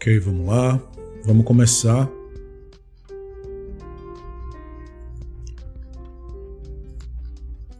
Ok, 0.00 0.18
vamos 0.20 0.46
lá. 0.46 0.80
Vamos 1.26 1.44
começar. 1.44 2.08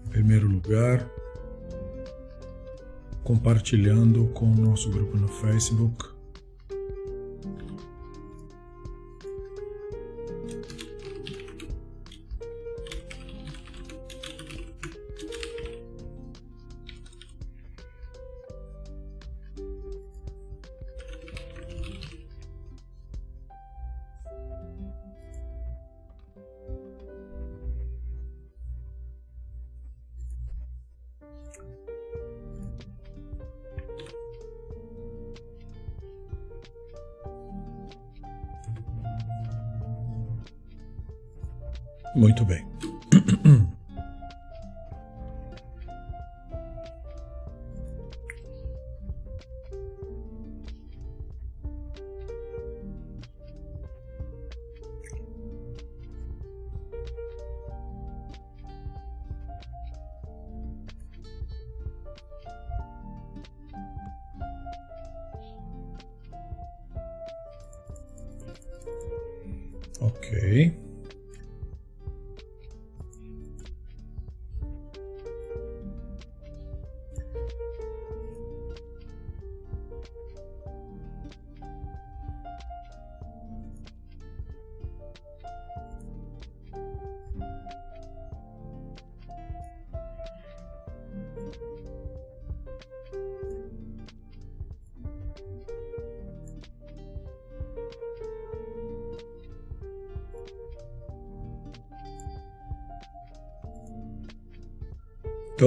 Em 0.05 0.11
primeiro 0.11 0.47
lugar, 0.47 1.11
compartilhando 3.25 4.27
com 4.35 4.53
o 4.53 4.55
nosso 4.55 4.91
grupo 4.91 5.17
no 5.17 5.29
Facebook. 5.29 6.11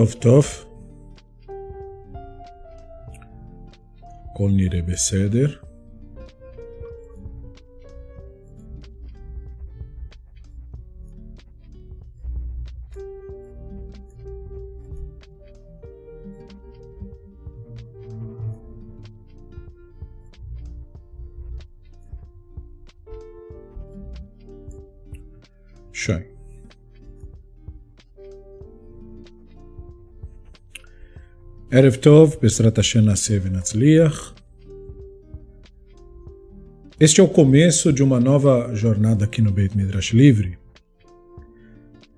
of 0.04 0.20
Tough. 0.20 0.66
Kolnir'e 4.36 4.82
Beseder. 4.88 5.63
ערב 31.73 31.95
טוב, 31.95 32.37
בעזרת 32.43 32.79
השם 32.79 33.01
נעשה 33.01 33.39
ונצליח. 33.43 34.35
Este 37.01 37.21
é 37.21 37.23
o 37.23 37.29
começo 37.29 37.93
de 37.93 38.03
uma 38.03 38.19
nova 38.19 38.75
jornada 38.75 39.25
aqui 39.25 39.41
no 39.41 39.53
Beit 39.53 39.77
Midrash 39.77 40.13
Livre, 40.13 40.59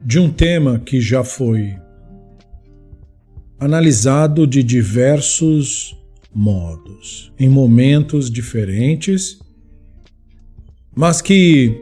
de 0.01 0.19
um 0.19 0.31
tema 0.31 0.79
que 0.79 1.03
já 1.03 1.23
foi 1.23 1.77
analisado 3.59 4.47
de 4.47 4.63
diversos 4.63 5.95
modos, 6.35 7.31
em 7.39 7.47
momentos 7.47 8.31
diferentes, 8.31 9.39
mas 10.97 11.21
que 11.21 11.79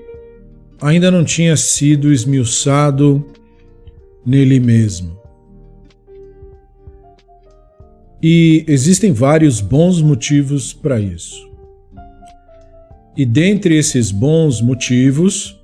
ainda 0.81 1.09
não 1.09 1.25
tinha 1.25 1.57
sido 1.57 2.13
esmiuçado 2.13 3.25
nele 4.27 4.59
mesmo. 4.59 5.17
E 8.26 8.64
existem 8.70 9.12
vários 9.12 9.60
bons 9.60 10.02
motivos 10.02 10.72
para 10.72 10.98
isso. 10.98 11.52
E 13.18 13.26
dentre 13.26 13.76
esses 13.76 14.12
bons 14.12 14.62
motivos, 14.62 15.62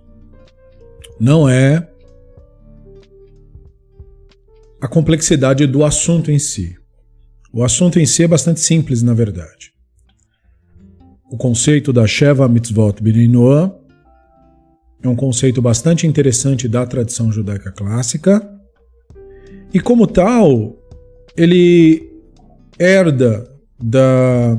não 1.18 1.48
é 1.48 1.90
a 4.82 4.90
complexidade 4.90 5.66
do 5.66 5.86
assunto 5.86 6.32
em 6.32 6.38
si. 6.38 6.76
O 7.54 7.64
assunto 7.64 7.98
em 7.98 8.06
si 8.06 8.24
é 8.24 8.28
bastante 8.28 8.60
simples, 8.60 9.02
na 9.02 9.14
verdade. 9.14 9.72
O 11.32 11.38
conceito 11.38 11.94
da 11.94 12.06
Sheva 12.06 12.48
Mitzvot 12.50 13.02
B'nai 13.02 13.72
é 15.02 15.08
um 15.08 15.16
conceito 15.16 15.62
bastante 15.62 16.06
interessante 16.06 16.68
da 16.68 16.86
tradição 16.86 17.32
judaica 17.32 17.72
clássica. 17.72 18.46
E 19.74 19.80
como 19.80 20.06
tal, 20.06 20.78
ele 21.38 22.09
herda 22.80 23.52
da 23.82 24.58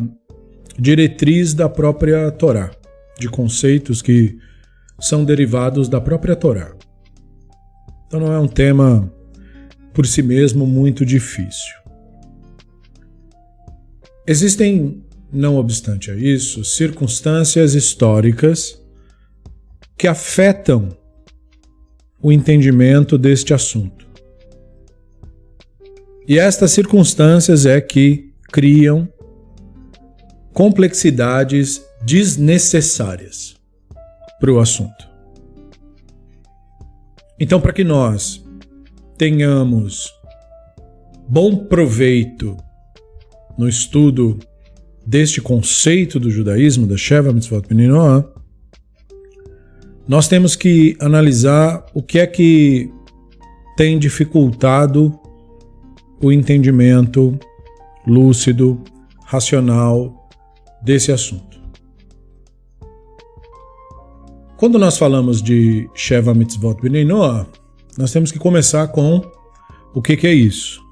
diretriz 0.79 1.55
da 1.55 1.69
própria 1.69 2.31
Torá, 2.31 2.71
de 3.19 3.29
conceitos 3.29 4.03
que 4.03 4.39
são 5.01 5.25
derivados 5.25 5.89
da 5.89 6.01
própria 6.01 6.37
Torá. 6.37 6.75
Então 8.07 8.21
não 8.21 8.33
é 8.33 8.39
um 8.39 8.49
tema 8.49 9.11
por 9.95 10.07
si 10.07 10.23
mesmo 10.23 10.67
muito 10.67 11.05
difícil. 11.05 11.81
Existem, 14.27 15.03
não 15.33 15.57
obstante 15.57 16.11
a 16.11 16.15
isso, 16.15 16.65
circunstâncias 16.65 17.75
históricas 17.75 18.81
que 19.97 20.07
afetam 20.07 20.89
o 22.23 22.31
entendimento 22.31 23.17
deste 23.17 23.55
assunto. 23.55 24.09
E 26.31 26.39
estas 26.39 26.71
circunstâncias 26.71 27.67
é 27.67 27.81
que 27.81 28.33
criam 28.53 29.09
complexidades 30.53 31.83
desnecessárias 32.04 33.57
para 34.39 34.53
o 34.53 34.60
assunto. 34.60 35.10
Então, 37.37 37.60
para 37.60 37.72
que 37.72 37.83
nós 37.83 38.45
tenhamos 39.19 40.09
bom 41.28 41.65
proveito 41.65 42.57
no 43.59 43.69
estudo 43.69 44.39
deste 45.04 45.41
conceito 45.41 46.21
do 46.21 46.31
judaísmo, 46.31 46.87
da 46.87 46.97
Sheva 46.97 47.33
Mitzvot 47.33 47.66
Beninoah, 47.66 48.25
nós 50.07 50.28
temos 50.28 50.54
que 50.54 50.97
analisar 51.01 51.84
o 51.93 52.01
que 52.01 52.21
é 52.21 52.27
que 52.28 52.89
tem 53.77 53.99
dificultado 53.99 55.20
o 56.21 56.31
entendimento 56.31 57.39
lúcido, 58.07 58.83
racional 59.25 60.28
desse 60.83 61.13
assunto. 61.13 61.61
Quando 64.57 64.78
nós 64.78 64.99
falamos 64.99 65.41
de 65.41 65.89
Sheva 65.95 66.34
Mitzvot 66.34 66.83
B'nai 66.83 67.05
Noah, 67.05 67.47
nós 67.97 68.13
temos 68.13 68.31
que 68.31 68.39
começar 68.39 68.89
com 68.89 69.22
o 69.95 70.03
que, 70.03 70.17
que 70.17 70.27
é 70.27 70.34
isso. 70.34 70.83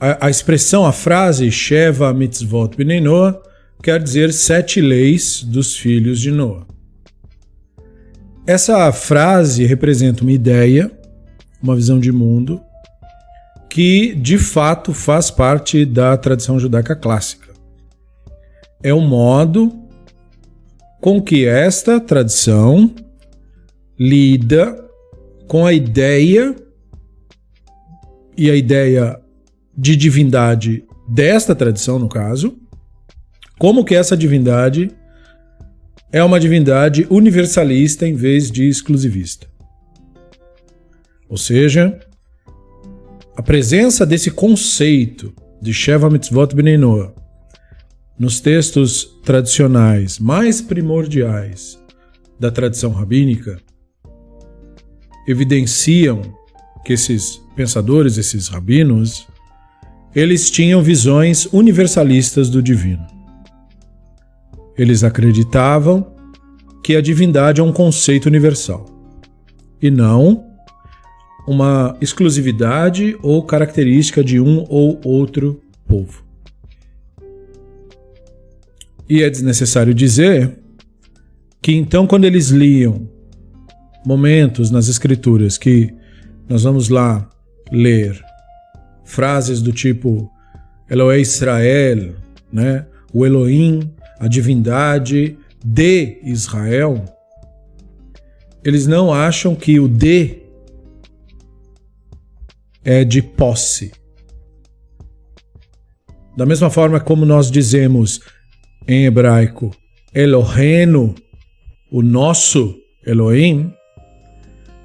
A, 0.00 0.26
a, 0.26 0.30
expressão, 0.30 0.86
a 0.86 0.92
frase 0.92 1.50
Sheva 1.50 2.12
Mitzvot 2.14 2.76
B'nai 2.76 3.00
Noah 3.00 3.40
quer 3.82 4.02
dizer 4.02 4.32
sete 4.32 4.80
leis 4.80 5.42
dos 5.42 5.76
filhos 5.76 6.18
de 6.20 6.30
Noah. 6.30 6.66
Essa 8.46 8.90
frase 8.92 9.66
representa 9.66 10.22
uma 10.22 10.32
ideia 10.32 10.90
uma 11.62 11.76
visão 11.76 12.00
de 12.00 12.10
mundo 12.10 12.60
que 13.68 14.14
de 14.14 14.36
fato 14.36 14.92
faz 14.92 15.30
parte 15.30 15.86
da 15.86 16.16
tradição 16.16 16.58
judaica 16.58 16.94
clássica. 16.94 17.48
É 18.82 18.92
o 18.92 19.00
modo 19.00 19.72
com 21.00 21.22
que 21.22 21.46
esta 21.46 21.98
tradição 21.98 22.94
lida 23.98 24.78
com 25.48 25.64
a 25.64 25.72
ideia 25.72 26.54
e 28.36 28.50
a 28.50 28.54
ideia 28.54 29.18
de 29.76 29.96
divindade 29.96 30.84
desta 31.08 31.54
tradição, 31.54 31.98
no 31.98 32.08
caso, 32.08 32.56
como 33.58 33.84
que 33.84 33.94
essa 33.94 34.16
divindade 34.16 34.90
é 36.12 36.22
uma 36.22 36.38
divindade 36.38 37.06
universalista 37.08 38.06
em 38.06 38.14
vez 38.14 38.50
de 38.50 38.68
exclusivista. 38.68 39.46
Ou 41.32 41.38
seja, 41.38 41.98
a 43.34 43.42
presença 43.42 44.04
desse 44.04 44.30
conceito 44.30 45.32
de 45.62 45.72
Sheva 45.72 46.10
Mitzvot 46.10 46.54
Bnei 46.54 46.76
Noah 46.76 47.14
nos 48.18 48.38
textos 48.38 49.18
tradicionais 49.24 50.18
mais 50.18 50.60
primordiais 50.60 51.78
da 52.38 52.50
tradição 52.50 52.90
rabínica 52.90 53.58
evidenciam 55.26 56.20
que 56.84 56.92
esses 56.92 57.40
pensadores, 57.56 58.18
esses 58.18 58.48
rabinos, 58.48 59.26
eles 60.14 60.50
tinham 60.50 60.82
visões 60.82 61.46
universalistas 61.46 62.50
do 62.50 62.62
divino. 62.62 63.06
Eles 64.76 65.02
acreditavam 65.02 66.14
que 66.84 66.94
a 66.94 67.00
divindade 67.00 67.58
é 67.58 67.64
um 67.64 67.72
conceito 67.72 68.26
universal 68.26 68.84
e 69.80 69.90
não 69.90 70.51
uma 71.46 71.96
exclusividade 72.00 73.16
ou 73.22 73.42
característica 73.42 74.22
de 74.22 74.40
um 74.40 74.64
ou 74.68 75.00
outro 75.04 75.60
povo. 75.86 76.24
E 79.08 79.22
é 79.22 79.28
desnecessário 79.28 79.92
dizer 79.92 80.58
que 81.60 81.72
então, 81.72 82.06
quando 82.06 82.24
eles 82.24 82.48
liam 82.48 83.08
momentos 84.04 84.70
nas 84.70 84.88
escrituras 84.88 85.58
que 85.58 85.94
nós 86.48 86.62
vamos 86.64 86.88
lá 86.88 87.28
ler 87.70 88.22
frases 89.04 89.60
do 89.62 89.72
tipo 89.72 90.30
Eloé 90.88 91.20
Israel, 91.20 92.14
né? 92.52 92.86
o 93.12 93.26
Elohim, 93.26 93.90
a 94.18 94.28
divindade 94.28 95.36
de 95.64 96.18
Israel, 96.22 97.04
eles 98.64 98.86
não 98.86 99.12
acham 99.12 99.54
que 99.54 99.78
o 99.78 99.88
de 99.88 100.41
é 102.84 103.04
de 103.04 103.22
posse. 103.22 103.92
Da 106.36 106.46
mesma 106.46 106.70
forma 106.70 106.98
como 106.98 107.24
nós 107.24 107.50
dizemos 107.50 108.20
em 108.88 109.04
hebraico 109.04 109.70
Eloheno, 110.14 111.14
o 111.90 112.02
nosso 112.02 112.78
Elohim, 113.06 113.72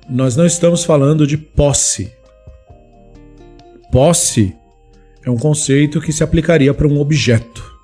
nós 0.09 0.35
não 0.35 0.45
estamos 0.45 0.83
falando 0.83 1.27
de 1.27 1.38
posse. 1.38 2.11
Posse 3.91 4.55
é 5.23 5.29
um 5.29 5.38
conceito 5.38 5.99
que 5.99 6.13
se 6.13 6.23
aplicaria 6.23 6.73
para 6.73 6.88
um 6.88 6.99
objeto. 6.99 7.77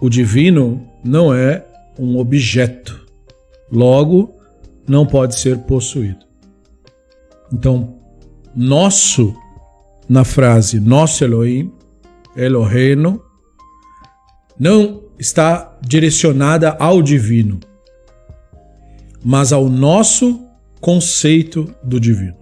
O 0.00 0.08
divino 0.08 0.84
não 1.04 1.32
é 1.32 1.64
um 1.98 2.18
objeto. 2.18 3.06
Logo, 3.70 4.34
não 4.88 5.06
pode 5.06 5.38
ser 5.38 5.58
possuído. 5.58 6.26
Então, 7.52 8.01
nosso, 8.54 9.34
na 10.08 10.24
frase 10.24 10.80
nosso 10.80 11.24
Elohim, 11.24 11.72
Eloheno, 12.36 13.22
não 14.58 15.02
está 15.18 15.78
direcionada 15.86 16.76
ao 16.78 17.02
divino, 17.02 17.60
mas 19.24 19.52
ao 19.52 19.68
nosso 19.68 20.40
conceito 20.80 21.72
do 21.82 22.00
divino. 22.00 22.36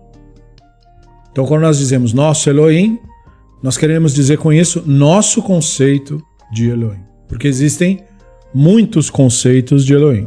Então, 1.31 1.47
quando 1.47 1.63
nós 1.63 1.79
dizemos 1.79 2.13
nosso 2.13 2.49
Elohim, 2.49 2.99
nós 3.63 3.77
queremos 3.77 4.15
dizer 4.15 4.39
com 4.39 4.53
isso 4.53 4.83
nosso 4.87 5.43
conceito 5.43 6.21
de 6.53 6.69
Elohim, 6.69 7.05
porque 7.29 7.47
existem 7.47 8.03
muitos 8.53 9.11
conceitos 9.11 9.85
de 9.85 9.95
Elohim. 9.95 10.27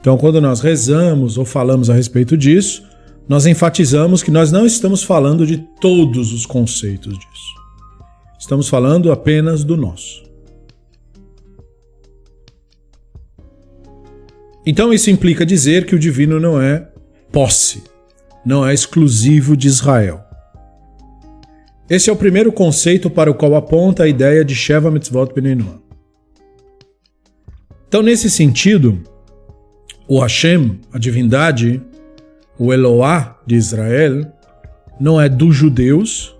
Então, 0.00 0.16
quando 0.16 0.40
nós 0.40 0.60
rezamos 0.60 1.38
ou 1.38 1.44
falamos 1.44 1.90
a 1.90 1.94
respeito 1.94 2.36
disso, 2.36 2.82
nós 3.28 3.46
enfatizamos 3.46 4.22
que 4.22 4.30
nós 4.30 4.50
não 4.50 4.66
estamos 4.66 5.02
falando 5.02 5.46
de 5.46 5.58
todos 5.80 6.32
os 6.32 6.44
conceitos 6.44 7.18
disso. 7.18 7.54
Estamos 8.38 8.68
falando 8.68 9.12
apenas 9.12 9.62
do 9.64 9.76
nosso. 9.76 10.22
Então 14.66 14.92
isso 14.92 15.10
implica 15.10 15.44
dizer 15.44 15.86
que 15.86 15.94
o 15.94 15.98
divino 15.98 16.38
não 16.38 16.60
é 16.60 16.88
posse, 17.30 17.82
não 18.44 18.66
é 18.66 18.74
exclusivo 18.74 19.56
de 19.56 19.68
Israel. 19.68 20.22
Esse 21.88 22.08
é 22.08 22.12
o 22.12 22.16
primeiro 22.16 22.52
conceito 22.52 23.10
para 23.10 23.30
o 23.30 23.34
qual 23.34 23.54
aponta 23.54 24.04
a 24.04 24.08
ideia 24.08 24.44
de 24.44 24.54
Sheva 24.54 24.90
Mitzvot 24.90 25.32
Beninoah. 25.34 25.80
Então, 27.86 28.02
nesse 28.02 28.30
sentido, 28.30 29.02
o 30.08 30.18
Hashem, 30.18 30.80
a 30.90 30.98
divindade, 30.98 31.82
o 32.64 32.72
Eloá 32.72 33.40
de 33.44 33.56
Israel 33.56 34.24
não 35.00 35.20
é 35.20 35.28
dos 35.28 35.56
judeus, 35.56 36.32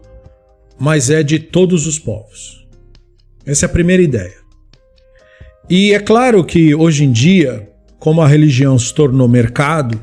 mas 0.79 1.11
é 1.11 1.21
de 1.21 1.41
todos 1.41 1.85
os 1.85 1.99
povos. 1.99 2.65
Essa 3.45 3.67
é 3.67 3.69
a 3.69 3.73
primeira 3.73 4.01
ideia. 4.01 4.37
E 5.69 5.93
é 5.93 5.99
claro 5.99 6.45
que 6.45 6.77
hoje 6.77 7.05
em 7.05 7.11
dia, 7.11 7.69
como 7.99 8.23
a 8.23 8.29
religião 8.29 8.79
se 8.79 8.95
tornou 8.95 9.27
mercado, 9.27 10.01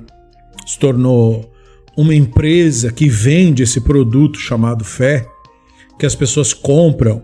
se 0.68 0.78
tornou 0.78 1.54
uma 1.96 2.14
empresa 2.14 2.92
que 2.92 3.08
vende 3.08 3.64
esse 3.64 3.80
produto 3.80 4.38
chamado 4.38 4.84
fé, 4.84 5.26
que 5.98 6.06
as 6.06 6.16
pessoas 6.16 6.54
compram 6.54 7.22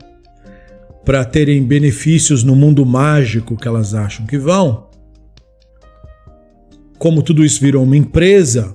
para 1.03 1.25
terem 1.25 1.61
benefícios 1.65 2.45
no 2.45 2.55
mundo 2.55 2.85
mágico 2.85 3.57
que 3.57 3.67
elas 3.67 3.93
acham 3.93 4.25
que 4.25 4.37
vão. 4.37 4.87
Como 6.97 7.21
tudo 7.21 7.43
isso 7.43 7.59
virou 7.59 7.83
uma 7.83 7.97
empresa, 7.97 8.73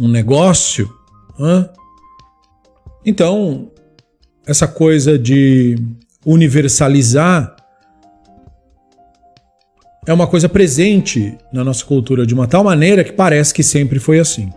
um 0.00 0.08
negócio. 0.08 0.90
Hã? 1.38 1.68
Então, 3.04 3.70
essa 4.46 4.66
coisa 4.66 5.18
de 5.18 5.76
universalizar 6.24 7.54
é 10.06 10.12
uma 10.12 10.26
coisa 10.26 10.48
presente 10.48 11.36
na 11.52 11.62
nossa 11.62 11.84
cultura 11.84 12.26
de 12.26 12.32
uma 12.32 12.46
tal 12.46 12.64
maneira 12.64 13.04
que 13.04 13.12
parece 13.12 13.52
que 13.52 13.62
sempre 13.62 13.98
foi 13.98 14.18
assim. 14.18 14.50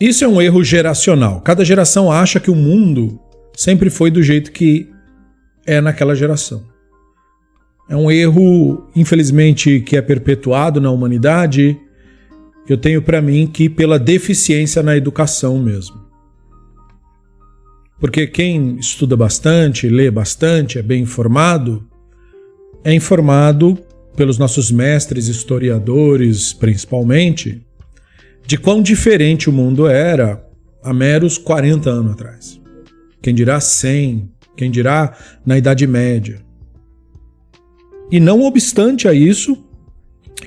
Isso 0.00 0.24
é 0.24 0.28
um 0.28 0.40
erro 0.40 0.64
geracional. 0.64 1.42
Cada 1.42 1.64
geração 1.64 2.10
acha 2.10 2.40
que 2.40 2.50
o 2.50 2.54
mundo 2.54 3.20
sempre 3.54 3.90
foi 3.90 4.10
do 4.10 4.22
jeito 4.22 4.52
que 4.52 4.90
é 5.66 5.82
naquela 5.82 6.16
geração. 6.16 6.64
É 7.88 7.94
um 7.94 8.10
erro, 8.10 8.88
infelizmente, 8.96 9.80
que 9.80 9.96
é 9.96 10.02
perpetuado 10.02 10.80
na 10.80 10.90
humanidade 10.90 11.78
eu 12.68 12.78
tenho 12.78 13.02
para 13.02 13.20
mim 13.20 13.46
que 13.46 13.68
pela 13.68 13.98
deficiência 13.98 14.82
na 14.82 14.96
educação 14.96 15.58
mesmo. 15.58 16.04
Porque 18.00 18.26
quem 18.26 18.76
estuda 18.76 19.16
bastante, 19.16 19.88
lê 19.88 20.10
bastante, 20.10 20.78
é 20.78 20.82
bem 20.82 21.02
informado, 21.02 21.86
é 22.82 22.92
informado 22.92 23.78
pelos 24.16 24.38
nossos 24.38 24.70
mestres 24.70 25.28
historiadores, 25.28 26.52
principalmente, 26.52 27.64
de 28.46 28.58
quão 28.58 28.82
diferente 28.82 29.48
o 29.48 29.52
mundo 29.52 29.86
era 29.86 30.44
há 30.82 30.92
meros 30.92 31.38
40 31.38 31.90
anos 31.90 32.12
atrás. 32.12 32.60
Quem 33.22 33.34
dirá 33.34 33.58
100, 33.58 34.30
quem 34.56 34.70
dirá 34.70 35.16
na 35.44 35.56
Idade 35.56 35.86
Média. 35.86 36.44
E 38.10 38.20
não 38.20 38.42
obstante 38.42 39.08
a 39.08 39.14
isso, 39.14 39.56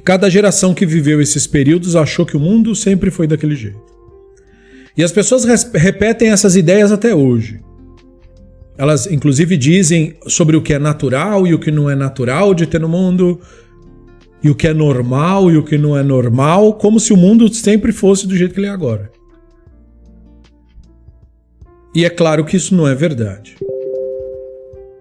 Cada 0.08 0.30
geração 0.30 0.74
que 0.74 0.86
viveu 0.86 1.20
esses 1.20 1.46
períodos 1.46 1.94
achou 1.94 2.26
que 2.26 2.38
o 2.38 2.40
mundo 2.40 2.74
sempre 2.74 3.12
foi 3.12 3.28
daquele 3.28 3.58
jeito. 3.58 3.94
E 4.96 5.04
as 5.04 5.12
pessoas 5.12 5.44
repetem 5.74 6.30
essas 6.30 6.56
ideias 6.56 6.94
até 6.94 7.14
hoje. 7.14 7.60
Elas, 8.78 9.06
inclusive, 9.08 9.58
dizem 9.58 10.16
sobre 10.26 10.56
o 10.56 10.62
que 10.62 10.74
é 10.74 10.80
natural 10.80 11.46
e 11.46 11.54
o 11.54 11.60
que 11.60 11.72
não 11.72 11.90
é 11.90 11.94
natural 11.94 12.54
de 12.54 12.66
ter 12.66 12.80
no 12.80 12.88
mundo, 12.88 13.42
e 14.42 14.50
o 14.50 14.56
que 14.56 14.70
é 14.70 14.74
normal 14.74 15.52
e 15.52 15.58
o 15.58 15.64
que 15.64 15.78
não 15.78 15.98
é 15.98 16.04
normal, 16.04 16.76
como 16.76 17.02
se 17.02 17.12
o 17.12 17.18
mundo 17.18 17.54
sempre 17.54 17.92
fosse 17.92 18.26
do 18.26 18.38
jeito 18.38 18.54
que 18.54 18.62
ele 18.62 18.68
é 18.68 18.70
agora. 18.70 19.12
E 21.94 22.06
é 22.06 22.10
claro 22.10 22.46
que 22.46 22.56
isso 22.56 22.74
não 22.74 22.88
é 22.88 22.96
verdade. 22.96 23.58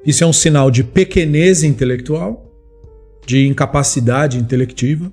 Isso 0.04 0.24
é 0.24 0.26
um 0.26 0.32
sinal 0.32 0.68
de 0.68 0.82
pequenez 0.82 1.62
intelectual 1.62 2.45
de 3.26 3.46
incapacidade 3.46 4.38
intelectiva, 4.38 5.12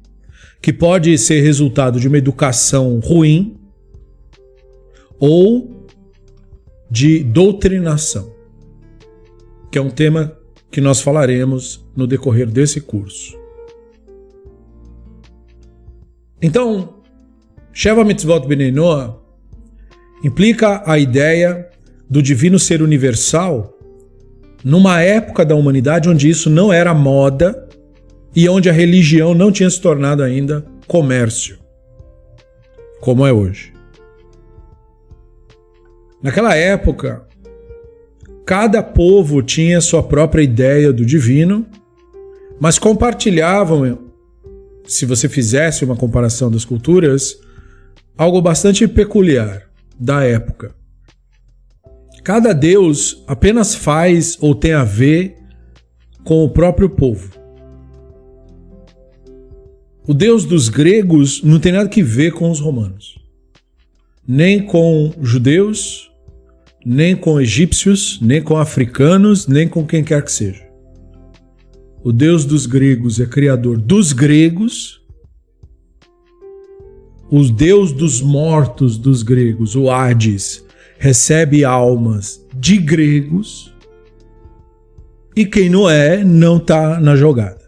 que 0.62 0.72
pode 0.72 1.17
ser 1.17 1.41
resultado 1.41 2.00
de 2.00 2.08
uma 2.08 2.17
educação 2.17 3.00
ruim, 3.00 3.58
ou 5.20 5.88
de 6.89 7.24
doutrinação, 7.24 8.34
que 9.72 9.77
é 9.77 9.82
um 9.82 9.89
tema 9.89 10.38
que 10.70 10.79
nós 10.79 11.01
falaremos 11.01 11.84
no 11.96 12.05
decorrer 12.05 12.50
desse 12.50 12.79
curso. 12.79 13.38
Então, 16.41 17.01
Sheva 17.72 18.03
Mitzvot 18.03 18.46
Benenoah 18.48 19.17
implica 20.24 20.84
a 20.86 21.00
ideia 21.00 21.70
do 22.10 22.22
divino 22.22 22.60
ser 22.60 22.82
universal 22.82 23.74
numa 24.63 25.01
época 25.01 25.43
da 25.43 25.55
humanidade 25.55 26.10
onde 26.10 26.29
isso 26.29 26.50
não 26.50 26.72
era 26.72 26.93
moda 26.93 27.67
e 28.36 28.50
onde 28.50 28.70
a 28.70 28.74
religião 28.74 29.34
não 29.34 29.52
tinha 29.52 29.70
se 29.70 29.80
tornado 29.80 30.24
ainda 30.24 30.66
comércio, 30.88 31.58
como 33.00 33.25
é 33.25 33.32
hoje. 33.32 33.74
Naquela 36.22 36.56
época, 36.56 37.28
cada 38.46 38.82
povo 38.82 39.42
tinha 39.42 39.82
sua 39.82 40.02
própria 40.02 40.42
ideia 40.42 40.92
do 40.92 41.06
divino, 41.06 41.66
mas 42.60 42.80
compartilhavam 42.80 44.00
se 44.86 45.06
você 45.06 45.30
fizesse 45.30 45.86
uma 45.86 45.96
comparação 45.96 46.52
das 46.52 46.66
culturas, 46.66 47.38
algo 48.18 48.42
bastante 48.42 48.88
peculiar 48.88 49.63
da 50.00 50.24
época. 50.24 50.75
Cada 52.24 52.54
deus 52.54 53.24
apenas 53.28 53.75
faz 53.75 54.38
ou 54.40 54.56
tem 54.56 54.74
a 54.74 54.84
ver 54.84 55.36
com 56.24 56.44
o 56.44 56.50
próprio 56.50 56.90
povo. 56.90 57.43
O 60.06 60.14
deus 60.14 60.44
dos 60.44 60.68
gregos 60.68 61.42
não 61.44 61.60
tem 61.60 61.72
nada 61.72 61.88
que 61.88 62.04
ver 62.04 62.34
com 62.34 62.52
os 62.52 62.60
romanos, 62.60 63.18
nem 64.28 64.62
com 64.62 65.14
judeus, 65.22 66.12
nem 66.86 67.16
com 67.16 67.40
egípcios, 67.40 68.20
nem 68.22 68.42
com 68.42 68.58
africanos, 68.58 69.48
nem 69.48 69.66
com 69.66 69.86
quem 69.86 70.04
quer 70.04 70.22
que 70.22 70.32
seja. 70.32 70.68
O 72.04 72.12
Deus 72.12 72.44
dos 72.44 72.66
gregos 72.66 73.18
é 73.22 73.26
criador 73.26 73.78
dos 73.78 74.12
gregos. 74.12 75.02
O 77.32 77.42
Deus 77.46 77.94
dos 77.94 78.20
mortos 78.20 78.98
dos 78.98 79.24
gregos, 79.24 79.74
o 79.74 79.90
Hades, 79.90 80.66
recebe 81.00 81.64
almas 81.64 82.46
de 82.54 82.78
gregos. 82.78 83.74
E 85.34 85.46
quem 85.46 85.70
não 85.70 85.90
é, 85.90 86.26
não 86.26 86.58
está 86.58 87.00
na 87.00 87.16
jogada. 87.16 87.62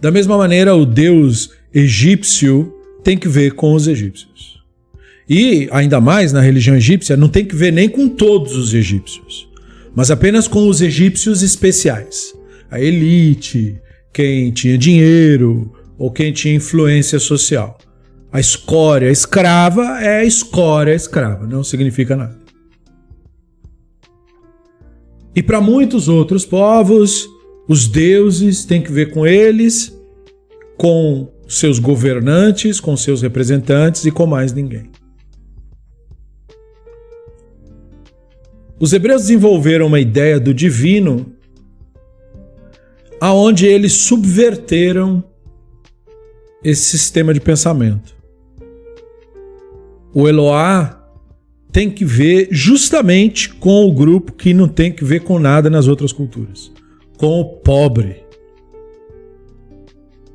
Da 0.00 0.10
mesma 0.10 0.36
maneira, 0.36 0.74
o 0.74 0.84
Deus 0.84 1.50
egípcio 1.72 2.72
tem 3.02 3.16
que 3.16 3.28
ver 3.28 3.52
com 3.52 3.74
os 3.74 3.86
egípcios. 3.86 4.62
E, 5.28 5.68
ainda 5.72 6.00
mais 6.00 6.32
na 6.32 6.40
religião 6.40 6.76
egípcia, 6.76 7.16
não 7.16 7.28
tem 7.28 7.44
que 7.44 7.56
ver 7.56 7.72
nem 7.72 7.88
com 7.88 8.08
todos 8.08 8.56
os 8.56 8.74
egípcios, 8.74 9.48
mas 9.94 10.10
apenas 10.10 10.46
com 10.46 10.68
os 10.68 10.82
egípcios 10.82 11.42
especiais 11.42 12.34
a 12.74 12.80
elite, 12.80 13.80
quem 14.12 14.50
tinha 14.50 14.76
dinheiro 14.76 15.72
ou 15.96 16.10
quem 16.10 16.32
tinha 16.32 16.56
influência 16.56 17.20
social. 17.20 17.78
A 18.32 18.40
escória 18.40 19.08
escrava 19.10 20.02
é 20.02 20.24
escória 20.24 20.92
escrava, 20.92 21.46
não 21.46 21.62
significa 21.62 22.16
nada. 22.16 22.36
E 25.36 25.42
para 25.42 25.60
muitos 25.60 26.08
outros 26.08 26.44
povos, 26.44 27.28
os 27.68 27.88
deuses 27.88 28.64
têm 28.64 28.82
que 28.82 28.92
ver 28.92 29.10
com 29.10 29.26
eles, 29.26 29.96
com 30.76 31.32
seus 31.48 31.78
governantes, 31.78 32.80
com 32.80 32.96
seus 32.96 33.22
representantes 33.22 34.04
e 34.04 34.10
com 34.10 34.26
mais 34.26 34.52
ninguém. 34.52 34.90
Os 38.78 38.92
hebreus 38.92 39.22
desenvolveram 39.22 39.86
uma 39.86 40.00
ideia 40.00 40.38
do 40.38 40.52
divino 40.52 41.32
aonde 43.20 43.66
eles 43.66 43.92
subverteram 43.92 45.24
esse 46.62 46.82
sistema 46.82 47.32
de 47.32 47.40
pensamento. 47.40 48.14
O 50.12 50.28
Eloá 50.28 51.00
tem 51.72 51.90
que 51.90 52.04
ver 52.04 52.48
justamente 52.50 53.52
com 53.54 53.86
o 53.86 53.92
grupo 53.92 54.32
que 54.32 54.52
não 54.52 54.68
tem 54.68 54.92
que 54.92 55.04
ver 55.04 55.20
com 55.20 55.38
nada 55.38 55.68
nas 55.70 55.88
outras 55.88 56.12
culturas, 56.12 56.70
com 57.16 57.40
o 57.40 57.44
pobre. 57.44 58.24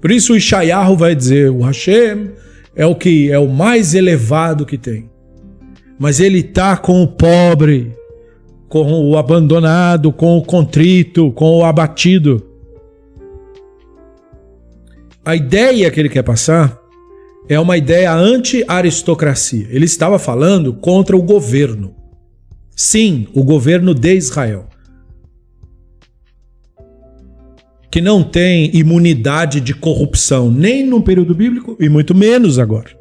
Por 0.01 0.11
isso 0.11 0.33
o 0.33 0.37
Ishayahu 0.37 0.95
vai 0.95 1.13
dizer, 1.13 1.51
o 1.51 1.61
Hashem 1.61 2.31
é 2.75 2.85
o 2.85 2.95
que 2.95 3.31
é 3.31 3.37
o 3.37 3.49
mais 3.49 3.93
elevado 3.93 4.65
que 4.65 4.77
tem. 4.77 5.09
Mas 5.97 6.19
ele 6.19 6.39
está 6.39 6.77
com 6.77 7.03
o 7.03 7.07
pobre, 7.07 7.93
com 8.69 9.09
o 9.09 9.17
abandonado, 9.17 10.13
com 10.13 10.37
o 10.37 10.43
contrito, 10.43 11.31
com 11.33 11.57
o 11.57 11.65
abatido. 11.65 12.45
A 15.25 15.35
ideia 15.35 15.91
que 15.91 15.99
ele 15.99 16.07
quer 16.07 16.23
passar 16.23 16.79
é 17.49 17.59
uma 17.59 17.75
ideia 17.75 18.13
anti-aristocracia. 18.13 19.67
Ele 19.71 19.85
estava 19.85 20.17
falando 20.17 20.73
contra 20.73 21.17
o 21.17 21.21
governo. 21.21 21.93
Sim, 22.75 23.27
o 23.33 23.43
governo 23.43 23.93
de 23.93 24.15
Israel. 24.15 24.67
Que 27.91 28.01
não 28.01 28.23
tem 28.23 28.69
imunidade 28.75 29.59
de 29.59 29.73
corrupção 29.73 30.51
nem 30.51 30.85
no 30.85 31.01
período 31.01 31.33
bíblico 31.33 31.75
e 31.79 31.89
muito 31.89 32.13
menos 32.13 32.59
agora. 32.59 32.97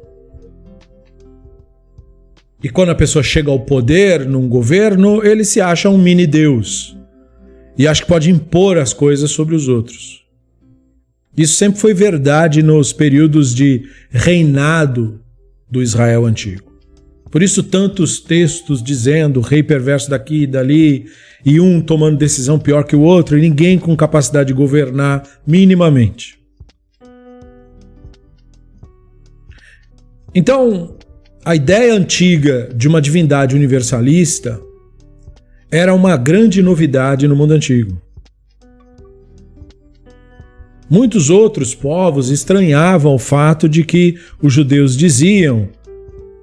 E 2.61 2.69
quando 2.69 2.89
a 2.89 2.95
pessoa 2.95 3.23
chega 3.23 3.49
ao 3.49 3.59
poder 3.59 4.25
num 4.27 4.49
governo, 4.49 5.23
ele 5.25 5.45
se 5.45 5.61
acha 5.61 5.89
um 5.89 5.97
mini 5.97 6.27
Deus. 6.27 6.97
E 7.77 7.87
acha 7.87 8.01
que 8.01 8.07
pode 8.07 8.29
impor 8.29 8.77
as 8.77 8.91
coisas 8.91 9.31
sobre 9.31 9.55
os 9.55 9.69
outros. 9.69 10.25
Isso 11.37 11.55
sempre 11.55 11.79
foi 11.79 11.93
verdade 11.93 12.61
nos 12.61 12.91
períodos 12.91 13.55
de 13.55 13.87
reinado 14.09 15.21
do 15.71 15.81
Israel 15.81 16.25
antigo. 16.25 16.68
Por 17.31 17.43
isso, 17.43 17.61
tantos 17.61 18.19
textos 18.19 18.81
dizendo 18.81 19.41
rei 19.41 19.61
perverso 19.61 20.09
daqui 20.09 20.43
e 20.43 20.47
dali, 20.47 21.05
e 21.45 21.59
um 21.59 21.79
tomando 21.79 22.17
decisão 22.17 22.57
pior 22.57 22.83
que 22.83 22.95
o 22.95 23.01
outro, 23.01 23.37
e 23.37 23.41
ninguém 23.41 23.77
com 23.77 23.95
capacidade 23.95 24.47
de 24.47 24.53
governar 24.53 25.23
minimamente. 25.45 26.39
Então, 30.33 30.95
a 31.45 31.55
ideia 31.55 31.93
antiga 31.93 32.69
de 32.75 32.87
uma 32.87 33.01
divindade 33.01 33.55
universalista 33.55 34.59
era 35.71 35.93
uma 35.93 36.17
grande 36.17 36.61
novidade 36.61 37.27
no 37.27 37.35
mundo 37.35 37.53
antigo. 37.53 38.01
Muitos 40.89 41.29
outros 41.29 41.75
povos 41.75 42.29
estranhavam 42.29 43.13
o 43.13 43.19
fato 43.19 43.69
de 43.69 43.83
que 43.83 44.17
os 44.41 44.51
judeus 44.51 44.97
diziam 44.97 45.69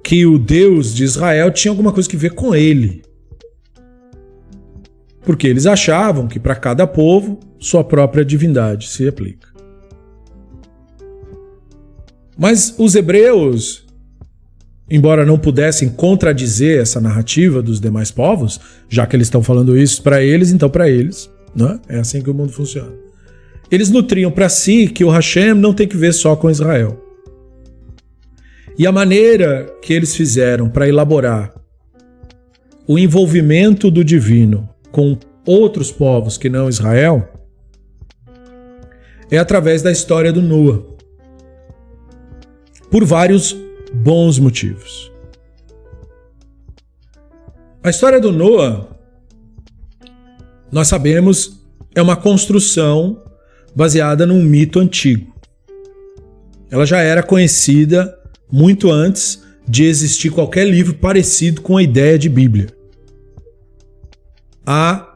que 0.07 0.25
o 0.25 0.39
Deus 0.39 0.95
de 0.95 1.03
Israel 1.03 1.51
tinha 1.51 1.69
alguma 1.69 1.91
coisa 1.91 2.07
que 2.07 2.15
ver 2.15 2.29
com 2.29 2.55
ele. 2.55 3.01
Porque 5.25 5.45
eles 5.45 5.65
achavam 5.65 6.29
que 6.29 6.39
para 6.39 6.55
cada 6.55 6.87
povo 6.87 7.41
sua 7.59 7.83
própria 7.83 8.23
divindade 8.23 8.87
se 8.87 9.05
aplica. 9.05 9.49
Mas 12.37 12.73
os 12.77 12.95
hebreus, 12.95 13.85
embora 14.89 15.25
não 15.25 15.37
pudessem 15.37 15.89
contradizer 15.89 16.79
essa 16.79 17.01
narrativa 17.01 17.61
dos 17.61 17.81
demais 17.81 18.09
povos, 18.09 18.61
já 18.87 19.05
que 19.05 19.13
eles 19.13 19.27
estão 19.27 19.43
falando 19.43 19.77
isso 19.77 20.01
para 20.01 20.23
eles, 20.23 20.53
então 20.53 20.69
para 20.69 20.89
eles, 20.89 21.29
né? 21.53 21.81
é 21.89 21.99
assim 21.99 22.21
que 22.21 22.29
o 22.29 22.33
mundo 22.33 22.53
funciona. 22.53 22.93
Eles 23.69 23.89
nutriam 23.89 24.31
para 24.31 24.47
si 24.47 24.87
que 24.87 25.03
o 25.03 25.09
Hashem 25.09 25.53
não 25.53 25.73
tem 25.73 25.85
que 25.85 25.97
ver 25.97 26.13
só 26.13 26.33
com 26.33 26.49
Israel. 26.49 27.06
E 28.77 28.85
a 28.85 28.91
maneira 28.91 29.65
que 29.81 29.91
eles 29.91 30.15
fizeram 30.15 30.69
para 30.69 30.87
elaborar 30.87 31.53
o 32.87 32.99
envolvimento 32.99 33.89
do 33.89 34.03
divino 34.03 34.69
com 34.91 35.17
outros 35.45 35.91
povos 35.91 36.37
que 36.37 36.47
não 36.47 36.69
Israel 36.69 37.27
é 39.31 39.37
através 39.37 39.81
da 39.81 39.91
história 39.91 40.31
do 40.31 40.41
Noah. 40.41 40.83
Por 42.91 43.03
vários 43.03 43.55
bons 43.93 44.37
motivos. 44.37 45.11
A 47.83 47.89
história 47.89 48.19
do 48.19 48.31
Noah, 48.31 48.87
nós 50.71 50.87
sabemos, 50.87 51.61
é 51.95 52.01
uma 52.01 52.15
construção 52.15 53.23
baseada 53.75 54.25
num 54.25 54.41
mito 54.41 54.79
antigo. 54.79 55.35
Ela 56.69 56.85
já 56.85 56.99
era 56.99 57.23
conhecida 57.23 58.16
muito 58.51 58.91
antes 58.91 59.43
de 59.67 59.83
existir 59.83 60.29
qualquer 60.29 60.67
livro 60.67 60.95
parecido 60.95 61.61
com 61.61 61.77
a 61.77 61.83
ideia 61.83 62.17
de 62.17 62.29
Bíblia. 62.29 62.67
Há 64.65 65.15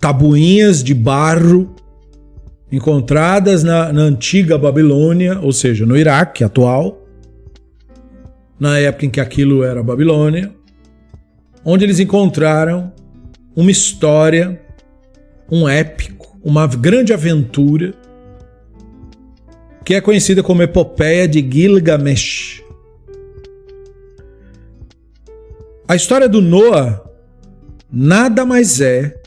tabuinhas 0.00 0.82
de 0.82 0.94
barro 0.94 1.74
encontradas 2.70 3.62
na, 3.62 3.92
na 3.92 4.02
antiga 4.02 4.58
Babilônia, 4.58 5.38
ou 5.40 5.52
seja, 5.52 5.86
no 5.86 5.96
Iraque 5.96 6.44
atual, 6.44 7.06
na 8.58 8.78
época 8.78 9.06
em 9.06 9.10
que 9.10 9.20
aquilo 9.20 9.62
era 9.62 9.82
Babilônia, 9.82 10.52
onde 11.64 11.84
eles 11.84 12.00
encontraram 12.00 12.92
uma 13.54 13.70
história, 13.70 14.60
um 15.50 15.68
épico, 15.68 16.38
uma 16.42 16.66
grande 16.66 17.12
aventura, 17.12 17.94
que 19.88 19.94
é 19.94 20.02
conhecida 20.02 20.42
como 20.42 20.62
Epopeia 20.62 21.26
de 21.26 21.40
Gilgamesh. 21.40 22.62
A 25.88 25.96
história 25.96 26.28
do 26.28 26.42
Noah 26.42 27.02
nada 27.90 28.44
mais 28.44 28.82
é 28.82 29.18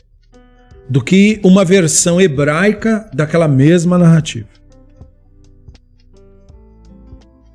do 0.88 1.02
que 1.02 1.40
uma 1.42 1.64
versão 1.64 2.20
hebraica 2.20 3.10
daquela 3.12 3.48
mesma 3.48 3.98
narrativa. 3.98 4.46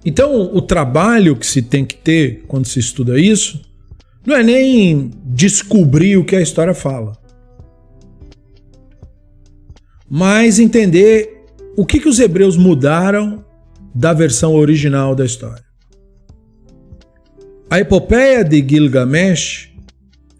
Então, 0.03 0.53
o 0.53 0.61
trabalho 0.61 1.37
que 1.37 1.47
se 1.47 1.61
tem 1.61 1.85
que 1.85 1.95
ter 1.95 2.43
quando 2.45 2.65
se 2.65 2.77
estuda 2.77 3.17
isso 3.17 3.61
não 4.25 4.35
é 4.35 4.43
nem 4.43 5.11
descobrir 5.23 6.17
o 6.17 6.25
que 6.25 6.35
a 6.35 6.41
história 6.41 6.73
fala, 6.73 7.17
mas 10.09 10.59
entender 10.59 11.37
o 11.77 11.86
que, 11.86 12.00
que 12.00 12.10
os 12.10 12.19
hebreus 12.19 12.57
mudaram 12.57 13.46
da 13.93 14.12
versão 14.12 14.55
original 14.55 15.13
da 15.13 15.24
história. 15.24 15.63
A 17.69 17.79
epopeia 17.79 18.43
de 18.43 18.67
Gilgamesh 18.67 19.72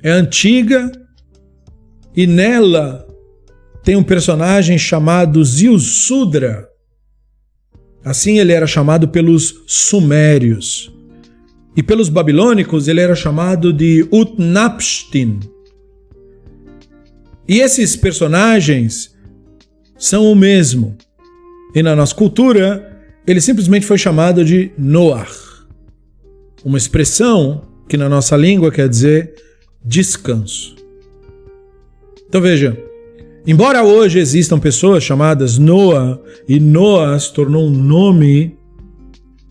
é 0.02 0.10
antiga 0.10 0.92
e 2.16 2.26
nela 2.26 3.08
tem 3.84 3.96
um 3.96 4.04
personagem 4.04 4.80
chamado 4.80 5.46
Zilsudra. 5.46 6.68
Assim 8.04 8.40
ele 8.40 8.52
era 8.52 8.66
chamado 8.66 9.08
pelos 9.08 9.64
sumérios. 9.68 10.92
E 11.76 11.84
pelos 11.84 12.10
babilônicos 12.10 12.88
ele 12.88 13.00
era 13.00 13.14
chamado 13.14 13.72
de 13.72 14.08
Utnapishtim. 14.12 15.40
E 17.48 17.60
esses 17.60 17.96
personagens 17.96 19.16
são 20.00 20.32
o 20.32 20.36
mesmo. 20.36 20.98
E 21.78 21.84
na 21.84 21.96
nossa 21.96 22.16
cultura, 22.16 22.92
ele 23.28 23.40
simplesmente 23.40 23.86
foi 23.86 24.00
chamado 24.00 24.44
de 24.44 24.72
Noah. 24.80 25.28
Uma 26.66 26.76
expressão 26.76 27.68
que 27.88 27.96
na 27.96 28.10
nossa 28.10 28.36
língua 28.36 28.72
quer 28.72 28.90
dizer 28.90 29.36
descanso. 29.86 30.76
Então 32.28 32.42
veja, 32.42 32.76
embora 33.46 33.84
hoje 33.84 34.18
existam 34.18 34.58
pessoas 34.58 35.04
chamadas 35.04 35.60
Noah, 35.60 36.20
e 36.50 36.60
Noah 36.60 37.20
se 37.20 37.32
tornou 37.32 37.68
um 37.68 37.70
nome 37.70 38.58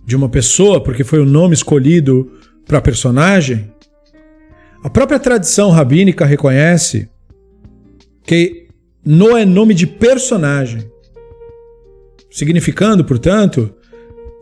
de 0.05 0.17
uma 0.17 0.29
pessoa, 0.29 0.83
porque 0.83 1.05
foi 1.05 1.21
o 1.21 1.25
nome 1.25 1.55
escolhido 1.55 2.29
para 2.67 2.81
personagem, 2.81 3.71
a 4.83 4.91
própria 4.91 5.21
tradição 5.21 5.71
rabínica 5.71 6.27
reconhece 6.27 7.09
que 8.25 8.67
Noah 9.05 9.43
é 9.43 9.45
nome 9.45 9.75
de 9.75 9.87
personagem, 9.87 10.91
significando, 12.37 13.03
portanto, 13.03 13.73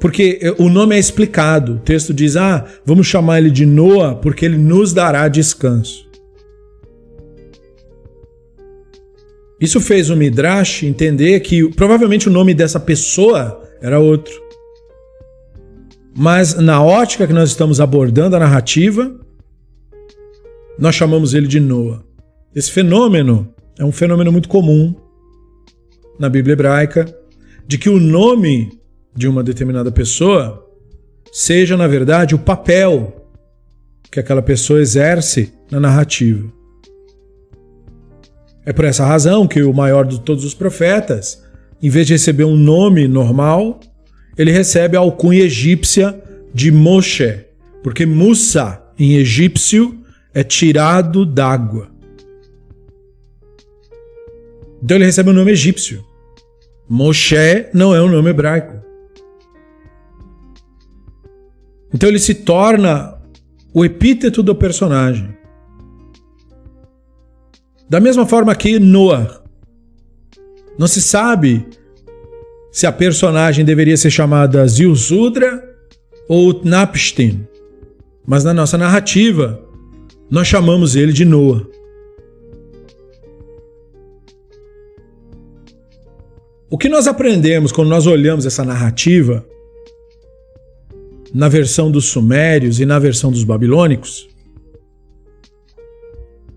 porque 0.01 0.41
o 0.59 0.69
nome 0.69 0.97
é 0.97 0.99
explicado. 0.99 1.75
O 1.75 1.79
texto 1.79 2.13
diz: 2.13 2.37
ah, 2.37 2.65
vamos 2.85 3.07
chamar 3.07 3.39
ele 3.39 3.53
de 3.53 3.65
Noah 3.65 4.17
porque 4.17 4.45
ele 4.45 4.59
nos 4.59 4.93
dará 4.93 5.29
descanso. 5.29 6.05
Isso 9.61 9.81
fez 9.81 10.11
o 10.11 10.16
Midrash 10.16 10.83
entender 10.83 11.38
que 11.38 11.71
provavelmente 11.71 12.29
o 12.29 12.33
nome 12.33 12.53
dessa 12.53 12.81
pessoa 12.81 13.62
era 13.81 14.01
outro. 14.01 14.35
Mas 16.16 16.55
na 16.55 16.83
ótica 16.83 17.29
que 17.29 17.33
nós 17.33 17.51
estamos 17.51 17.81
abordando 17.81 18.35
a 18.35 18.40
narrativa, 18.40 19.14
nós 20.77 20.97
chamamos 20.97 21.33
ele 21.33 21.47
de 21.47 21.61
Noah. 21.61 22.03
Esse 22.53 22.73
fenômeno 22.73 23.55
é 23.79 23.85
um 23.85 23.92
fenômeno 23.92 24.33
muito 24.33 24.49
comum 24.49 24.95
na 26.18 26.29
Bíblia 26.29 26.55
hebraica, 26.55 27.24
de 27.66 27.79
que 27.79 27.88
o 27.88 27.98
nome 27.98 28.79
de 29.14 29.29
uma 29.29 29.42
determinada 29.42 29.90
pessoa 29.90 30.64
seja, 31.33 31.77
na 31.77 31.87
verdade, 31.87 32.35
o 32.35 32.38
papel 32.38 33.24
que 34.11 34.20
aquela 34.20 34.42
pessoa 34.42 34.81
exerce 34.81 35.53
na 35.70 35.81
narrativa. 35.81 36.48
É 38.64 38.72
por 38.72 38.85
essa 38.85 39.05
razão 39.05 39.46
que 39.46 39.62
o 39.62 39.74
maior 39.74 40.07
de 40.07 40.20
todos 40.20 40.44
os 40.44 40.55
profetas, 40.55 41.42
em 41.83 41.90
vez 41.90 42.07
de 42.07 42.14
receber 42.14 42.44
um 42.44 42.57
nome 42.57 43.07
normal, 43.09 43.81
ele 44.38 44.50
recebe 44.50 44.96
a 44.96 45.00
alcunha 45.00 45.42
egípcia 45.42 46.18
de 46.53 46.70
Moshe, 46.70 47.44
porque 47.83 48.07
Musa, 48.07 48.81
em 48.98 49.14
egípcio, 49.14 49.98
é 50.33 50.42
tirado 50.42 51.27
d'água. 51.27 51.88
Então 54.83 54.96
ele 54.96 55.07
recebe 55.07 55.31
o 55.31 55.33
um 55.33 55.37
nome 55.37 55.53
egípcio. 55.53 56.05
Moshe 56.88 57.66
não 57.73 57.94
é 57.94 58.03
um 58.03 58.11
nome 58.11 58.31
hebraico. 58.31 58.83
Então 61.92 62.09
ele 62.09 62.18
se 62.18 62.35
torna 62.35 63.18
o 63.73 63.85
epíteto 63.85 64.42
do 64.42 64.55
personagem. 64.55 65.35
Da 67.88 68.01
mesma 68.01 68.27
forma 68.27 68.55
que 68.55 68.79
Noah. 68.79 69.42
Não 70.79 70.88
se 70.88 71.01
sabe 71.01 71.66
se 72.73 72.87
a 72.87 72.92
personagem 72.92 73.64
deveria 73.64 73.97
ser 73.97 74.11
chamada 74.11 74.66
Zilzudra 74.66 75.62
ou 76.29 76.49
Utnapishtim. 76.49 77.47
Mas 78.27 78.42
na 78.42 78.53
nossa 78.53 78.77
narrativa, 78.77 79.62
nós 80.29 80.49
chamamos 80.49 80.97
ele 80.97 81.12
de 81.12 81.25
Noah. 81.25 81.74
O 86.75 86.77
que 86.77 86.89
nós 86.89 87.07
aprendemos 87.07 87.71
quando 87.71 87.89
nós 87.89 88.05
olhamos 88.05 88.45
essa 88.45 88.65
narrativa, 88.65 89.47
na 91.33 91.49
versão 91.49 91.89
dos 91.89 92.07
Sumérios 92.07 92.81
e 92.81 92.85
na 92.85 92.99
versão 92.99 93.31
dos 93.31 93.45
Babilônicos, 93.45 94.29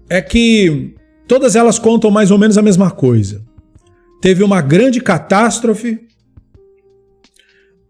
é 0.10 0.20
que 0.20 0.96
todas 1.28 1.56
elas 1.56 1.78
contam 1.78 2.10
mais 2.10 2.32
ou 2.32 2.40
menos 2.40 2.58
a 2.58 2.64
mesma 2.64 2.90
coisa. 2.90 3.46
Teve 4.20 4.44
uma 4.44 4.60
grande 4.60 5.00
catástrofe 5.00 6.08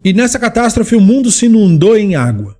e 0.03 0.11
nessa 0.11 0.37
catástrofe 0.37 0.97
o 0.97 1.01
mundo 1.01 1.31
se 1.31 1.45
inundou 1.45 1.95
em 1.95 2.17
água. 2.17 2.57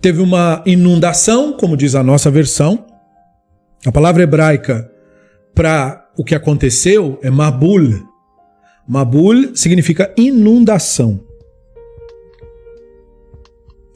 Teve 0.00 0.20
uma 0.20 0.62
inundação, 0.64 1.54
como 1.54 1.76
diz 1.76 1.96
a 1.96 2.02
nossa 2.04 2.30
versão. 2.30 2.86
A 3.84 3.90
palavra 3.90 4.22
hebraica 4.22 4.91
para 5.54 6.10
o 6.16 6.24
que 6.24 6.34
aconteceu 6.34 7.18
é 7.22 7.30
Mabul. 7.30 8.06
Mabul 8.86 9.54
significa 9.54 10.12
inundação. 10.16 11.20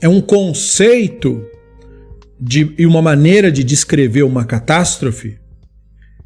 É 0.00 0.08
um 0.08 0.20
conceito 0.20 1.44
de, 2.38 2.74
e 2.78 2.86
uma 2.86 3.00
maneira 3.00 3.50
de 3.50 3.64
descrever 3.64 4.22
uma 4.22 4.44
catástrofe 4.44 5.38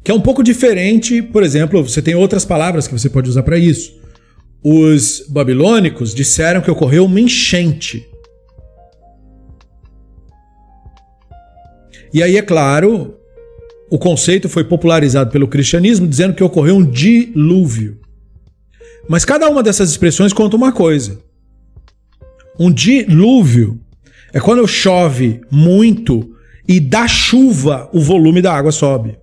que 0.03 0.11
é 0.11 0.13
um 0.13 0.21
pouco 0.21 0.43
diferente. 0.43 1.21
Por 1.21 1.43
exemplo, 1.43 1.83
você 1.83 2.01
tem 2.01 2.15
outras 2.15 2.45
palavras 2.45 2.87
que 2.87 2.93
você 2.93 3.09
pode 3.09 3.29
usar 3.29 3.43
para 3.43 3.57
isso. 3.57 3.99
Os 4.63 5.25
babilônicos 5.27 6.13
disseram 6.13 6.61
que 6.61 6.71
ocorreu 6.71 7.05
uma 7.05 7.19
enchente. 7.19 8.07
E 12.13 12.21
aí, 12.21 12.35
é 12.35 12.41
claro, 12.41 13.17
o 13.91 13.99
conceito 13.99 14.47
foi 14.47 14.63
popularizado 14.63 15.29
pelo 15.31 15.49
cristianismo 15.49 16.07
dizendo 16.07 16.33
que 16.33 16.41
ocorreu 16.41 16.77
um 16.77 16.85
dilúvio. 16.85 17.99
Mas 19.09 19.25
cada 19.25 19.49
uma 19.49 19.61
dessas 19.61 19.89
expressões 19.89 20.31
conta 20.31 20.55
uma 20.55 20.71
coisa. 20.71 21.19
Um 22.57 22.71
dilúvio 22.71 23.81
é 24.31 24.39
quando 24.39 24.65
chove 24.65 25.41
muito 25.51 26.33
e 26.65 26.79
da 26.79 27.05
chuva 27.05 27.89
o 27.91 27.99
volume 27.99 28.41
da 28.41 28.53
água 28.53 28.71
sobe. 28.71 29.17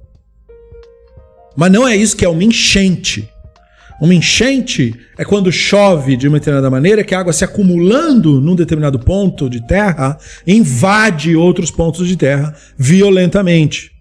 Mas 1.56 1.72
não 1.72 1.88
é 1.88 1.96
isso 1.96 2.14
que 2.14 2.26
é 2.26 2.28
uma 2.28 2.44
enchente. 2.44 3.26
Uma 3.98 4.14
enchente 4.14 4.94
é 5.16 5.24
quando 5.24 5.50
chove 5.50 6.14
de 6.14 6.28
uma 6.28 6.38
determinada 6.38 6.68
maneira 6.68 7.02
que 7.02 7.14
a 7.14 7.20
água 7.20 7.32
se 7.32 7.42
acumulando 7.42 8.38
num 8.38 8.54
determinado 8.54 8.98
ponto 8.98 9.48
de 9.48 9.66
terra 9.66 10.18
invade 10.46 11.34
outros 11.34 11.70
pontos 11.70 12.06
de 12.06 12.16
terra 12.16 12.54
violentamente. 12.76 13.97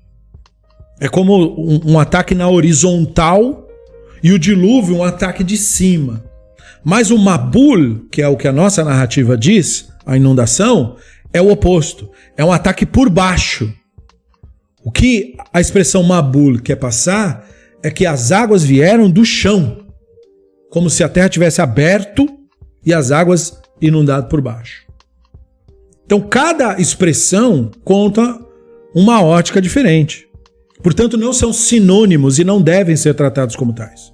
É 1.00 1.08
como 1.08 1.36
um, 1.36 1.94
um 1.94 2.00
ataque 2.00 2.34
na 2.34 2.50
horizontal 2.50 3.68
e 4.24 4.32
o 4.32 4.40
dilúvio 4.40 4.98
um 4.98 5.04
ataque 5.04 5.44
de 5.44 5.58
cima. 5.58 6.24
Mas 6.84 7.12
o 7.12 7.18
Mabul, 7.18 8.08
que 8.12 8.22
é 8.22 8.28
o 8.28 8.38
que 8.38 8.48
a 8.48 8.54
nossa 8.54 8.84
narrativa 8.84 9.38
diz, 9.38 9.90
a 10.06 10.16
inundação, 10.18 10.96
é 11.34 11.42
o 11.42 11.52
oposto. 11.52 12.10
É 12.36 12.44
um 12.44 12.52
ataque 12.52 12.86
por 12.86 13.10
baixo. 13.10 13.72
O 14.84 14.92
que 14.92 15.36
a 15.54 15.60
expressão 15.60 16.02
Mabul 16.04 16.60
quer 16.60 16.78
passar 16.78 17.46
é 17.84 17.92
que 17.92 18.06
as 18.06 18.32
águas 18.32 18.64
vieram 18.64 19.10
do 19.10 19.26
chão 19.26 19.86
como 20.70 20.90
se 20.90 21.04
a 21.04 21.10
terra 21.10 21.30
tivesse 21.30 21.62
aberto 21.62 22.28
e 22.86 22.94
as 22.94 23.12
águas 23.12 23.60
inundado 23.82 24.28
por 24.28 24.42
baixo. 24.42 24.86
Então, 26.06 26.22
cada 26.22 26.80
expressão 26.80 27.72
conta 27.84 28.40
uma 28.96 29.22
ótica 29.22 29.62
diferente. 29.62 30.27
Portanto, 30.82 31.18
não 31.18 31.34
são 31.34 31.52
sinônimos 31.52 32.40
e 32.40 32.44
não 32.44 32.62
devem 32.62 32.96
ser 32.96 33.14
tratados 33.14 33.56
como 33.56 33.74
tais. 33.74 34.14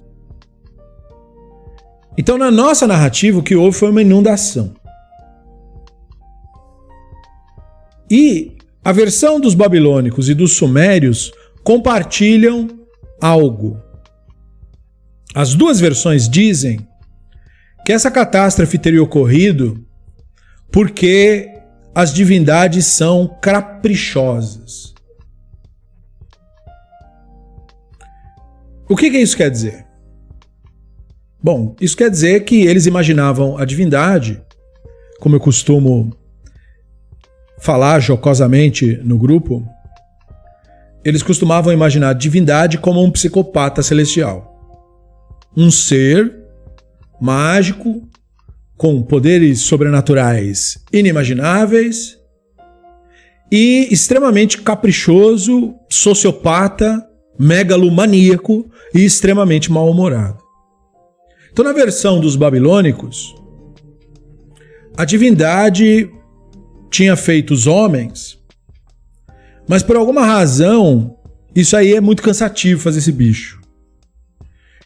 Então, 2.16 2.38
na 2.38 2.50
nossa 2.50 2.86
narrativa, 2.86 3.38
o 3.38 3.42
que 3.42 3.56
houve 3.56 3.76
foi 3.76 3.90
uma 3.90 4.02
inundação. 4.02 4.74
E 8.10 8.56
a 8.84 8.92
versão 8.92 9.40
dos 9.40 9.54
babilônicos 9.54 10.28
e 10.28 10.34
dos 10.34 10.56
sumérios 10.56 11.32
compartilham 11.62 12.68
algo. 13.20 13.80
As 15.34 15.54
duas 15.54 15.80
versões 15.80 16.28
dizem 16.28 16.86
que 17.84 17.92
essa 17.92 18.10
catástrofe 18.10 18.78
teria 18.78 19.02
ocorrido 19.02 19.84
porque 20.70 21.48
as 21.94 22.12
divindades 22.12 22.86
são 22.86 23.38
caprichosas. 23.40 24.93
O 28.88 28.96
que, 28.96 29.10
que 29.10 29.18
isso 29.18 29.36
quer 29.36 29.50
dizer? 29.50 29.86
Bom, 31.42 31.74
isso 31.80 31.96
quer 31.96 32.10
dizer 32.10 32.44
que 32.44 32.62
eles 32.62 32.86
imaginavam 32.86 33.58
a 33.58 33.64
divindade, 33.64 34.42
como 35.20 35.36
eu 35.36 35.40
costumo 35.40 36.14
falar 37.58 38.00
jocosamente 38.00 38.98
no 39.02 39.18
grupo, 39.18 39.66
eles 41.04 41.22
costumavam 41.22 41.72
imaginar 41.72 42.10
a 42.10 42.14
divindade 42.14 42.78
como 42.78 43.02
um 43.02 43.10
psicopata 43.10 43.82
celestial. 43.82 44.50
Um 45.56 45.70
ser 45.70 46.34
mágico 47.20 48.08
com 48.76 49.02
poderes 49.02 49.60
sobrenaturais 49.60 50.82
inimagináveis 50.92 52.18
e 53.50 53.88
extremamente 53.90 54.60
caprichoso, 54.60 55.74
sociopata, 55.88 57.06
megalomaníaco 57.38 58.70
e 58.94 59.04
extremamente 59.04 59.70
mal-humorado. 59.70 60.42
Então, 61.52 61.64
na 61.64 61.72
versão 61.72 62.20
dos 62.20 62.36
babilônicos, 62.36 63.34
a 64.96 65.04
divindade 65.04 66.10
tinha 66.90 67.16
feito 67.16 67.52
os 67.52 67.66
homens, 67.66 68.38
mas 69.68 69.82
por 69.82 69.96
alguma 69.96 70.24
razão, 70.24 71.16
isso 71.54 71.76
aí 71.76 71.94
é 71.94 72.00
muito 72.00 72.22
cansativo 72.22 72.80
fazer 72.80 72.98
esse 72.98 73.12
bicho. 73.12 73.60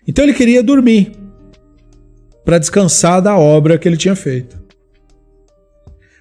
Então 0.06 0.24
ele 0.24 0.32
queria 0.32 0.62
dormir 0.62 1.12
para 2.44 2.58
descansar 2.58 3.20
da 3.20 3.36
obra 3.36 3.76
que 3.76 3.86
ele 3.86 3.96
tinha 3.96 4.16
feito. 4.16 4.58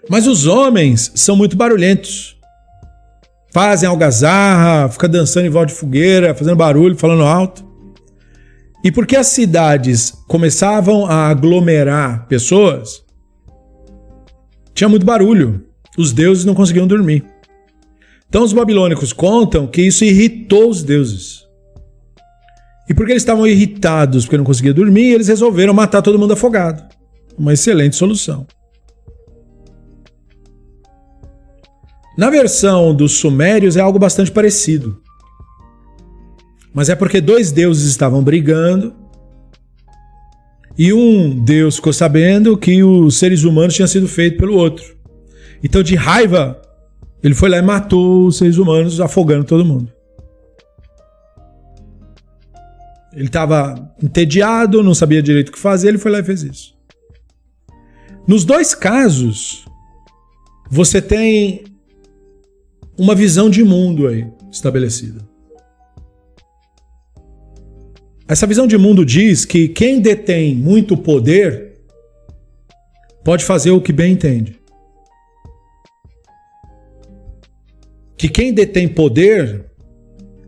Mas 0.10 0.28
os 0.28 0.46
homens 0.46 1.12
são 1.16 1.36
muito 1.36 1.56
barulhentos. 1.56 2.37
Fazem 3.58 3.90
algazarra, 3.90 4.88
fica 4.88 5.08
dançando 5.08 5.48
em 5.48 5.50
volta 5.50 5.74
de 5.74 5.80
fogueira, 5.80 6.36
fazendo 6.36 6.56
barulho, 6.56 6.96
falando 6.96 7.24
alto. 7.24 7.66
E 8.84 8.92
porque 8.92 9.16
as 9.16 9.26
cidades 9.26 10.14
começavam 10.28 11.08
a 11.08 11.28
aglomerar 11.28 12.28
pessoas, 12.28 13.04
tinha 14.76 14.88
muito 14.88 15.08
barulho. 15.08 15.66
Os 15.98 16.14
deuses 16.14 16.46
não 16.46 16.54
conseguiam 16.54 16.86
dormir. 16.86 17.26
Então 18.30 18.44
os 18.44 18.54
babilônicos 18.54 19.12
contam 19.12 19.66
que 19.66 19.82
isso 19.82 20.06
irritou 20.06 20.70
os 20.70 20.84
deuses. 20.84 21.44
E 22.88 22.94
porque 22.94 23.14
eles 23.14 23.24
estavam 23.24 23.48
irritados 23.48 24.26
porque 24.26 24.38
não 24.38 24.46
conseguiam 24.46 24.76
dormir, 24.76 25.14
eles 25.14 25.30
resolveram 25.30 25.74
matar 25.74 26.04
todo 26.04 26.20
mundo 26.20 26.34
afogado. 26.34 26.88
Uma 27.36 27.54
excelente 27.54 27.96
solução. 27.96 28.46
Na 32.18 32.32
versão 32.32 32.96
dos 32.96 33.14
sumérios 33.20 33.78
é 33.78 33.80
algo 33.80 34.00
bastante 34.00 34.32
parecido. 34.32 35.00
Mas 36.74 36.90
é 36.90 36.96
porque 36.96 37.22
dois 37.22 37.52
deuses 37.52 37.86
estavam 37.86 38.24
brigando 38.24 38.94
e 40.78 40.92
um 40.92 41.44
deus 41.44 41.76
ficou 41.76 41.94
sabendo 41.94 42.58
que 42.58 42.84
os 42.84 43.18
seres 43.18 43.44
humanos 43.44 43.76
tinham 43.76 43.88
sido 43.88 44.08
feitos 44.08 44.40
pelo 44.40 44.56
outro. 44.56 44.98
Então, 45.64 45.82
de 45.82 45.96
raiva, 45.96 46.62
ele 47.24 47.34
foi 47.34 47.50
lá 47.50 47.58
e 47.58 47.62
matou 47.62 48.28
os 48.28 48.38
seres 48.38 48.58
humanos, 48.58 49.02
afogando 49.02 49.44
todo 49.44 49.66
mundo. 49.66 49.92
Ele 53.14 53.26
estava 53.26 53.92
entediado, 54.02 54.84
não 54.84 54.94
sabia 54.94 55.24
direito 55.24 55.50
o 55.50 55.52
que 55.52 55.60
fazer, 55.60 55.88
ele 55.90 55.98
foi 55.98 56.12
lá 56.12 56.20
e 56.20 56.24
fez 56.24 56.44
isso. 56.44 56.76
Nos 58.28 58.46
dois 58.46 58.76
casos, 58.76 59.66
você 60.70 61.02
tem 61.02 61.64
uma 62.98 63.14
visão 63.14 63.50
de 63.50 63.64
mundo 63.64 64.08
aí 64.08 64.28
estabelecida. 64.52 65.28
Essa 68.28 68.46
visão 68.46 68.68
de 68.68 68.78
mundo 68.78 69.06
diz 69.06 69.46
que 69.46 69.70
quem 69.70 70.02
detém 70.02 70.54
muito 70.54 70.98
poder 70.98 71.76
pode 73.24 73.46
fazer 73.46 73.72
o 73.72 73.82
que 73.82 73.94
bem 73.94 74.14
entende. 74.14 74.60
Que 78.18 78.28
quem 78.28 78.52
detém 78.52 78.88
poder 78.88 79.66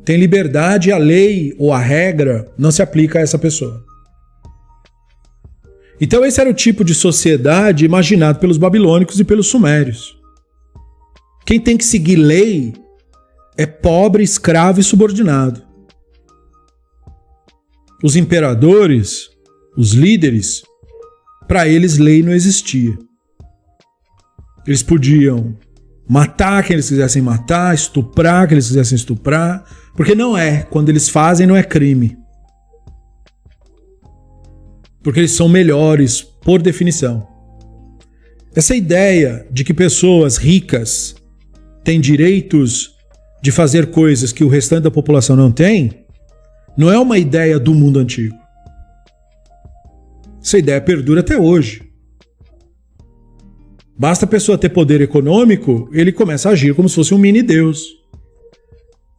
tem 0.03 0.17
liberdade, 0.17 0.91
a 0.91 0.97
lei 0.97 1.55
ou 1.57 1.71
a 1.71 1.79
regra 1.79 2.51
não 2.57 2.71
se 2.71 2.81
aplica 2.81 3.19
a 3.19 3.21
essa 3.21 3.37
pessoa. 3.37 3.85
Então, 6.01 6.25
esse 6.25 6.41
era 6.41 6.49
o 6.49 6.53
tipo 6.53 6.83
de 6.83 6.95
sociedade 6.95 7.85
imaginado 7.85 8.39
pelos 8.39 8.57
babilônicos 8.57 9.19
e 9.19 9.23
pelos 9.23 9.47
sumérios. 9.47 10.18
Quem 11.49 11.59
tem 11.59 11.75
que 11.75 11.83
seguir 11.83 12.15
lei 12.15 12.75
é 13.57 13.65
pobre, 13.65 14.21
escravo 14.21 14.79
e 14.79 14.83
subordinado. 14.83 15.63
Os 18.03 18.15
imperadores, 18.15 19.31
os 19.75 19.93
líderes, 19.93 20.61
para 21.47 21.67
eles 21.67 21.97
lei 21.97 22.21
não 22.21 22.33
existia. 22.33 22.95
Eles 24.67 24.83
podiam 24.83 25.57
matar 26.07 26.63
quem 26.63 26.75
eles 26.75 26.87
quisessem 26.87 27.19
matar, 27.19 27.73
estuprar 27.73 28.47
quem 28.47 28.53
eles 28.53 28.67
quisessem 28.67 28.95
estuprar, 28.95 29.65
porque 29.95 30.13
não 30.13 30.37
é. 30.37 30.61
Quando 30.61 30.89
eles 30.89 31.09
fazem, 31.09 31.47
não 31.47 31.55
é 31.55 31.63
crime. 31.63 32.15
Porque 35.01 35.19
eles 35.19 35.31
são 35.31 35.49
melhores, 35.49 36.21
por 36.21 36.61
definição. 36.61 37.27
Essa 38.53 38.75
ideia 38.75 39.47
de 39.49 39.63
que 39.63 39.73
pessoas 39.73 40.37
ricas 40.37 41.15
têm 41.83 41.99
direitos 41.99 42.95
de 43.41 43.51
fazer 43.51 43.87
coisas 43.87 44.31
que 44.31 44.43
o 44.43 44.47
restante 44.47 44.83
da 44.83 44.91
população 44.91 45.35
não 45.35 45.51
tem 45.51 46.05
não 46.77 46.91
é 46.91 46.97
uma 46.97 47.17
ideia 47.17 47.59
do 47.59 47.73
mundo 47.73 47.99
antigo. 47.99 48.35
Essa 50.41 50.57
ideia 50.57 50.79
perdura 50.79 51.19
até 51.19 51.37
hoje. 51.37 51.81
Basta 53.97 54.23
a 54.23 54.27
pessoa 54.27 54.57
ter 54.57 54.69
poder 54.69 55.01
econômico, 55.01 55.89
ele 55.91 56.13
começa 56.13 56.47
a 56.47 56.53
agir 56.53 56.73
como 56.73 56.87
se 56.87 56.95
fosse 56.95 57.13
um 57.13 57.17
mini 57.17 57.43
Deus. 57.43 57.83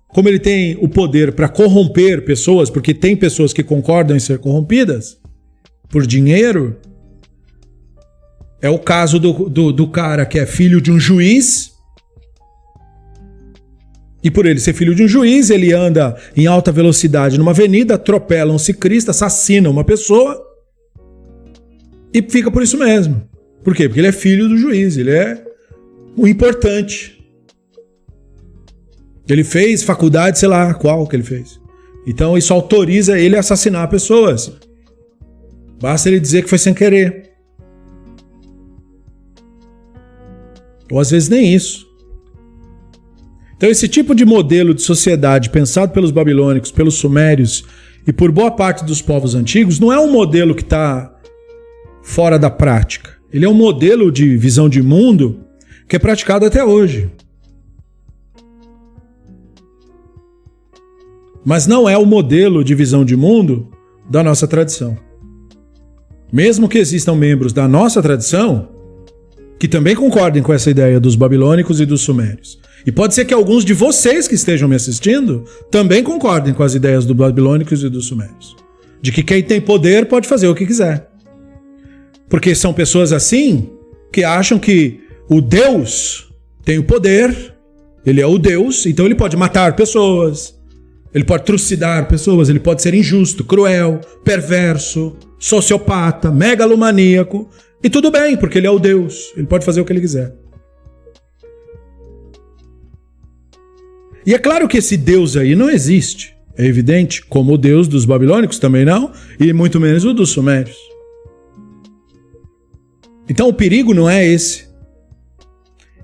Como 0.08 0.26
ele 0.26 0.38
tem 0.38 0.78
o 0.80 0.88
poder 0.88 1.32
para 1.32 1.48
corromper 1.48 2.24
pessoas, 2.24 2.70
porque 2.70 2.94
tem 2.94 3.14
pessoas 3.14 3.52
que 3.52 3.62
concordam 3.62 4.16
em 4.16 4.20
ser 4.20 4.38
corrompidas 4.38 5.18
por 5.90 6.06
dinheiro. 6.06 6.78
É 8.62 8.70
o 8.70 8.78
caso 8.78 9.18
do, 9.18 9.50
do, 9.50 9.70
do 9.70 9.86
cara 9.88 10.24
que 10.24 10.38
é 10.38 10.46
filho 10.46 10.80
de 10.80 10.90
um 10.90 10.98
juiz 10.98 11.72
e 14.22 14.30
por 14.30 14.44
ele 14.44 14.60
ser 14.60 14.74
filho 14.74 14.94
de 14.94 15.02
um 15.02 15.08
juiz, 15.08 15.50
ele 15.50 15.72
anda 15.72 16.16
em 16.36 16.46
alta 16.46 16.70
velocidade 16.70 17.38
numa 17.38 17.52
avenida, 17.52 17.94
atropela 17.94 18.52
um 18.52 18.58
ciclista, 18.58 19.12
assassina 19.12 19.70
uma 19.70 19.84
pessoa 19.84 20.46
e 22.12 22.22
fica 22.22 22.50
por 22.50 22.62
isso 22.62 22.76
mesmo. 22.76 23.22
Por 23.64 23.74
quê? 23.74 23.88
Porque 23.88 24.00
ele 24.00 24.08
é 24.08 24.12
filho 24.12 24.48
do 24.48 24.56
juiz, 24.56 24.96
ele 24.96 25.10
é 25.10 25.42
o 26.16 26.26
importante. 26.26 27.18
Ele 29.28 29.44
fez 29.44 29.82
faculdade, 29.82 30.38
sei 30.38 30.48
lá 30.48 30.74
qual 30.74 31.06
que 31.06 31.16
ele 31.16 31.22
fez. 31.22 31.60
Então 32.06 32.36
isso 32.36 32.52
autoriza 32.52 33.18
ele 33.18 33.36
a 33.36 33.40
assassinar 33.40 33.88
pessoas. 33.88 34.52
Basta 35.80 36.08
ele 36.08 36.20
dizer 36.20 36.42
que 36.42 36.48
foi 36.48 36.58
sem 36.58 36.74
querer. 36.74 37.30
Ou 40.90 40.98
às 40.98 41.10
vezes 41.10 41.28
nem 41.28 41.54
isso. 41.54 41.89
Então, 43.60 43.68
esse 43.68 43.86
tipo 43.86 44.14
de 44.14 44.24
modelo 44.24 44.72
de 44.72 44.80
sociedade 44.80 45.50
pensado 45.50 45.92
pelos 45.92 46.10
babilônicos, 46.10 46.70
pelos 46.70 46.94
sumérios 46.94 47.62
e 48.06 48.10
por 48.10 48.32
boa 48.32 48.50
parte 48.50 48.86
dos 48.86 49.02
povos 49.02 49.34
antigos 49.34 49.78
não 49.78 49.92
é 49.92 50.00
um 50.00 50.10
modelo 50.10 50.54
que 50.54 50.62
está 50.62 51.14
fora 52.02 52.38
da 52.38 52.48
prática. 52.48 53.18
Ele 53.30 53.44
é 53.44 53.48
um 53.50 53.52
modelo 53.52 54.10
de 54.10 54.34
visão 54.34 54.66
de 54.66 54.80
mundo 54.80 55.40
que 55.86 55.94
é 55.94 55.98
praticado 55.98 56.46
até 56.46 56.64
hoje. 56.64 57.10
Mas 61.44 61.66
não 61.66 61.86
é 61.86 61.98
o 61.98 62.06
modelo 62.06 62.64
de 62.64 62.74
visão 62.74 63.04
de 63.04 63.14
mundo 63.14 63.68
da 64.08 64.24
nossa 64.24 64.48
tradição. 64.48 64.96
Mesmo 66.32 66.66
que 66.66 66.78
existam 66.78 67.14
membros 67.14 67.52
da 67.52 67.68
nossa 67.68 68.00
tradição 68.00 68.70
que 69.58 69.68
também 69.68 69.94
concordem 69.94 70.42
com 70.42 70.54
essa 70.54 70.70
ideia 70.70 70.98
dos 70.98 71.14
babilônicos 71.14 71.78
e 71.78 71.84
dos 71.84 72.00
sumérios. 72.00 72.58
E 72.86 72.92
pode 72.92 73.14
ser 73.14 73.24
que 73.24 73.34
alguns 73.34 73.64
de 73.64 73.74
vocês 73.74 74.26
que 74.26 74.34
estejam 74.34 74.68
me 74.68 74.76
assistindo 74.76 75.44
também 75.70 76.02
concordem 76.02 76.54
com 76.54 76.62
as 76.62 76.74
ideias 76.74 77.04
dos 77.04 77.16
babilônicos 77.16 77.82
e 77.82 77.88
dos 77.88 78.06
sumérios. 78.06 78.56
De 79.02 79.12
que 79.12 79.22
quem 79.22 79.42
tem 79.42 79.60
poder 79.60 80.06
pode 80.06 80.28
fazer 80.28 80.48
o 80.48 80.54
que 80.54 80.66
quiser. 80.66 81.08
Porque 82.28 82.54
são 82.54 82.72
pessoas 82.72 83.12
assim 83.12 83.70
que 84.12 84.24
acham 84.24 84.58
que 84.58 85.00
o 85.28 85.40
Deus 85.40 86.32
tem 86.64 86.78
o 86.78 86.84
poder, 86.84 87.54
ele 88.04 88.20
é 88.20 88.26
o 88.26 88.38
Deus, 88.38 88.86
então 88.86 89.06
ele 89.06 89.14
pode 89.14 89.36
matar 89.36 89.76
pessoas, 89.76 90.54
ele 91.14 91.24
pode 91.24 91.44
trucidar 91.44 92.08
pessoas, 92.08 92.48
ele 92.48 92.60
pode 92.60 92.82
ser 92.82 92.94
injusto, 92.94 93.44
cruel, 93.44 94.00
perverso, 94.24 95.16
sociopata, 95.38 96.30
megalomaníaco, 96.30 97.48
e 97.82 97.90
tudo 97.90 98.10
bem, 98.10 98.36
porque 98.36 98.58
ele 98.58 98.66
é 98.66 98.70
o 98.70 98.78
Deus, 98.78 99.32
ele 99.36 99.46
pode 99.46 99.64
fazer 99.64 99.80
o 99.80 99.84
que 99.84 99.92
ele 99.92 100.00
quiser. 100.00 100.34
E 104.26 104.34
é 104.34 104.38
claro 104.38 104.68
que 104.68 104.78
esse 104.78 104.96
Deus 104.96 105.36
aí 105.36 105.54
não 105.54 105.70
existe, 105.70 106.34
é 106.56 106.66
evidente, 106.66 107.24
como 107.24 107.54
o 107.54 107.58
Deus 107.58 107.88
dos 107.88 108.04
babilônicos 108.04 108.58
também 108.58 108.84
não, 108.84 109.12
e 109.38 109.52
muito 109.52 109.80
menos 109.80 110.04
o 110.04 110.12
dos 110.12 110.30
sumérios. 110.30 110.76
Então 113.28 113.48
o 113.48 113.54
perigo 113.54 113.94
não 113.94 114.10
é 114.10 114.26
esse, 114.26 114.68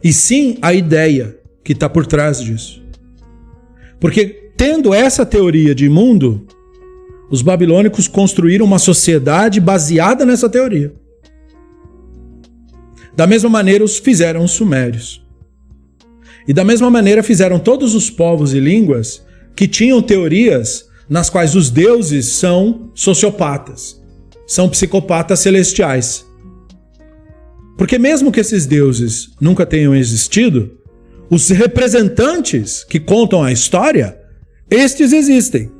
e 0.02 0.12
sim 0.12 0.56
a 0.62 0.72
ideia 0.72 1.38
que 1.64 1.72
está 1.72 1.88
por 1.88 2.06
trás 2.06 2.40
disso. 2.40 2.82
Porque 3.98 4.50
tendo 4.56 4.94
essa 4.94 5.26
teoria 5.26 5.74
de 5.74 5.88
mundo, 5.88 6.46
os 7.30 7.42
babilônicos 7.42 8.06
construíram 8.06 8.64
uma 8.64 8.78
sociedade 8.78 9.60
baseada 9.60 10.24
nessa 10.24 10.48
teoria. 10.48 10.94
Da 13.16 13.26
mesma 13.26 13.50
maneira, 13.50 13.82
os 13.82 13.98
fizeram 13.98 14.44
os 14.44 14.52
sumérios. 14.52 15.25
E 16.46 16.52
da 16.52 16.64
mesma 16.64 16.90
maneira 16.90 17.22
fizeram 17.22 17.58
todos 17.58 17.94
os 17.94 18.08
povos 18.08 18.54
e 18.54 18.60
línguas 18.60 19.22
que 19.54 19.66
tinham 19.66 20.00
teorias 20.00 20.86
nas 21.08 21.30
quais 21.30 21.54
os 21.54 21.70
deuses 21.70 22.26
são 22.34 22.90
sociopatas, 22.94 24.00
são 24.46 24.68
psicopatas 24.68 25.40
celestiais. 25.40 26.26
Porque 27.76 27.98
mesmo 27.98 28.32
que 28.32 28.40
esses 28.40 28.66
deuses 28.66 29.30
nunca 29.40 29.66
tenham 29.66 29.94
existido, 29.94 30.78
os 31.30 31.48
representantes 31.50 32.84
que 32.84 33.00
contam 33.00 33.42
a 33.42 33.52
história, 33.52 34.18
estes 34.70 35.12
existem. 35.12 35.70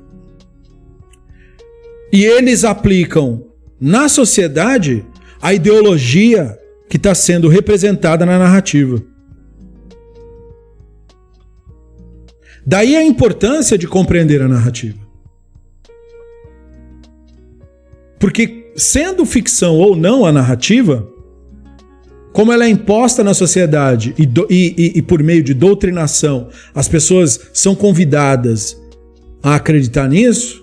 E 2.13 2.25
eles 2.25 2.65
aplicam 2.65 3.47
na 3.81 4.09
sociedade 4.09 5.05
a 5.41 5.55
ideologia 5.55 6.59
que 6.89 6.97
está 6.97 7.15
sendo 7.15 7.49
representada 7.49 8.25
na 8.25 8.39
narrativa. 8.39 9.03
Daí 12.67 12.97
a 12.97 13.05
importância 13.05 13.79
de 13.79 13.87
compreender 13.87 14.43
a 14.43 14.49
narrativa. 14.49 14.99
Porque, 18.19 18.73
sendo 18.75 19.25
ficção 19.25 19.77
ou 19.77 19.95
não 19.95 20.27
a 20.27 20.33
narrativa, 20.33 21.07
como 22.33 22.53
ela 22.53 22.65
é 22.65 22.69
imposta 22.69 23.23
na 23.23 23.35
sociedade 23.35 24.15
e, 24.19 24.27
do, 24.27 24.49
e, 24.51 24.75
e, 24.77 24.99
e 24.99 25.03
por 25.03 25.23
meio 25.23 25.45
de 25.45 25.55
doutrinação, 25.55 26.49
as 26.75 26.89
pessoas 26.89 27.51
são 27.55 27.75
convidadas 27.75 28.77
a 29.43 29.55
acreditar 29.55 30.09
nisso, 30.09 30.61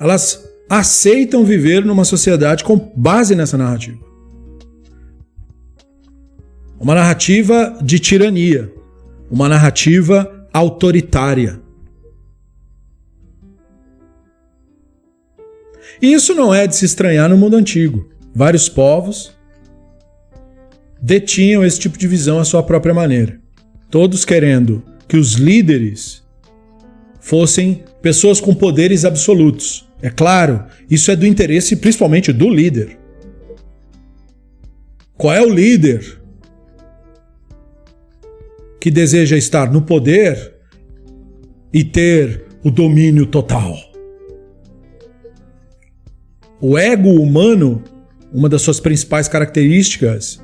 elas 0.00 0.42
aceitam 0.68 1.44
viver 1.44 1.84
numa 1.84 2.04
sociedade 2.04 2.64
com 2.64 2.92
base 2.96 3.36
nessa 3.36 3.56
narrativa. 3.56 3.98
Uma 6.80 6.96
narrativa 6.96 7.78
de 7.80 8.00
tirania, 8.00 8.72
uma 9.30 9.48
narrativa 9.48 10.41
autoritária. 10.52 11.60
E 16.00 16.12
isso 16.12 16.34
não 16.34 16.54
é 16.54 16.66
de 16.66 16.76
se 16.76 16.84
estranhar 16.84 17.28
no 17.28 17.36
mundo 17.36 17.56
antigo. 17.56 18.08
Vários 18.34 18.68
povos 18.68 19.32
detinham 21.00 21.64
esse 21.64 21.78
tipo 21.78 21.98
de 21.98 22.06
visão 22.06 22.38
à 22.38 22.44
sua 22.44 22.62
própria 22.62 22.94
maneira. 22.94 23.40
Todos 23.90 24.24
querendo 24.24 24.82
que 25.06 25.16
os 25.16 25.34
líderes 25.34 26.22
fossem 27.20 27.84
pessoas 28.00 28.40
com 28.40 28.54
poderes 28.54 29.04
absolutos. 29.04 29.86
É 30.00 30.10
claro, 30.10 30.64
isso 30.90 31.10
é 31.10 31.16
do 31.16 31.26
interesse 31.26 31.76
principalmente 31.76 32.32
do 32.32 32.48
líder. 32.48 32.98
Qual 35.16 35.32
é 35.32 35.40
o 35.40 35.52
líder 35.52 36.21
que 38.82 38.90
deseja 38.90 39.36
estar 39.36 39.72
no 39.72 39.80
poder 39.80 40.54
e 41.72 41.84
ter 41.84 42.46
o 42.64 42.68
domínio 42.68 43.24
total. 43.24 43.78
O 46.60 46.76
ego 46.76 47.10
humano, 47.10 47.84
uma 48.32 48.48
das 48.48 48.60
suas 48.60 48.80
principais 48.80 49.28
características, 49.28 50.42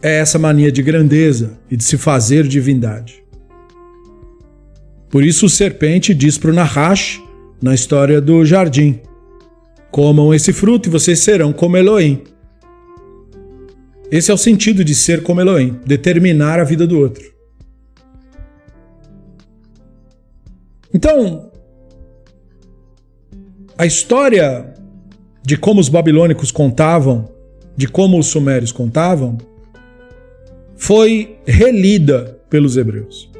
é 0.00 0.20
essa 0.20 0.38
mania 0.38 0.70
de 0.70 0.80
grandeza 0.80 1.58
e 1.68 1.76
de 1.76 1.82
se 1.82 1.98
fazer 1.98 2.46
divindade. 2.46 3.20
Por 5.08 5.24
isso 5.24 5.46
o 5.46 5.50
serpente 5.50 6.14
diz 6.14 6.38
para 6.38 6.52
o 6.52 6.54
Nahash, 6.54 7.20
na 7.60 7.74
história 7.74 8.20
do 8.20 8.44
jardim: 8.44 9.00
Comam 9.90 10.32
esse 10.32 10.52
fruto 10.52 10.88
e 10.88 10.92
vocês 10.92 11.18
serão 11.18 11.52
como 11.52 11.76
Elohim. 11.76 12.22
Esse 14.08 14.30
é 14.30 14.34
o 14.34 14.38
sentido 14.38 14.84
de 14.84 14.94
ser 14.94 15.24
como 15.24 15.40
Elohim, 15.40 15.80
determinar 15.84 16.60
a 16.60 16.64
vida 16.64 16.86
do 16.86 16.96
outro. 16.96 17.29
Então, 20.92 21.50
a 23.78 23.86
história 23.86 24.74
de 25.42 25.56
como 25.56 25.80
os 25.80 25.88
babilônicos 25.88 26.50
contavam, 26.50 27.30
de 27.76 27.88
como 27.88 28.18
os 28.18 28.26
sumérios 28.26 28.72
contavam, 28.72 29.38
foi 30.76 31.38
relida 31.46 32.38
pelos 32.48 32.76
hebreus. 32.76 33.30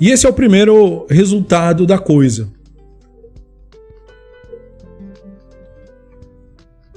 E 0.00 0.10
esse 0.10 0.26
é 0.26 0.28
o 0.28 0.32
primeiro 0.32 1.06
resultado 1.10 1.86
da 1.86 1.98
coisa. 1.98 2.48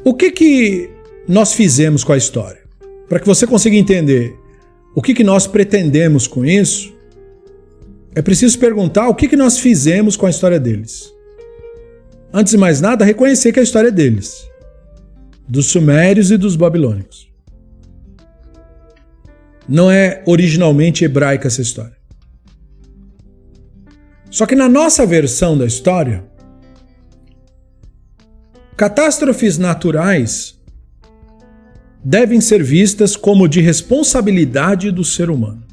O 0.04 0.14
que 0.14 0.32
que 0.32 0.90
nós 1.28 1.54
fizemos 1.54 2.04
com 2.04 2.14
a 2.14 2.18
história? 2.18 2.62
Para 3.08 3.20
que 3.20 3.26
você 3.26 3.48
consiga 3.48 3.76
entender 3.76 4.38
o 4.96 5.02
que, 5.02 5.14
que 5.14 5.24
nós 5.24 5.48
pretendemos 5.48 6.28
com 6.28 6.46
isso? 6.46 6.94
É 8.16 8.22
preciso 8.22 8.60
perguntar 8.60 9.10
o 9.10 9.16
que, 9.16 9.28
que 9.28 9.36
nós 9.36 9.58
fizemos 9.58 10.16
com 10.16 10.26
a 10.26 10.30
história 10.30 10.60
deles. 10.60 11.12
Antes 12.32 12.52
de 12.52 12.58
mais 12.58 12.80
nada, 12.80 13.04
reconhecer 13.06 13.52
que 13.52 13.60
a 13.60 13.64
história 13.64 13.88
é 13.88 13.92
deles, 13.92 14.48
dos 15.48 15.68
sumérios 15.68 16.32
e 16.32 16.38
dos 16.38 16.56
babilônicos. 16.56 17.28
Não 19.68 19.90
é 19.90 20.22
originalmente 20.26 21.06
hebraica 21.06 21.48
essa 21.48 21.62
história. 21.62 21.96
Só 24.30 24.46
que 24.46 24.56
na 24.56 24.68
nossa 24.68 25.06
versão 25.06 25.58
da 25.58 25.66
história, 25.66 26.26
catástrofes 28.76 29.58
naturais 29.58 30.60
devem 32.04 32.42
ser 32.42 32.62
vistas 32.62 33.16
como 33.16 33.48
de 33.48 33.62
responsabilidade 33.62 34.92
do 34.92 35.06
ser 35.06 35.30
humano. 35.30 35.64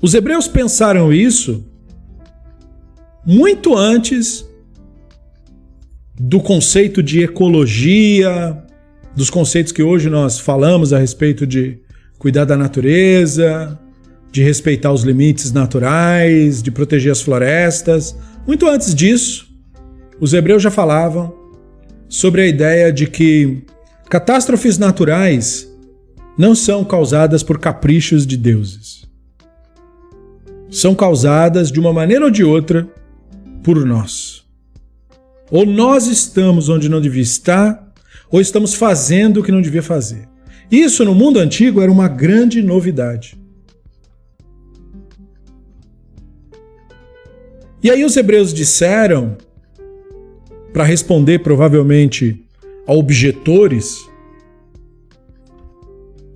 Os 0.00 0.12
hebreus 0.12 0.46
pensaram 0.46 1.12
isso 1.12 1.64
muito 3.24 3.74
antes 3.74 4.46
do 6.20 6.40
conceito 6.40 7.02
de 7.02 7.22
ecologia, 7.22 8.62
dos 9.16 9.30
conceitos 9.30 9.72
que 9.72 9.82
hoje 9.82 10.10
nós 10.10 10.38
falamos 10.38 10.92
a 10.92 10.98
respeito 10.98 11.46
de 11.46 11.78
cuidar 12.18 12.44
da 12.44 12.56
natureza, 12.56 13.78
de 14.30 14.42
respeitar 14.42 14.92
os 14.92 15.04
limites 15.04 15.52
naturais, 15.52 16.62
de 16.62 16.70
proteger 16.70 17.12
as 17.12 17.22
florestas. 17.22 18.14
Muito 18.46 18.68
antes 18.68 18.94
disso, 18.94 19.48
os 20.20 20.34
hebreus 20.34 20.62
já 20.62 20.70
falavam 20.70 21.43
sobre 22.14 22.42
a 22.42 22.46
ideia 22.46 22.92
de 22.92 23.08
que 23.08 23.64
catástrofes 24.08 24.78
naturais 24.78 25.68
não 26.38 26.54
são 26.54 26.84
causadas 26.84 27.42
por 27.42 27.58
caprichos 27.58 28.24
de 28.24 28.36
deuses. 28.36 29.04
São 30.70 30.94
causadas 30.94 31.72
de 31.72 31.80
uma 31.80 31.92
maneira 31.92 32.24
ou 32.24 32.30
de 32.30 32.44
outra 32.44 32.88
por 33.64 33.84
nós. 33.84 34.44
Ou 35.50 35.66
nós 35.66 36.06
estamos 36.06 36.68
onde 36.68 36.88
não 36.88 37.00
devia 37.00 37.20
estar, 37.20 37.92
ou 38.30 38.40
estamos 38.40 38.74
fazendo 38.74 39.40
o 39.40 39.42
que 39.42 39.50
não 39.50 39.60
devia 39.60 39.82
fazer. 39.82 40.28
Isso 40.70 41.04
no 41.04 41.16
mundo 41.16 41.40
antigo 41.40 41.80
era 41.80 41.90
uma 41.90 42.06
grande 42.06 42.62
novidade. 42.62 43.36
E 47.82 47.90
aí 47.90 48.04
os 48.04 48.16
hebreus 48.16 48.54
disseram 48.54 49.36
para 50.74 50.82
responder 50.82 51.38
provavelmente 51.38 52.44
a 52.84 52.92
objetores 52.92 54.10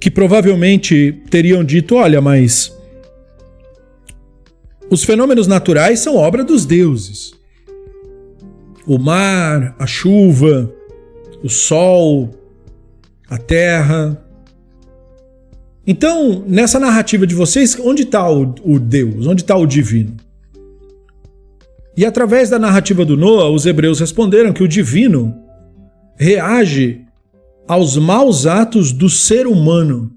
que 0.01 0.09
provavelmente 0.09 1.21
teriam 1.29 1.65
dito: 1.65 1.97
olha, 1.97 2.21
mas 2.21 2.73
os 4.89 5.03
fenômenos 5.03 5.49
naturais 5.49 5.99
são 5.99 6.15
obra 6.15 6.45
dos 6.45 6.65
deuses. 6.65 7.35
O 8.87 8.97
mar, 8.97 9.75
a 9.77 9.87
chuva, 9.87 10.73
o 11.43 11.49
sol, 11.49 12.31
a 13.29 13.37
terra. 13.37 14.25
Então, 15.85 16.45
nessa 16.47 16.79
narrativa 16.79 17.27
de 17.27 17.35
vocês, 17.35 17.77
onde 17.81 18.05
está 18.05 18.31
o, 18.31 18.55
o, 18.63 18.79
Deus? 18.79 19.27
Onde 19.27 19.43
está 19.43 19.57
o 19.57 19.67
divino? 19.67 20.17
E 21.99 22.07
através 22.07 22.49
da 22.49 22.61
narrativa 22.61 23.05
do 23.05 23.17
Noah, 23.17 23.51
os 23.51 23.67
hebreus 23.67 23.99
responderam 23.99 24.53
que 24.53 24.63
o 24.63 24.69
divino 24.69 25.37
reage 26.17 27.05
aos 27.67 27.97
maus 27.97 28.47
atos 28.47 28.93
do 28.93 29.11
ser 29.11 29.49
humano. 29.49 30.13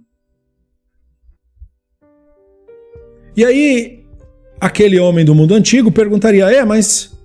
E 3.36 3.44
aí, 3.44 4.06
aquele 4.60 5.00
homem 5.00 5.26
do 5.26 5.34
mundo 5.34 5.56
antigo 5.56 5.92
perguntaria: 5.92 6.52
é, 6.52 6.64
mas 6.64 7.18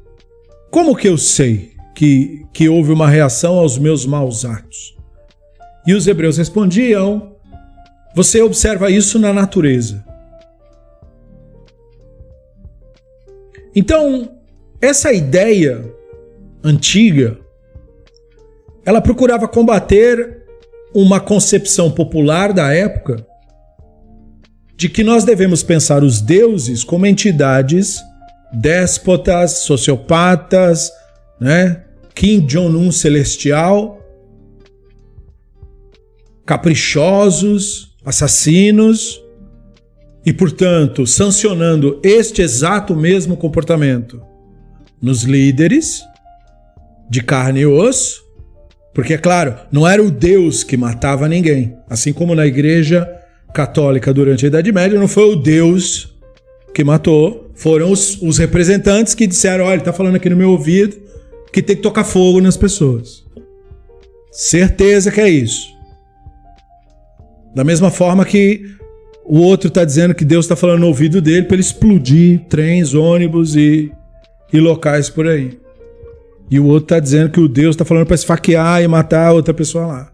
como 0.71 0.97
que 0.97 1.07
eu 1.07 1.19
sei 1.19 1.73
que, 1.95 2.47
que 2.51 2.67
houve 2.67 2.93
uma 2.93 3.11
reação 3.11 3.59
aos 3.59 3.77
meus 3.77 4.07
maus 4.07 4.47
atos? 4.47 4.97
E 5.87 5.93
os 5.93 6.07
hebreus 6.07 6.39
respondiam: 6.39 7.37
você 8.15 8.41
observa 8.41 8.91
isso 8.91 9.19
na 9.19 9.35
natureza. 9.35 10.03
Então, 13.75 14.36
essa 14.81 15.13
ideia 15.13 15.85
antiga 16.63 17.39
ela 18.85 19.01
procurava 19.01 19.49
combater 19.49 20.45
uma 20.95 21.19
concepção 21.19 21.91
popular 21.91 22.53
da 22.53 22.73
época 22.73 23.27
de 24.77 24.89
que 24.89 25.03
nós 25.03 25.25
devemos 25.25 25.63
pensar 25.63 26.05
os 26.05 26.21
deuses 26.21 26.85
como 26.85 27.07
entidades 27.07 28.01
déspotas, 28.53 29.59
sociopatas, 29.59 30.93
né? 31.41 31.83
Kim 32.15 32.47
Jong-un 32.47 32.93
celestial, 32.93 34.01
caprichosos, 36.47 37.95
assassinos, 38.05 39.21
e, 40.25 40.33
portanto, 40.33 41.07
sancionando 41.07 42.01
este 42.03 42.43
exato 42.43 42.97
mesmo 42.97 43.37
comportamento 43.37 44.21
nos 45.01 45.23
líderes 45.23 46.03
de 47.09 47.23
carne 47.23 47.61
e 47.61 47.67
osso, 47.67 48.25
porque, 48.95 49.15
é 49.15 49.19
claro, 49.19 49.55
não 49.71 49.87
era 49.87 50.03
o 50.03 50.11
Deus 50.11 50.65
que 50.65 50.77
matava 50.77 51.29
ninguém. 51.29 51.77
Assim 51.89 52.13
como 52.13 52.35
na 52.35 52.47
igreja 52.47 53.07
católica 53.53 54.13
durante 54.13 54.45
a 54.45 54.49
Idade 54.49 54.73
Média, 54.73 54.99
não 54.99 55.07
foi 55.07 55.33
o 55.33 55.37
Deus 55.37 56.15
que 56.75 56.83
matou, 56.83 57.51
foram 57.55 57.91
os, 57.91 58.21
os 58.23 58.39
representantes 58.39 59.15
que 59.15 59.27
disseram: 59.27 59.65
olha, 59.65 59.75
ele 59.75 59.81
está 59.83 59.93
falando 59.93 60.17
aqui 60.17 60.31
no 60.31 60.37
meu 60.37 60.51
ouvido 60.51 60.97
que 61.53 61.63
tem 61.63 61.77
que 61.77 61.83
tocar 61.83 62.05
fogo 62.05 62.41
nas 62.41 62.57
pessoas. 62.57 63.25
Certeza 64.31 65.11
que 65.11 65.21
é 65.21 65.29
isso. 65.29 65.69
Da 67.55 67.65
mesma 67.65 67.91
forma 67.91 68.25
que 68.25 68.77
o 69.25 69.41
outro 69.41 69.69
está 69.69 69.85
dizendo 69.85 70.15
que 70.15 70.25
Deus 70.25 70.45
está 70.45 70.55
falando 70.55 70.81
no 70.81 70.89
ouvido 70.89 71.21
dele 71.21 71.45
para 71.47 71.55
ele 71.55 71.63
explodir 71.63 72.45
trens, 72.49 72.93
ônibus 72.93 73.57
e, 73.57 73.91
e 74.53 74.61
locais 74.61 75.09
por 75.09 75.27
aí. 75.27 75.59
E 76.51 76.61
o 76.61 76.67
outro 76.67 76.85
está 76.85 77.01
dizendo 77.01 77.31
que 77.31 77.41
o 77.41 77.49
Deus 77.49 77.75
está 77.75 77.85
falando 77.85 78.07
para 78.07 78.15
esfaquear 78.15 78.83
e 78.83 78.89
matar 78.89 79.29
a 79.29 79.33
outra 79.33 79.53
pessoa 79.53 79.87
lá. 79.87 80.13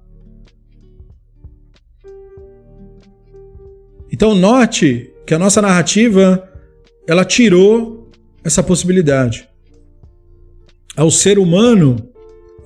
Então 4.10 4.34
note 4.34 5.12
que 5.26 5.34
a 5.34 5.38
nossa 5.38 5.62
narrativa 5.62 6.48
ela 7.06 7.24
tirou 7.24 8.10
essa 8.44 8.62
possibilidade. 8.62 9.48
Ao 10.96 11.10
ser 11.10 11.38
humano 11.38 11.96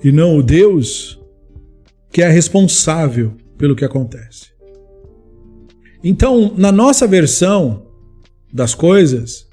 e 0.03 0.11
não 0.11 0.37
o 0.37 0.43
Deus 0.43 1.19
que 2.11 2.21
é 2.21 2.29
responsável 2.29 3.33
pelo 3.57 3.75
que 3.75 3.85
acontece. 3.85 4.47
Então, 6.03 6.53
na 6.57 6.71
nossa 6.71 7.07
versão 7.07 7.87
das 8.53 8.73
coisas, 8.73 9.46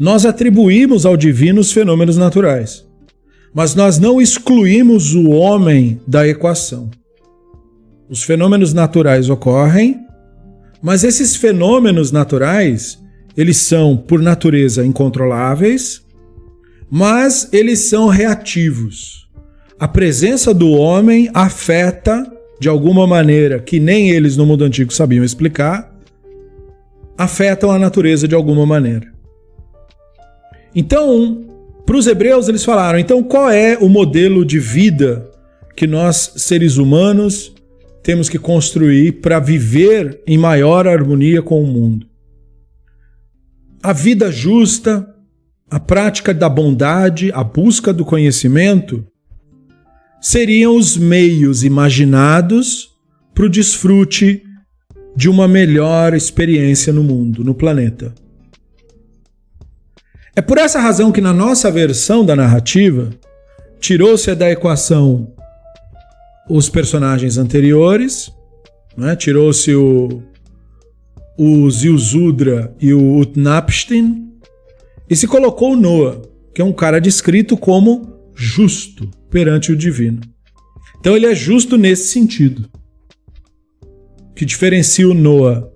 nós 0.00 0.24
atribuímos 0.24 1.04
ao 1.04 1.14
divino 1.14 1.60
os 1.60 1.72
fenômenos 1.72 2.16
naturais. 2.16 2.86
Mas 3.52 3.74
nós 3.74 3.98
não 3.98 4.18
excluímos 4.18 5.14
o 5.14 5.28
homem 5.28 6.00
da 6.06 6.26
equação. 6.26 6.90
Os 8.08 8.22
fenômenos 8.22 8.72
naturais 8.72 9.28
ocorrem, 9.28 10.00
mas 10.80 11.04
esses 11.04 11.36
fenômenos 11.36 12.10
naturais, 12.10 12.98
eles 13.36 13.58
são 13.58 13.94
por 13.94 14.22
natureza 14.22 14.86
incontroláveis, 14.86 16.00
mas 16.90 17.50
eles 17.52 17.80
são 17.90 18.08
reativos. 18.08 19.28
A 19.78 19.86
presença 19.86 20.54
do 20.54 20.70
homem 20.70 21.28
afeta 21.34 22.26
de 22.58 22.70
alguma 22.70 23.06
maneira 23.06 23.60
que 23.60 23.78
nem 23.78 24.10
eles 24.10 24.34
no 24.34 24.46
mundo 24.46 24.64
antigo 24.64 24.94
sabiam 24.94 25.22
explicar, 25.22 25.94
afetam 27.18 27.70
a 27.70 27.78
natureza 27.78 28.26
de 28.26 28.34
alguma 28.34 28.64
maneira. 28.64 29.19
Então, 30.74 31.44
para 31.84 31.96
os 31.96 32.06
hebreus, 32.06 32.48
eles 32.48 32.64
falaram: 32.64 32.98
então 32.98 33.22
qual 33.22 33.50
é 33.50 33.76
o 33.78 33.88
modelo 33.88 34.44
de 34.44 34.58
vida 34.58 35.28
que 35.76 35.86
nós, 35.86 36.34
seres 36.36 36.76
humanos, 36.76 37.52
temos 38.02 38.28
que 38.28 38.38
construir 38.38 39.20
para 39.20 39.38
viver 39.38 40.20
em 40.26 40.38
maior 40.38 40.86
harmonia 40.86 41.42
com 41.42 41.62
o 41.62 41.66
mundo? 41.66 42.06
A 43.82 43.92
vida 43.92 44.30
justa, 44.30 45.08
a 45.70 45.80
prática 45.80 46.34
da 46.34 46.48
bondade, 46.48 47.32
a 47.32 47.42
busca 47.42 47.92
do 47.92 48.04
conhecimento 48.04 49.06
seriam 50.20 50.76
os 50.76 50.96
meios 50.96 51.64
imaginados 51.64 52.90
para 53.34 53.46
o 53.46 53.48
desfrute 53.48 54.42
de 55.16 55.28
uma 55.28 55.48
melhor 55.48 56.14
experiência 56.14 56.92
no 56.92 57.02
mundo, 57.02 57.42
no 57.42 57.54
planeta. 57.54 58.14
É 60.34 60.40
por 60.40 60.58
essa 60.58 60.78
razão 60.78 61.10
que 61.10 61.20
na 61.20 61.32
nossa 61.32 61.70
versão 61.70 62.24
da 62.24 62.36
narrativa 62.36 63.10
tirou-se 63.80 64.32
da 64.34 64.50
equação 64.50 65.32
os 66.48 66.68
personagens 66.68 67.36
anteriores, 67.36 68.30
né? 68.96 69.16
tirou-se 69.16 69.74
o, 69.74 70.22
o 71.36 71.70
Zilzudra 71.70 72.74
e 72.80 72.92
o 72.92 73.16
Utnapishtim 73.18 74.30
e 75.08 75.16
se 75.16 75.26
colocou 75.26 75.72
o 75.72 75.76
Noah, 75.76 76.22
que 76.54 76.62
é 76.62 76.64
um 76.64 76.72
cara 76.72 77.00
descrito 77.00 77.56
como 77.56 78.12
justo 78.34 79.10
perante 79.30 79.72
o 79.72 79.76
divino. 79.76 80.20
Então 80.98 81.16
ele 81.16 81.26
é 81.26 81.34
justo 81.34 81.76
nesse 81.76 82.08
sentido. 82.08 82.68
Que 84.34 84.44
diferencia 84.44 85.08
o 85.08 85.14
Noah 85.14 85.68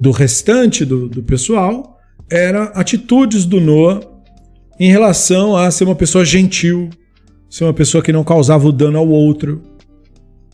do 0.00 0.12
restante 0.12 0.84
do, 0.84 1.08
do 1.08 1.22
pessoal 1.22 1.97
era 2.30 2.64
atitudes 2.74 3.44
do 3.44 3.60
Noah 3.60 4.00
em 4.78 4.90
relação 4.90 5.56
a 5.56 5.70
ser 5.70 5.84
uma 5.84 5.94
pessoa 5.94 6.24
gentil, 6.24 6.90
ser 7.48 7.64
uma 7.64 7.74
pessoa 7.74 8.02
que 8.02 8.12
não 8.12 8.22
causava 8.22 8.66
o 8.68 8.72
dano 8.72 8.98
ao 8.98 9.08
outro. 9.08 9.62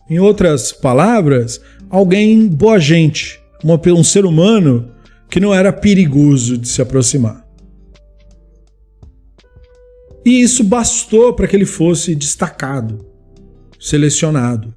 Em 0.09 0.19
outras 0.19 0.71
palavras, 0.71 1.61
alguém 1.89 2.47
boa 2.47 2.79
gente, 2.79 3.39
uma, 3.63 3.79
um 3.87 4.03
ser 4.03 4.25
humano 4.25 4.91
que 5.29 5.39
não 5.39 5.53
era 5.53 5.73
perigoso 5.73 6.57
de 6.57 6.67
se 6.67 6.81
aproximar. 6.81 7.45
E 10.25 10.41
isso 10.41 10.63
bastou 10.63 11.33
para 11.33 11.47
que 11.47 11.55
ele 11.55 11.65
fosse 11.65 12.15
destacado, 12.15 13.05
selecionado. 13.79 14.73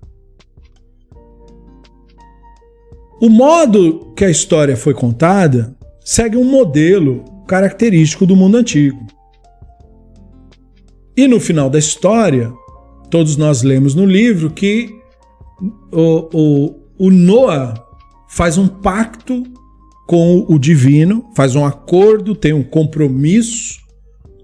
O 3.20 3.30
modo 3.30 4.12
que 4.14 4.24
a 4.24 4.30
história 4.30 4.76
foi 4.76 4.92
contada 4.92 5.74
segue 6.08 6.38
um 6.38 6.44
modelo 6.44 7.22
característico 7.46 8.24
do 8.24 8.34
mundo 8.34 8.56
antigo. 8.56 9.06
E 11.14 11.28
no 11.28 11.38
final 11.38 11.68
da 11.68 11.78
história, 11.78 12.50
todos 13.10 13.36
nós 13.36 13.62
lemos 13.62 13.94
no 13.94 14.06
livro 14.06 14.48
que 14.48 14.88
o, 15.92 16.30
o, 16.32 16.74
o 16.98 17.10
Noah 17.10 17.74
faz 18.26 18.56
um 18.56 18.66
pacto 18.66 19.42
com 20.06 20.46
o 20.48 20.58
divino, 20.58 21.30
faz 21.36 21.54
um 21.54 21.62
acordo, 21.62 22.34
tem 22.34 22.54
um 22.54 22.62
compromisso 22.62 23.78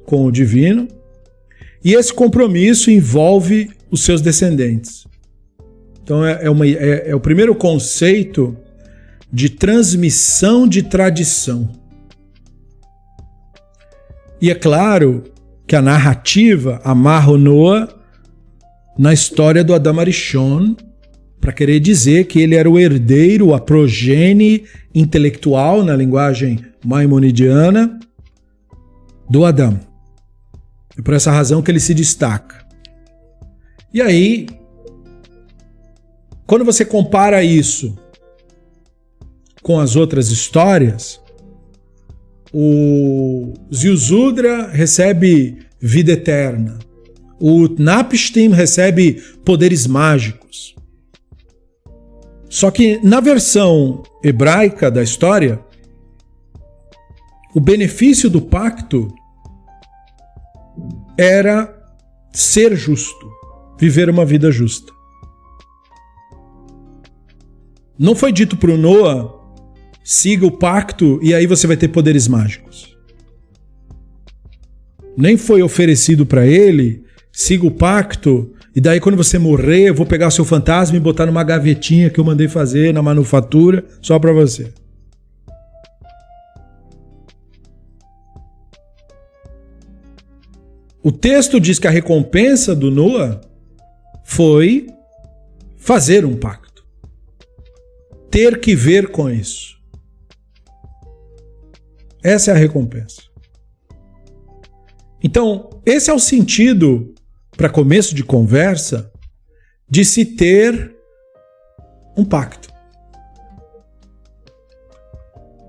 com 0.04 0.26
o 0.26 0.30
divino, 0.30 0.86
e 1.82 1.94
esse 1.94 2.12
compromisso 2.12 2.90
envolve 2.90 3.70
os 3.90 4.04
seus 4.04 4.20
descendentes. 4.20 5.06
Então 6.02 6.22
é, 6.22 6.44
é, 6.44 6.50
uma, 6.50 6.66
é, 6.66 7.08
é 7.08 7.16
o 7.16 7.20
primeiro 7.20 7.54
conceito 7.54 8.54
de 9.34 9.48
transmissão 9.48 10.68
de 10.68 10.80
tradição. 10.80 11.68
E 14.40 14.48
é 14.48 14.54
claro 14.54 15.24
que 15.66 15.74
a 15.74 15.82
narrativa 15.82 16.80
amarra 16.84 17.32
o 17.32 17.36
Noah 17.36 17.88
na 18.96 19.12
história 19.12 19.64
do 19.64 19.74
Adam 19.74 19.98
Arishon, 19.98 20.76
para 21.40 21.52
querer 21.52 21.80
dizer 21.80 22.28
que 22.28 22.38
ele 22.38 22.54
era 22.54 22.70
o 22.70 22.78
herdeiro, 22.78 23.52
a 23.52 23.60
progenie 23.60 24.66
intelectual, 24.94 25.82
na 25.82 25.96
linguagem 25.96 26.64
maimonidiana, 26.84 27.98
do 29.28 29.44
Adão. 29.44 29.80
É 30.96 31.02
por 31.02 31.12
essa 31.12 31.32
razão 31.32 31.60
que 31.60 31.72
ele 31.72 31.80
se 31.80 31.92
destaca. 31.92 32.64
E 33.92 34.00
aí, 34.00 34.46
quando 36.46 36.64
você 36.64 36.84
compara 36.84 37.42
isso 37.42 37.98
com 39.64 39.80
as 39.80 39.96
outras 39.96 40.28
histórias, 40.28 41.18
o 42.52 43.54
Ziusudra 43.74 44.68
recebe 44.68 45.56
vida 45.80 46.12
eterna. 46.12 46.78
O 47.40 47.66
Napstim 47.78 48.50
recebe 48.50 49.22
poderes 49.42 49.86
mágicos. 49.86 50.76
Só 52.48 52.70
que 52.70 53.00
na 53.02 53.20
versão 53.20 54.02
hebraica 54.22 54.90
da 54.90 55.02
história, 55.02 55.58
o 57.54 57.58
benefício 57.58 58.28
do 58.28 58.42
pacto 58.42 59.12
era 61.16 61.74
ser 62.32 62.76
justo, 62.76 63.30
viver 63.80 64.10
uma 64.10 64.26
vida 64.26 64.50
justa. 64.52 64.92
Não 67.98 68.14
foi 68.14 68.30
dito 68.30 68.58
para 68.58 68.70
o 68.70 68.76
Noah, 68.76 69.43
siga 70.04 70.46
o 70.46 70.52
pacto 70.52 71.18
e 71.22 71.34
aí 71.34 71.46
você 71.46 71.66
vai 71.66 71.78
ter 71.78 71.88
poderes 71.88 72.28
mágicos. 72.28 72.94
Nem 75.16 75.38
foi 75.38 75.62
oferecido 75.62 76.26
para 76.26 76.46
ele, 76.46 77.02
siga 77.32 77.66
o 77.66 77.70
pacto 77.70 78.52
e 78.76 78.80
daí 78.80 79.00
quando 79.00 79.16
você 79.16 79.38
morrer 79.38 79.88
eu 79.88 79.94
vou 79.94 80.04
pegar 80.04 80.30
seu 80.30 80.44
fantasma 80.44 80.96
e 80.96 81.00
botar 81.00 81.24
numa 81.24 81.42
gavetinha 81.42 82.10
que 82.10 82.20
eu 82.20 82.24
mandei 82.24 82.48
fazer 82.48 82.92
na 82.92 83.02
manufatura 83.02 83.84
só 84.02 84.18
para 84.18 84.32
você. 84.32 84.70
O 91.02 91.12
texto 91.12 91.60
diz 91.60 91.78
que 91.78 91.86
a 91.86 91.90
recompensa 91.90 92.74
do 92.74 92.90
Noah 92.90 93.40
foi 94.24 94.86
fazer 95.76 96.24
um 96.24 96.34
pacto. 96.34 96.82
Ter 98.30 98.58
que 98.58 98.74
ver 98.74 99.08
com 99.08 99.30
isso. 99.30 99.73
Essa 102.24 102.50
é 102.50 102.54
a 102.54 102.56
recompensa. 102.56 103.22
Então, 105.22 105.70
esse 105.84 106.10
é 106.10 106.14
o 106.14 106.18
sentido, 106.18 107.14
para 107.56 107.68
começo 107.68 108.14
de 108.14 108.24
conversa, 108.24 109.12
de 109.88 110.04
se 110.04 110.24
ter 110.24 110.96
um 112.16 112.24
pacto. 112.24 112.72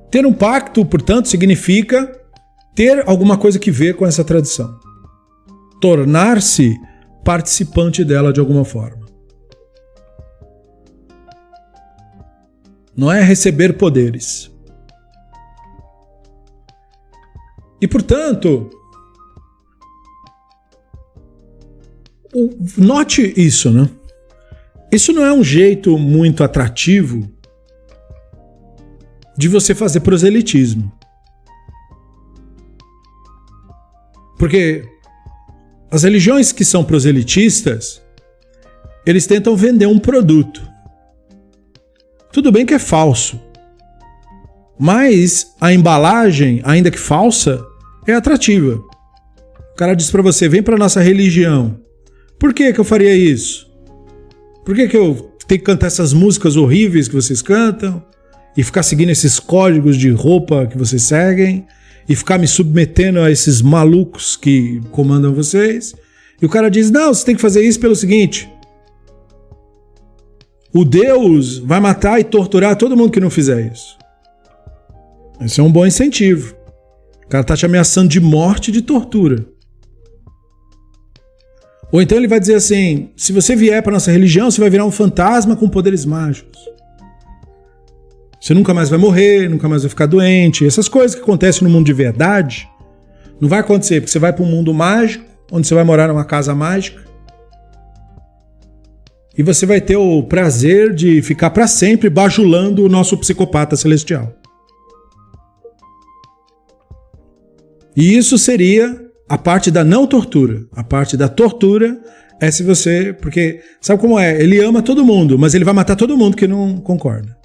Ter 0.10 0.26
um 0.26 0.34
pacto, 0.34 0.86
portanto, 0.86 1.28
significa 1.28 2.20
ter 2.74 3.08
alguma 3.08 3.38
coisa 3.38 3.60
que 3.60 3.70
ver 3.70 3.96
com 3.96 4.06
essa 4.06 4.24
tradição 4.24 4.80
tornar-se 5.86 6.76
participante 7.24 8.04
dela 8.04 8.34
de 8.34 8.40
alguma 8.40 8.66
forma. 8.66 9.06
Não 12.96 13.12
é 13.12 13.22
receber 13.22 13.78
poderes. 13.78 14.52
E 17.86 17.88
portanto, 17.88 18.68
note 22.76 23.32
isso, 23.38 23.70
né? 23.70 23.88
Isso 24.92 25.14
não 25.14 25.24
é 25.24 25.32
um 25.32 25.44
jeito 25.44 26.00
muito 26.00 26.44
atrativo 26.44 27.30
de 29.38 29.48
você 29.48 29.76
fazer 29.76 30.00
proselitismo. 30.00 30.92
Porque 34.40 34.84
as 35.92 36.02
religiões 36.02 36.52
que 36.52 36.66
são 36.66 36.84
proselitistas, 36.84 38.02
eles 39.06 39.28
tentam 39.28 39.56
vender 39.56 39.86
um 39.86 40.00
produto. 40.00 40.68
Tudo 42.32 42.52
bem 42.52 42.66
que 42.66 42.74
é 42.74 42.80
falso, 42.80 43.40
mas 44.80 45.54
a 45.62 45.72
embalagem, 45.72 46.62
ainda 46.64 46.90
que 46.90 46.98
falsa, 46.98 47.64
é 48.08 48.14
atrativa. 48.14 48.76
O 49.74 49.76
cara 49.76 49.94
diz 49.94 50.10
para 50.10 50.22
você: 50.22 50.48
vem 50.48 50.64
para 50.64 50.78
nossa 50.78 51.02
religião. 51.02 51.80
Por 52.40 52.54
que, 52.54 52.74
que 52.74 52.80
eu 52.80 52.86
faria 52.86 53.16
isso? 53.16 53.70
Por 54.66 54.76
que, 54.76 54.88
que 54.88 54.98
eu 54.98 55.32
tenho 55.48 55.60
que 55.60 55.66
cantar 55.66 55.88
essas 55.88 56.14
músicas 56.14 56.56
horríveis 56.56 57.08
que 57.08 57.16
vocês 57.16 57.42
cantam? 57.42 58.04
E 58.58 58.64
ficar 58.64 58.84
seguindo 58.84 59.10
esses 59.10 59.40
códigos 59.40 59.98
de 59.98 60.10
roupa 60.12 60.66
que 60.66 60.78
vocês 60.78 61.04
seguem? 61.04 61.66
e 62.08 62.16
ficar 62.16 62.38
me 62.38 62.48
submetendo 62.48 63.20
a 63.20 63.32
esses 63.32 63.62
malucos 63.62 64.36
que 64.36 64.82
comandam 64.92 65.34
vocês. 65.34 65.96
E 66.42 66.46
o 66.46 66.50
cara 66.50 66.70
diz: 66.70 66.92
Não, 66.92 67.14
você 67.14 67.26
tem 67.26 67.36
que 67.36 67.42
fazer 67.42 67.64
isso 67.64 67.80
pelo 67.80 67.96
seguinte. 67.96 68.50
O 70.74 70.84
Deus 70.84 71.58
vai 71.58 71.80
matar 71.80 72.20
e 72.20 72.24
torturar 72.24 72.76
todo 72.76 72.98
mundo 72.98 73.12
que 73.12 73.20
não 73.20 73.30
fizer 73.30 73.72
isso. 73.72 73.98
Esse 75.40 75.60
é 75.60 75.64
um 75.64 75.72
bom 75.72 75.86
incentivo. 75.86 76.56
O 77.26 77.30
cara 77.30 77.42
está 77.42 77.56
te 77.56 77.66
ameaçando 77.66 78.08
de 78.08 78.20
morte 78.20 78.70
e 78.70 78.72
de 78.72 78.82
tortura. 78.82 79.46
Ou 81.92 82.02
então 82.02 82.18
ele 82.18 82.28
vai 82.28 82.40
dizer 82.40 82.56
assim: 82.56 83.10
se 83.16 83.34
você 83.34 83.56
vier 83.56 83.82
para 83.82 83.94
nossa 83.94 84.12
religião, 84.12 84.50
você 84.50 84.62
vai 84.62 84.70
virar 84.70 84.86
um 84.86 84.92
fantasma 84.92 85.56
com 85.56 85.68
poderes 85.68 86.06
mágicos. 86.06 86.60
Você 88.40 88.54
nunca 88.54 88.74
mais 88.74 88.90
vai 88.90 89.00
morrer, 89.00 89.50
nunca 89.50 89.68
mais 89.68 89.82
vai 89.82 89.90
ficar 89.90 90.06
doente. 90.06 90.68
Essas 90.68 90.88
coisas 90.88 91.16
que 91.16 91.24
acontecem 91.24 91.68
no 91.68 91.74
mundo 91.74 91.86
de 91.86 91.94
verdade 91.94 92.70
não 93.42 93.50
vai 93.50 93.60
acontecer, 93.60 94.02
porque 94.02 94.12
você 94.12 94.20
vai 94.20 94.32
para 94.32 94.44
um 94.44 94.48
mundo 94.48 94.74
mágico, 94.74 95.26
onde 95.52 95.66
você 95.68 95.74
vai 95.74 95.84
morar 95.84 96.08
numa 96.08 96.24
casa 96.24 96.54
mágica. 96.54 97.04
E 99.38 99.44
você 99.44 99.66
vai 99.66 99.82
ter 99.82 99.98
o 99.98 100.24
prazer 100.24 100.94
de 100.94 101.22
ficar 101.22 101.50
para 101.50 101.68
sempre 101.68 102.10
bajulando 102.10 102.86
o 102.86 102.90
nosso 102.90 103.18
psicopata 103.18 103.76
celestial. 103.76 104.32
E 107.96 108.16
isso 108.16 108.38
seria 108.38 109.04
a 109.28 109.38
parte 109.38 109.72
da 109.72 109.84
não 109.84 110.06
tortura. 110.06 110.66
A 110.74 110.84
parte 110.84 111.16
da 111.16 111.30
tortura 111.30 112.00
é 112.40 112.52
se 112.52 112.64
você. 112.64 113.14
Porque 113.14 113.62
sabe 113.82 114.02
como 114.02 114.20
é? 114.20 114.42
Ele 114.42 114.60
ama 114.62 114.82
todo 114.82 115.06
mundo, 115.06 115.40
mas 115.40 115.54
ele 115.54 115.66
vai 115.66 115.74
matar 115.74 115.96
todo 115.96 116.18
mundo 116.18 116.36
que 116.36 116.48
não 116.48 116.78
concorda. 116.78 117.36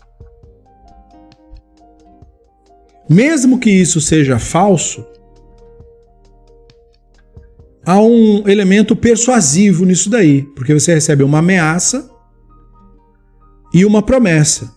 Mesmo 3.09 3.59
que 3.59 3.71
isso 3.71 4.01
seja 4.01 4.39
falso, 4.39 5.05
há 7.85 7.99
um 8.01 8.49
elemento 8.49 8.95
persuasivo 8.95 9.85
nisso 9.85 10.09
daí, 10.09 10.43
porque 10.55 10.73
você 10.73 10.95
recebe 10.95 11.25
uma 11.25 11.39
ameaça 11.39 12.09
e 13.75 13.85
uma 13.85 14.01
promessa. 14.01 14.73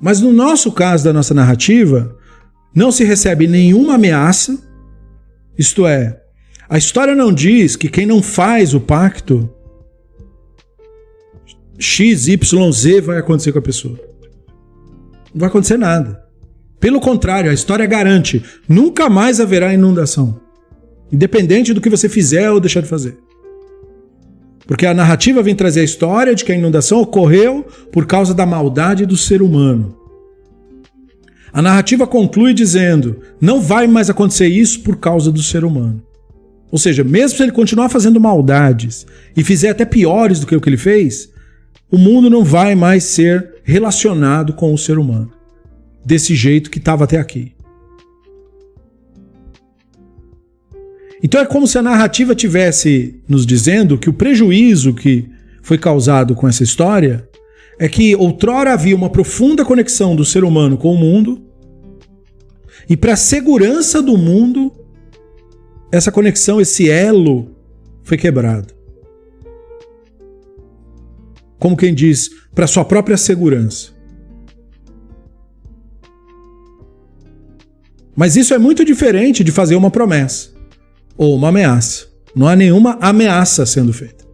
Mas 0.00 0.20
no 0.20 0.32
nosso 0.32 0.72
caso 0.72 1.04
da 1.04 1.12
nossa 1.12 1.32
narrativa, 1.32 2.16
não 2.76 2.92
se 2.92 3.02
recebe 3.02 3.48
nenhuma 3.48 3.94
ameaça, 3.94 4.56
isto 5.58 5.86
é, 5.86 6.22
a 6.68 6.78
história 6.78 7.14
não 7.14 7.32
diz 7.32 7.74
que 7.74 7.88
quem 7.88 8.06
não 8.06 8.22
faz 8.22 8.74
o 8.74 8.80
pacto 8.80 9.50
X, 11.78 12.28
Y, 12.28 12.72
Z 12.72 13.00
vai 13.00 13.18
acontecer 13.18 13.52
com 13.52 13.58
a 13.58 13.62
pessoa 13.62 14.06
não 15.36 15.40
vai 15.40 15.50
acontecer 15.50 15.76
nada. 15.76 16.24
Pelo 16.80 16.98
contrário, 16.98 17.50
a 17.50 17.54
história 17.54 17.84
garante: 17.84 18.42
nunca 18.66 19.10
mais 19.10 19.38
haverá 19.38 19.72
inundação. 19.74 20.40
Independente 21.12 21.74
do 21.74 21.80
que 21.80 21.90
você 21.90 22.08
fizer 22.08 22.50
ou 22.50 22.58
deixar 22.58 22.80
de 22.80 22.88
fazer. 22.88 23.18
Porque 24.66 24.86
a 24.86 24.94
narrativa 24.94 25.42
vem 25.42 25.54
trazer 25.54 25.80
a 25.80 25.84
história 25.84 26.34
de 26.34 26.44
que 26.44 26.50
a 26.50 26.56
inundação 26.56 27.00
ocorreu 27.00 27.66
por 27.92 28.06
causa 28.06 28.34
da 28.34 28.46
maldade 28.46 29.06
do 29.06 29.16
ser 29.16 29.42
humano. 29.42 29.95
A 31.56 31.62
narrativa 31.62 32.06
conclui 32.06 32.52
dizendo: 32.52 33.22
não 33.40 33.62
vai 33.62 33.86
mais 33.86 34.10
acontecer 34.10 34.46
isso 34.46 34.82
por 34.82 34.96
causa 34.98 35.32
do 35.32 35.42
ser 35.42 35.64
humano. 35.64 36.02
Ou 36.70 36.78
seja, 36.78 37.02
mesmo 37.02 37.38
se 37.38 37.42
ele 37.42 37.50
continuar 37.50 37.88
fazendo 37.88 38.20
maldades 38.20 39.06
e 39.34 39.42
fizer 39.42 39.70
até 39.70 39.86
piores 39.86 40.38
do 40.38 40.46
que 40.46 40.54
o 40.54 40.60
que 40.60 40.68
ele 40.68 40.76
fez, 40.76 41.30
o 41.90 41.96
mundo 41.96 42.28
não 42.28 42.44
vai 42.44 42.74
mais 42.74 43.04
ser 43.04 43.54
relacionado 43.64 44.52
com 44.52 44.74
o 44.74 44.76
ser 44.76 44.98
humano 44.98 45.32
desse 46.04 46.34
jeito 46.34 46.70
que 46.70 46.76
estava 46.76 47.04
até 47.04 47.18
aqui. 47.18 47.54
Então 51.22 51.40
é 51.40 51.46
como 51.46 51.66
se 51.66 51.78
a 51.78 51.82
narrativa 51.82 52.34
tivesse 52.34 53.18
nos 53.26 53.46
dizendo 53.46 53.96
que 53.96 54.10
o 54.10 54.12
prejuízo 54.12 54.92
que 54.92 55.26
foi 55.62 55.78
causado 55.78 56.34
com 56.34 56.46
essa 56.46 56.62
história 56.62 57.26
é 57.78 57.88
que 57.88 58.14
outrora 58.14 58.74
havia 58.74 58.94
uma 58.94 59.08
profunda 59.08 59.64
conexão 59.64 60.14
do 60.14 60.22
ser 60.22 60.44
humano 60.44 60.76
com 60.76 60.92
o 60.92 60.98
mundo 60.98 61.45
E 62.88 62.96
para 62.96 63.14
a 63.14 63.16
segurança 63.16 64.00
do 64.00 64.16
mundo, 64.16 64.72
essa 65.90 66.12
conexão, 66.12 66.60
esse 66.60 66.88
elo 66.88 67.50
foi 68.02 68.16
quebrado. 68.16 68.74
Como 71.58 71.76
quem 71.76 71.94
diz, 71.94 72.30
para 72.54 72.66
sua 72.66 72.84
própria 72.84 73.16
segurança. 73.16 73.90
Mas 78.14 78.36
isso 78.36 78.54
é 78.54 78.58
muito 78.58 78.84
diferente 78.84 79.44
de 79.44 79.52
fazer 79.52 79.74
uma 79.74 79.90
promessa 79.90 80.50
ou 81.16 81.34
uma 81.34 81.48
ameaça. 81.48 82.06
Não 82.34 82.46
há 82.46 82.54
nenhuma 82.54 82.98
ameaça 83.00 83.66
sendo 83.66 83.92
feita. 83.92 84.24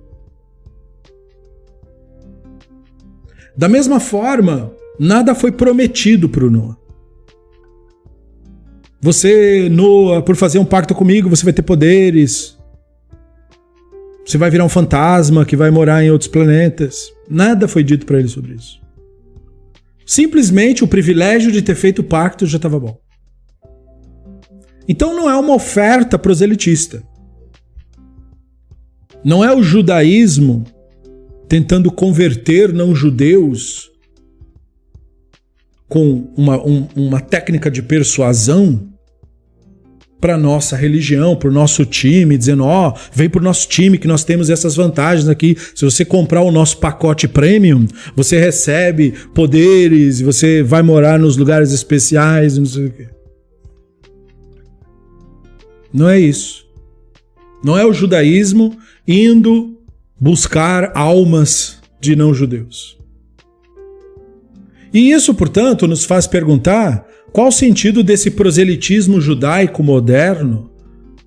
Da 3.57 3.69
mesma 3.69 4.01
forma, 4.01 4.75
nada 4.99 5.35
foi 5.35 5.53
prometido 5.53 6.29
para 6.29 6.45
o 6.45 6.51
Noah. 6.51 6.82
Você, 9.05 9.69
Noah, 9.69 10.23
por 10.23 10.37
fazer 10.37 10.61
um 10.61 10.65
pacto 10.65 10.95
comigo, 10.95 11.29
você 11.29 11.43
vai 11.43 11.53
ter 11.53 11.63
poderes. 11.63 12.57
Você 14.25 14.39
vai 14.39 14.49
virar 14.49 14.65
um 14.65 14.69
fantasma 14.69 15.45
que 15.45 15.57
vai 15.57 15.73
morar 15.73 16.05
em 16.05 16.11
outros 16.13 16.29
planetas. 16.29 17.13
Nada 17.29 17.67
foi 17.67 17.83
dito 17.83 18.07
para 18.07 18.21
ele 18.21 18.29
sobre 18.29 18.55
isso. 18.55 18.81
Simplesmente 20.07 20.85
o 20.85 20.89
privilégio 20.89 21.51
de 21.51 21.63
ter 21.63 21.75
feito 21.75 21.99
o 21.99 22.05
pacto 22.05 22.47
já 22.47 22.59
estava 22.59 22.79
bom. 22.79 22.97
Então 24.87 25.17
não 25.17 25.29
é 25.29 25.35
uma 25.35 25.55
oferta 25.55 26.17
proselitista. 26.17 27.03
Não 29.25 29.45
é 29.45 29.53
o 29.53 29.65
judaísmo 29.65 30.63
tentando 31.49 31.91
converter 31.91 32.73
não-judeus 32.73 33.91
com 35.89 36.33
uma, 36.37 36.57
um, 36.65 36.87
uma 36.95 37.21
técnica 37.21 37.69
de 37.69 37.83
persuasão 37.83 38.92
para 40.23 40.39
nossa 40.39 40.77
religião, 40.77 41.35
para 41.35 41.49
o 41.49 41.53
nosso 41.53 41.85
time, 41.85 42.39
dizendo: 42.39 42.63
ó, 42.63 42.91
oh, 42.91 42.99
vem 43.13 43.29
para 43.29 43.41
o 43.41 43.45
nosso 43.45 43.69
time 43.69 43.99
que 43.99 44.07
nós 44.07 44.23
temos 44.23 44.49
essas 44.49 44.77
vantagens 44.77 45.29
aqui. 45.29 45.57
Se 45.75 45.85
você 45.85 46.05
comprar 46.05 46.43
o 46.43 46.53
nosso 46.53 46.79
pacote 46.79 47.27
premium, 47.27 47.89
você 48.15 48.39
recebe 48.39 49.13
poderes, 49.35 50.21
você 50.21 50.63
vai 50.63 50.81
morar 50.81 51.19
nos 51.19 51.37
lugares 51.37 51.73
especiais, 51.73 52.57
não 52.57 52.65
sei 52.65 52.87
o 52.87 52.91
quê. 52.93 53.09
Não 55.93 56.09
é 56.09 56.21
isso. 56.21 56.65
Não 57.65 57.77
é 57.77 57.85
o 57.85 57.93
judaísmo 57.93 58.79
indo 59.07 59.77
buscar 60.19 60.93
almas 60.95 61.81
de 62.01 62.15
não-judeus. 62.15 62.97
E 64.95 65.11
isso, 65.11 65.35
portanto, 65.35 65.89
nos 65.89 66.05
faz 66.05 66.29
perguntar 66.29 67.07
qual 67.33 67.49
o 67.49 67.53
sentido 67.53 68.03
desse 68.03 68.31
proselitismo 68.31 69.21
judaico 69.21 69.83
moderno 69.83 70.71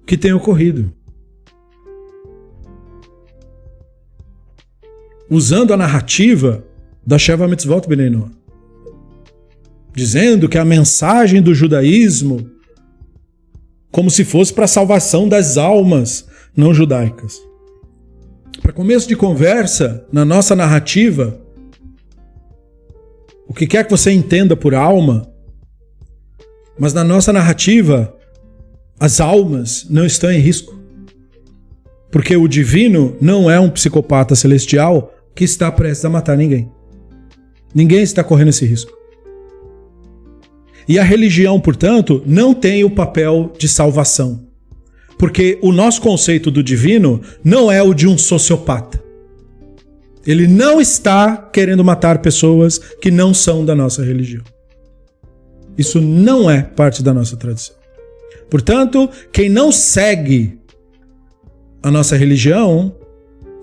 que 0.05 0.15
tem 0.15 0.33
ocorrido? 0.33 0.93
Usando 5.29 5.73
a 5.73 5.77
narrativa 5.77 6.63
da 7.05 7.17
Sheva 7.17 7.47
Mitzvot 7.47 7.87
Benenoah, 7.87 8.29
dizendo 9.95 10.47
que 10.47 10.57
a 10.57 10.65
mensagem 10.65 11.41
do 11.41 11.55
judaísmo 11.55 12.51
como 13.91 14.11
se 14.11 14.25
fosse 14.25 14.53
para 14.53 14.65
a 14.65 14.67
salvação 14.67 15.27
das 15.27 15.57
almas 15.57 16.27
não 16.55 16.73
judaicas. 16.73 17.41
Para 18.61 18.73
começo 18.73 19.07
de 19.07 19.15
conversa, 19.15 20.05
na 20.11 20.25
nossa 20.25 20.53
narrativa, 20.53 21.39
o 23.47 23.53
que 23.53 23.65
quer 23.65 23.85
que 23.85 23.91
você 23.91 24.11
entenda 24.11 24.53
por 24.53 24.75
alma, 24.75 25.33
mas 26.77 26.93
na 26.93 27.03
nossa 27.03 27.31
narrativa, 27.31 28.13
as 28.99 29.19
almas 29.19 29.85
não 29.89 30.05
estão 30.05 30.31
em 30.31 30.39
risco. 30.39 30.77
Porque 32.11 32.35
o 32.35 32.47
divino 32.47 33.15
não 33.19 33.49
é 33.49 33.59
um 33.59 33.69
psicopata 33.69 34.35
celestial 34.35 35.13
que 35.35 35.43
está 35.43 35.71
prestes 35.71 36.05
a 36.05 36.09
matar 36.09 36.37
ninguém. 36.37 36.71
Ninguém 37.73 38.01
está 38.01 38.23
correndo 38.23 38.49
esse 38.49 38.65
risco. 38.65 38.93
E 40.87 40.99
a 40.99 41.03
religião, 41.03 41.59
portanto, 41.59 42.21
não 42.25 42.53
tem 42.53 42.83
o 42.83 42.89
papel 42.89 43.51
de 43.57 43.67
salvação. 43.67 44.45
Porque 45.17 45.57
o 45.61 45.71
nosso 45.71 46.01
conceito 46.01 46.51
do 46.51 46.63
divino 46.63 47.21
não 47.43 47.71
é 47.71 47.81
o 47.81 47.93
de 47.93 48.07
um 48.07 48.17
sociopata. 48.17 49.03
Ele 50.25 50.47
não 50.47 50.79
está 50.81 51.37
querendo 51.37 51.83
matar 51.83 52.19
pessoas 52.19 52.77
que 52.77 53.11
não 53.11 53.33
são 53.33 53.65
da 53.65 53.75
nossa 53.75 54.03
religião. 54.03 54.43
Isso 55.77 55.99
não 55.99 56.49
é 56.49 56.61
parte 56.61 57.03
da 57.03 57.13
nossa 57.13 57.35
tradição. 57.35 57.75
Portanto, 58.49 59.09
quem 59.31 59.49
não 59.49 59.71
segue 59.71 60.59
a 61.81 61.91
nossa 61.91 62.15
religião 62.15 62.95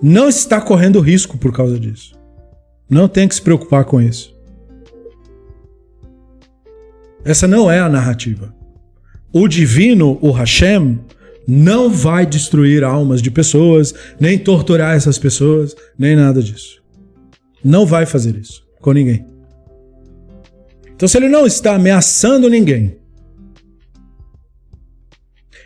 não 0.01 0.29
está 0.29 0.61
correndo 0.61 0.99
risco 0.99 1.37
por 1.37 1.53
causa 1.53 1.79
disso. 1.79 2.13
Não 2.89 3.07
tem 3.07 3.27
que 3.27 3.35
se 3.35 3.41
preocupar 3.41 3.85
com 3.85 4.01
isso. 4.01 4.33
Essa 7.25 7.47
não 7.47 7.71
é 7.71 7.79
a 7.79 7.89
narrativa. 7.89 8.53
O 9.31 9.47
divino, 9.47 10.19
o 10.21 10.31
Hashem, 10.31 10.99
não 11.47 11.89
vai 11.89 12.25
destruir 12.25 12.83
almas 12.83 13.21
de 13.21 13.31
pessoas, 13.31 13.93
nem 14.19 14.37
torturar 14.37 14.95
essas 14.95 15.17
pessoas, 15.17 15.75
nem 15.97 16.15
nada 16.15 16.41
disso. 16.41 16.81
Não 17.63 17.85
vai 17.85 18.05
fazer 18.05 18.35
isso 18.35 18.63
com 18.79 18.91
ninguém. 18.91 19.32
Então, 21.03 21.09
se 21.09 21.17
ele 21.17 21.27
não 21.27 21.45
está 21.45 21.75
ameaçando 21.75 22.49
ninguém, 22.49 22.97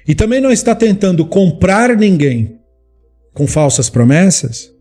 e 0.08 0.16
também 0.16 0.42
não 0.42 0.50
está 0.50 0.74
tentando 0.74 1.24
comprar 1.28 1.96
ninguém 1.96 2.60
com 3.36 3.46
falsas 3.46 3.88
promessas, 3.88 4.74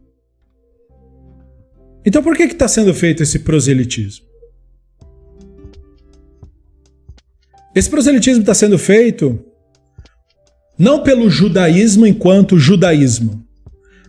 então 2.07 2.23
por 2.23 2.35
que 2.35 2.45
está 2.45 2.67
sendo 2.67 2.95
feito 2.95 3.23
esse 3.23 3.41
proselitismo? 3.41 4.25
Esse 7.75 7.91
proselitismo 7.91 8.41
está 8.41 8.55
sendo 8.55 8.79
feito 8.79 9.39
não 10.79 11.03
pelo 11.03 11.29
judaísmo 11.29 12.07
enquanto 12.07 12.59
judaísmo, 12.59 13.47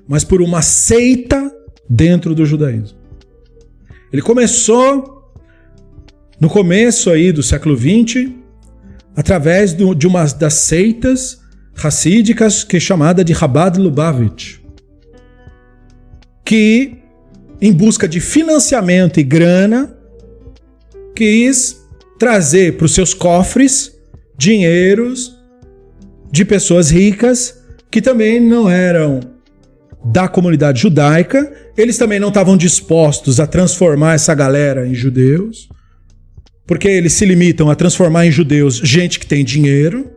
mas 0.07 0.23
por 0.23 0.41
uma 0.41 0.61
seita 0.61 1.53
dentro 1.89 2.33
do 2.33 2.45
judaísmo. 2.45 2.97
Ele 4.13 4.21
começou 4.21 5.16
no 6.39 6.49
começo 6.49 7.09
aí 7.09 7.31
do 7.31 7.41
século 7.41 7.75
XX, 7.75 8.31
através 9.15 9.73
do, 9.73 9.95
de 9.95 10.05
uma 10.05 10.25
das 10.25 10.53
seitas 10.53 11.39
racídicas 11.73 12.63
que 12.63 12.77
é 12.77 12.79
chamada 12.79 13.23
de 13.23 13.33
Chabad 13.33 13.79
Lubavitch, 13.79 14.59
que, 16.45 16.97
em 17.59 17.73
busca 17.73 18.07
de 18.07 18.19
financiamento 18.19 19.19
e 19.19 19.23
grana, 19.23 19.95
quis 21.15 21.83
trazer 22.19 22.77
para 22.77 22.85
os 22.85 22.93
seus 22.93 23.13
cofres 23.13 23.91
dinheiros 24.37 25.35
de 26.31 26.45
pessoas 26.45 26.91
ricas 26.91 27.57
que 27.89 28.01
também 28.01 28.39
não 28.39 28.69
eram 28.69 29.19
da 30.05 30.27
comunidade 30.27 30.81
judaica, 30.81 31.51
eles 31.75 31.97
também 31.97 32.19
não 32.19 32.29
estavam 32.29 32.55
dispostos 32.55 33.39
a 33.39 33.47
transformar 33.47 34.13
essa 34.13 34.33
galera 34.33 34.87
em 34.87 34.93
judeus 34.93 35.67
porque 36.67 36.87
eles 36.87 37.13
se 37.13 37.25
limitam 37.25 37.69
a 37.69 37.75
transformar 37.75 38.27
em 38.27 38.31
judeus 38.31 38.75
gente 38.75 39.19
que 39.19 39.25
tem 39.25 39.43
dinheiro, 39.43 40.11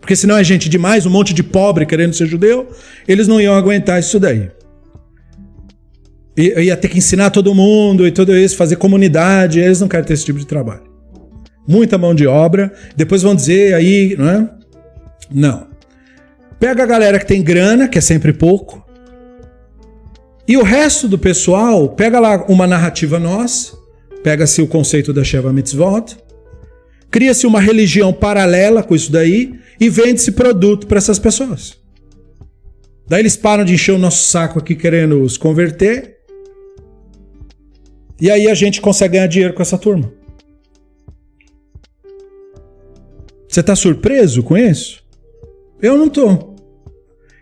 porque 0.00 0.16
senão 0.16 0.36
é 0.36 0.44
gente 0.44 0.68
demais, 0.68 1.06
um 1.06 1.10
monte 1.10 1.32
de 1.32 1.42
pobre 1.42 1.86
querendo 1.86 2.14
ser 2.14 2.26
judeu, 2.26 2.68
eles 3.06 3.28
não 3.28 3.40
iam 3.40 3.54
aguentar 3.54 4.00
isso 4.00 4.18
daí. 4.18 4.50
Ia 6.36 6.76
ter 6.76 6.88
que 6.88 6.98
ensinar 6.98 7.30
todo 7.30 7.54
mundo 7.54 8.06
e 8.06 8.10
tudo 8.10 8.36
isso, 8.36 8.56
fazer 8.56 8.76
comunidade, 8.76 9.60
eles 9.60 9.80
não 9.80 9.88
querem 9.88 10.04
ter 10.04 10.14
esse 10.14 10.24
tipo 10.24 10.38
de 10.38 10.46
trabalho. 10.46 10.82
Muita 11.66 11.96
mão 11.96 12.14
de 12.14 12.26
obra, 12.26 12.72
depois 12.96 13.22
vão 13.22 13.34
dizer 13.34 13.74
aí, 13.74 14.16
não 14.18 14.28
é? 14.28 14.50
Não. 15.30 15.68
Pega 16.58 16.82
a 16.82 16.86
galera 16.86 17.18
que 17.18 17.26
tem 17.26 17.42
grana, 17.42 17.88
que 17.88 17.98
é 17.98 18.00
sempre 18.00 18.32
pouco, 18.32 18.84
e 20.48 20.56
o 20.56 20.62
resto 20.62 21.06
do 21.06 21.18
pessoal, 21.18 21.90
pega 21.90 22.18
lá 22.18 22.46
uma 22.48 22.66
narrativa 22.66 23.18
nossa, 23.18 23.76
Pega-se 24.22 24.60
o 24.60 24.66
conceito 24.66 25.12
da 25.12 25.22
Sheva 25.24 25.52
Mitzvot, 25.52 26.16
cria-se 27.10 27.46
uma 27.46 27.60
religião 27.60 28.12
paralela 28.12 28.82
com 28.82 28.94
isso 28.94 29.10
daí 29.10 29.58
e 29.80 29.88
vende-se 29.88 30.32
produto 30.32 30.86
para 30.86 30.98
essas 30.98 31.18
pessoas. 31.18 31.78
Daí 33.06 33.20
eles 33.20 33.36
param 33.36 33.64
de 33.64 33.74
encher 33.74 33.92
o 33.92 33.98
nosso 33.98 34.28
saco 34.28 34.58
aqui 34.58 34.74
querendo 34.74 35.22
os 35.22 35.38
converter. 35.38 36.18
E 38.20 38.30
aí 38.30 38.48
a 38.48 38.54
gente 38.54 38.80
consegue 38.80 39.14
ganhar 39.14 39.26
dinheiro 39.28 39.54
com 39.54 39.62
essa 39.62 39.78
turma. 39.78 40.12
Você 43.48 43.60
está 43.60 43.74
surpreso 43.74 44.42
com 44.42 44.58
isso? 44.58 45.02
Eu 45.80 45.96
não 45.96 46.08
tô. 46.08 46.56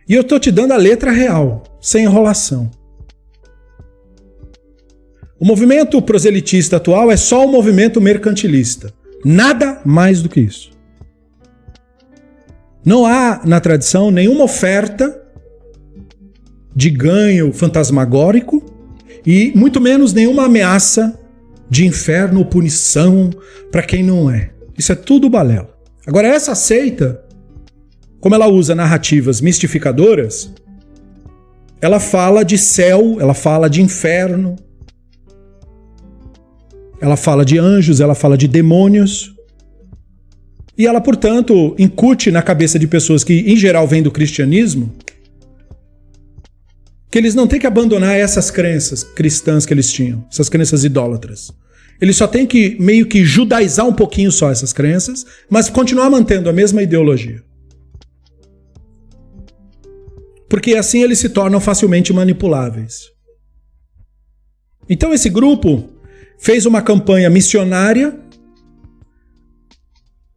E 0.08 0.14
eu 0.14 0.22
tô 0.22 0.38
te 0.38 0.52
dando 0.52 0.72
a 0.72 0.76
letra 0.76 1.10
real, 1.10 1.64
sem 1.80 2.04
enrolação. 2.04 2.70
O 5.38 5.44
movimento 5.44 6.00
proselitista 6.00 6.76
atual 6.76 7.10
é 7.10 7.16
só 7.16 7.44
um 7.44 7.50
movimento 7.50 8.00
mercantilista. 8.00 8.92
Nada 9.24 9.80
mais 9.84 10.22
do 10.22 10.28
que 10.28 10.40
isso. 10.40 10.70
Não 12.84 13.04
há 13.04 13.42
na 13.44 13.60
tradição 13.60 14.10
nenhuma 14.10 14.44
oferta 14.44 15.20
de 16.74 16.88
ganho 16.88 17.52
fantasmagórico 17.52 18.64
e 19.26 19.52
muito 19.54 19.80
menos 19.80 20.12
nenhuma 20.12 20.44
ameaça 20.44 21.18
de 21.68 21.84
inferno 21.84 22.38
ou 22.38 22.46
punição 22.46 23.30
para 23.70 23.82
quem 23.82 24.02
não 24.02 24.30
é. 24.30 24.50
Isso 24.78 24.92
é 24.92 24.94
tudo 24.94 25.28
balela. 25.28 25.76
Agora, 26.06 26.28
essa 26.28 26.54
seita, 26.54 27.22
como 28.20 28.34
ela 28.34 28.46
usa 28.46 28.74
narrativas 28.74 29.40
mistificadoras, 29.40 30.52
ela 31.80 31.98
fala 31.98 32.44
de 32.44 32.56
céu, 32.56 33.16
ela 33.20 33.34
fala 33.34 33.68
de 33.68 33.82
inferno, 33.82 34.56
ela 37.00 37.16
fala 37.16 37.44
de 37.44 37.58
anjos, 37.58 38.00
ela 38.00 38.14
fala 38.14 38.36
de 38.36 38.48
demônios. 38.48 39.34
E 40.78 40.86
ela, 40.86 41.00
portanto, 41.00 41.74
incute 41.78 42.30
na 42.30 42.42
cabeça 42.42 42.78
de 42.78 42.86
pessoas 42.86 43.24
que, 43.24 43.32
em 43.32 43.56
geral, 43.56 43.86
vêm 43.86 44.02
do 44.02 44.10
cristianismo, 44.10 44.94
que 47.10 47.18
eles 47.18 47.34
não 47.34 47.46
têm 47.46 47.58
que 47.58 47.66
abandonar 47.66 48.14
essas 48.14 48.50
crenças 48.50 49.02
cristãs 49.02 49.64
que 49.64 49.72
eles 49.72 49.90
tinham, 49.90 50.26
essas 50.30 50.48
crenças 50.48 50.84
idólatras. 50.84 51.50
Eles 51.98 52.16
só 52.16 52.26
têm 52.26 52.46
que 52.46 52.76
meio 52.78 53.06
que 53.06 53.24
judaizar 53.24 53.86
um 53.86 53.92
pouquinho 53.92 54.30
só 54.30 54.50
essas 54.50 54.72
crenças, 54.72 55.24
mas 55.48 55.70
continuar 55.70 56.10
mantendo 56.10 56.50
a 56.50 56.52
mesma 56.52 56.82
ideologia. 56.82 57.42
Porque 60.48 60.74
assim 60.74 61.02
eles 61.02 61.18
se 61.18 61.30
tornam 61.30 61.58
facilmente 61.58 62.12
manipuláveis. 62.12 63.10
Então 64.88 65.12
esse 65.12 65.28
grupo 65.28 65.95
fez 66.38 66.66
uma 66.66 66.82
campanha 66.82 67.30
missionária 67.30 68.18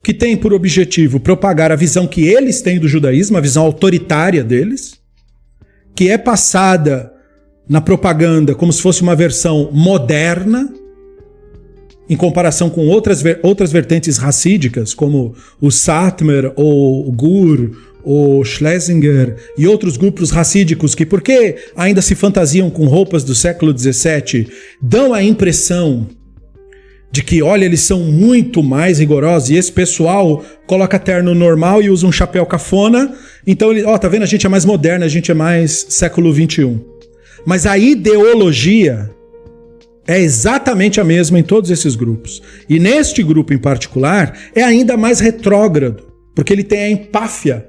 que 0.04 0.14
tem 0.14 0.36
por 0.38 0.54
objetivo 0.54 1.20
propagar 1.20 1.72
a 1.72 1.76
visão 1.76 2.08
que 2.08 2.28
eles 2.28 2.62
têm 2.62 2.80
do 2.80 2.88
judaísmo, 2.88 3.38
a 3.38 3.42
visão 3.42 3.64
autoritária 3.64 4.44
deles, 4.44 5.00
que 5.94 6.10
é 6.10 6.18
passada 6.18 7.14
na 7.68 7.82
propaganda 7.82 8.56
como 8.56 8.74
se 8.74 8.82
fosse 8.82 9.02
uma 9.02 9.16
versão 9.16 9.70
moderna, 9.72 10.74
em 12.10 12.16
comparação 12.16 12.70
com 12.70 12.88
outras, 12.88 13.22
outras 13.44 13.72
vertentes 13.72 14.18
racídicas, 14.18 14.96
como 14.96 15.36
o 15.62 15.70
Satmer 15.70 16.52
ou 16.56 17.08
o 17.08 17.12
Gur 17.12 17.89
o 18.04 18.44
Schlesinger 18.44 19.36
e 19.58 19.68
outros 19.68 19.98
grupos 19.98 20.32
racídicos 20.32 20.96
que, 20.96 21.06
porque 21.06 21.58
ainda 21.76 22.02
se 22.02 22.16
fantasiam 22.16 22.70
com 22.70 22.86
roupas 22.86 23.24
do 23.24 23.36
século 23.36 23.78
XVII, 23.78 24.48
dão 24.82 25.14
a 25.14 25.24
impressão 25.24 26.08
de 27.12 27.24
que, 27.24 27.42
olha, 27.42 27.66
eles 27.66 27.82
são 27.82 28.02
muito 28.02 28.62
mais 28.62 29.00
rigorosos 29.00 29.50
e 29.50 29.56
esse 29.56 29.72
pessoal 29.72 30.44
coloca 30.68 31.00
terno 31.00 31.34
normal 31.34 31.82
e 31.82 31.90
usa 31.90 32.06
um 32.06 32.12
chapéu 32.12 32.46
cafona. 32.46 33.16
Então, 33.46 33.72
ele, 33.72 33.84
ó, 33.84 33.98
tá 33.98 34.08
vendo? 34.08 34.24
A 34.24 34.28
gente 34.28 34.46
é 34.46 34.50
mais 34.50 34.64
moderno, 34.64 35.04
a 35.04 35.08
gente 35.08 35.32
é 35.32 35.34
mais 35.34 35.88
século 35.90 36.32
XXI. 36.32 36.80
Mas 37.46 37.66
a 37.66 37.78
ideologia 37.78 39.10
é 40.08 40.20
exatamente 40.20 41.00
a 41.00 41.04
mesma 41.04 41.40
em 41.40 41.44
todos 41.44 41.72
esses 41.72 41.96
grupos. 41.96 42.42
E 42.68 42.80
neste 42.80 43.24
grupo 43.24 43.54
em 43.54 43.58
particular, 43.58 44.38
é 44.54 44.62
ainda 44.62 44.96
mais 44.96 45.20
retrógrado, 45.20 46.04
porque 46.36 46.54
ele 46.54 46.64
tem 46.64 46.80
a 46.80 46.90
empáfia 46.90 47.66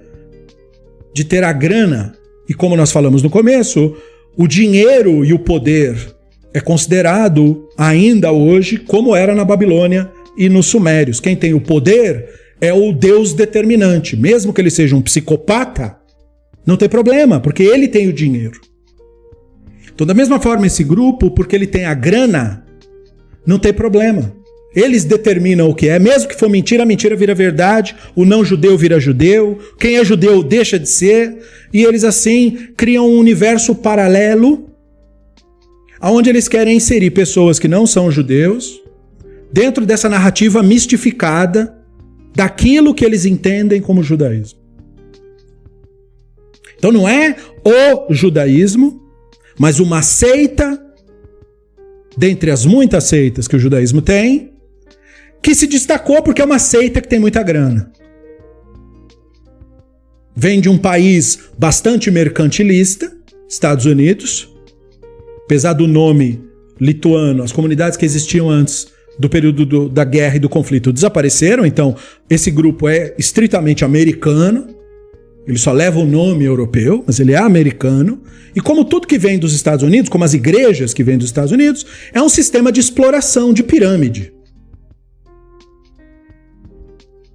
de 1.14 1.24
ter 1.24 1.44
a 1.44 1.52
grana. 1.52 2.14
E 2.48 2.54
como 2.54 2.76
nós 2.76 2.92
falamos 2.92 3.22
no 3.22 3.30
começo, 3.30 3.96
o 4.36 4.46
dinheiro 4.46 5.24
e 5.24 5.32
o 5.32 5.38
poder 5.38 5.96
é 6.52 6.60
considerado 6.60 7.68
ainda 7.76 8.32
hoje 8.32 8.76
como 8.76 9.14
era 9.14 9.34
na 9.34 9.44
Babilônia 9.44 10.10
e 10.36 10.48
nos 10.48 10.66
Sumérios. 10.66 11.20
Quem 11.20 11.36
tem 11.36 11.54
o 11.54 11.60
poder 11.60 12.28
é 12.60 12.72
o 12.72 12.92
Deus 12.92 13.32
determinante. 13.32 14.16
Mesmo 14.16 14.52
que 14.52 14.60
ele 14.60 14.70
seja 14.70 14.96
um 14.96 15.02
psicopata, 15.02 15.96
não 16.66 16.76
tem 16.76 16.88
problema, 16.88 17.40
porque 17.40 17.62
ele 17.62 17.88
tem 17.88 18.08
o 18.08 18.12
dinheiro. 18.12 18.60
Então, 19.92 20.06
da 20.06 20.14
mesma 20.14 20.40
forma, 20.40 20.66
esse 20.66 20.82
grupo, 20.82 21.30
porque 21.30 21.54
ele 21.54 21.66
tem 21.66 21.84
a 21.84 21.94
grana, 21.94 22.64
não 23.46 23.58
tem 23.58 23.72
problema. 23.72 24.32
Eles 24.74 25.04
determinam 25.04 25.68
o 25.68 25.74
que 25.74 25.88
é, 25.88 25.98
mesmo 25.98 26.28
que 26.28 26.36
for 26.36 26.48
mentira, 26.48 26.84
a 26.84 26.86
mentira 26.86 27.16
vira 27.16 27.34
verdade, 27.34 27.96
o 28.14 28.24
não 28.24 28.44
judeu 28.44 28.78
vira 28.78 29.00
judeu, 29.00 29.58
quem 29.78 29.96
é 29.96 30.04
judeu 30.04 30.42
deixa 30.42 30.78
de 30.78 30.88
ser, 30.88 31.38
e 31.72 31.82
eles 31.82 32.04
assim 32.04 32.68
criam 32.76 33.08
um 33.08 33.18
universo 33.18 33.74
paralelo 33.74 34.70
aonde 36.00 36.30
eles 36.30 36.48
querem 36.48 36.76
inserir 36.76 37.10
pessoas 37.10 37.58
que 37.58 37.68
não 37.68 37.86
são 37.86 38.10
judeus 38.10 38.80
dentro 39.52 39.84
dessa 39.84 40.08
narrativa 40.08 40.62
mistificada 40.62 41.76
daquilo 42.34 42.94
que 42.94 43.04
eles 43.04 43.26
entendem 43.26 43.80
como 43.80 44.02
judaísmo. 44.02 44.58
Então 46.78 46.90
não 46.90 47.06
é 47.08 47.36
o 47.64 48.14
judaísmo, 48.14 49.02
mas 49.58 49.80
uma 49.80 50.00
seita 50.00 50.80
dentre 52.16 52.50
as 52.50 52.64
muitas 52.64 53.04
seitas 53.04 53.46
que 53.46 53.56
o 53.56 53.58
judaísmo 53.58 54.00
tem, 54.00 54.49
que 55.42 55.54
se 55.54 55.66
destacou 55.66 56.22
porque 56.22 56.42
é 56.42 56.44
uma 56.44 56.58
seita 56.58 57.00
que 57.00 57.08
tem 57.08 57.18
muita 57.18 57.42
grana. 57.42 57.92
Vem 60.34 60.60
de 60.60 60.68
um 60.68 60.78
país 60.78 61.38
bastante 61.58 62.10
mercantilista, 62.10 63.12
Estados 63.48 63.84
Unidos. 63.84 64.48
Apesar 65.44 65.72
do 65.72 65.86
nome 65.86 66.40
lituano, 66.80 67.42
as 67.42 67.52
comunidades 67.52 67.96
que 67.96 68.04
existiam 68.04 68.48
antes 68.48 68.88
do 69.18 69.28
período 69.28 69.66
do, 69.66 69.88
da 69.88 70.04
guerra 70.04 70.36
e 70.36 70.38
do 70.38 70.48
conflito 70.48 70.92
desapareceram, 70.92 71.66
então 71.66 71.94
esse 72.28 72.50
grupo 72.50 72.88
é 72.88 73.14
estritamente 73.18 73.84
americano. 73.84 74.68
Ele 75.46 75.58
só 75.58 75.72
leva 75.72 75.98
o 75.98 76.06
nome 76.06 76.44
europeu, 76.44 77.02
mas 77.06 77.18
ele 77.18 77.32
é 77.32 77.38
americano. 77.38 78.22
E 78.54 78.60
como 78.60 78.84
tudo 78.84 79.06
que 79.06 79.18
vem 79.18 79.38
dos 79.38 79.52
Estados 79.52 79.84
Unidos, 79.84 80.08
como 80.08 80.24
as 80.24 80.32
igrejas 80.32 80.94
que 80.94 81.02
vêm 81.02 81.18
dos 81.18 81.26
Estados 81.26 81.50
Unidos, 81.50 81.84
é 82.12 82.22
um 82.22 82.28
sistema 82.28 82.70
de 82.70 82.80
exploração, 82.80 83.52
de 83.52 83.62
pirâmide. 83.62 84.32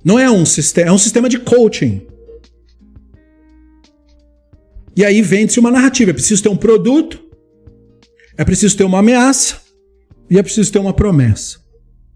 Não 0.05 0.19
é 0.19 0.29
um 0.29 0.45
sistema, 0.45 0.89
é 0.89 0.91
um 0.91 0.99
sistema 0.99 1.27
de 1.27 1.39
coaching. 1.39 2.05
E 4.95 5.03
aí 5.03 5.19
vende-se 5.23 5.59
uma 5.59 5.71
narrativa. 5.71 6.11
É 6.11 6.13
preciso 6.13 6.43
ter 6.43 6.49
um 6.49 6.55
produto, 6.55 7.19
é 8.37 8.45
preciso 8.45 8.77
ter 8.77 8.83
uma 8.83 8.99
ameaça 8.99 9.59
e 10.29 10.37
é 10.37 10.43
preciso 10.43 10.71
ter 10.71 10.77
uma 10.77 10.93
promessa. 10.93 11.57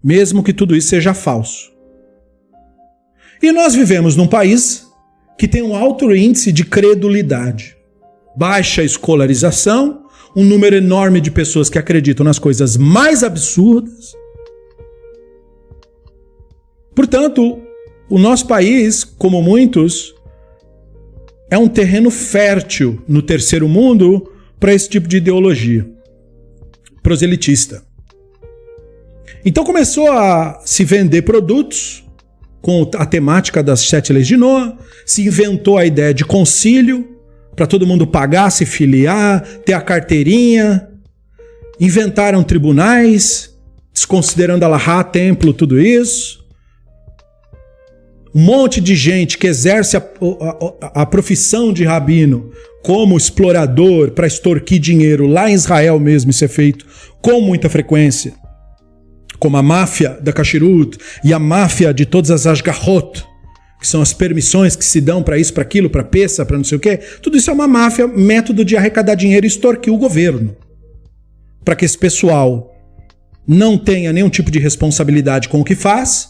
Mesmo 0.02 0.44
que 0.44 0.52
tudo 0.52 0.76
isso 0.76 0.88
seja 0.88 1.12
falso. 1.12 1.72
E 3.42 3.50
nós 3.50 3.74
vivemos 3.74 4.14
num 4.14 4.28
país 4.28 4.86
que 5.36 5.48
tem 5.48 5.62
um 5.62 5.74
alto 5.74 6.14
índice 6.14 6.52
de 6.52 6.64
credulidade, 6.64 7.76
baixa 8.36 8.84
escolarização, 8.84 10.06
um 10.36 10.44
número 10.44 10.76
enorme 10.76 11.20
de 11.20 11.30
pessoas 11.30 11.68
que 11.68 11.78
acreditam 11.78 12.22
nas 12.22 12.38
coisas 12.38 12.76
mais 12.76 13.24
absurdas. 13.24 14.12
Portanto, 16.94 17.60
o 18.10 18.18
nosso 18.18 18.48
país, 18.48 19.04
como 19.04 19.40
muitos, 19.40 20.12
é 21.48 21.56
um 21.56 21.68
terreno 21.68 22.10
fértil 22.10 23.00
no 23.06 23.22
terceiro 23.22 23.68
mundo 23.68 24.32
para 24.58 24.74
esse 24.74 24.88
tipo 24.88 25.06
de 25.06 25.18
ideologia 25.18 25.88
proselitista. 27.02 27.82
Então 29.44 29.64
começou 29.64 30.10
a 30.10 30.60
se 30.66 30.84
vender 30.84 31.22
produtos 31.22 32.04
com 32.60 32.90
a 32.96 33.06
temática 33.06 33.62
das 33.62 33.80
sete 33.80 34.12
leis 34.12 34.26
de 34.26 34.36
Noah, 34.36 34.76
se 35.06 35.26
inventou 35.26 35.78
a 35.78 35.86
ideia 35.86 36.12
de 36.12 36.24
concílio 36.24 37.16
para 37.56 37.66
todo 37.66 37.86
mundo 37.86 38.06
pagar, 38.06 38.50
se 38.50 38.66
filiar, 38.66 39.42
ter 39.64 39.72
a 39.72 39.80
carteirinha, 39.80 40.88
inventaram 41.78 42.42
tribunais, 42.42 43.56
desconsiderando 43.94 44.64
Alahá, 44.64 45.02
templo, 45.02 45.54
tudo 45.54 45.80
isso 45.80 46.39
um 48.34 48.40
monte 48.40 48.80
de 48.80 48.94
gente 48.94 49.36
que 49.36 49.46
exerce 49.46 49.96
a, 49.96 50.02
a, 50.80 51.02
a 51.02 51.06
profissão 51.06 51.72
de 51.72 51.84
rabino 51.84 52.50
como 52.82 53.16
explorador 53.16 54.12
para 54.12 54.26
extorquir 54.26 54.78
dinheiro 54.78 55.26
lá 55.26 55.50
em 55.50 55.54
Israel 55.54 55.98
mesmo, 55.98 56.30
isso 56.30 56.44
é 56.44 56.48
feito 56.48 56.86
com 57.20 57.40
muita 57.40 57.68
frequência, 57.68 58.32
como 59.38 59.56
a 59.56 59.62
máfia 59.62 60.18
da 60.20 60.32
Kashrut 60.32 60.96
e 61.22 61.32
a 61.34 61.38
máfia 61.38 61.92
de 61.92 62.06
todas 62.06 62.30
as 62.30 62.46
Ashgahot, 62.46 63.24
que 63.80 63.86
são 63.86 64.00
as 64.00 64.12
permissões 64.12 64.76
que 64.76 64.84
se 64.84 65.00
dão 65.00 65.22
para 65.22 65.38
isso, 65.38 65.52
para 65.52 65.62
aquilo, 65.62 65.90
para 65.90 66.04
peça, 66.04 66.44
para 66.44 66.56
não 66.56 66.64
sei 66.64 66.76
o 66.76 66.80
quê. 66.80 66.98
Tudo 67.22 67.36
isso 67.36 67.50
é 67.50 67.52
uma 67.52 67.66
máfia, 67.66 68.06
método 68.06 68.64
de 68.64 68.76
arrecadar 68.76 69.14
dinheiro 69.14 69.46
e 69.46 69.48
extorquir 69.48 69.92
o 69.92 69.98
governo. 69.98 70.56
Para 71.64 71.74
que 71.74 71.84
esse 71.84 71.96
pessoal 71.96 72.74
não 73.46 73.76
tenha 73.76 74.12
nenhum 74.12 74.30
tipo 74.30 74.50
de 74.50 74.58
responsabilidade 74.58 75.48
com 75.48 75.60
o 75.60 75.64
que 75.64 75.74
faz 75.74 76.29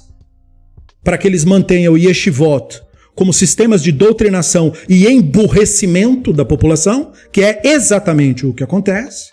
para 1.02 1.18
que 1.18 1.26
eles 1.26 1.44
mantenham 1.44 1.94
o 1.94 1.98
yeshivot 1.98 2.80
como 3.14 3.32
sistemas 3.32 3.82
de 3.82 3.92
doutrinação 3.92 4.72
e 4.88 5.06
emburrecimento 5.06 6.32
da 6.32 6.44
população, 6.44 7.12
que 7.30 7.42
é 7.42 7.60
exatamente 7.64 8.46
o 8.46 8.54
que 8.54 8.64
acontece. 8.64 9.30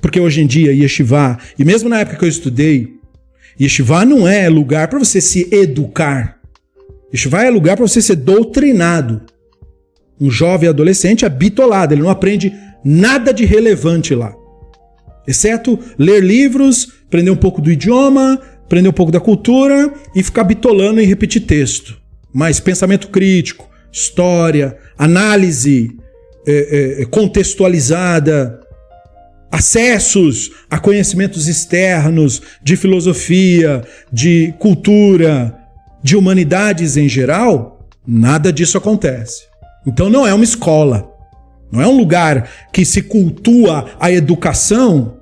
Porque 0.00 0.18
hoje 0.18 0.40
em 0.40 0.46
dia, 0.46 0.72
yeshivá, 0.72 1.38
e 1.56 1.64
mesmo 1.64 1.88
na 1.88 2.00
época 2.00 2.16
que 2.16 2.24
eu 2.24 2.28
estudei, 2.28 3.00
Yeshiva 3.60 4.06
não 4.06 4.26
é 4.26 4.48
lugar 4.48 4.88
para 4.88 4.98
você 4.98 5.20
se 5.20 5.46
educar. 5.52 6.38
Yeshiva 7.12 7.44
é 7.44 7.50
lugar 7.50 7.76
para 7.76 7.86
você 7.86 8.00
ser 8.00 8.16
doutrinado. 8.16 9.22
Um 10.18 10.30
jovem 10.30 10.68
adolescente 10.68 11.26
é 11.26 11.28
bitolado, 11.28 11.92
ele 11.92 12.02
não 12.02 12.08
aprende 12.08 12.52
nada 12.82 13.34
de 13.34 13.44
relevante 13.44 14.14
lá. 14.14 14.34
Exceto 15.26 15.78
ler 15.98 16.22
livros, 16.22 16.88
aprender 17.06 17.30
um 17.30 17.36
pouco 17.36 17.60
do 17.60 17.70
idioma, 17.70 18.40
aprender 18.70 18.88
um 18.88 18.92
pouco 18.92 19.10
da 19.10 19.18
cultura 19.18 19.92
e 20.14 20.22
ficar 20.22 20.44
bitolando 20.44 21.00
e 21.00 21.04
repetir 21.04 21.42
texto. 21.42 21.98
Mas 22.32 22.60
pensamento 22.60 23.08
crítico, 23.08 23.68
história, 23.90 24.78
análise 24.96 25.90
é, 26.46 27.00
é, 27.00 27.04
contextualizada, 27.06 28.60
acessos 29.50 30.52
a 30.70 30.78
conhecimentos 30.78 31.48
externos 31.48 32.40
de 32.62 32.76
filosofia, 32.76 33.82
de 34.12 34.54
cultura, 34.60 35.58
de 36.00 36.16
humanidades 36.16 36.96
em 36.96 37.08
geral, 37.08 37.84
nada 38.06 38.52
disso 38.52 38.78
acontece. 38.78 39.42
Então 39.84 40.08
não 40.08 40.24
é 40.24 40.32
uma 40.32 40.44
escola, 40.44 41.10
não 41.72 41.82
é 41.82 41.88
um 41.88 41.96
lugar 41.96 42.48
que 42.72 42.84
se 42.84 43.02
cultua 43.02 43.90
a 43.98 44.12
educação 44.12 45.16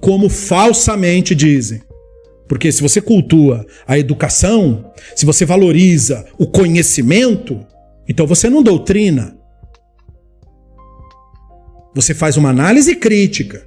como 0.00 0.30
falsamente 0.30 1.34
dizem. 1.34 1.82
Porque 2.50 2.72
se 2.72 2.82
você 2.82 3.00
cultua 3.00 3.64
a 3.86 3.96
educação, 3.96 4.92
se 5.14 5.24
você 5.24 5.44
valoriza 5.44 6.26
o 6.36 6.48
conhecimento, 6.48 7.64
então 8.08 8.26
você 8.26 8.50
não 8.50 8.60
doutrina. 8.60 9.38
Você 11.94 12.12
faz 12.12 12.36
uma 12.36 12.50
análise 12.50 12.96
crítica 12.96 13.64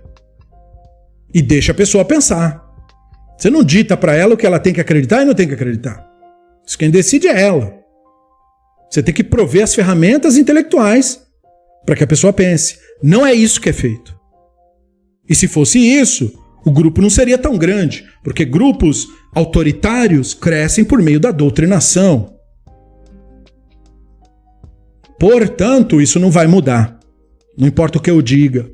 e 1.34 1.42
deixa 1.42 1.72
a 1.72 1.76
pessoa 1.76 2.04
pensar. 2.04 2.62
Você 3.38 3.50
não 3.50 3.64
dita 3.64 3.96
para 3.96 4.16
ela 4.16 4.34
o 4.34 4.38
que 4.38 4.46
ela 4.46 4.60
tem 4.60 4.74
que 4.74 4.82
acreditar 4.82 5.22
e 5.22 5.26
não 5.26 5.34
tem 5.34 5.48
que 5.48 5.54
acreditar. 5.54 6.06
Isso 6.68 6.78
quem 6.78 6.92
decide 6.92 7.30
é 7.30 7.42
ela. 7.42 7.74
Você 8.90 9.02
tem 9.02 9.14
que 9.14 9.24
prover 9.24 9.64
as 9.64 9.74
ferramentas 9.74 10.36
intelectuais 10.36 11.22
para 11.86 11.96
que 11.96 12.04
a 12.04 12.08
pessoa 12.08 12.34
pense. 12.34 12.78
Não 13.02 13.26
é 13.26 13.34
isso 13.34 13.62
que 13.62 13.70
é 13.70 13.74
feito. 13.74 14.14
E 15.30 15.34
se 15.34 15.48
fosse 15.48 15.80
isso, 15.80 16.43
o 16.66 16.72
grupo 16.72 17.02
não 17.02 17.10
seria 17.10 17.38
tão 17.38 17.58
grande, 17.58 18.06
porque 18.24 18.46
grupos 18.46 19.08
autoritários 19.34 20.34
crescem 20.34 20.86
por 20.86 21.02
meio 21.02 21.20
da 21.20 21.32
doutrinação. 21.32 22.34
Portanto, 25.20 26.02
isso 26.02 26.20
não 26.20 26.32
vai 26.32 26.48
mudar. 26.48 27.00
Não 27.58 27.68
importa 27.68 27.98
o 27.98 28.02
que 28.02 28.10
eu 28.10 28.22
diga. 28.22 28.70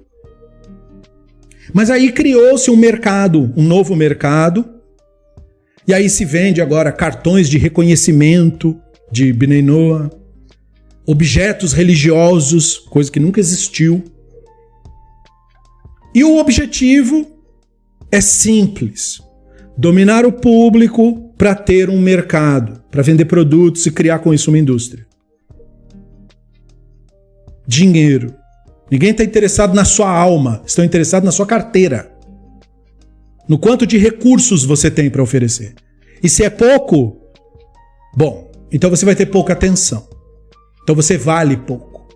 Mas 1.74 1.90
aí 1.90 2.12
criou-se 2.12 2.70
um 2.72 2.76
mercado, 2.76 3.54
um 3.56 3.64
novo 3.64 3.96
mercado, 3.96 4.66
e 5.88 5.94
aí 5.94 6.10
se 6.10 6.26
vende 6.26 6.62
agora 6.62 6.92
cartões 6.92 7.50
de 7.50 7.58
reconhecimento 7.58 8.80
de 9.12 9.34
Bnei 9.34 9.62
Noah, 9.62 10.10
objetos 11.06 11.74
religiosos, 11.74 12.78
coisa 12.78 13.12
que 13.12 13.20
nunca 13.20 13.40
existiu. 13.40 14.04
E 16.14 16.24
o 16.24 16.38
objetivo 16.38 17.39
é 18.12 18.22
simples: 18.22 19.22
dominar 19.78 20.26
o 20.26 20.32
público 20.32 21.34
para 21.38 21.56
ter 21.56 21.90
um 21.90 22.00
mercado, 22.00 22.84
para 22.92 23.02
vender 23.02 23.26
produtos 23.26 23.86
e 23.86 23.92
criar 23.92 24.20
com 24.20 24.34
isso 24.34 24.52
uma 24.52 24.58
indústria. 24.58 25.08
Dinheiro. 27.68 28.36
Ninguém 28.92 29.12
está 29.12 29.24
interessado 29.24 29.76
na 29.76 29.86
sua 29.86 30.10
alma, 30.10 30.64
estão 30.66 30.84
interessados 30.84 31.26
na 31.26 31.32
sua 31.32 31.46
carteira. 31.46 32.12
No 33.48 33.58
quanto 33.58 33.86
de 33.86 33.98
recursos 33.98 34.66
você 34.66 34.90
tem 34.90 35.10
para 35.10 35.22
oferecer. 35.22 35.76
E 36.22 36.28
se 36.28 36.44
é 36.44 36.50
pouco, 36.50 37.18
bom, 38.16 38.52
então 38.72 38.90
você 38.90 39.06
vai 39.06 39.16
ter 39.16 39.28
pouca 39.28 39.54
atenção. 39.54 40.08
Então 40.84 40.96
você 40.96 41.18
vale 41.18 41.56
pouco. 41.56 42.08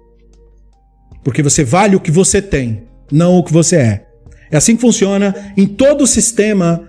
Porque 1.23 1.41
você 1.41 1.63
vale 1.63 1.95
o 1.95 1.99
que 1.99 2.11
você 2.11 2.41
tem, 2.41 2.83
não 3.11 3.37
o 3.37 3.43
que 3.43 3.53
você 3.53 3.75
é. 3.77 4.12
É 4.53 4.57
assim 4.57 4.75
que 4.75 4.81
funciona 4.81 5.33
em 5.57 5.65
todo 5.65 6.03
o 6.03 6.07
sistema 6.07 6.87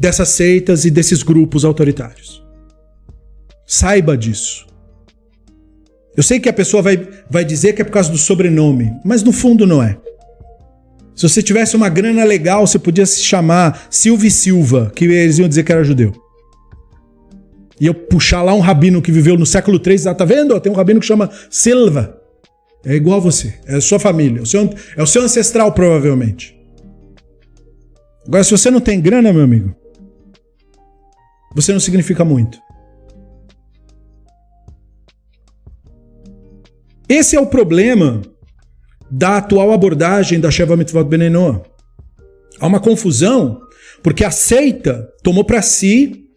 dessas 0.00 0.30
seitas 0.30 0.86
e 0.86 0.90
desses 0.90 1.22
grupos 1.22 1.62
autoritários. 1.62 2.42
Saiba 3.66 4.16
disso. 4.16 4.66
Eu 6.16 6.22
sei 6.22 6.40
que 6.40 6.48
a 6.48 6.52
pessoa 6.52 6.82
vai, 6.82 7.06
vai 7.28 7.44
dizer 7.44 7.74
que 7.74 7.82
é 7.82 7.84
por 7.84 7.92
causa 7.92 8.10
do 8.10 8.16
sobrenome, 8.16 8.90
mas 9.04 9.22
no 9.22 9.32
fundo 9.32 9.66
não 9.66 9.82
é. 9.82 9.98
Se 11.14 11.28
você 11.28 11.42
tivesse 11.42 11.76
uma 11.76 11.90
grana 11.90 12.24
legal, 12.24 12.66
você 12.66 12.78
podia 12.78 13.04
se 13.04 13.22
chamar 13.22 13.86
Silvio 13.90 14.30
Silva, 14.30 14.90
que 14.96 15.04
eles 15.04 15.38
iam 15.38 15.48
dizer 15.48 15.62
que 15.62 15.72
era 15.72 15.84
judeu. 15.84 16.10
E 17.78 17.84
eu 17.84 17.92
puxar 17.92 18.42
lá 18.42 18.54
um 18.54 18.60
rabino 18.60 19.02
que 19.02 19.12
viveu 19.12 19.36
no 19.36 19.44
século 19.44 19.78
III, 19.84 20.08
ah, 20.08 20.14
tá 20.14 20.24
vendo? 20.24 20.58
Tem 20.58 20.72
um 20.72 20.76
rabino 20.76 21.00
que 21.00 21.06
chama 21.06 21.30
Silva. 21.50 22.18
É 22.82 22.94
igual 22.94 23.18
a 23.18 23.20
você, 23.20 23.58
é 23.66 23.76
a 23.76 23.80
sua 23.82 23.98
família, 23.98 24.38
é 24.38 24.42
o 24.42 24.46
seu, 24.46 24.70
é 24.96 25.02
o 25.02 25.06
seu 25.06 25.22
ancestral, 25.22 25.70
provavelmente. 25.72 26.53
Agora, 28.26 28.42
se 28.42 28.50
você 28.50 28.70
não 28.70 28.80
tem 28.80 29.00
grana, 29.00 29.32
meu 29.32 29.42
amigo, 29.42 29.74
você 31.54 31.72
não 31.72 31.80
significa 31.80 32.24
muito. 32.24 32.58
Esse 37.08 37.36
é 37.36 37.40
o 37.40 37.46
problema 37.46 38.22
da 39.10 39.36
atual 39.36 39.72
abordagem 39.72 40.40
da 40.40 40.50
Sheva 40.50 40.76
Mitzvot 40.76 41.04
Benenoa. 41.04 41.62
Há 42.58 42.66
uma 42.66 42.80
confusão, 42.80 43.60
porque 44.02 44.24
a 44.24 44.30
seita 44.30 45.12
tomou 45.22 45.44
para 45.44 45.62
si 45.62 46.28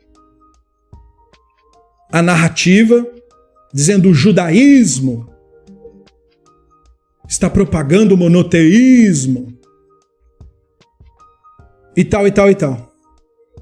a 2.12 2.22
narrativa 2.22 3.06
dizendo 3.74 4.10
o 4.10 4.14
judaísmo 4.14 5.30
está 7.28 7.50
propagando 7.50 8.14
o 8.14 8.18
monoteísmo 8.18 9.57
e 11.98 12.06
tal 12.06 12.28
e 12.28 12.32
tal 12.32 12.52
e 12.52 12.54
tal. 12.54 12.93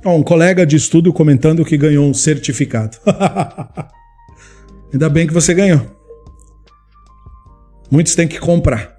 um 0.06 0.22
colega 0.22 0.66
de 0.66 0.76
estudo 0.76 1.14
comentando 1.14 1.64
que 1.64 1.78
ganhou 1.78 2.06
um 2.06 2.14
certificado. 2.14 2.98
Ainda 4.92 5.10
bem 5.10 5.26
que 5.26 5.34
você 5.34 5.54
ganhou. 5.54 5.82
Muitos 7.90 8.14
têm 8.14 8.28
que 8.28 8.38
comprar. 8.38 8.94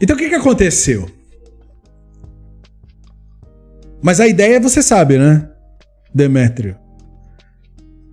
Então 0.00 0.14
o 0.14 0.18
que, 0.18 0.28
que 0.28 0.34
aconteceu? 0.36 1.10
Mas 4.00 4.20
a 4.20 4.28
ideia 4.28 4.60
você 4.60 4.80
sabe, 4.82 5.18
né, 5.18 5.50
Demétrio? 6.14 6.76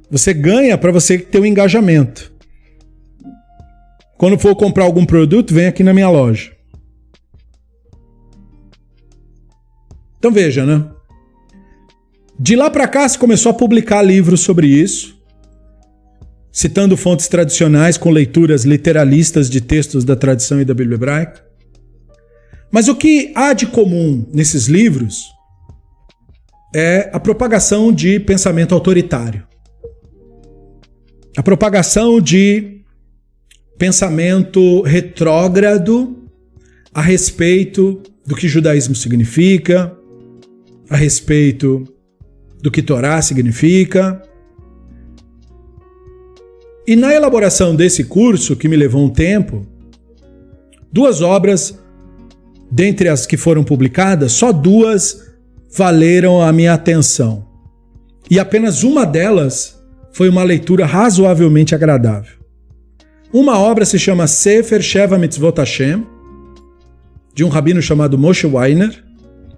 Você 0.09 0.33
ganha 0.33 0.75
para 0.75 0.91
você 0.91 1.19
ter 1.19 1.39
um 1.39 1.45
engajamento. 1.45 2.33
Quando 4.17 4.39
for 4.39 4.55
comprar 4.55 4.85
algum 4.85 5.05
produto, 5.05 5.53
vem 5.53 5.67
aqui 5.67 5.83
na 5.83 5.93
minha 5.93 6.09
loja. 6.09 6.52
Então 10.23 10.31
veja, 10.31 10.65
né? 10.65 10.85
De 12.39 12.55
lá 12.55 12.69
para 12.69 12.87
cá 12.87 13.09
se 13.09 13.19
começou 13.19 13.49
a 13.49 13.53
publicar 13.53 14.01
livros 14.01 14.39
sobre 14.39 14.67
isso 14.67 15.21
citando 16.49 16.95
fontes 16.95 17.27
tradicionais 17.27 17.97
com 17.97 18.09
leituras 18.09 18.63
literalistas 18.63 19.49
de 19.49 19.59
textos 19.59 20.05
da 20.05 20.15
tradição 20.15 20.61
e 20.61 20.65
da 20.65 20.73
Bíblia 20.73 20.95
hebraica. 20.95 21.43
Mas 22.71 22.87
o 22.87 22.95
que 22.95 23.33
há 23.35 23.51
de 23.51 23.65
comum 23.65 24.25
nesses 24.31 24.67
livros 24.67 25.25
é 26.73 27.09
a 27.11 27.19
propagação 27.19 27.91
de 27.91 28.17
pensamento 28.17 28.73
autoritário. 28.73 29.45
A 31.35 31.43
propagação 31.43 32.21
de 32.21 32.81
pensamento 33.77 34.83
retrógrado 34.83 36.29
a 36.93 37.01
respeito 37.01 38.01
do 38.25 38.35
que 38.37 38.47
judaísmo 38.47 38.95
significa, 38.95 39.97
a 40.93 40.95
respeito 40.95 41.83
do 42.61 42.69
que 42.69 42.83
Torá 42.83 43.19
significa, 43.19 44.21
e 46.85 46.95
na 46.95 47.11
elaboração 47.11 47.75
desse 47.75 48.03
curso, 48.03 48.55
que 48.55 48.67
me 48.67 48.75
levou 48.75 49.03
um 49.03 49.09
tempo, 49.09 49.65
duas 50.91 51.19
obras, 51.19 51.79
dentre 52.69 53.09
as 53.09 53.25
que 53.25 53.37
foram 53.37 53.63
publicadas, 53.63 54.33
só 54.33 54.51
duas 54.51 55.33
valeram 55.75 56.43
a 56.43 56.53
minha 56.53 56.73
atenção. 56.73 57.47
E 58.29 58.37
apenas 58.37 58.83
uma 58.83 59.03
delas 59.03 59.83
foi 60.11 60.29
uma 60.29 60.43
leitura 60.43 60.85
razoavelmente 60.85 61.73
agradável. 61.73 62.37
Uma 63.33 63.57
obra 63.57 63.83
se 63.83 63.97
chama 63.97 64.27
Sefer 64.27 64.83
Sheva 64.83 65.17
Mitzvot 65.17 65.57
Hashem, 65.57 66.05
de 67.33 67.43
um 67.43 67.49
rabino 67.49 67.81
chamado 67.81 68.15
Moshe 68.15 68.45
Weiner, 68.45 69.03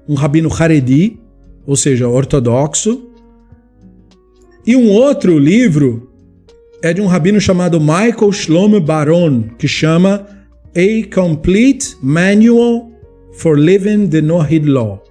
um 0.08 0.14
rabino 0.14 0.50
Haredi, 0.50 1.25
ou 1.66 1.76
seja, 1.76 2.08
ortodoxo. 2.08 3.10
E 4.66 4.76
um 4.76 4.90
outro 4.90 5.38
livro 5.38 6.12
é 6.82 6.94
de 6.94 7.02
um 7.02 7.08
rabino 7.08 7.40
chamado 7.40 7.80
Michael 7.80 8.32
Shlomo 8.32 8.80
Baron, 8.80 9.44
que 9.58 9.68
chama 9.68 10.28
A 10.76 11.16
Complete 11.16 11.96
Manual 12.02 12.92
for 13.34 13.58
Living 13.58 14.08
the 14.08 14.22
Noahid 14.22 14.68
Law. 14.68 15.04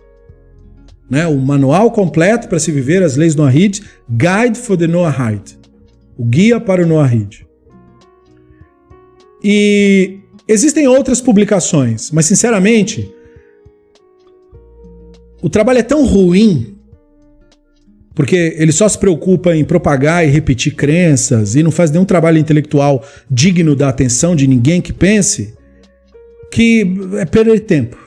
Né? 1.08 1.26
O 1.26 1.38
manual 1.38 1.90
completo 1.90 2.48
para 2.48 2.58
se 2.58 2.72
viver 2.72 3.02
as 3.02 3.16
leis 3.16 3.34
Noahid, 3.34 3.82
Guide 4.08 4.58
for 4.58 4.76
the 4.76 4.86
Noahide. 4.86 5.58
O 6.16 6.24
guia 6.24 6.60
para 6.60 6.82
o 6.82 6.86
Noahid. 6.86 7.46
E 9.42 10.20
existem 10.48 10.88
outras 10.88 11.20
publicações, 11.20 12.10
mas 12.10 12.26
sinceramente, 12.26 13.13
o 15.44 15.50
trabalho 15.50 15.78
é 15.78 15.82
tão 15.82 16.06
ruim 16.06 16.74
porque 18.14 18.56
ele 18.56 18.72
só 18.72 18.88
se 18.88 18.96
preocupa 18.96 19.54
em 19.54 19.62
propagar 19.62 20.26
e 20.26 20.30
repetir 20.30 20.74
crenças 20.74 21.54
e 21.54 21.62
não 21.62 21.70
faz 21.70 21.90
nenhum 21.90 22.06
trabalho 22.06 22.38
intelectual 22.38 23.04
digno 23.30 23.76
da 23.76 23.90
atenção 23.90 24.34
de 24.34 24.46
ninguém 24.46 24.80
que 24.80 24.90
pense, 24.90 25.52
que 26.50 26.86
é 27.18 27.26
perder 27.26 27.60
tempo. 27.60 27.98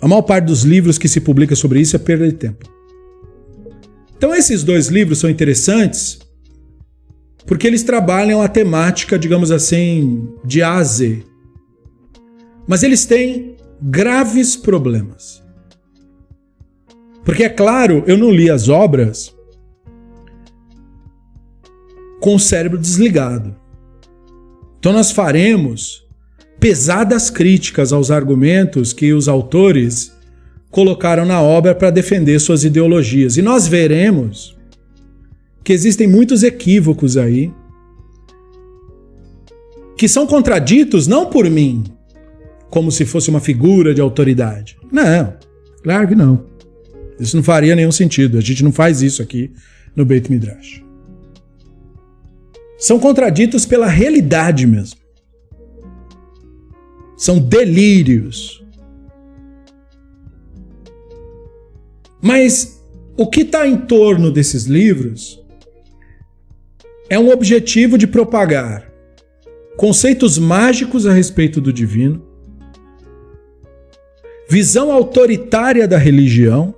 A 0.00 0.08
maior 0.08 0.22
parte 0.22 0.46
dos 0.46 0.62
livros 0.62 0.96
que 0.96 1.08
se 1.08 1.20
publica 1.20 1.54
sobre 1.54 1.80
isso 1.80 1.94
é 1.94 1.98
perda 1.98 2.26
de 2.26 2.34
tempo. 2.34 2.66
Então 4.16 4.34
esses 4.34 4.64
dois 4.64 4.88
livros 4.88 5.18
são 5.18 5.28
interessantes 5.28 6.20
porque 7.46 7.66
eles 7.66 7.82
trabalham 7.82 8.40
a 8.40 8.48
temática, 8.48 9.18
digamos 9.18 9.50
assim, 9.50 10.26
de 10.42 10.62
A 10.62 10.76
a 10.76 10.82
Z. 10.82 11.22
Mas 12.66 12.82
eles 12.82 13.04
têm 13.04 13.51
graves 13.82 14.56
problemas. 14.56 15.42
Porque, 17.24 17.44
é 17.44 17.48
claro, 17.48 18.04
eu 18.06 18.16
não 18.16 18.30
li 18.30 18.50
as 18.50 18.68
obras 18.68 19.34
com 22.20 22.34
o 22.36 22.40
cérebro 22.40 22.78
desligado. 22.78 23.54
Então, 24.78 24.92
nós 24.92 25.10
faremos 25.10 26.06
pesadas 26.60 27.28
críticas 27.28 27.92
aos 27.92 28.10
argumentos 28.10 28.92
que 28.92 29.12
os 29.12 29.28
autores 29.28 30.12
colocaram 30.70 31.24
na 31.24 31.40
obra 31.40 31.74
para 31.74 31.90
defender 31.90 32.38
suas 32.40 32.64
ideologias. 32.64 33.36
E 33.36 33.42
nós 33.42 33.66
veremos 33.66 34.56
que 35.64 35.72
existem 35.72 36.06
muitos 36.06 36.42
equívocos 36.42 37.16
aí 37.16 37.52
que 39.96 40.08
são 40.08 40.26
contraditos 40.26 41.06
não 41.06 41.26
por 41.26 41.48
mim, 41.48 41.84
como 42.72 42.90
se 42.90 43.04
fosse 43.04 43.28
uma 43.28 43.38
figura 43.38 43.92
de 43.92 44.00
autoridade. 44.00 44.78
Não, 44.90 45.36
claro 45.82 46.08
que 46.08 46.14
não. 46.14 46.46
Isso 47.20 47.36
não 47.36 47.42
faria 47.42 47.76
nenhum 47.76 47.92
sentido. 47.92 48.38
A 48.38 48.40
gente 48.40 48.64
não 48.64 48.72
faz 48.72 49.02
isso 49.02 49.20
aqui 49.20 49.52
no 49.94 50.06
Beit 50.06 50.32
Midrash. 50.32 50.82
São 52.78 52.98
contraditos 52.98 53.66
pela 53.66 53.86
realidade 53.86 54.66
mesmo. 54.66 54.98
São 57.14 57.38
delírios. 57.38 58.64
Mas 62.22 62.82
o 63.18 63.26
que 63.26 63.42
está 63.42 63.68
em 63.68 63.76
torno 63.76 64.30
desses 64.32 64.64
livros 64.64 65.44
é 67.10 67.18
um 67.18 67.30
objetivo 67.30 67.98
de 67.98 68.06
propagar 68.06 68.90
conceitos 69.76 70.38
mágicos 70.38 71.06
a 71.06 71.12
respeito 71.12 71.60
do 71.60 71.70
divino, 71.70 72.31
visão 74.52 74.92
autoritária 74.92 75.88
da 75.88 75.96
religião 75.96 76.74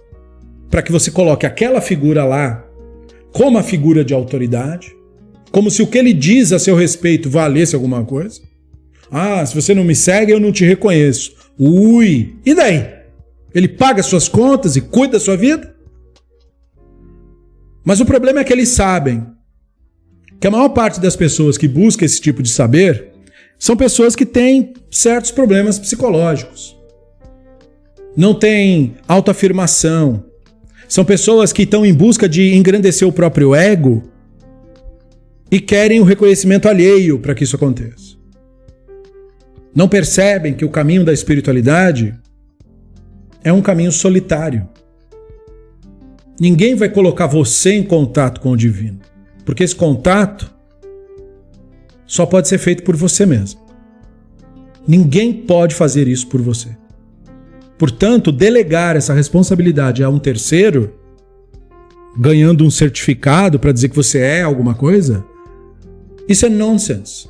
para 0.70 0.80
que 0.80 0.92
você 0.92 1.10
coloque 1.10 1.44
aquela 1.44 1.80
figura 1.80 2.24
lá 2.24 2.64
como 3.32 3.58
a 3.58 3.64
figura 3.64 4.04
de 4.04 4.14
autoridade, 4.14 4.94
como 5.50 5.68
se 5.72 5.82
o 5.82 5.86
que 5.88 5.98
ele 5.98 6.12
diz 6.12 6.52
a 6.52 6.60
seu 6.60 6.76
respeito 6.76 7.28
valesse 7.28 7.74
alguma 7.74 8.04
coisa. 8.04 8.40
Ah, 9.10 9.44
se 9.44 9.60
você 9.60 9.74
não 9.74 9.82
me 9.82 9.96
segue, 9.96 10.30
eu 10.30 10.38
não 10.38 10.52
te 10.52 10.64
reconheço. 10.64 11.34
Ui! 11.58 12.36
E 12.46 12.54
daí? 12.54 12.86
Ele 13.52 13.66
paga 13.66 14.04
suas 14.04 14.28
contas 14.28 14.76
e 14.76 14.80
cuida 14.80 15.14
da 15.14 15.20
sua 15.20 15.36
vida? 15.36 15.74
Mas 17.84 17.98
o 17.98 18.06
problema 18.06 18.38
é 18.38 18.44
que 18.44 18.52
eles 18.52 18.68
sabem 18.68 19.26
que 20.40 20.46
a 20.46 20.50
maior 20.50 20.68
parte 20.68 21.00
das 21.00 21.16
pessoas 21.16 21.58
que 21.58 21.66
busca 21.66 22.04
esse 22.04 22.20
tipo 22.20 22.40
de 22.40 22.50
saber 22.50 23.10
são 23.58 23.76
pessoas 23.76 24.14
que 24.14 24.24
têm 24.24 24.74
certos 24.92 25.32
problemas 25.32 25.76
psicológicos. 25.76 26.73
Não 28.16 28.34
têm 28.34 28.94
autoafirmação, 29.08 30.24
são 30.88 31.04
pessoas 31.04 31.52
que 31.52 31.62
estão 31.62 31.84
em 31.84 31.92
busca 31.92 32.28
de 32.28 32.54
engrandecer 32.54 33.06
o 33.06 33.12
próprio 33.12 33.54
ego 33.54 34.02
e 35.50 35.60
querem 35.60 36.00
o 36.00 36.04
reconhecimento 36.04 36.68
alheio 36.68 37.18
para 37.18 37.34
que 37.34 37.44
isso 37.44 37.56
aconteça. 37.56 38.14
Não 39.74 39.88
percebem 39.88 40.54
que 40.54 40.64
o 40.64 40.70
caminho 40.70 41.04
da 41.04 41.12
espiritualidade 41.12 42.14
é 43.42 43.52
um 43.52 43.60
caminho 43.60 43.90
solitário. 43.90 44.68
Ninguém 46.40 46.74
vai 46.74 46.88
colocar 46.88 47.26
você 47.26 47.72
em 47.72 47.82
contato 47.82 48.40
com 48.40 48.50
o 48.50 48.56
divino, 48.56 49.00
porque 49.44 49.64
esse 49.64 49.74
contato 49.74 50.52
só 52.06 52.24
pode 52.26 52.48
ser 52.48 52.58
feito 52.58 52.82
por 52.84 52.94
você 52.94 53.26
mesmo. 53.26 53.60
Ninguém 54.86 55.32
pode 55.32 55.74
fazer 55.74 56.06
isso 56.06 56.28
por 56.28 56.40
você. 56.40 56.76
Portanto, 57.78 58.30
delegar 58.30 58.96
essa 58.96 59.12
responsabilidade 59.12 60.02
a 60.02 60.08
um 60.08 60.18
terceiro, 60.18 60.94
ganhando 62.16 62.64
um 62.64 62.70
certificado 62.70 63.58
para 63.58 63.72
dizer 63.72 63.88
que 63.88 63.96
você 63.96 64.18
é 64.18 64.42
alguma 64.42 64.74
coisa, 64.74 65.24
isso 66.28 66.46
é 66.46 66.48
nonsense. 66.48 67.28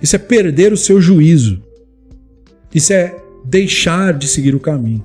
Isso 0.00 0.16
é 0.16 0.18
perder 0.18 0.72
o 0.72 0.76
seu 0.76 1.00
juízo. 1.00 1.62
Isso 2.74 2.92
é 2.92 3.16
deixar 3.44 4.14
de 4.14 4.26
seguir 4.26 4.54
o 4.54 4.60
caminho. 4.60 5.04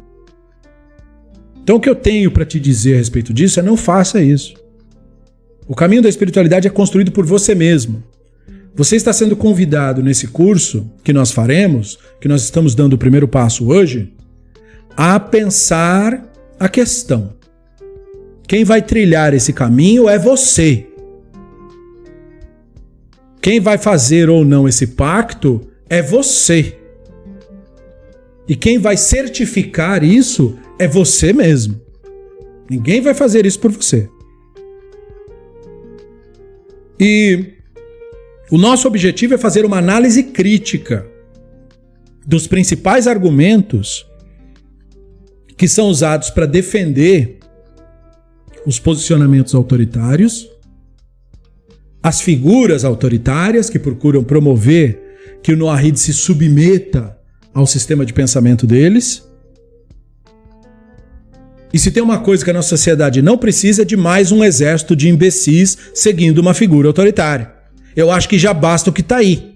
Então, 1.64 1.78
o 1.78 1.80
que 1.80 1.90
eu 1.90 1.96
tenho 1.96 2.32
para 2.32 2.46
te 2.46 2.60
dizer 2.60 2.96
a 2.96 2.98
respeito 2.98 3.34
disso 3.34 3.60
é 3.60 3.64
não 3.64 3.78
faça 3.78 4.22
isso. 4.22 4.56
O 5.68 5.76
caminho 5.76 6.02
da 6.02 6.10
espiritualidade 6.10 6.68
é 6.68 6.72
construído 6.72 7.12
por 7.12 7.26
você 7.26 7.54
mesmo. 7.54 8.04
Você 8.76 8.96
está 8.96 9.14
sendo 9.14 9.36
convidado 9.36 10.02
nesse 10.02 10.28
curso 10.28 10.90
que 11.04 11.14
nós 11.14 11.32
faremos, 11.32 12.00
que 12.20 12.28
nós 12.28 12.44
estamos 12.44 12.74
dando 12.74 12.94
o 12.94 12.98
primeiro 12.98 13.28
passo 13.28 13.68
hoje, 13.68 14.12
a 15.02 15.18
pensar 15.18 16.30
a 16.60 16.68
questão. 16.68 17.34
Quem 18.46 18.66
vai 18.66 18.82
trilhar 18.82 19.34
esse 19.34 19.54
caminho 19.54 20.10
é 20.10 20.20
você. 20.20 20.88
Quem 23.42 23.62
vai 23.62 23.78
fazer 23.78 24.30
ou 24.30 24.44
não 24.44 24.68
esse 24.68 24.88
pacto 24.88 25.62
é 25.90 26.02
você. 26.02 26.78
E 28.46 28.58
quem 28.58 28.78
vai 28.78 28.98
certificar 28.98 30.04
isso 30.04 30.60
é 30.78 30.86
você 30.86 31.32
mesmo. 31.32 31.80
Ninguém 32.70 33.00
vai 33.00 33.14
fazer 33.14 33.46
isso 33.46 33.62
por 33.62 33.72
você. 33.72 34.10
E 37.00 37.54
o 38.52 38.58
nosso 38.58 38.86
objetivo 38.86 39.34
é 39.34 39.38
fazer 39.38 39.64
uma 39.64 39.78
análise 39.78 40.24
crítica 40.24 41.08
dos 42.28 42.48
principais 42.48 43.08
argumentos 43.08 44.09
que 45.60 45.68
são 45.68 45.90
usados 45.90 46.30
para 46.30 46.46
defender 46.46 47.38
os 48.66 48.80
posicionamentos 48.80 49.54
autoritários, 49.54 50.50
as 52.02 52.22
figuras 52.22 52.86
autoritárias 52.86 53.70
que 53.70 53.78
procuram 53.78 54.24
promover 54.24 55.18
que 55.44 55.52
o 55.52 55.58
Noahid 55.58 56.00
se 56.00 56.14
submeta 56.14 57.18
ao 57.54 57.68
sistema 57.68 58.06
de 58.06 58.14
pensamento 58.14 58.66
deles. 58.66 59.28
E 61.74 61.78
se 61.78 61.92
tem 61.92 62.02
uma 62.02 62.20
coisa 62.20 62.42
que 62.42 62.52
a 62.52 62.54
nossa 62.54 62.70
sociedade 62.70 63.22
não 63.22 63.38
precisa 63.38 63.82
é 63.82 63.86
de 63.86 63.98
mais 63.98 64.32
um 64.32 64.46
exército 64.46 64.96
de 64.96 65.10
imbecis 65.10 65.78
seguindo 65.94 66.40
uma 66.40 66.54
figura 66.54 66.88
autoritária. 66.88 67.54
Eu 67.98 68.10
acho 68.10 68.30
que 68.30 68.40
já 68.40 68.54
basta 68.54 68.90
o 68.90 68.94
que 68.94 69.02
está 69.02 69.18
aí. 69.18 69.56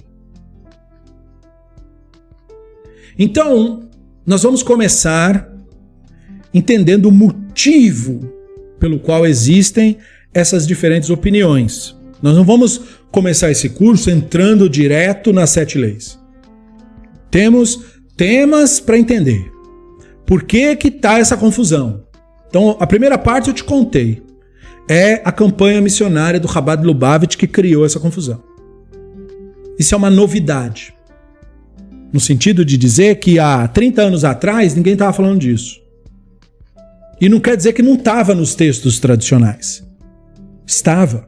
Então, 3.18 3.88
nós 4.26 4.44
vamos 4.44 4.62
começar 4.62 5.53
entendendo 6.54 7.08
o 7.08 7.12
motivo 7.12 8.32
pelo 8.80 9.00
qual 9.00 9.26
existem 9.26 9.98
essas 10.34 10.68
diferentes 10.68 11.10
opiniões. 11.10 11.96
Nós 12.22 12.36
não 12.36 12.44
vamos 12.44 12.82
começar 13.12 13.52
esse 13.52 13.70
curso 13.70 14.10
entrando 14.10 14.70
direto 14.70 15.32
nas 15.32 15.50
sete 15.50 15.78
leis. 15.78 16.20
Temos 17.30 17.80
temas 18.16 18.80
para 18.80 18.98
entender. 18.98 19.52
Por 20.26 20.44
que 20.44 20.76
que 20.76 20.90
tá 20.90 21.20
essa 21.20 21.36
confusão? 21.36 22.04
Então, 22.48 22.78
a 22.80 22.88
primeira 22.88 23.18
parte 23.18 23.50
eu 23.50 23.54
te 23.54 23.64
contei. 23.64 24.22
É 24.88 25.22
a 25.26 25.32
campanha 25.32 25.82
missionária 25.82 26.40
do 26.40 26.48
Chabad 26.48 26.86
Lubavitch 26.86 27.36
que 27.36 27.48
criou 27.48 27.86
essa 27.86 28.00
confusão. 28.00 28.44
Isso 29.78 29.96
é 29.96 29.98
uma 29.98 30.10
novidade. 30.10 30.94
No 32.12 32.20
sentido 32.20 32.64
de 32.64 32.78
dizer 32.78 33.16
que 33.16 33.40
há 33.40 33.68
30 33.68 34.02
anos 34.02 34.24
atrás 34.24 34.76
ninguém 34.76 34.94
estava 34.94 35.12
falando 35.12 35.40
disso. 35.40 35.83
E 37.20 37.30
não 37.30 37.40
quer 37.40 37.56
dizer 37.56 37.74
que 37.74 37.82
não 37.82 37.96
estava 37.96 38.36
nos 38.36 38.56
textos 38.56 39.00
tradicionais. 39.00 39.84
Estava. 40.66 41.28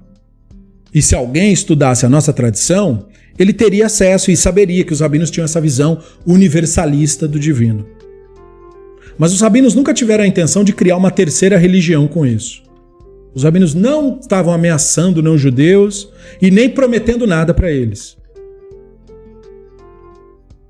E 0.93 1.01
se 1.01 1.15
alguém 1.15 1.51
estudasse 1.51 2.05
a 2.05 2.09
nossa 2.09 2.31
tradição, 2.31 3.07
ele 3.37 3.53
teria 3.53 3.85
acesso 3.85 4.31
e 4.31 4.37
saberia 4.37 4.83
que 4.83 4.93
os 4.93 5.01
rabinos 5.01 5.29
tinham 5.29 5.45
essa 5.45 5.59
visão 5.59 5.99
universalista 6.25 7.27
do 7.27 7.39
divino. 7.39 7.85
Mas 9.17 9.33
os 9.33 9.41
rabinos 9.41 9.75
nunca 9.75 9.93
tiveram 9.93 10.23
a 10.23 10.27
intenção 10.27 10.63
de 10.63 10.73
criar 10.73 10.97
uma 10.97 11.11
terceira 11.11 11.57
religião 11.57 12.07
com 12.07 12.25
isso. 12.25 12.63
Os 13.33 13.43
rabinos 13.43 13.73
não 13.73 14.17
estavam 14.19 14.53
ameaçando 14.53 15.21
não 15.21 15.37
judeus 15.37 16.09
e 16.41 16.49
nem 16.49 16.69
prometendo 16.69 17.27
nada 17.27 17.53
para 17.53 17.69
eles. 17.69 18.17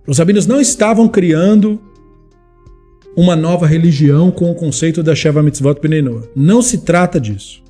Os 0.07 0.17
rabinos 0.17 0.47
não 0.47 0.59
estavam 0.59 1.07
criando 1.07 1.79
uma 3.15 3.35
nova 3.35 3.65
religião 3.65 4.29
com 4.29 4.51
o 4.51 4.55
conceito 4.55 5.01
da 5.01 5.15
Sheva 5.15 5.41
Mitzvot 5.41 5.79
Benenoa. 5.81 6.29
Não 6.35 6.61
se 6.61 6.79
trata 6.79 7.19
disso. 7.19 7.63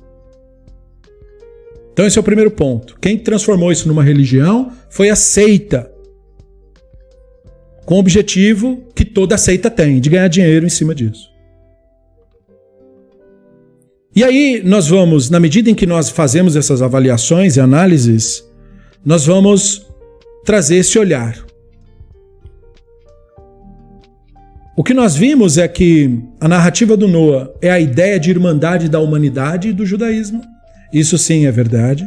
Então 1.92 2.06
esse 2.06 2.18
é 2.18 2.20
o 2.20 2.24
primeiro 2.24 2.50
ponto. 2.50 2.98
Quem 3.00 3.16
transformou 3.16 3.72
isso 3.72 3.88
numa 3.88 4.02
religião 4.02 4.72
foi 4.90 5.08
a 5.08 5.16
seita. 5.16 5.90
Com 7.86 7.94
o 7.94 7.98
objetivo 7.98 8.82
que 8.94 9.04
toda 9.04 9.38
seita 9.38 9.70
tem, 9.70 10.00
de 10.00 10.10
ganhar 10.10 10.28
dinheiro 10.28 10.66
em 10.66 10.68
cima 10.68 10.94
disso. 10.94 11.30
E 14.14 14.24
aí 14.24 14.60
nós 14.64 14.88
vamos, 14.88 15.30
na 15.30 15.38
medida 15.38 15.70
em 15.70 15.74
que 15.74 15.86
nós 15.86 16.10
fazemos 16.10 16.56
essas 16.56 16.82
avaliações 16.82 17.56
e 17.56 17.60
análises, 17.60 18.44
nós 19.04 19.24
vamos 19.24 19.86
trazer 20.44 20.76
esse 20.76 20.98
olhar. 20.98 21.45
O 24.76 24.84
que 24.84 24.92
nós 24.92 25.16
vimos 25.16 25.56
é 25.56 25.66
que 25.66 26.20
a 26.38 26.46
narrativa 26.46 26.98
do 26.98 27.08
Noah 27.08 27.50
é 27.62 27.70
a 27.70 27.80
ideia 27.80 28.20
de 28.20 28.28
irmandade 28.28 28.90
da 28.90 29.00
humanidade 29.00 29.68
e 29.68 29.72
do 29.72 29.86
judaísmo. 29.86 30.42
Isso 30.92 31.16
sim 31.16 31.46
é 31.46 31.50
verdade. 31.50 32.06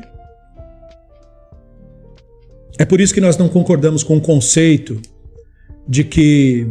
É 2.78 2.86
por 2.86 3.01
isso 3.01 3.11
que 3.11 3.20
nós 3.20 3.38
não 3.38 3.49
concordamos 3.49 4.03
com 4.03 4.17
o 4.17 4.22
conceito 4.22 5.01
de 5.88 6.03
que 6.03 6.67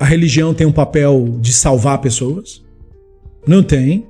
a 0.00 0.04
religião 0.04 0.52
tem 0.52 0.66
um 0.66 0.72
papel 0.72 1.38
de 1.40 1.52
salvar 1.52 1.98
pessoas. 2.00 2.60
Não 3.46 3.62
tem. 3.62 4.08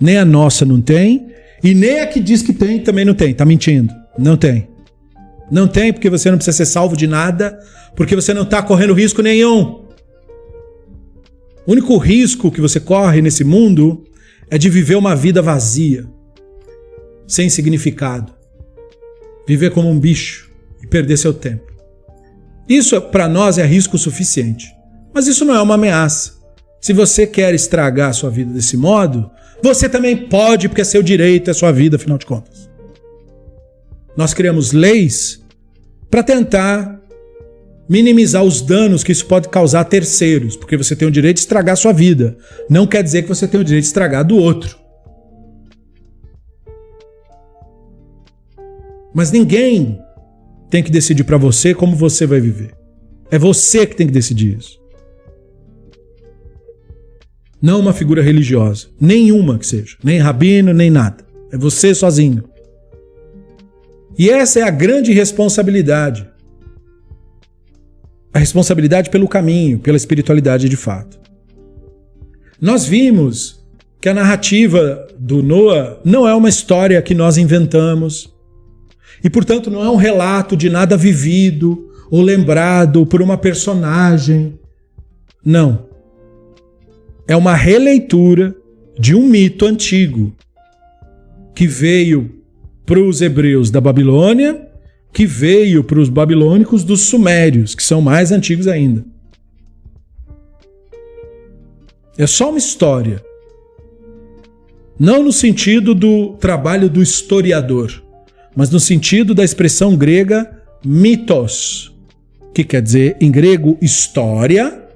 Nem 0.00 0.18
a 0.18 0.24
nossa 0.24 0.64
não 0.64 0.80
tem. 0.80 1.26
E 1.64 1.74
nem 1.74 1.98
a 1.98 2.06
que 2.06 2.20
diz 2.20 2.42
que 2.42 2.52
tem 2.52 2.78
também 2.78 3.04
não 3.04 3.14
tem. 3.14 3.34
Tá 3.34 3.44
mentindo. 3.44 3.92
Não 4.16 4.36
tem. 4.36 4.68
Não 5.50 5.66
tem 5.66 5.92
porque 5.92 6.08
você 6.08 6.30
não 6.30 6.38
precisa 6.38 6.56
ser 6.56 6.66
salvo 6.66 6.96
de 6.96 7.08
nada, 7.08 7.58
porque 7.96 8.14
você 8.14 8.32
não 8.32 8.42
está 8.42 8.62
correndo 8.62 8.94
risco 8.94 9.20
nenhum. 9.20 9.85
O 11.66 11.72
único 11.72 11.96
risco 11.98 12.50
que 12.50 12.60
você 12.60 12.78
corre 12.78 13.20
nesse 13.20 13.42
mundo 13.42 14.04
é 14.48 14.56
de 14.56 14.70
viver 14.70 14.94
uma 14.94 15.16
vida 15.16 15.42
vazia, 15.42 16.06
sem 17.26 17.48
significado. 17.48 18.32
Viver 19.46 19.70
como 19.70 19.90
um 19.90 19.98
bicho 19.98 20.50
e 20.82 20.86
perder 20.86 21.16
seu 21.16 21.34
tempo. 21.34 21.72
Isso 22.68 23.00
para 23.00 23.28
nós 23.28 23.58
é 23.58 23.66
risco 23.66 23.98
suficiente. 23.98 24.66
Mas 25.12 25.26
isso 25.26 25.44
não 25.44 25.54
é 25.54 25.60
uma 25.60 25.74
ameaça. 25.74 26.34
Se 26.80 26.92
você 26.92 27.26
quer 27.26 27.54
estragar 27.54 28.10
a 28.10 28.12
sua 28.12 28.30
vida 28.30 28.52
desse 28.52 28.76
modo, 28.76 29.30
você 29.62 29.88
também 29.88 30.16
pode, 30.16 30.68
porque 30.68 30.82
é 30.82 30.84
seu 30.84 31.02
direito, 31.02 31.50
é 31.50 31.54
sua 31.54 31.72
vida, 31.72 31.96
afinal 31.96 32.18
de 32.18 32.26
contas. 32.26 32.70
Nós 34.16 34.32
criamos 34.32 34.72
leis 34.72 35.42
para 36.10 36.22
tentar 36.22 36.95
minimizar 37.88 38.42
os 38.42 38.60
danos 38.60 39.04
que 39.04 39.12
isso 39.12 39.26
pode 39.26 39.48
causar 39.48 39.80
a 39.80 39.84
terceiros, 39.84 40.56
porque 40.56 40.76
você 40.76 40.96
tem 40.96 41.06
o 41.06 41.10
direito 41.10 41.36
de 41.36 41.40
estragar 41.40 41.74
a 41.74 41.76
sua 41.76 41.92
vida. 41.92 42.36
Não 42.68 42.86
quer 42.86 43.02
dizer 43.02 43.22
que 43.22 43.28
você 43.28 43.46
tem 43.46 43.60
o 43.60 43.64
direito 43.64 43.84
de 43.84 43.88
estragar 43.88 44.24
do 44.24 44.36
outro. 44.36 44.76
Mas 49.14 49.30
ninguém 49.30 49.98
tem 50.68 50.82
que 50.82 50.90
decidir 50.90 51.24
para 51.24 51.38
você 51.38 51.74
como 51.74 51.96
você 51.96 52.26
vai 52.26 52.40
viver. 52.40 52.74
É 53.30 53.38
você 53.38 53.86
que 53.86 53.96
tem 53.96 54.06
que 54.06 54.12
decidir 54.12 54.58
isso. 54.58 54.78
Não 57.62 57.80
uma 57.80 57.92
figura 57.92 58.22
religiosa, 58.22 58.88
nenhuma 59.00 59.58
que 59.58 59.66
seja, 59.66 59.96
nem 60.04 60.18
rabino, 60.18 60.72
nem 60.74 60.90
nada. 60.90 61.24
É 61.50 61.56
você 61.56 61.94
sozinho. 61.94 62.44
E 64.18 64.28
essa 64.28 64.60
é 64.60 64.62
a 64.62 64.70
grande 64.70 65.12
responsabilidade 65.12 66.28
a 68.36 68.38
responsabilidade 68.38 69.08
pelo 69.08 69.26
caminho, 69.26 69.78
pela 69.78 69.96
espiritualidade 69.96 70.68
de 70.68 70.76
fato. 70.76 71.18
Nós 72.60 72.84
vimos 72.86 73.64
que 74.00 74.10
a 74.10 74.14
narrativa 74.14 75.08
do 75.18 75.42
Noah 75.42 75.98
não 76.04 76.28
é 76.28 76.34
uma 76.34 76.48
história 76.48 77.00
que 77.00 77.14
nós 77.14 77.38
inventamos 77.38 78.32
e, 79.24 79.30
portanto, 79.30 79.70
não 79.70 79.82
é 79.82 79.90
um 79.90 79.96
relato 79.96 80.54
de 80.54 80.68
nada 80.68 80.96
vivido 80.96 81.90
ou 82.10 82.20
lembrado 82.20 83.06
por 83.06 83.22
uma 83.22 83.38
personagem. 83.38 84.58
Não. 85.42 85.86
É 87.26 87.34
uma 87.34 87.54
releitura 87.54 88.54
de 88.98 89.14
um 89.14 89.26
mito 89.26 89.64
antigo 89.64 90.36
que 91.54 91.66
veio 91.66 92.42
para 92.84 93.00
os 93.00 93.22
hebreus 93.22 93.70
da 93.70 93.80
Babilônia 93.80 94.65
que 95.16 95.24
veio 95.24 95.82
para 95.82 95.98
os 95.98 96.10
babilônicos 96.10 96.84
dos 96.84 97.04
sumérios, 97.04 97.74
que 97.74 97.82
são 97.82 98.02
mais 98.02 98.30
antigos 98.30 98.68
ainda. 98.68 99.02
É 102.18 102.26
só 102.26 102.50
uma 102.50 102.58
história. 102.58 103.24
Não 105.00 105.22
no 105.22 105.32
sentido 105.32 105.94
do 105.94 106.34
trabalho 106.34 106.90
do 106.90 107.02
historiador, 107.02 108.02
mas 108.54 108.68
no 108.68 108.78
sentido 108.78 109.34
da 109.34 109.42
expressão 109.42 109.96
grega 109.96 110.62
mitos, 110.84 111.96
que 112.52 112.62
quer 112.62 112.82
dizer 112.82 113.16
em 113.18 113.30
grego 113.30 113.78
história, 113.80 114.86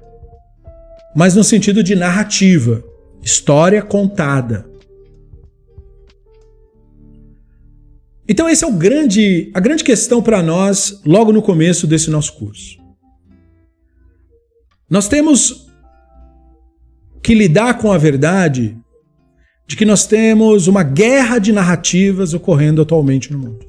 mas 1.15 1.33
no 1.33 1.43
sentido 1.43 1.81
de 1.81 1.95
narrativa, 1.95 2.83
história 3.23 3.81
contada. 3.81 4.69
Então 8.31 8.47
esse 8.47 8.63
é 8.63 8.67
o 8.67 8.71
grande, 8.71 9.51
a 9.53 9.59
grande 9.59 9.83
questão 9.83 10.23
para 10.23 10.41
nós 10.41 11.01
logo 11.05 11.33
no 11.33 11.41
começo 11.41 11.85
desse 11.85 12.09
nosso 12.09 12.31
curso. 12.37 12.77
Nós 14.89 15.09
temos 15.09 15.67
que 17.21 17.35
lidar 17.35 17.77
com 17.79 17.91
a 17.91 17.97
verdade 17.97 18.77
de 19.67 19.75
que 19.75 19.83
nós 19.83 20.07
temos 20.07 20.69
uma 20.69 20.81
guerra 20.81 21.39
de 21.39 21.51
narrativas 21.51 22.33
ocorrendo 22.33 22.81
atualmente 22.81 23.33
no 23.33 23.37
mundo. 23.37 23.65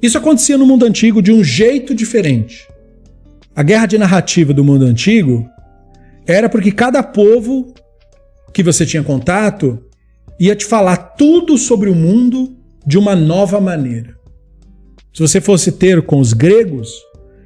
Isso 0.00 0.16
acontecia 0.16 0.56
no 0.56 0.64
mundo 0.64 0.86
antigo 0.86 1.20
de 1.20 1.30
um 1.30 1.44
jeito 1.44 1.94
diferente. 1.94 2.66
A 3.54 3.62
guerra 3.62 3.84
de 3.84 3.98
narrativa 3.98 4.54
do 4.54 4.64
mundo 4.64 4.86
antigo 4.86 5.46
era 6.26 6.48
porque 6.48 6.72
cada 6.72 7.02
povo 7.02 7.74
que 8.50 8.62
você 8.62 8.86
tinha 8.86 9.02
contato 9.02 9.78
ia 10.38 10.54
te 10.54 10.64
falar 10.64 10.96
tudo 10.96 11.56
sobre 11.56 11.88
o 11.88 11.94
mundo 11.94 12.56
de 12.86 12.98
uma 12.98 13.14
nova 13.14 13.60
maneira. 13.60 14.16
Se 15.12 15.20
você 15.20 15.40
fosse 15.40 15.72
ter 15.72 16.02
com 16.02 16.18
os 16.18 16.32
gregos, 16.32 16.90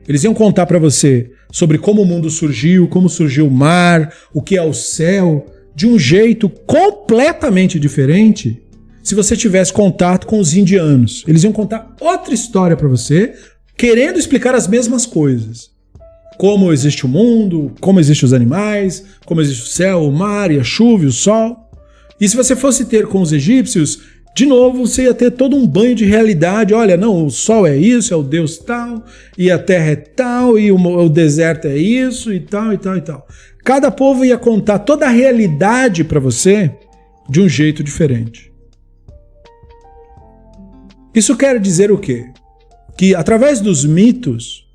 eles 0.09 0.25
iam 0.25 0.35
contar 0.35 0.67
para 0.67 0.79
você 0.79 1.31
sobre 1.53 1.79
como 1.79 2.03
o 2.03 2.07
mundo 2.07 2.31
surgiu, 2.31 2.89
como 2.89 3.09
surgiu 3.09 3.47
o 3.47 3.51
mar, 3.51 4.13
o 4.33 4.43
que 4.43 4.57
é 4.57 4.63
o 4.63 4.73
céu, 4.73 5.47
de 5.75 5.87
um 5.87 5.99
jeito 5.99 6.49
completamente 6.49 7.79
diferente 7.79 8.63
se 9.03 9.15
você 9.15 9.37
tivesse 9.37 9.73
contato 9.73 10.27
com 10.27 10.39
os 10.39 10.55
indianos. 10.55 11.25
Eles 11.27 11.45
iam 11.45 11.53
contar 11.53 11.95
outra 12.01 12.35
história 12.35 12.77
para 12.77 12.89
você, 12.89 13.35
querendo 13.77 14.19
explicar 14.19 14.55
as 14.55 14.67
mesmas 14.67 15.07
coisas. 15.07 15.71
Como 16.37 16.73
existe 16.73 17.07
o 17.07 17.09
mundo, 17.09 17.73
como 17.81 18.01
existem 18.01 18.27
os 18.27 18.33
animais, 18.33 19.05
como 19.25 19.41
existe 19.41 19.63
o 19.63 19.67
céu, 19.67 20.05
o 20.05 20.13
mar 20.13 20.51
e 20.51 20.59
a 20.59 20.65
chuva 20.65 21.05
e 21.05 21.07
o 21.07 21.13
sol. 21.13 21.68
E 22.21 22.29
se 22.29 22.37
você 22.37 22.57
fosse 22.57 22.85
ter 22.87 23.07
com 23.07 23.21
os 23.21 23.33
egípcios, 23.33 24.01
de 24.35 24.47
novo 24.47 24.87
você 24.87 25.03
ia 25.03 25.15
ter 25.15 25.33
todo 25.33 25.57
um 25.57 25.67
banho 25.67 25.95
de 25.95 26.05
realidade. 26.05 26.75
Olha, 26.75 26.97
não, 26.97 27.27
o 27.27 27.31
sol 27.31 27.67
é 27.67 27.77
isso, 27.77 28.15
é 28.15 28.17
o 28.17 28.23
Deus 28.23 28.59
tal, 28.59 29.05
e 29.37 29.51
a 29.51 29.59
terra 29.59 29.91
é 29.91 29.97
tal, 29.97 30.59
e 30.59 30.71
o, 30.71 31.09
deserto 31.09 31.67
é 31.67 31.77
isso, 31.77 32.33
e 32.33 32.41
tal, 32.41 32.73
e 32.73 32.79
tal, 32.79 32.97
e 32.97 33.01
tal. 33.01 33.27
Cada 33.65 33.91
povo 33.91 34.25
ia 34.25 34.39
contar 34.39 34.79
toda 34.81 35.07
a 35.07 35.11
realidade 35.11 36.05
para 36.05 36.21
você 36.21 36.73
de 37.29 37.41
um 37.41 37.49
jeito 37.49 37.83
diferente. 37.83 38.53
Isso 41.15 41.37
quer 41.37 41.59
dizer 41.59 41.91
o 41.91 41.99
quê? 41.99 42.27
Que 42.97 43.15
através 43.15 43.61
dos 43.61 43.85
mitos, 43.85 44.67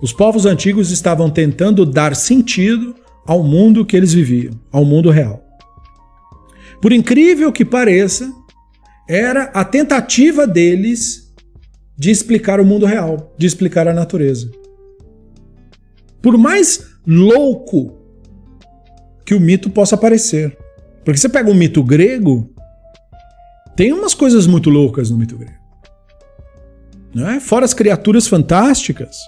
os 0.00 0.12
povos 0.12 0.46
antigos 0.46 0.90
estavam 0.90 1.30
tentando 1.30 1.84
dar 1.84 2.16
sentido 2.16 2.94
ao 3.26 3.42
mundo 3.42 3.84
que 3.84 3.96
eles 3.96 4.12
viviam, 4.14 4.54
ao 4.72 4.84
mundo 4.84 5.10
real. 5.10 5.45
Por 6.80 6.92
incrível 6.92 7.52
que 7.52 7.64
pareça, 7.64 8.32
era 9.08 9.44
a 9.54 9.64
tentativa 9.64 10.46
deles 10.46 11.32
de 11.96 12.10
explicar 12.10 12.60
o 12.60 12.64
mundo 12.64 12.84
real, 12.86 13.34
de 13.38 13.46
explicar 13.46 13.88
a 13.88 13.94
natureza. 13.94 14.50
Por 16.20 16.36
mais 16.36 16.86
louco 17.06 17.96
que 19.24 19.34
o 19.34 19.40
mito 19.40 19.70
possa 19.70 19.96
parecer. 19.96 20.56
Porque 21.04 21.18
você 21.18 21.28
pega 21.28 21.50
um 21.50 21.54
mito 21.54 21.82
grego, 21.82 22.52
Tem 23.76 23.92
umas 23.92 24.14
coisas 24.14 24.46
muito 24.46 24.70
loucas 24.70 25.10
no 25.10 25.18
mito 25.18 25.36
grego. 25.36 25.60
Não 27.14 27.28
é? 27.28 27.38
Fora 27.40 27.64
as 27.64 27.74
criaturas 27.74 28.26
fantásticas. 28.26 29.18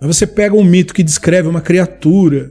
Mas 0.00 0.16
você 0.16 0.26
pega 0.26 0.56
um 0.56 0.64
mito 0.64 0.94
que 0.94 1.02
descreve 1.02 1.48
uma 1.48 1.60
criatura 1.60 2.50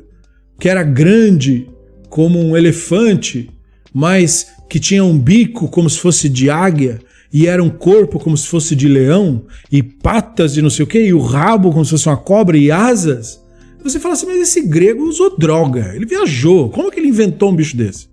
que 0.59 0.69
era 0.69 0.83
grande 0.83 1.67
como 2.11 2.37
um 2.37 2.57
elefante, 2.57 3.49
mas 3.93 4.51
que 4.69 4.81
tinha 4.81 5.03
um 5.03 5.17
bico 5.17 5.69
como 5.69 5.89
se 5.89 5.97
fosse 5.97 6.27
de 6.27 6.49
águia, 6.49 6.99
e 7.33 7.47
era 7.47 7.63
um 7.63 7.69
corpo 7.69 8.19
como 8.19 8.35
se 8.35 8.47
fosse 8.47 8.75
de 8.75 8.89
leão, 8.89 9.45
e 9.71 9.81
patas 9.81 10.53
de 10.53 10.61
não 10.61 10.69
sei 10.69 10.83
o 10.83 10.87
que, 10.87 11.01
e 11.01 11.13
o 11.13 11.21
rabo 11.21 11.71
como 11.71 11.85
se 11.85 11.91
fosse 11.91 12.09
uma 12.09 12.17
cobra, 12.17 12.57
e 12.57 12.69
asas. 12.69 13.41
Você 13.81 13.97
fala 13.97 14.13
assim, 14.13 14.25
mas 14.25 14.41
esse 14.41 14.61
grego 14.61 15.05
usou 15.05 15.37
droga, 15.37 15.93
ele 15.95 16.05
viajou, 16.05 16.69
como 16.69 16.91
que 16.91 16.99
ele 16.99 17.07
inventou 17.07 17.49
um 17.49 17.55
bicho 17.55 17.77
desse? 17.77 18.09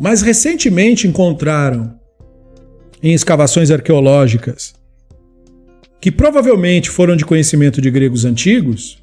Mas 0.00 0.22
recentemente 0.22 1.08
encontraram 1.08 1.98
em 3.02 3.12
escavações 3.12 3.72
arqueológicas 3.72 4.74
que 6.00 6.12
provavelmente 6.12 6.88
foram 6.88 7.16
de 7.16 7.26
conhecimento 7.26 7.82
de 7.82 7.90
gregos 7.90 8.24
antigos, 8.24 8.99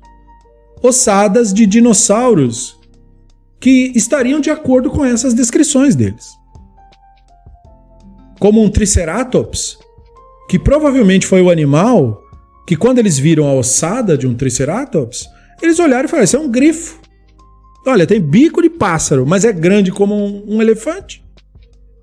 ossadas 0.81 1.53
de 1.53 1.65
dinossauros 1.65 2.77
que 3.59 3.91
estariam 3.95 4.39
de 4.39 4.49
acordo 4.49 4.89
com 4.89 5.03
essas 5.03 5.33
descrições 5.33 5.95
deles. 5.95 6.27
Como 8.39 8.61
um 8.63 8.69
Triceratops, 8.69 9.77
que 10.47 10.59
provavelmente 10.59 11.25
foi 11.25 11.41
o 11.41 11.49
animal 11.49 12.21
que, 12.67 12.75
quando 12.75 12.99
eles 12.99 13.17
viram 13.17 13.47
a 13.47 13.53
ossada 13.53 14.17
de 14.17 14.27
um 14.27 14.35
Triceratops, 14.35 15.27
eles 15.61 15.79
olharam 15.79 16.05
e 16.05 16.07
falaram: 16.07 16.25
Isso 16.25 16.37
é 16.37 16.39
um 16.39 16.49
grifo. 16.49 16.99
Olha, 17.85 18.05
tem 18.05 18.19
bico 18.19 18.61
de 18.61 18.69
pássaro, 18.69 19.25
mas 19.25 19.45
é 19.45 19.51
grande 19.51 19.91
como 19.91 20.13
um, 20.13 20.55
um 20.55 20.61
elefante. 20.61 21.23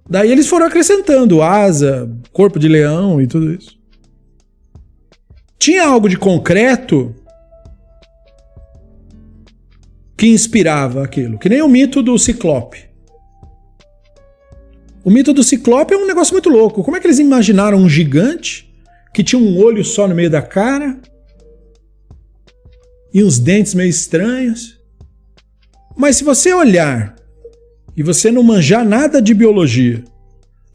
Daí 0.09 0.31
eles 0.31 0.49
foram 0.49 0.67
acrescentando 0.67 1.43
asa, 1.43 2.11
corpo 2.33 2.59
de 2.59 2.69
leão 2.69 3.21
e 3.21 3.27
tudo 3.27 3.53
isso. 3.53 3.79
Tinha 5.59 5.87
algo 5.87 6.09
de 6.09 6.17
concreto 6.17 7.15
que 10.17 10.27
inspirava 10.27 11.03
aquilo, 11.03 11.39
que 11.39 11.49
nem 11.49 11.63
o 11.63 11.69
mito 11.69 12.03
do 12.03 12.19
Ciclope. 12.19 12.89
O 15.05 15.11
mito 15.11 15.35
do 15.35 15.43
Ciclope 15.43 15.93
é 15.93 15.97
um 15.97 16.07
negócio 16.07 16.33
muito 16.33 16.49
louco. 16.49 16.83
Como 16.83 16.97
é 16.97 17.01
que 17.01 17.07
eles 17.07 17.19
imaginaram 17.19 17.79
um 17.79 17.89
gigante 17.89 18.73
que 19.13 19.23
tinha 19.23 19.41
um 19.41 19.59
olho 19.59 19.85
só 19.85 20.09
no 20.09 20.15
meio 20.15 20.31
da 20.31 20.41
cara 20.41 20.99
e 23.13 23.23
uns 23.23 23.39
dentes 23.39 23.75
meio 23.75 23.91
estranhos? 23.91 24.81
Mas 25.97 26.17
se 26.17 26.25
você 26.25 26.55
olhar 26.55 27.15
e 27.97 28.03
você 28.03 28.31
não 28.31 28.43
manjar 28.43 28.85
nada 28.85 29.21
de 29.21 29.35
biologia, 29.35 30.03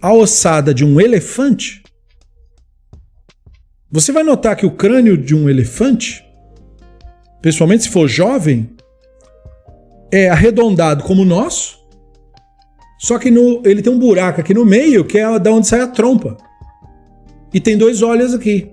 a 0.02 0.14
ossada 0.14 0.74
de 0.74 0.86
um 0.86 1.02
elefante, 1.02 1.82
você 3.92 4.12
vai 4.12 4.24
notar 4.24 4.56
que 4.56 4.66
o 4.66 4.72
crânio 4.72 5.18
de 5.18 5.36
um 5.36 5.50
elefante, 5.50 6.24
pessoalmente 7.42 7.84
se 7.84 7.90
for 7.90 8.08
jovem, 8.08 8.70
é 10.12 10.30
arredondado 10.30 11.04
como 11.04 11.22
o 11.22 11.26
nosso, 11.26 11.80
só 13.00 13.18
que 13.18 13.32
no, 13.32 13.62
ele 13.66 13.82
tem 13.82 13.92
um 13.92 13.98
buraco 13.98 14.42
aqui 14.42 14.54
no 14.54 14.66
meio, 14.66 15.06
que 15.06 15.18
é 15.18 15.40
da 15.40 15.52
onde 15.52 15.68
sai 15.68 15.80
a 15.80 15.88
trompa. 15.88 16.36
E 17.54 17.60
tem 17.60 17.78
dois 17.78 18.02
olhos 18.02 18.34
aqui. 18.34 18.70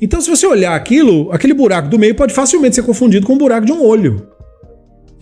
Então, 0.00 0.20
se 0.20 0.28
você 0.28 0.44
olhar 0.44 0.74
aquilo, 0.74 1.30
aquele 1.30 1.54
buraco 1.54 1.88
do 1.88 1.98
meio 1.98 2.14
pode 2.16 2.34
facilmente 2.34 2.74
ser 2.74 2.82
confundido 2.82 3.24
com 3.24 3.34
o 3.34 3.38
buraco 3.38 3.64
de 3.64 3.72
um 3.72 3.86
olho. 3.86 4.26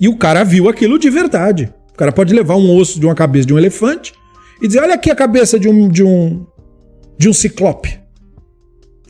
E 0.01 0.09
o 0.09 0.17
cara 0.17 0.43
viu 0.43 0.71
aquilo 0.71 0.99
de 0.99 1.11
verdade. 1.11 1.73
O 1.93 1.97
cara 1.99 2.11
pode 2.11 2.33
levar 2.33 2.57
um 2.57 2.75
osso 2.75 2.99
de 2.99 3.05
uma 3.05 3.15
cabeça 3.15 3.47
de 3.47 3.53
um 3.53 3.59
elefante 3.59 4.15
e 4.63 4.67
dizer: 4.67 4.81
olha 4.81 4.95
aqui 4.95 5.11
a 5.11 5.15
cabeça 5.15 5.61
de 5.61 5.69
um, 5.69 5.87
de 5.87 6.03
um, 6.03 6.47
de 7.19 7.29
um 7.29 7.33
ciclope. 7.35 8.01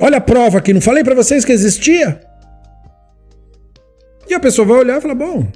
Olha 0.01 0.17
a 0.17 0.21
prova 0.21 0.59
aqui, 0.59 0.73
não 0.73 0.81
falei 0.81 1.05
para 1.05 1.15
vocês 1.15 1.45
que 1.45 1.53
existia? 1.53 2.21
E 4.29 4.35
a 4.35 4.41
pessoa 4.41 4.67
vai 4.67 4.79
olhar 4.79 4.99
e 4.99 5.01
falar: 5.01 5.15
bom, 5.15 5.47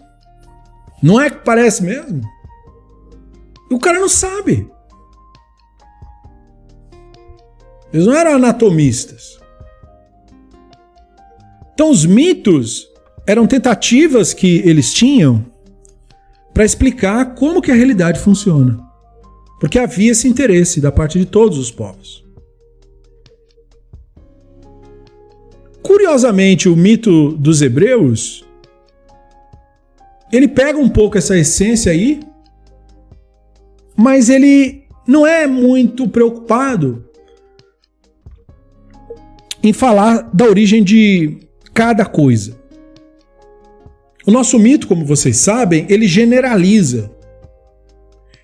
não 1.04 1.20
é 1.20 1.28
que 1.28 1.44
parece 1.44 1.82
mesmo? 1.82 2.22
E 3.70 3.74
o 3.74 3.78
cara 3.78 4.00
não 4.00 4.08
sabe. 4.08 4.66
Eles 7.92 8.06
não 8.06 8.14
eram 8.14 8.36
anatomistas. 8.36 9.38
Então, 11.74 11.90
os 11.90 12.06
mitos 12.06 12.88
eram 13.26 13.46
tentativas 13.46 14.32
que 14.32 14.62
eles 14.64 14.94
tinham 14.94 15.44
para 16.54 16.64
explicar 16.64 17.34
como 17.34 17.60
que 17.60 17.70
a 17.70 17.74
realidade 17.74 18.18
funciona. 18.18 18.80
Porque 19.60 19.78
havia 19.78 20.12
esse 20.12 20.26
interesse 20.26 20.80
da 20.80 20.90
parte 20.90 21.18
de 21.18 21.26
todos 21.26 21.58
os 21.58 21.70
povos. 21.70 22.24
Curiosamente, 25.82 26.66
o 26.66 26.74
mito 26.74 27.32
dos 27.32 27.60
hebreus 27.60 28.42
ele 30.32 30.48
pega 30.48 30.78
um 30.78 30.88
pouco 30.88 31.18
essa 31.18 31.36
essência 31.36 31.92
aí, 31.92 32.20
mas 33.96 34.28
ele 34.28 34.84
não 35.06 35.26
é 35.26 35.46
muito 35.46 36.08
preocupado 36.08 37.04
em 39.62 39.72
falar 39.72 40.30
da 40.32 40.44
origem 40.44 40.82
de 40.82 41.38
cada 41.72 42.04
coisa. 42.04 42.58
O 44.26 44.30
nosso 44.30 44.58
mito, 44.58 44.86
como 44.86 45.04
vocês 45.04 45.36
sabem, 45.36 45.86
ele 45.88 46.06
generaliza. 46.06 47.10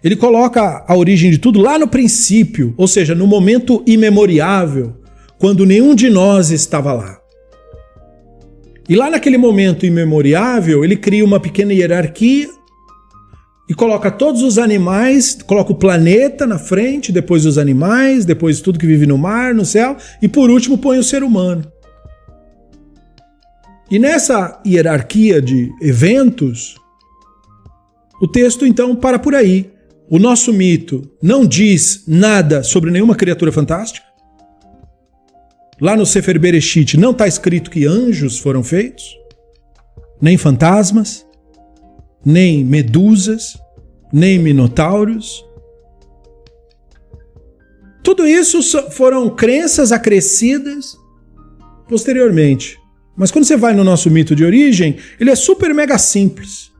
Ele 0.02 0.16
coloca 0.16 0.84
a 0.86 0.96
origem 0.96 1.30
de 1.30 1.38
tudo 1.38 1.60
lá 1.60 1.78
no 1.78 1.88
princípio, 1.88 2.74
ou 2.76 2.88
seja, 2.88 3.14
no 3.14 3.26
momento 3.26 3.82
imemoriável, 3.86 4.96
quando 5.38 5.66
nenhum 5.66 5.94
de 5.94 6.08
nós 6.08 6.50
estava 6.50 6.92
lá. 6.92 7.19
E 8.90 8.96
lá 8.96 9.08
naquele 9.08 9.38
momento 9.38 9.86
imemoriável, 9.86 10.84
ele 10.84 10.96
cria 10.96 11.24
uma 11.24 11.38
pequena 11.38 11.72
hierarquia 11.72 12.50
e 13.68 13.72
coloca 13.72 14.10
todos 14.10 14.42
os 14.42 14.58
animais, 14.58 15.38
coloca 15.46 15.70
o 15.70 15.76
planeta 15.76 16.44
na 16.44 16.58
frente, 16.58 17.12
depois 17.12 17.46
os 17.46 17.56
animais, 17.56 18.24
depois 18.24 18.60
tudo 18.60 18.80
que 18.80 18.86
vive 18.88 19.06
no 19.06 19.16
mar, 19.16 19.54
no 19.54 19.64
céu, 19.64 19.96
e 20.20 20.26
por 20.26 20.50
último 20.50 20.76
põe 20.76 20.98
o 20.98 21.04
ser 21.04 21.22
humano. 21.22 21.70
E 23.88 23.96
nessa 23.96 24.60
hierarquia 24.66 25.40
de 25.40 25.70
eventos, 25.80 26.74
o 28.20 28.26
texto 28.26 28.66
então 28.66 28.96
para 28.96 29.20
por 29.20 29.36
aí. 29.36 29.70
O 30.10 30.18
nosso 30.18 30.52
mito 30.52 31.08
não 31.22 31.46
diz 31.46 32.02
nada 32.08 32.64
sobre 32.64 32.90
nenhuma 32.90 33.14
criatura 33.14 33.52
fantástica. 33.52 34.09
Lá 35.80 35.96
no 35.96 36.04
Sefer 36.04 36.38
Bereshit 36.38 36.98
não 36.98 37.12
está 37.12 37.26
escrito 37.26 37.70
que 37.70 37.86
anjos 37.86 38.38
foram 38.38 38.62
feitos, 38.62 39.18
nem 40.20 40.36
fantasmas, 40.36 41.26
nem 42.24 42.62
medusas, 42.64 43.58
nem 44.12 44.38
minotauros. 44.38 45.44
Tudo 48.02 48.26
isso 48.26 48.62
foram 48.90 49.34
crenças 49.34 49.90
acrescidas 49.90 50.98
posteriormente. 51.88 52.78
Mas 53.16 53.30
quando 53.30 53.44
você 53.44 53.56
vai 53.56 53.74
no 53.74 53.84
nosso 53.84 54.10
mito 54.10 54.34
de 54.34 54.44
origem, 54.44 54.98
ele 55.18 55.30
é 55.30 55.34
super 55.34 55.74
mega 55.74 55.98
simples. 55.98 56.70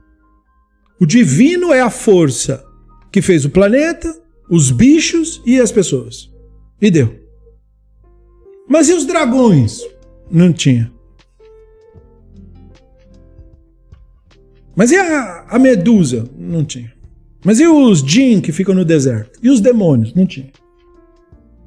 O 1.01 1.06
divino 1.06 1.72
é 1.72 1.81
a 1.81 1.90
força 1.90 2.62
que 3.10 3.22
fez 3.22 3.44
o 3.44 3.51
planeta, 3.51 4.14
os 4.51 4.70
bichos 4.70 5.43
e 5.47 5.59
as 5.59 5.72
pessoas. 5.72 6.31
E 6.81 6.90
deu. 6.90 7.19
Mas 8.70 8.88
e 8.88 8.92
os 8.92 9.05
dragões? 9.05 9.82
Não 10.30 10.52
tinha. 10.52 10.92
Mas 14.76 14.92
e 14.92 14.97
a, 14.97 15.44
a 15.48 15.59
medusa? 15.59 16.30
Não 16.38 16.64
tinha. 16.64 16.92
Mas 17.44 17.59
e 17.59 17.66
os 17.66 17.98
Jin 17.98 18.40
que 18.40 18.52
ficam 18.52 18.72
no 18.72 18.84
deserto? 18.84 19.40
E 19.42 19.51
os 19.51 19.60
demônios? 19.60 20.14
Não 20.14 20.24
tinha. 20.24 20.52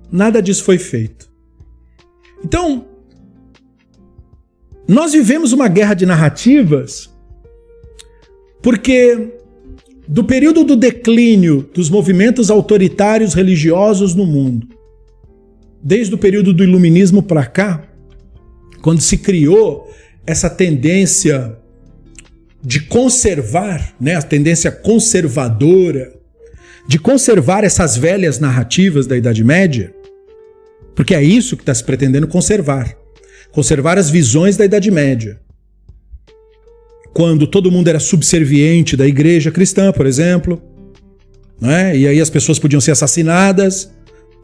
Nada 0.10 0.42
disso 0.42 0.64
foi 0.64 0.78
feito. 0.78 1.30
Então, 2.42 2.86
nós 4.88 5.12
vivemos 5.12 5.52
uma 5.52 5.68
guerra 5.68 5.96
de 5.96 6.06
narrativas 6.06 7.14
porque 8.62 9.34
do 10.08 10.24
período 10.24 10.64
do 10.64 10.78
declínio 10.78 11.70
dos 11.74 11.90
movimentos 11.90 12.50
autoritários 12.50 13.34
religiosos 13.34 14.16
no 14.16 14.26
mundo, 14.26 14.70
desde 15.84 16.16
o 16.16 16.18
período 16.18 16.54
do 16.54 16.64
iluminismo 16.64 17.22
para 17.22 17.46
cá, 17.46 17.84
quando 18.82 19.02
se 19.02 19.18
criou 19.18 19.92
essa 20.26 20.50
tendência 20.50 21.58
de 22.64 22.80
conservar, 22.80 23.94
né, 24.00 24.16
a 24.16 24.22
tendência 24.22 24.72
conservadora, 24.72 26.14
de 26.88 26.98
conservar 26.98 27.66
essas 27.66 27.98
velhas 27.98 28.40
narrativas 28.40 29.06
da 29.06 29.18
Idade 29.18 29.44
Média, 29.44 29.94
porque 30.96 31.14
é 31.14 31.22
isso 31.22 31.58
que 31.58 31.64
está 31.64 31.74
se 31.74 31.84
pretendendo 31.84 32.28
conservar. 32.28 32.96
Conservar 33.52 33.98
as 33.98 34.10
visões 34.10 34.56
da 34.56 34.66
Idade 34.66 34.90
Média. 34.90 35.40
quando 37.16 37.46
todo 37.46 37.72
mundo 37.72 37.88
era 37.88 38.00
subserviente 38.00 38.98
da 38.98 39.06
igreja 39.06 39.52
cristã, 39.52 39.92
por 39.92 40.08
exemplo. 40.08 40.60
Né? 41.62 41.96
E 41.96 42.08
aí 42.08 42.20
as 42.20 42.28
pessoas 42.28 42.58
podiam 42.58 42.82
ser 42.82 42.90
assassinadas 42.90 43.92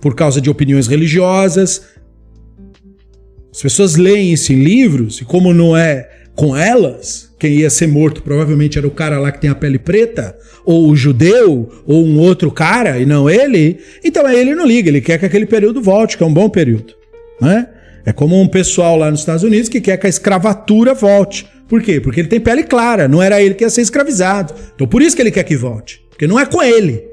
por 0.02 0.16
causa 0.16 0.40
de 0.40 0.50
opiniões 0.50 0.88
religiosas. 0.88 1.82
As 3.52 3.62
pessoas 3.62 3.96
leem 3.96 4.32
isso 4.32 4.54
em 4.54 4.64
livros, 4.64 5.22
e 5.22 5.26
como 5.26 5.54
não 5.54 5.76
é 5.76 6.10
com 6.36 6.56
elas, 6.56 7.30
quem 7.38 7.56
ia 7.56 7.70
ser 7.70 7.88
morto 7.88 8.22
provavelmente 8.22 8.78
era 8.78 8.88
o 8.88 8.92
cara 8.92 9.20
lá 9.20 9.32
que 9.32 9.42
tem 9.42 9.50
a 9.50 9.56
pele 9.56 9.78
preta, 9.78 10.38
ou 10.64 10.90
o 10.90 10.96
judeu, 10.96 11.70
ou 11.86 12.06
um 12.06 12.18
outro 12.20 12.52
cara, 12.52 12.98
e 13.00 13.06
não 13.06 13.30
ele. 13.30 13.80
Então 14.04 14.26
aí 14.26 14.40
ele 14.40 14.56
não 14.56 14.66
liga, 14.66 14.90
ele 14.90 15.02
quer 15.02 15.18
que 15.18 15.26
aquele 15.26 15.46
período 15.46 15.82
volte, 15.82 16.18
que 16.18 16.24
é 16.24 16.26
um 16.26 16.34
bom 16.34 16.50
período. 16.50 16.94
Né? 17.42 17.68
É 18.06 18.14
como 18.14 18.40
um 18.40 18.48
pessoal 18.48 18.96
lá 18.96 19.12
nos 19.12 19.22
Estados 19.22 19.44
Unidos 19.44 19.68
que 19.68 19.82
quer 19.82 19.98
que 19.98 20.06
a 20.06 20.10
escravatura 20.10 20.94
volte. 20.94 21.46
Por 21.68 21.82
quê? 21.82 22.00
Porque 22.00 22.22
ele 22.22 22.30
tem 22.30 22.40
pele 22.40 22.64
clara, 22.64 23.08
não 23.08 23.22
era 23.22 23.42
ele 23.42 23.54
que 23.54 23.64
ia 23.64 23.70
ser 23.70 23.82
escravizado. 23.82 24.54
Então 24.74 24.88
por 24.88 25.02
isso 25.02 25.16
que 25.16 25.22
ele 25.22 25.32
quer 25.32 25.44
que 25.44 25.56
volte, 25.56 26.02
porque 26.10 26.28
não 26.28 26.40
é 26.40 26.46
com 26.46 26.62
ele. 26.62 27.09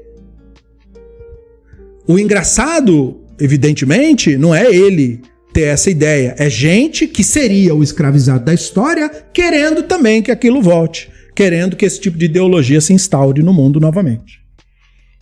O 2.07 2.17
engraçado, 2.17 3.19
evidentemente, 3.37 4.37
não 4.37 4.55
é 4.55 4.73
ele 4.73 5.21
ter 5.51 5.63
essa 5.63 5.89
ideia, 5.89 6.35
é 6.37 6.49
gente 6.49 7.05
que 7.05 7.23
seria 7.23 7.75
o 7.75 7.83
escravizado 7.83 8.45
da 8.45 8.53
história 8.53 9.09
querendo 9.33 9.83
também 9.83 10.21
que 10.21 10.31
aquilo 10.31 10.61
volte, 10.61 11.09
querendo 11.35 11.75
que 11.75 11.85
esse 11.85 11.99
tipo 11.99 12.17
de 12.17 12.25
ideologia 12.25 12.79
se 12.79 12.93
instaure 12.93 13.43
no 13.43 13.53
mundo 13.53 13.79
novamente. 13.79 14.39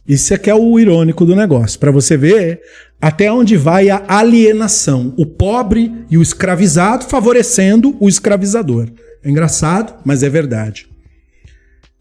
Isso 0.08 0.34
é 0.34 0.38
que 0.38 0.50
é 0.50 0.54
o 0.54 0.80
irônico 0.80 1.26
do 1.26 1.36
negócio, 1.36 1.80
para 1.80 1.90
você 1.90 2.16
ver 2.16 2.62
até 3.02 3.32
onde 3.32 3.58
vai 3.58 3.90
a 3.90 4.04
alienação, 4.08 5.14
o 5.18 5.26
pobre 5.26 5.92
e 6.12 6.18
o 6.18 6.22
escravizado 6.22 7.06
favorecendo 7.06 7.98
o 8.00 8.08
escravizador. 8.08 8.90
É 9.24 9.30
engraçado, 9.30 9.96
mas 10.06 10.22
é 10.22 10.30
verdade. 10.30 10.88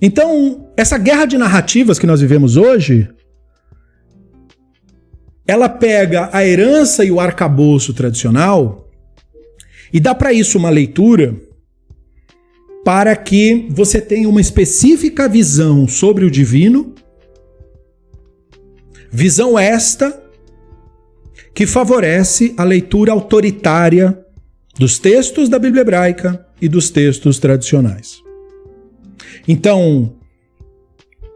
Então, 0.00 0.68
essa 0.76 0.98
guerra 0.98 1.24
de 1.24 1.38
narrativas 1.38 1.98
que 1.98 2.06
nós 2.06 2.20
vivemos 2.20 2.58
hoje 2.58 3.08
ela 5.46 5.68
pega 5.68 6.30
a 6.32 6.44
herança 6.44 7.04
e 7.04 7.10
o 7.10 7.20
arcabouço 7.20 7.92
tradicional 7.92 8.88
e 9.92 10.00
dá 10.00 10.14
para 10.14 10.32
isso 10.32 10.58
uma 10.58 10.70
leitura 10.70 11.36
para 12.84 13.14
que 13.16 13.66
você 13.70 14.00
tenha 14.00 14.28
uma 14.28 14.40
específica 14.40 15.28
visão 15.28 15.88
sobre 15.88 16.24
o 16.24 16.30
divino, 16.30 16.94
visão 19.10 19.58
esta 19.58 20.22
que 21.54 21.66
favorece 21.66 22.52
a 22.56 22.64
leitura 22.64 23.12
autoritária 23.12 24.18
dos 24.78 24.98
textos 24.98 25.48
da 25.48 25.58
Bíblia 25.58 25.82
hebraica 25.82 26.44
e 26.60 26.68
dos 26.68 26.90
textos 26.90 27.38
tradicionais. 27.38 28.22
Então, 29.46 30.16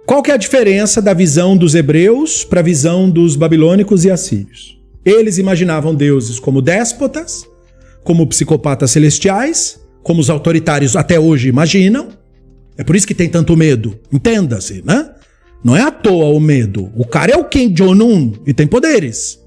qual 0.08 0.22
que 0.22 0.30
é 0.30 0.34
a 0.34 0.38
diferença 0.38 1.02
da 1.02 1.12
visão 1.12 1.54
dos 1.54 1.74
hebreus 1.74 2.42
para 2.42 2.60
a 2.60 2.62
visão 2.62 3.10
dos 3.10 3.36
babilônicos 3.36 4.06
e 4.06 4.10
assírios? 4.10 4.80
Eles 5.04 5.36
imaginavam 5.36 5.94
deuses 5.94 6.40
como 6.40 6.62
déspotas, 6.62 7.46
como 8.04 8.26
psicopatas 8.26 8.90
celestiais, 8.90 9.78
como 10.02 10.18
os 10.18 10.30
autoritários 10.30 10.96
até 10.96 11.20
hoje 11.20 11.50
imaginam. 11.50 12.08
É 12.78 12.82
por 12.82 12.96
isso 12.96 13.06
que 13.06 13.14
tem 13.14 13.28
tanto 13.28 13.54
medo. 13.54 13.98
Entenda-se, 14.10 14.82
né? 14.82 15.10
Não 15.62 15.76
é 15.76 15.82
à 15.82 15.90
toa 15.90 16.34
o 16.34 16.40
medo. 16.40 16.90
O 16.96 17.04
cara 17.04 17.32
é 17.32 17.36
o 17.36 17.44
Kim 17.44 17.68
Jong-un 17.74 18.32
e 18.46 18.54
tem 18.54 18.66
poderes. 18.66 19.38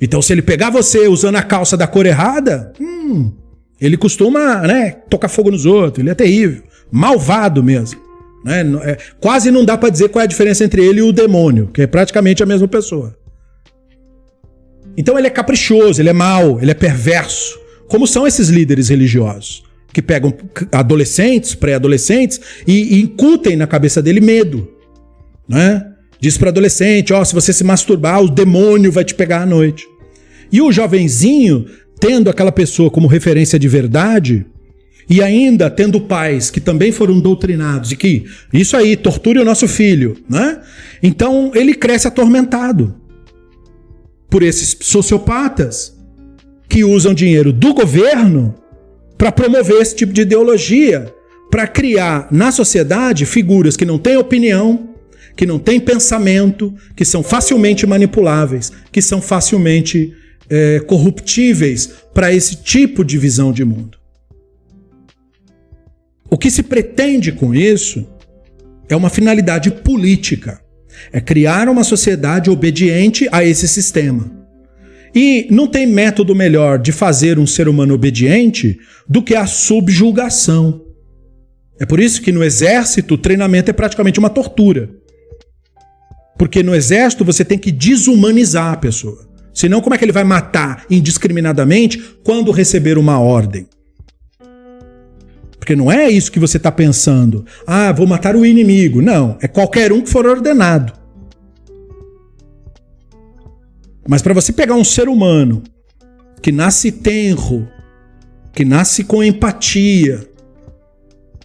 Então, 0.00 0.22
se 0.22 0.32
ele 0.32 0.42
pegar 0.42 0.70
você 0.70 1.08
usando 1.08 1.34
a 1.34 1.42
calça 1.42 1.76
da 1.76 1.88
cor 1.88 2.06
errada, 2.06 2.72
hum, 2.80 3.32
ele 3.80 3.96
costuma, 3.96 4.60
né, 4.60 4.92
tocar 5.10 5.28
fogo 5.28 5.50
nos 5.50 5.66
outros. 5.66 5.98
Ele 5.98 6.10
é 6.10 6.14
terrível. 6.14 6.62
Malvado 6.88 7.64
mesmo. 7.64 8.11
Né? 8.44 8.62
É, 8.82 8.98
quase 9.20 9.50
não 9.50 9.64
dá 9.64 9.76
para 9.76 9.88
dizer 9.88 10.08
qual 10.08 10.20
é 10.20 10.24
a 10.24 10.28
diferença 10.28 10.64
entre 10.64 10.84
ele 10.84 11.00
e 11.00 11.02
o 11.02 11.12
demônio, 11.12 11.68
que 11.72 11.82
é 11.82 11.86
praticamente 11.86 12.42
a 12.42 12.46
mesma 12.46 12.68
pessoa. 12.68 13.16
Então 14.96 15.18
ele 15.18 15.26
é 15.26 15.30
caprichoso, 15.30 16.00
ele 16.00 16.08
é 16.08 16.12
mau, 16.12 16.60
ele 16.60 16.70
é 16.70 16.74
perverso. 16.74 17.58
Como 17.88 18.06
são 18.06 18.26
esses 18.26 18.48
líderes 18.48 18.88
religiosos? 18.88 19.62
Que 19.92 20.02
pegam 20.02 20.32
adolescentes, 20.70 21.54
pré-adolescentes 21.54 22.40
e, 22.66 22.96
e, 22.96 23.02
incutem 23.02 23.56
na 23.56 23.66
cabeça 23.66 24.02
dele 24.02 24.20
medo. 24.20 24.68
Né? 25.48 25.86
Diz 26.18 26.38
para 26.38 26.48
adolescente: 26.48 27.12
ó, 27.12 27.20
oh, 27.20 27.24
se 27.24 27.34
você 27.34 27.52
se 27.52 27.64
masturbar, 27.64 28.22
o 28.22 28.30
demônio 28.30 28.90
vai 28.90 29.04
te 29.04 29.14
pegar 29.14 29.42
à 29.42 29.46
noite. 29.46 29.86
E 30.50 30.60
o 30.60 30.72
jovenzinho, 30.72 31.66
tendo 32.00 32.30
aquela 32.30 32.52
pessoa 32.52 32.90
como 32.90 33.06
referência 33.06 33.58
de 33.58 33.68
verdade, 33.68 34.46
e 35.08 35.22
ainda 35.22 35.70
tendo 35.70 36.00
pais 36.00 36.50
que 36.50 36.60
também 36.60 36.92
foram 36.92 37.20
doutrinados 37.20 37.92
e 37.92 37.96
que 37.96 38.24
isso 38.52 38.76
aí 38.76 38.96
torture 38.96 39.38
o 39.38 39.44
nosso 39.44 39.66
filho, 39.68 40.16
né? 40.28 40.60
Então 41.02 41.52
ele 41.54 41.74
cresce 41.74 42.08
atormentado 42.08 42.94
por 44.30 44.42
esses 44.42 44.76
sociopatas 44.80 45.94
que 46.68 46.84
usam 46.84 47.12
dinheiro 47.12 47.52
do 47.52 47.74
governo 47.74 48.54
para 49.18 49.30
promover 49.30 49.80
esse 49.80 49.94
tipo 49.94 50.12
de 50.12 50.22
ideologia, 50.22 51.12
para 51.50 51.66
criar 51.66 52.28
na 52.30 52.50
sociedade 52.50 53.26
figuras 53.26 53.76
que 53.76 53.84
não 53.84 53.98
têm 53.98 54.16
opinião, 54.16 54.88
que 55.36 55.44
não 55.44 55.58
têm 55.58 55.78
pensamento, 55.78 56.74
que 56.96 57.04
são 57.04 57.22
facilmente 57.22 57.86
manipuláveis, 57.86 58.72
que 58.90 59.02
são 59.02 59.20
facilmente 59.20 60.14
é, 60.48 60.80
corruptíveis 60.80 61.90
para 62.14 62.32
esse 62.32 62.56
tipo 62.56 63.04
de 63.04 63.18
visão 63.18 63.52
de 63.52 63.64
mundo. 63.64 64.01
O 66.32 66.38
que 66.38 66.50
se 66.50 66.62
pretende 66.62 67.30
com 67.30 67.54
isso 67.54 68.08
é 68.88 68.96
uma 68.96 69.10
finalidade 69.10 69.70
política. 69.70 70.62
É 71.12 71.20
criar 71.20 71.68
uma 71.68 71.84
sociedade 71.84 72.48
obediente 72.48 73.28
a 73.30 73.44
esse 73.44 73.68
sistema. 73.68 74.32
E 75.14 75.46
não 75.50 75.66
tem 75.66 75.86
método 75.86 76.34
melhor 76.34 76.78
de 76.78 76.90
fazer 76.90 77.38
um 77.38 77.46
ser 77.46 77.68
humano 77.68 77.92
obediente 77.92 78.78
do 79.06 79.22
que 79.22 79.34
a 79.34 79.44
subjugação. 79.44 80.80
É 81.78 81.84
por 81.84 82.00
isso 82.00 82.22
que 82.22 82.32
no 82.32 82.42
exército 82.42 83.12
o 83.12 83.18
treinamento 83.18 83.70
é 83.70 83.74
praticamente 83.74 84.18
uma 84.18 84.30
tortura. 84.30 84.88
Porque 86.38 86.62
no 86.62 86.74
exército 86.74 87.26
você 87.26 87.44
tem 87.44 87.58
que 87.58 87.70
desumanizar 87.70 88.72
a 88.72 88.76
pessoa. 88.78 89.28
Senão, 89.52 89.82
como 89.82 89.94
é 89.94 89.98
que 89.98 90.04
ele 90.06 90.12
vai 90.12 90.24
matar 90.24 90.86
indiscriminadamente 90.88 92.02
quando 92.24 92.50
receber 92.50 92.96
uma 92.96 93.20
ordem? 93.20 93.66
Porque 95.62 95.76
não 95.76 95.92
é 95.92 96.10
isso 96.10 96.32
que 96.32 96.40
você 96.40 96.56
está 96.56 96.72
pensando. 96.72 97.46
Ah, 97.64 97.92
vou 97.92 98.04
matar 98.04 98.34
o 98.34 98.44
inimigo. 98.44 99.00
Não, 99.00 99.38
é 99.40 99.46
qualquer 99.46 99.92
um 99.92 100.00
que 100.00 100.10
for 100.10 100.26
ordenado. 100.26 100.92
Mas 104.08 104.20
para 104.22 104.34
você 104.34 104.52
pegar 104.52 104.74
um 104.74 104.82
ser 104.82 105.08
humano 105.08 105.62
que 106.42 106.50
nasce 106.50 106.90
tenro, 106.90 107.68
que 108.52 108.64
nasce 108.64 109.04
com 109.04 109.22
empatia, 109.22 110.28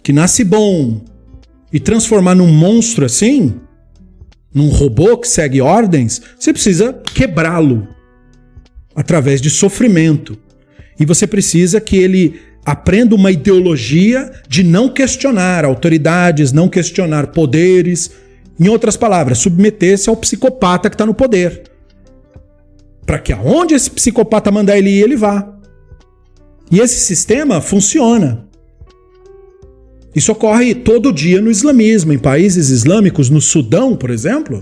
que 0.02 0.12
nasce 0.12 0.44
bom, 0.44 1.00
e 1.72 1.80
transformar 1.80 2.34
num 2.34 2.52
monstro 2.52 3.06
assim, 3.06 3.54
num 4.52 4.70
robô 4.70 5.16
que 5.20 5.28
segue 5.28 5.62
ordens, 5.62 6.24
você 6.40 6.52
precisa 6.52 6.92
quebrá-lo 7.14 7.88
através 8.96 9.40
de 9.40 9.52
sofrimento. 9.52 10.36
E 11.00 11.06
você 11.06 11.28
precisa 11.28 11.80
que 11.80 11.98
ele 11.98 12.47
aprenda 12.68 13.16
uma 13.16 13.32
ideologia 13.32 14.30
de 14.50 14.62
não 14.62 14.90
questionar 14.90 15.64
autoridades, 15.64 16.52
não 16.52 16.68
questionar 16.68 17.28
poderes. 17.28 18.12
Em 18.60 18.68
outras 18.68 18.98
palavras, 18.98 19.38
submeter-se 19.38 20.10
ao 20.10 20.18
psicopata 20.18 20.90
que 20.90 20.96
está 20.96 21.06
no 21.06 21.14
poder. 21.14 21.64
Para 23.06 23.20
que 23.20 23.32
aonde 23.32 23.74
esse 23.74 23.90
psicopata 23.90 24.52
mandar 24.52 24.78
ele 24.78 24.90
ir, 24.90 25.02
ele 25.02 25.16
vá. 25.16 25.48
E 26.70 26.82
esse 26.82 27.00
sistema 27.00 27.62
funciona. 27.62 28.46
Isso 30.14 30.34
ocorre 30.34 30.76
todo 30.76 31.14
dia 31.14 31.40
no 31.40 31.50
islamismo, 31.50 32.12
em 32.12 32.20
países 32.20 32.70
islâmicos, 32.70 33.30
no 33.30 33.40
Sudão, 33.40 33.96
por 33.96 34.10
exemplo. 34.10 34.62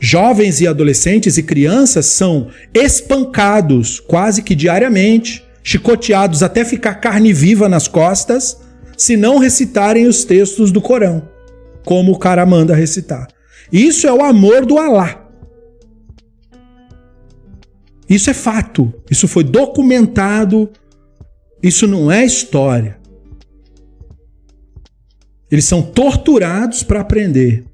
Jovens 0.00 0.60
e 0.60 0.66
adolescentes 0.66 1.38
e 1.38 1.44
crianças 1.44 2.06
são 2.06 2.48
espancados 2.74 4.00
quase 4.00 4.42
que 4.42 4.56
diariamente 4.56 5.44
chicoteados 5.62 6.42
até 6.42 6.64
ficar 6.64 6.96
carne 6.96 7.32
viva 7.32 7.68
nas 7.68 7.86
costas, 7.86 8.60
se 8.96 9.16
não 9.16 9.38
recitarem 9.38 10.06
os 10.06 10.24
textos 10.24 10.70
do 10.70 10.80
Corão, 10.80 11.28
como 11.84 12.12
o 12.12 12.18
cara 12.18 12.44
manda 12.44 12.74
recitar. 12.74 13.28
Isso 13.70 14.06
é 14.06 14.12
o 14.12 14.22
amor 14.22 14.66
do 14.66 14.78
Alá. 14.78 15.18
Isso 18.08 18.28
é 18.28 18.34
fato, 18.34 18.92
isso 19.10 19.26
foi 19.26 19.44
documentado, 19.44 20.68
isso 21.62 21.86
não 21.86 22.10
é 22.10 22.24
história. 22.24 22.98
Eles 25.50 25.64
são 25.64 25.82
torturados 25.82 26.82
para 26.82 27.00
aprender. 27.00 27.64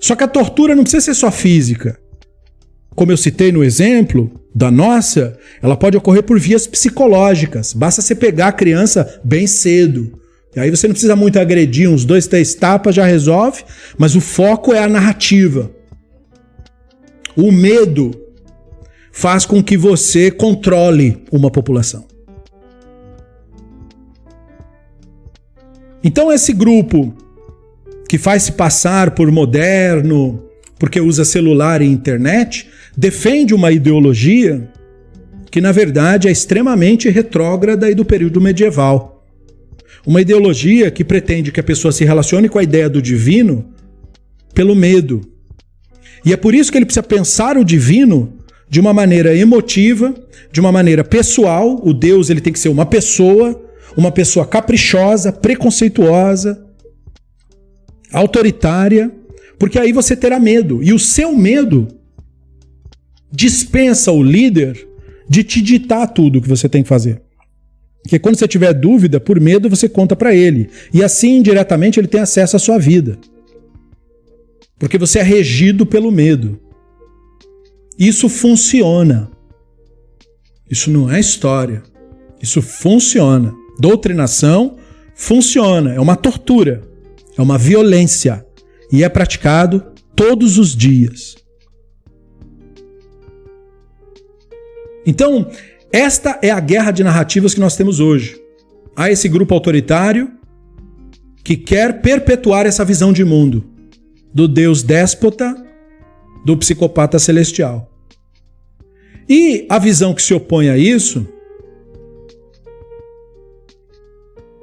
Só 0.00 0.16
que 0.16 0.24
a 0.24 0.28
tortura 0.28 0.74
não 0.74 0.82
precisa 0.82 1.04
ser 1.04 1.14
só 1.14 1.30
física. 1.30 1.99
Como 2.94 3.12
eu 3.12 3.16
citei 3.16 3.52
no 3.52 3.62
exemplo, 3.64 4.30
da 4.54 4.70
nossa, 4.70 5.38
ela 5.62 5.76
pode 5.76 5.96
ocorrer 5.96 6.22
por 6.22 6.38
vias 6.38 6.66
psicológicas. 6.66 7.72
Basta 7.72 8.02
você 8.02 8.14
pegar 8.14 8.48
a 8.48 8.52
criança 8.52 9.20
bem 9.24 9.46
cedo, 9.46 10.18
E 10.54 10.58
aí 10.58 10.68
você 10.68 10.88
não 10.88 10.94
precisa 10.94 11.14
muito 11.14 11.38
agredir, 11.38 11.88
uns 11.88 12.04
dois, 12.04 12.26
três 12.26 12.56
tapas 12.56 12.96
já 12.96 13.04
resolve, 13.04 13.62
mas 13.96 14.16
o 14.16 14.20
foco 14.20 14.72
é 14.72 14.82
a 14.82 14.88
narrativa. 14.88 15.70
O 17.36 17.52
medo 17.52 18.10
faz 19.12 19.46
com 19.46 19.62
que 19.62 19.76
você 19.76 20.28
controle 20.28 21.24
uma 21.30 21.50
população. 21.50 22.04
Então, 26.02 26.32
esse 26.32 26.52
grupo 26.52 27.14
que 28.08 28.18
faz 28.18 28.44
se 28.44 28.52
passar 28.52 29.12
por 29.12 29.30
moderno, 29.30 30.42
porque 30.78 31.00
usa 31.00 31.24
celular 31.24 31.80
e 31.82 31.86
internet, 31.86 32.68
defende 32.96 33.54
uma 33.54 33.70
ideologia 33.70 34.68
que, 35.50 35.60
na 35.60 35.72
verdade, 35.72 36.28
é 36.28 36.30
extremamente 36.30 37.08
retrógrada 37.08 37.90
e 37.90 37.94
do 37.94 38.04
período 38.04 38.40
medieval. 38.40 39.26
Uma 40.06 40.20
ideologia 40.20 40.90
que 40.90 41.04
pretende 41.04 41.52
que 41.52 41.60
a 41.60 41.64
pessoa 41.64 41.92
se 41.92 42.04
relacione 42.04 42.48
com 42.48 42.58
a 42.58 42.62
ideia 42.62 42.88
do 42.88 43.02
divino 43.02 43.66
pelo 44.54 44.74
medo. 44.74 45.20
E 46.24 46.32
é 46.32 46.36
por 46.36 46.54
isso 46.54 46.70
que 46.70 46.78
ele 46.78 46.86
precisa 46.86 47.02
pensar 47.02 47.56
o 47.56 47.64
divino 47.64 48.34
de 48.68 48.80
uma 48.80 48.92
maneira 48.92 49.34
emotiva, 49.34 50.14
de 50.52 50.60
uma 50.60 50.70
maneira 50.70 51.02
pessoal. 51.02 51.80
O 51.82 51.92
Deus 51.92 52.30
ele 52.30 52.40
tem 52.40 52.52
que 52.52 52.58
ser 52.58 52.68
uma 52.68 52.86
pessoa 52.86 53.60
uma 53.96 54.10
pessoa 54.10 54.46
caprichosa, 54.46 55.32
preconceituosa, 55.32 56.64
autoritária, 58.12 59.10
porque 59.58 59.78
aí 59.78 59.92
você 59.92 60.16
terá 60.16 60.38
medo. 60.38 60.82
E 60.82 60.92
o 60.92 60.98
seu 60.98 61.36
medo 61.36 61.88
dispensa 63.30 64.12
o 64.12 64.22
líder 64.22 64.86
de 65.28 65.44
te 65.44 65.62
ditar 65.62 66.06
tudo 66.08 66.38
o 66.38 66.42
que 66.42 66.48
você 66.48 66.68
tem 66.68 66.82
que 66.82 66.88
fazer. 66.88 67.22
Porque 68.02 68.18
quando 68.18 68.36
você 68.36 68.48
tiver 68.48 68.72
dúvida, 68.72 69.20
por 69.20 69.38
medo, 69.40 69.68
você 69.68 69.88
conta 69.88 70.16
para 70.16 70.34
ele. 70.34 70.70
E 70.92 71.04
assim, 71.04 71.36
indiretamente, 71.36 72.00
ele 72.00 72.08
tem 72.08 72.20
acesso 72.20 72.56
à 72.56 72.58
sua 72.58 72.78
vida. 72.78 73.18
Porque 74.78 74.96
você 74.96 75.18
é 75.18 75.22
regido 75.22 75.84
pelo 75.84 76.10
medo. 76.10 76.58
Isso 77.98 78.28
funciona. 78.28 79.30
Isso 80.68 80.90
não 80.90 81.10
é 81.10 81.20
história. 81.20 81.82
Isso 82.42 82.62
funciona 82.62 83.54
doutrinação 83.80 84.76
funciona, 85.14 85.94
é 85.94 86.00
uma 86.00 86.16
tortura, 86.16 86.82
é 87.36 87.42
uma 87.42 87.58
violência 87.58 88.44
e 88.92 89.02
é 89.02 89.08
praticado 89.08 89.84
todos 90.14 90.58
os 90.58 90.76
dias. 90.76 91.36
Então, 95.06 95.50
esta 95.92 96.38
é 96.42 96.50
a 96.50 96.60
guerra 96.60 96.90
de 96.90 97.02
narrativas 97.02 97.54
que 97.54 97.60
nós 97.60 97.76
temos 97.76 98.00
hoje. 98.00 98.40
Há 98.94 99.10
esse 99.10 99.28
grupo 99.28 99.54
autoritário 99.54 100.30
que 101.42 101.56
quer 101.56 102.00
perpetuar 102.00 102.66
essa 102.66 102.84
visão 102.84 103.12
de 103.12 103.24
mundo 103.24 103.64
do 104.32 104.46
Deus 104.46 104.82
déspota, 104.82 105.54
do 106.44 106.56
psicopata 106.56 107.18
celestial. 107.18 107.90
E 109.28 109.66
a 109.68 109.78
visão 109.78 110.14
que 110.14 110.22
se 110.22 110.34
opõe 110.34 110.68
a 110.68 110.76
isso 110.76 111.26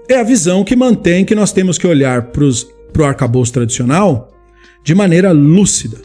é 0.09 0.15
a 0.15 0.23
visão 0.23 0.64
que 0.64 0.76
mantém 0.76 1.26
que 1.26 1.35
nós 1.35 1.51
temos 1.51 1.77
que 1.77 1.85
olhar 1.85 2.31
para 2.31 2.43
o 2.43 3.05
arcabouço 3.05 3.51
tradicional 3.53 4.34
de 4.84 4.95
maneira 4.95 5.31
lúcida, 5.31 5.97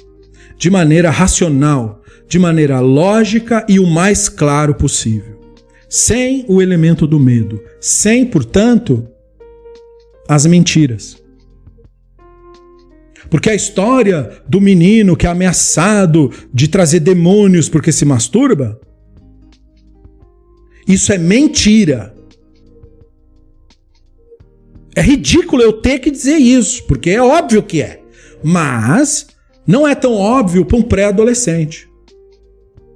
de 0.59 0.69
maneira 0.71 1.11
racional, 1.11 2.02
de 2.33 2.39
maneira 2.39 2.81
lógica 2.81 3.63
e 3.69 3.79
o 3.79 3.87
mais 3.87 4.27
claro 4.27 4.75
possível. 4.75 5.39
Sem 5.87 6.47
o 6.49 6.63
elemento 6.63 7.07
do 7.07 7.21
medo, 7.21 7.63
sem, 7.79 8.25
portanto, 8.25 9.07
as 10.27 10.47
mentiras. 10.47 11.23
Porque 13.29 13.51
a 13.51 13.55
história 13.55 14.43
do 14.49 14.63
menino 14.63 15.15
que 15.15 15.27
é 15.27 15.29
ameaçado 15.29 16.31
de 16.55 16.69
trazer 16.69 17.01
demônios 17.01 17.69
porque 17.69 17.93
se 17.93 18.07
masturba, 18.07 18.81
isso 20.89 21.13
é 21.13 21.19
mentira. 21.19 22.15
É 24.97 25.03
ridículo 25.03 25.61
eu 25.61 25.75
ter 25.75 25.99
que 25.99 26.11
dizer 26.11 26.39
isso, 26.39 26.83
porque 26.87 27.11
é 27.11 27.21
óbvio 27.21 27.63
que 27.63 27.83
é. 27.83 28.01
Mas 28.43 29.27
não 29.67 29.87
é 29.87 29.95
tão 29.95 30.15
óbvio 30.15 30.65
para 30.65 30.79
um 30.79 30.83
pré-adolescente. 30.83 31.92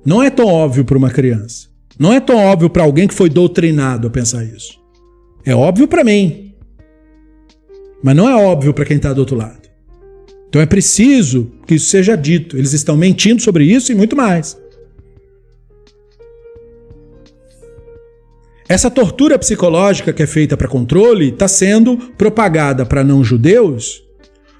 Não 0.07 0.23
é 0.23 0.31
tão 0.31 0.47
óbvio 0.47 0.85
para 0.85 0.97
uma 0.97 1.11
criança. 1.11 1.67
Não 1.99 2.13
é 2.13 2.21
tão 2.21 2.37
óbvio 2.37 2.71
para 2.71 2.85
alguém 2.85 3.09
que 3.09 3.15
foi 3.15 3.29
doutrinado 3.29 4.07
a 4.07 4.11
pensar 4.11 4.45
isso. 4.45 4.79
É 5.45 5.53
óbvio 5.53 5.89
para 5.89 6.05
mim. 6.05 6.55
Mas 8.05 8.15
não 8.15 8.29
é 8.29 8.37
óbvio 8.37 8.73
para 8.73 8.85
quem 8.85 8.99
está 8.99 9.13
do 9.13 9.19
outro 9.19 9.37
lado. 9.37 9.69
Então 10.49 10.63
é 10.63 10.67
preciso 10.67 11.51
que 11.67 11.75
isso 11.75 11.89
seja 11.89 12.17
dito. 12.17 12.57
Eles 12.57 12.73
estão 12.73 12.97
mentindo 12.97 13.43
sobre 13.43 13.65
isso 13.65 13.91
e 13.91 13.97
muito 13.97 14.15
mais. 14.15 14.57
Essa 18.69 18.91
tortura 18.91 19.37
psicológica 19.39 20.13
que 20.13 20.23
é 20.23 20.27
feita 20.27 20.57
para 20.57 20.69
controle 20.69 21.31
está 21.31 21.49
sendo 21.49 21.97
propagada 21.97 22.87
para 22.87 23.03
não-judeus, 23.03 24.06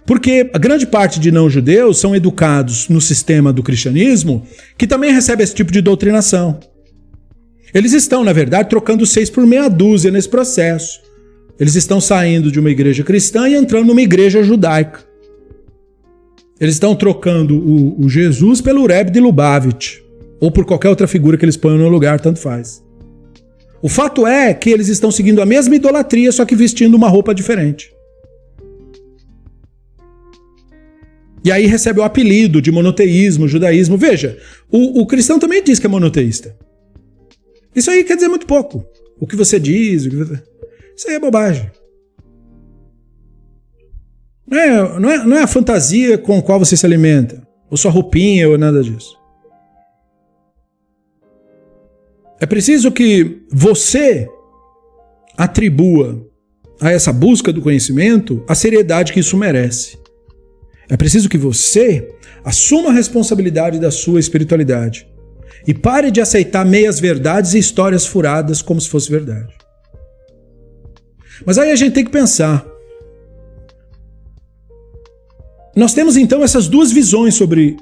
porque 0.07 0.49
a 0.55 0.59
grande 0.59 0.87
parte 0.87 1.19
de 1.19 1.33
não-judeus 1.33 1.99
são 1.99 2.15
educados 2.15 2.89
no 2.89 3.01
sistema 3.01 3.53
do 3.53 3.63
cristianismo 3.63 4.47
que 4.79 4.87
também 4.87 5.13
recebe 5.13 5.43
esse 5.43 5.55
tipo 5.55 5.73
de 5.73 5.83
doutrinação. 5.83 6.61
Eles 7.75 7.93
estão, 7.93 8.23
na 8.23 8.33
verdade, 8.33 8.71
trocando 8.71 9.05
seis 9.05 9.29
por 9.29 9.45
meia 9.45 9.69
dúzia 9.69 10.11
nesse 10.11 10.29
processo. 10.29 11.01
Eles 11.59 11.75
estão 11.75 12.01
saindo 12.01 12.53
de 12.53 12.61
uma 12.61 12.71
igreja 12.71 13.03
cristã 13.03 13.49
e 13.49 13.55
entrando 13.55 13.89
numa 13.89 14.01
igreja 14.01 14.43
judaica. 14.45 15.05
Eles 16.61 16.77
estão 16.77 16.95
trocando 16.95 17.57
o, 17.57 18.05
o 18.05 18.09
Jesus 18.09 18.61
pelo 18.61 18.87
Rebbe 18.87 19.11
de 19.11 19.21
Lubavitch, 19.21 19.99
ou 20.41 20.51
por 20.51 20.65
qualquer 20.65 20.89
outra 20.89 21.07
figura 21.07 21.37
que 21.37 21.45
eles 21.45 21.57
ponham 21.57 21.79
no 21.79 21.89
lugar, 21.89 22.21
tanto 22.21 22.39
faz. 22.39 22.83
O 23.83 23.89
fato 23.89 24.27
é 24.27 24.55
que 24.55 24.71
eles 24.71 24.89
estão 24.89 25.11
seguindo 25.11 25.43
a 25.43 25.47
mesma 25.47 25.75
idolatria, 25.75 26.31
só 26.33 26.45
que 26.45 26.55
vestindo 26.55 26.95
uma 26.95 27.09
roupa 27.09 27.35
diferente. 27.35 27.96
E 31.47 31.53
aí 31.53 31.67
recebe 31.67 32.01
o 32.01 32.03
apelido 32.03 32.61
de 32.61 32.73
monoteísmo, 32.73 33.47
judaísmo. 33.47 33.97
Veja, 33.97 34.37
o, 34.69 35.01
o, 35.01 35.07
cristão 35.07 35.39
também 35.39 35.63
diz 35.63 35.79
que 35.79 35.87
é 35.87 35.89
monoteísta. 35.89 36.57
Isso 37.73 37.89
aí 37.89 38.03
quer 38.03 38.17
dizer 38.17 38.27
muito 38.27 38.49
pouco. 38.49 38.85
O 39.21 39.29
que 39.29 39.37
você 39.37 39.61
diz, 39.61 40.09
que 40.09 40.17
você... 40.17 40.43
isso 40.97 41.09
aí 41.09 41.15
é 41.15 41.21
bobagem. 41.21 41.71
Não 44.45 44.59
é, 44.59 44.99
não, 44.99 45.09
é, 45.09 45.25
não 45.25 45.37
é 45.37 45.43
a 45.45 45.47
fantasia 45.47 46.19
com 46.19 46.37
a 46.37 46.43
qual 46.43 46.59
você 46.59 46.77
se 46.77 46.85
alimenta, 46.85 47.47
ou 47.71 47.77
sua 47.77 47.93
roupinha, 47.93 48.49
ou 48.49 48.59
nada 48.59 48.83
disso. 48.83 49.17
É 52.41 52.47
preciso 52.47 52.91
que 52.91 53.43
você 53.53 54.29
atribua 55.39 56.29
a 56.81 56.91
essa 56.91 57.13
busca 57.13 57.53
do 57.53 57.63
conhecimento 57.63 58.45
a 58.49 58.55
seriedade 58.57 59.13
que 59.13 59.21
isso 59.21 59.37
merece. 59.37 60.06
É 60.89 60.97
preciso 60.97 61.29
que 61.29 61.39
você 61.39 62.09
assuma 62.45 62.91
a 62.91 62.93
responsabilidade 62.93 63.79
da 63.79 63.91
sua 63.91 64.21
espiritualidade 64.21 65.09
e 65.67 65.75
pare 65.75 66.11
de 66.11 66.21
aceitar 66.21 66.65
meias 66.65 67.01
verdades 67.01 67.55
e 67.55 67.59
histórias 67.59 68.07
furadas 68.07 68.63
como 68.63 68.81
se 68.81 68.89
fosse 68.89 69.11
verdade. 69.11 69.53
Mas 71.45 71.59
aí 71.59 71.71
a 71.71 71.77
gente 71.77 71.93
tem 71.93 72.05
que 72.05 72.11
pensar. 72.11 72.65
Nós 75.75 75.93
temos 75.93 76.17
então 76.17 76.43
essas 76.43 76.69
duas 76.69 76.93
visões 76.93 77.35
sobre 77.35 77.77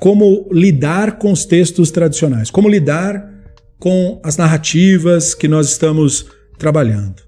como 0.00 0.48
lidar 0.50 1.18
com 1.18 1.30
os 1.30 1.44
textos 1.44 1.90
tradicionais, 1.90 2.50
como 2.50 2.68
lidar 2.68 3.34
com 3.78 4.20
as 4.24 4.36
narrativas 4.36 5.34
que 5.34 5.46
nós 5.46 5.70
estamos 5.70 6.26
trabalhando. 6.58 7.22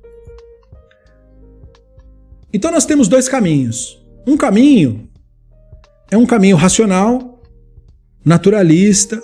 Então 2.52 2.70
nós 2.70 2.86
temos 2.86 3.08
dois 3.08 3.28
caminhos. 3.28 4.02
Um 4.26 4.36
caminho 4.36 5.07
é 6.10 6.16
um 6.16 6.26
caminho 6.26 6.56
racional, 6.56 7.42
naturalista, 8.24 9.22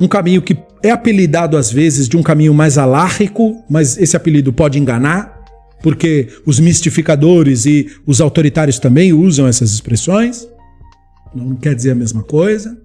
um 0.00 0.08
caminho 0.08 0.40
que 0.40 0.56
é 0.82 0.90
apelidado 0.90 1.56
às 1.56 1.70
vezes 1.70 2.08
de 2.08 2.16
um 2.16 2.22
caminho 2.22 2.54
mais 2.54 2.78
alárrico, 2.78 3.62
mas 3.68 3.98
esse 3.98 4.16
apelido 4.16 4.52
pode 4.52 4.78
enganar, 4.78 5.38
porque 5.82 6.28
os 6.46 6.58
mistificadores 6.58 7.66
e 7.66 7.90
os 8.06 8.20
autoritários 8.20 8.78
também 8.78 9.12
usam 9.12 9.46
essas 9.46 9.72
expressões. 9.72 10.48
Não 11.34 11.54
quer 11.54 11.74
dizer 11.74 11.90
a 11.90 11.94
mesma 11.94 12.22
coisa. 12.22 12.76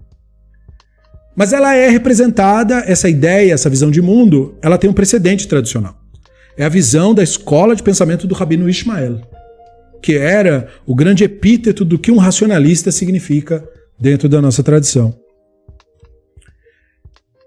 Mas 1.36 1.52
ela 1.52 1.76
é 1.76 1.90
representada, 1.90 2.84
essa 2.86 3.10
ideia, 3.10 3.54
essa 3.54 3.70
visão 3.70 3.92
de 3.92 4.02
mundo, 4.02 4.58
ela 4.62 4.78
tem 4.78 4.90
um 4.90 4.94
precedente 4.94 5.48
tradicional. 5.48 5.96
É 6.58 6.64
a 6.64 6.70
visão 6.70 7.14
da 7.14 7.24
escola 7.24 7.76
de 7.76 7.84
pensamento 7.84 8.26
do 8.26 8.36
Rabino 8.36 8.70
Ismael, 8.70 9.22
que 10.06 10.16
era 10.16 10.68
o 10.86 10.94
grande 10.94 11.24
epíteto 11.24 11.84
do 11.84 11.98
que 11.98 12.12
um 12.12 12.18
racionalista 12.18 12.92
significa 12.92 13.68
dentro 14.00 14.30
da 14.30 14.40
nossa 14.40 14.62
tradição. 14.62 15.20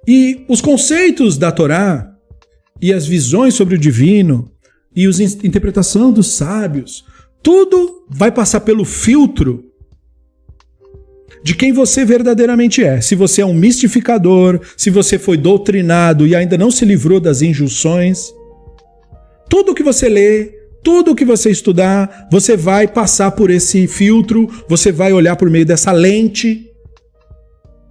E 0.08 0.44
os 0.48 0.60
conceitos 0.60 1.38
da 1.38 1.52
Torá 1.52 2.12
e 2.82 2.92
as 2.92 3.06
visões 3.06 3.54
sobre 3.54 3.76
o 3.76 3.78
divino 3.78 4.50
e 4.92 5.06
a 5.06 5.10
interpretação 5.46 6.12
dos 6.12 6.32
sábios, 6.32 7.04
tudo 7.44 8.04
vai 8.10 8.32
passar 8.32 8.62
pelo 8.62 8.84
filtro 8.84 9.64
de 11.44 11.54
quem 11.54 11.72
você 11.72 12.04
verdadeiramente 12.04 12.82
é. 12.82 13.00
Se 13.00 13.14
você 13.14 13.40
é 13.40 13.46
um 13.46 13.54
mistificador, 13.54 14.60
se 14.76 14.90
você 14.90 15.16
foi 15.16 15.36
doutrinado 15.36 16.26
e 16.26 16.34
ainda 16.34 16.58
não 16.58 16.72
se 16.72 16.84
livrou 16.84 17.20
das 17.20 17.40
injunções, 17.40 18.34
tudo 19.48 19.76
que 19.76 19.84
você 19.84 20.08
lê, 20.08 20.57
tudo 20.82 21.14
que 21.14 21.24
você 21.24 21.50
estudar, 21.50 22.28
você 22.30 22.56
vai 22.56 22.86
passar 22.86 23.32
por 23.32 23.50
esse 23.50 23.86
filtro, 23.86 24.48
você 24.68 24.92
vai 24.92 25.12
olhar 25.12 25.36
por 25.36 25.50
meio 25.50 25.66
dessa 25.66 25.92
lente 25.92 26.70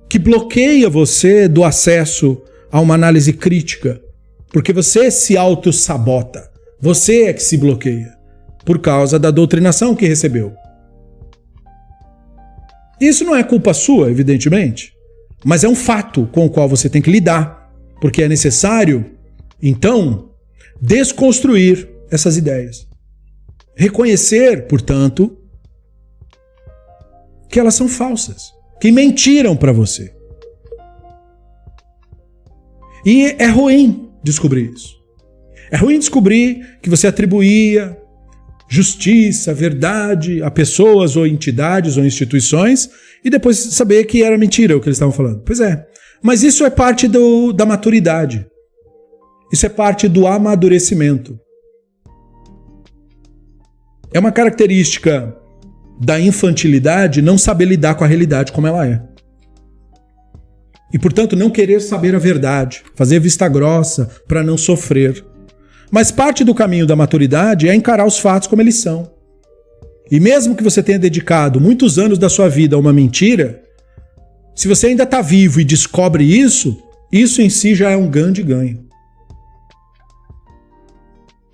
que 0.10 0.18
bloqueia 0.18 0.90
você 0.90 1.48
do 1.48 1.64
acesso 1.64 2.42
a 2.72 2.80
uma 2.80 2.96
análise 2.96 3.34
crítica, 3.34 4.02
porque 4.52 4.72
você 4.72 5.12
se 5.12 5.38
auto-sabota. 5.38 6.50
Você 6.80 7.24
é 7.24 7.34
que 7.34 7.44
se 7.44 7.58
bloqueia 7.58 8.14
por 8.64 8.80
causa 8.80 9.18
da 9.18 9.32
doutrinação 9.32 9.96
que 9.96 10.06
recebeu. 10.06 10.54
Isso 13.00 13.24
não 13.24 13.36
é 13.36 13.44
culpa 13.44 13.74
sua, 13.74 14.10
evidentemente, 14.10 14.94
mas 15.44 15.64
é 15.64 15.68
um 15.68 15.76
fato 15.76 16.28
com 16.32 16.46
o 16.46 16.50
qual 16.50 16.68
você 16.68 16.90
tem 16.90 17.02
que 17.02 17.12
lidar, 17.12 17.72
porque 18.02 18.24
é 18.24 18.28
necessário, 18.28 19.06
então, 19.62 20.30
desconstruir 20.82 21.97
essas 22.12 22.38
ideias. 22.38 22.88
Reconhecer, 23.76 24.68
portanto, 24.68 25.38
que 27.50 27.60
elas 27.60 27.76
são 27.76 27.88
falsas, 27.88 28.52
que 28.82 28.92
mentiram 28.92 29.56
para 29.56 29.72
você. 29.72 30.14
E 33.06 33.36
é 33.38 33.48
ruim 33.48 34.12
descobrir 34.24 34.72
isso. 34.74 34.98
É 35.72 35.78
ruim 35.78 36.00
descobrir 36.00 36.80
que 36.82 36.90
você 36.90 37.08
atribuía 37.08 37.98
justiça, 38.70 39.54
verdade 39.54 40.42
a 40.44 40.52
pessoas 40.52 41.16
ou 41.16 41.26
entidades 41.26 41.96
ou 41.96 42.06
instituições 42.06 42.90
e 43.24 43.30
depois 43.30 43.58
saber 43.58 44.04
que 44.06 44.24
era 44.24 44.38
mentira 44.38 44.76
o 44.76 44.82
que 44.82 44.88
eles 44.88 44.98
estavam 44.98 45.14
falando. 45.14 45.42
Pois 45.46 45.60
é. 45.60 45.86
Mas 46.22 46.44
isso 46.44 46.66
é 46.66 46.70
parte 46.70 47.08
do, 47.08 47.54
da 47.54 47.66
maturidade. 47.66 48.46
Isso 49.52 49.66
é 49.66 49.70
parte 49.70 50.08
do 50.08 50.28
amadurecimento. 50.28 51.40
É 54.14 54.20
uma 54.20 54.32
característica 54.32 55.36
da 56.00 56.20
infantilidade 56.20 57.22
não 57.22 57.38
saber 57.38 57.66
lidar 57.66 57.96
com 57.96 58.04
a 58.04 58.08
realidade 58.08 58.52
como 58.52 58.68
ela 58.68 58.86
é. 58.86 59.02
E, 60.94 60.98
portanto, 60.98 61.36
não 61.36 61.50
querer 61.50 61.82
saber 61.82 62.16
a 62.16 62.20
verdade, 62.20 62.84
fazer 62.96 63.20
vista 63.20 63.48
grossa 63.48 64.10
para 64.28 64.44
não 64.44 64.58
sofrer. 64.58 65.24
Mas 65.92 66.12
parte 66.12 66.44
do 66.44 66.56
caminho 66.56 66.86
da 66.86 66.96
maturidade 66.96 67.68
é 67.68 67.76
encarar 67.76 68.06
os 68.06 68.18
fatos 68.18 68.48
como 68.48 68.62
eles 68.62 68.76
são. 68.76 69.12
E 70.10 70.20
mesmo 70.20 70.56
que 70.56 70.64
você 70.64 70.82
tenha 70.82 70.98
dedicado 70.98 71.60
muitos 71.60 72.00
anos 72.00 72.18
da 72.18 72.30
sua 72.30 72.48
vida 72.48 72.76
a 72.76 72.80
uma 72.80 72.94
mentira, 72.94 73.62
se 74.56 74.68
você 74.68 74.88
ainda 74.88 75.04
está 75.04 75.22
vivo 75.22 75.60
e 75.60 75.66
descobre 75.66 76.24
isso, 76.24 76.82
isso 77.12 77.42
em 77.42 77.50
si 77.50 77.76
já 77.76 77.90
é 77.90 77.98
um 77.98 78.10
grande 78.10 78.42
ganho. 78.42 78.87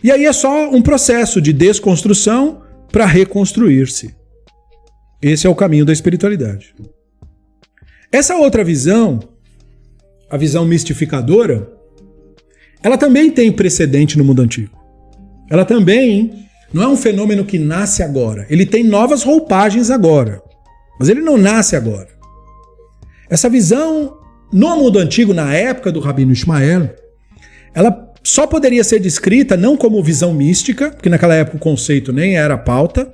E 0.03 0.11
aí 0.11 0.25
é 0.25 0.33
só 0.33 0.69
um 0.69 0.81
processo 0.81 1.41
de 1.41 1.53
desconstrução 1.53 2.61
para 2.91 3.05
reconstruir-se. 3.05 4.13
Esse 5.21 5.47
é 5.47 5.49
o 5.49 5.55
caminho 5.55 5.85
da 5.85 5.93
espiritualidade. 5.93 6.75
Essa 8.11 8.35
outra 8.35 8.63
visão, 8.63 9.19
a 10.29 10.35
visão 10.35 10.65
mistificadora, 10.65 11.71
ela 12.83 12.97
também 12.97 13.31
tem 13.31 13.51
precedente 13.51 14.17
no 14.17 14.25
mundo 14.25 14.41
antigo. 14.41 14.77
Ela 15.49 15.63
também 15.63 16.47
não 16.73 16.83
é 16.83 16.87
um 16.87 16.97
fenômeno 16.97 17.45
que 17.45 17.57
nasce 17.57 18.03
agora. 18.03 18.45
Ele 18.49 18.65
tem 18.65 18.83
novas 18.83 19.23
roupagens 19.23 19.89
agora. 19.89 20.41
Mas 20.99 21.07
ele 21.07 21.21
não 21.21 21.37
nasce 21.37 21.75
agora. 21.75 22.09
Essa 23.29 23.49
visão 23.49 24.19
no 24.51 24.75
mundo 24.75 24.99
antigo, 24.99 25.33
na 25.33 25.53
época 25.53 25.91
do 25.91 25.99
Rabino 25.99 26.33
Ismael, 26.33 26.93
ela 27.73 28.12
só 28.23 28.47
poderia 28.47 28.83
ser 28.83 28.99
descrita 28.99 29.57
não 29.57 29.75
como 29.75 30.01
visão 30.01 30.33
mística, 30.33 30.91
porque 30.91 31.09
naquela 31.09 31.35
época 31.35 31.57
o 31.57 31.59
conceito 31.59 32.13
nem 32.13 32.37
era 32.37 32.57
pauta, 32.57 33.11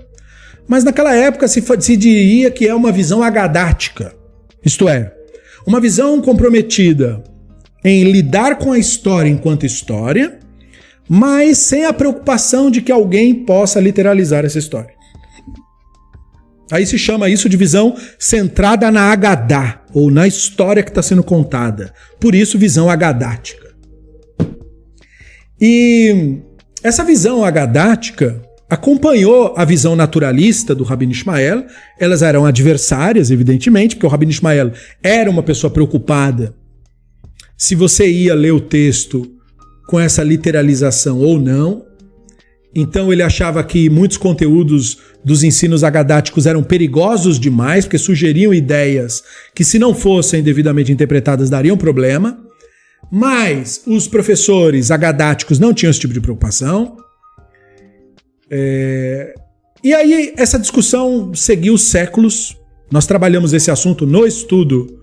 mas 0.68 0.84
naquela 0.84 1.16
época 1.16 1.48
se, 1.48 1.64
se 1.80 1.98
diria 1.98 2.52
que 2.52 2.68
é 2.68 2.76
uma 2.76 2.92
visão 2.92 3.24
agadática, 3.24 4.14
isto 4.64 4.88
é, 4.88 5.12
uma 5.66 5.82
visão 5.82 6.22
comprometida 6.22 7.24
em 7.84 8.04
lidar 8.04 8.58
com 8.58 8.72
a 8.72 8.78
história 8.78 9.30
enquanto 9.30 9.66
história, 9.66 10.40
mas 11.08 11.58
sem 11.58 11.86
a 11.86 11.94
preocupação 11.94 12.70
de 12.70 12.82
que 12.82 12.92
alguém 12.92 13.34
possa 13.34 13.80
literalizar 13.80 14.46
essa 14.46 14.60
história. 14.60 14.94
Aí 16.72 16.86
se 16.86 17.00
chama 17.00 17.30
isso 17.30 17.50
de 17.50 17.58
visão 17.58 17.96
centrada 18.20 18.92
na 18.92 19.12
Agadá, 19.12 19.82
ou 19.92 20.12
na 20.12 20.28
história 20.28 20.84
que 20.84 20.92
está 20.92 21.02
sendo 21.02 21.24
contada. 21.24 21.92
Por 22.20 22.36
isso, 22.36 22.60
visão 22.60 22.90
agadática. 22.90 23.69
E 25.60 26.38
essa 26.84 27.04
visão 27.04 27.44
agadática 27.44 28.42
acompanhou 28.70 29.54
a 29.58 29.66
visão 29.66 29.96
naturalista 29.96 30.76
do 30.76 30.84
Rabino 30.84 31.12
Ismael. 31.12 31.66
Elas 32.00 32.22
eram 32.22 32.46
adversárias, 32.46 33.32
evidentemente, 33.32 33.96
porque 33.96 34.06
o 34.06 34.10
Rabino 34.10 34.32
Ismael 34.32 34.72
era 35.04 35.30
uma 35.30 35.44
pessoa 35.44 35.72
preocupada 35.72 36.54
se 37.58 37.76
você 37.76 38.10
ia 38.10 38.34
ler 38.34 38.54
o 38.54 38.62
texto 38.62 39.30
com 39.88 40.00
essa 40.00 40.24
literalização 40.24 41.20
ou 41.20 41.40
não. 41.40 41.84
Então 42.74 43.12
ele 43.12 43.24
achava 43.24 43.64
que 43.64 43.90
muitos 43.90 44.18
conteúdos 44.18 45.00
dos 45.26 45.44
ensinos 45.44 45.84
agadáticos 45.84 46.46
eram 46.46 46.64
perigosos 46.64 47.40
demais, 47.40 47.84
porque 47.84 47.98
sugeriam 47.98 48.54
ideias 48.54 49.24
que, 49.54 49.66
se 49.66 49.80
não 49.80 49.94
fossem 49.94 50.42
devidamente 50.44 50.92
interpretadas, 50.92 51.50
dariam 51.50 51.76
problema. 51.76 52.40
Mas 53.12 53.82
os 53.88 54.08
professores 54.08 54.92
agadáticos 54.92 55.60
não 55.60 55.74
tinham 55.74 55.90
esse 55.90 56.00
tipo 56.00 56.14
de 56.14 56.22
preocupação. 56.22 56.98
É... 58.50 59.34
E 59.84 59.94
aí 59.94 60.34
essa 60.38 60.60
discussão 60.60 61.34
seguiu 61.34 61.78
séculos. 61.78 62.58
Nós 62.92 63.06
trabalhamos 63.06 63.54
esse 63.54 63.72
assunto 63.72 64.06
no 64.06 64.26
estudo 64.26 65.00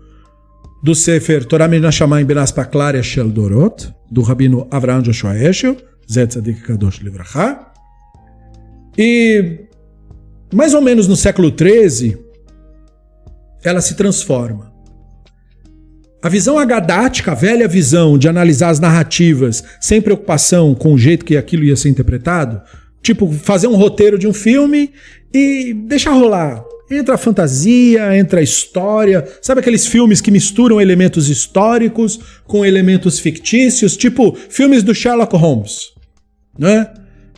do 0.83 0.95
Sefer 0.95 1.45
Torah 1.45 1.69
Menashamayim 1.69 2.25
Ben 2.25 2.39
Aspaklaria 2.39 3.03
Shel 3.03 3.29
Dorot, 3.29 3.93
do 4.11 4.23
Rabino 4.23 4.69
Avraham 4.71 5.03
Joshua 5.03 5.37
Eshel, 5.37 5.77
Zetzadik 6.11 6.63
Kadosh 6.63 6.99
Livracha. 6.99 7.67
E 8.97 9.67
mais 10.53 10.75
ou 10.75 10.81
menos 10.81 11.09
no 11.09 11.17
século 11.17 11.53
XIII, 11.53 12.17
ela 13.65 13.81
se 13.81 13.95
transforma. 13.95 14.76
A 16.23 16.29
visão 16.29 16.59
agadática, 16.59 17.33
a 17.33 17.35
velha 17.35 17.69
visão 17.69 18.17
de 18.17 18.29
analisar 18.29 18.71
as 18.71 18.81
narrativas 18.81 19.63
sem 19.81 20.01
preocupação 20.01 20.75
com 20.75 20.95
o 20.95 20.99
jeito 20.99 21.25
que 21.25 21.37
aquilo 21.37 21.65
ia 21.65 21.77
ser 21.77 21.91
interpretado, 21.91 22.61
tipo 23.03 23.31
fazer 23.31 23.67
um 23.67 23.77
roteiro 23.77 24.19
de 24.19 24.27
um 24.27 24.33
filme 24.33 24.93
e 25.33 25.75
deixar 25.75 26.13
rolar. 26.13 26.65
Entra 26.91 27.17
a 27.17 27.19
fantasia, 27.19 28.17
entra 28.17 28.41
a 28.41 28.43
história. 28.43 29.27
Sabe 29.43 29.61
aqueles 29.61 29.87
filmes 29.87 30.21
que 30.21 30.31
misturam 30.31 30.81
elementos 30.81 31.29
históricos 31.29 32.19
com 32.47 32.65
elementos 32.65 33.19
fictícios, 33.19 33.97
tipo 33.97 34.37
filmes 34.49 34.83
do 34.83 34.95
Sherlock 34.95 35.37
Holmes, 35.37 35.93
né? 36.59 36.89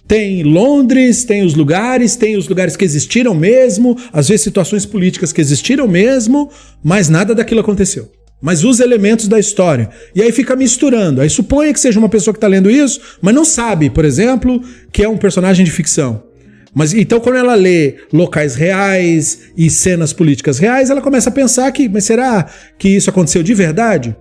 Tem 0.06 0.42
Londres, 0.42 1.24
tem 1.24 1.44
os 1.44 1.54
lugares, 1.54 2.16
tem 2.16 2.36
os 2.36 2.48
lugares 2.48 2.76
que 2.76 2.84
existiram 2.84 3.34
mesmo, 3.34 3.96
às 4.10 4.28
vezes 4.28 4.42
situações 4.42 4.86
políticas 4.86 5.32
que 5.32 5.40
existiram 5.40 5.86
mesmo, 5.86 6.50
mas 6.82 7.10
nada 7.10 7.34
daquilo 7.34 7.60
aconteceu 7.60 8.10
mas 8.40 8.64
usa 8.64 8.84
elementos 8.84 9.28
da 9.28 9.38
história. 9.38 9.90
E 10.14 10.22
aí 10.22 10.32
fica 10.32 10.54
misturando. 10.54 11.20
Aí 11.20 11.28
suponha 11.28 11.72
que 11.72 11.80
seja 11.80 11.98
uma 11.98 12.08
pessoa 12.08 12.32
que 12.32 12.38
está 12.38 12.46
lendo 12.48 12.70
isso, 12.70 13.00
mas 13.20 13.34
não 13.34 13.44
sabe, 13.44 13.90
por 13.90 14.04
exemplo, 14.04 14.62
que 14.92 15.02
é 15.02 15.08
um 15.08 15.16
personagem 15.16 15.64
de 15.64 15.70
ficção. 15.70 16.22
Mas 16.74 16.94
então, 16.94 17.18
quando 17.18 17.36
ela 17.36 17.54
lê 17.54 17.96
locais 18.12 18.54
reais 18.54 19.40
e 19.56 19.68
cenas 19.70 20.12
políticas 20.12 20.58
reais, 20.58 20.90
ela 20.90 21.00
começa 21.00 21.30
a 21.30 21.32
pensar 21.32 21.70
que, 21.72 21.88
mas 21.88 22.04
será 22.04 22.46
que 22.78 22.88
isso 22.88 23.10
aconteceu 23.10 23.42
de 23.42 23.54
verdade? 23.54 24.14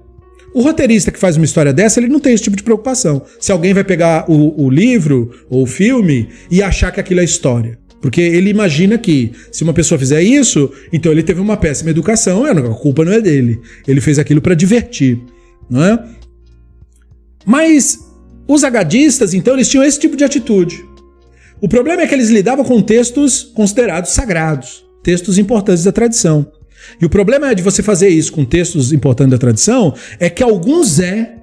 O 0.53 0.61
roteirista 0.61 1.11
que 1.11 1.19
faz 1.19 1.35
uma 1.35 1.45
história 1.45 1.72
dessa, 1.72 1.99
ele 1.99 2.07
não 2.07 2.19
tem 2.19 2.34
esse 2.34 2.44
tipo 2.44 2.56
de 2.56 2.64
preocupação. 2.64 3.22
Se 3.39 3.52
alguém 3.52 3.73
vai 3.73 3.84
pegar 3.84 4.26
o, 4.27 4.65
o 4.65 4.69
livro 4.69 5.45
ou 5.49 5.64
o 5.64 5.68
filme 5.68 6.30
e 6.49 6.64
achar 6.64 6.91
que 6.91 6.99
aquilo 6.99 7.19
é 7.19 7.23
história. 7.23 7.77
Porque 8.02 8.22
ele 8.22 8.49
imagina 8.49 8.98
que 8.98 9.32
se 9.52 9.64
uma 9.64 9.74
pessoa 9.74 9.98
fizer 9.98 10.22
isso, 10.22 10.72
então 10.94 11.11
ele 11.11 11.24
teve 11.24 11.41
uma 11.41 11.57
péssima 11.57 11.90
educação, 11.90 12.45
a 12.45 12.76
culpa 12.76 13.03
não 13.03 13.11
é 13.11 13.22
dele. 13.22 13.60
Ele 13.88 13.99
fez 13.99 14.19
aquilo 14.19 14.41
para 14.41 14.53
divertir, 14.53 15.19
não 15.69 15.84
é? 15.84 16.06
Mas 17.45 17.99
os 18.48 18.64
agadistas, 18.64 19.34
então, 19.34 19.53
eles 19.53 19.68
tinham 19.68 19.84
esse 19.84 19.99
tipo 19.99 20.15
de 20.15 20.24
atitude. 20.24 20.86
O 21.60 21.68
problema 21.68 22.03
é 22.03 22.07
que 22.07 22.14
eles 22.14 22.30
lidavam 22.30 22.64
com 22.64 22.82
textos 22.82 23.44
considerados 23.44 24.11
sagrados, 24.11 24.86
textos 25.03 25.38
importantes 25.38 25.84
da 25.84 25.91
tradição. 25.91 26.52
E 27.02 27.06
o 27.06 27.10
problema 27.10 27.52
é 27.52 27.56
de 27.56 27.64
você 27.64 27.82
fazer 27.82 28.10
isso 28.10 28.32
com 28.32 28.45
textos 28.45 28.94
importantes 28.94 29.32
da 29.32 29.38
tradição 29.38 29.94
é 30.19 30.30
que 30.30 30.44
alguns 30.44 30.88
Zé, 30.91 31.38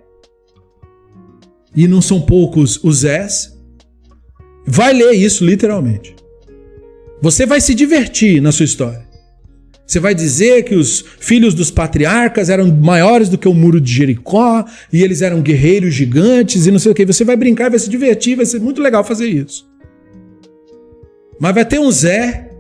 e 1.75 1.89
não 1.89 2.01
são 2.01 2.21
poucos 2.21 2.79
os 2.83 2.99
Zés, 2.99 3.55
Vai 4.67 4.95
ler 4.95 5.13
isso 5.13 5.45
literalmente. 5.45 6.15
Você 7.21 7.47
vai 7.47 7.61
se 7.61 7.75
divertir 7.75 8.41
na 8.41 8.53
sua 8.53 8.65
história. 8.65 9.05
Você 9.87 10.01
vai 10.01 10.15
dizer 10.15 10.65
que 10.65 10.75
os 10.75 11.05
filhos 11.21 11.53
dos 11.53 11.71
patriarcas 11.71 12.49
eram 12.49 12.75
maiores 12.75 13.29
do 13.29 13.37
que 13.37 13.47
o 13.47 13.55
muro 13.55 13.81
de 13.81 13.93
Jericó 13.93 14.65
e 14.93 15.03
eles 15.03 15.21
eram 15.21 15.43
guerreiros 15.43 15.95
gigantes 15.95 16.67
e 16.67 16.71
não 16.71 16.79
sei 16.79 16.93
o 16.93 16.95
que. 16.95 17.05
Você 17.05 17.25
vai 17.25 17.37
brincar, 17.37 17.71
vai 17.71 17.79
se 17.79 17.91
divertir, 17.91 18.37
vai 18.37 18.47
ser 18.47 18.61
muito 18.61 18.81
legal 18.81 19.05
fazer 19.05 19.27
isso. 19.27 19.69
Mas 21.39 21.55
vai 21.55 21.65
ter 21.65 21.79
um 21.79 21.91
Zé 21.91 22.51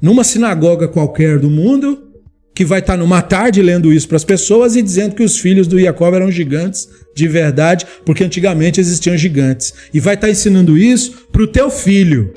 numa 0.00 0.24
sinagoga 0.24 0.88
qualquer 0.88 1.38
do 1.38 1.50
mundo 1.50 2.08
que 2.54 2.64
vai 2.64 2.80
estar 2.80 2.96
numa 2.96 3.22
tarde 3.22 3.62
lendo 3.62 3.92
isso 3.92 4.08
para 4.08 4.16
as 4.16 4.24
pessoas 4.24 4.74
e 4.76 4.82
dizendo 4.82 5.14
que 5.14 5.22
os 5.22 5.38
filhos 5.38 5.66
do 5.66 5.80
Jacob 5.80 6.14
eram 6.14 6.30
gigantes 6.30 6.88
de 7.14 7.28
verdade, 7.28 7.86
porque 8.04 8.24
antigamente 8.24 8.80
existiam 8.80 9.16
gigantes. 9.16 9.72
E 9.92 10.00
vai 10.00 10.14
estar 10.14 10.30
ensinando 10.30 10.76
isso 10.76 11.26
para 11.30 11.42
o 11.42 11.46
teu 11.46 11.70
filho. 11.70 12.32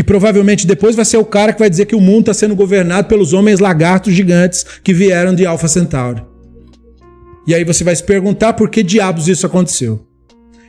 Que 0.00 0.04
provavelmente 0.04 0.66
depois 0.66 0.96
vai 0.96 1.04
ser 1.04 1.18
o 1.18 1.24
cara 1.26 1.52
que 1.52 1.58
vai 1.58 1.68
dizer 1.68 1.84
que 1.84 1.94
o 1.94 2.00
mundo 2.00 2.20
está 2.20 2.32
sendo 2.32 2.56
governado 2.56 3.06
pelos 3.06 3.34
homens 3.34 3.60
lagartos 3.60 4.14
gigantes 4.14 4.64
que 4.82 4.94
vieram 4.94 5.34
de 5.34 5.44
Alpha 5.44 5.68
Centauri. 5.68 6.22
E 7.46 7.54
aí 7.54 7.64
você 7.64 7.84
vai 7.84 7.94
se 7.94 8.02
perguntar 8.02 8.54
por 8.54 8.70
que 8.70 8.82
diabos 8.82 9.28
isso 9.28 9.44
aconteceu. 9.44 10.06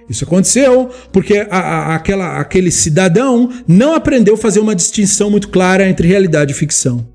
Isso 0.09 0.25
aconteceu 0.25 0.89
porque 1.13 1.47
a, 1.49 1.57
a, 1.57 1.95
aquela, 1.95 2.41
aquele 2.41 2.69
cidadão 2.69 3.49
não 3.65 3.95
aprendeu 3.95 4.33
a 4.33 4.37
fazer 4.37 4.59
uma 4.59 4.75
distinção 4.75 5.31
muito 5.31 5.47
clara 5.47 5.87
entre 5.87 6.09
realidade 6.09 6.51
e 6.51 6.55
ficção. 6.55 7.07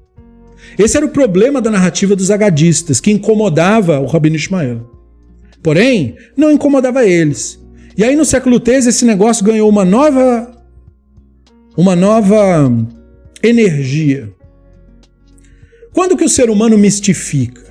Esse 0.79 0.97
era 0.97 1.05
o 1.05 1.11
problema 1.11 1.61
da 1.61 1.71
narrativa 1.71 2.17
dos 2.17 2.31
agadistas, 2.31 2.99
que 2.99 3.11
incomodava 3.11 4.01
o 4.01 4.07
Rabino 4.07 4.37
Ismael. 4.37 4.91
Porém, 5.63 6.17
não 6.35 6.51
incomodava 6.51 7.05
eles. 7.05 7.63
E 7.95 8.03
aí 8.03 8.17
no 8.17 8.25
século 8.25 8.59
XIII 8.59 8.89
esse 8.89 9.05
negócio 9.05 9.45
ganhou 9.45 9.69
uma 9.69 9.85
nova 9.85 10.56
uma 11.77 11.95
nova 11.95 12.73
energia. 13.43 14.33
Quando 15.93 16.17
que 16.17 16.25
o 16.25 16.29
ser 16.29 16.49
humano 16.49 16.79
mistifica? 16.79 17.67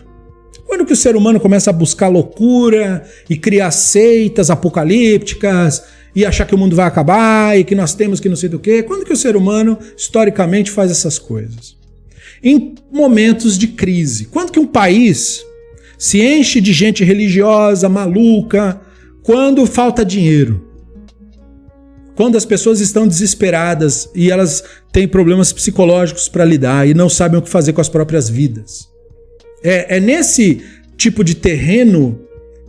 Quando 0.65 0.85
que 0.85 0.93
o 0.93 0.95
ser 0.95 1.15
humano 1.15 1.39
começa 1.39 1.69
a 1.69 1.73
buscar 1.73 2.07
loucura 2.07 3.03
e 3.29 3.37
criar 3.37 3.71
seitas 3.71 4.49
apocalípticas 4.49 5.83
e 6.15 6.25
achar 6.25 6.45
que 6.45 6.55
o 6.55 6.57
mundo 6.57 6.75
vai 6.75 6.85
acabar 6.85 7.57
e 7.57 7.63
que 7.63 7.75
nós 7.75 7.93
temos 7.93 8.19
que 8.19 8.29
não 8.29 8.35
sei 8.35 8.49
do 8.49 8.59
que? 8.59 8.83
Quando 8.83 9.05
que 9.05 9.13
o 9.13 9.17
ser 9.17 9.35
humano 9.35 9.77
historicamente 9.97 10.71
faz 10.71 10.91
essas 10.91 11.19
coisas? 11.19 11.75
Em 12.43 12.75
momentos 12.91 13.57
de 13.57 13.67
crise. 13.67 14.25
Quando 14.25 14.51
que 14.51 14.59
um 14.59 14.67
país 14.67 15.43
se 15.97 16.21
enche 16.21 16.59
de 16.59 16.73
gente 16.73 17.03
religiosa, 17.03 17.87
maluca, 17.87 18.81
quando 19.23 19.65
falta 19.65 20.03
dinheiro? 20.03 20.64
Quando 22.15 22.37
as 22.37 22.45
pessoas 22.45 22.79
estão 22.79 23.07
desesperadas 23.07 24.09
e 24.15 24.31
elas 24.31 24.63
têm 24.91 25.07
problemas 25.07 25.51
psicológicos 25.51 26.29
para 26.29 26.45
lidar 26.45 26.87
e 26.87 26.93
não 26.93 27.09
sabem 27.09 27.39
o 27.39 27.41
que 27.41 27.49
fazer 27.49 27.73
com 27.73 27.81
as 27.81 27.89
próprias 27.89 28.29
vidas. 28.29 28.87
É, 29.63 29.97
é 29.97 29.99
nesse 29.99 30.61
tipo 30.95 31.23
de 31.23 31.35
terreno 31.35 32.19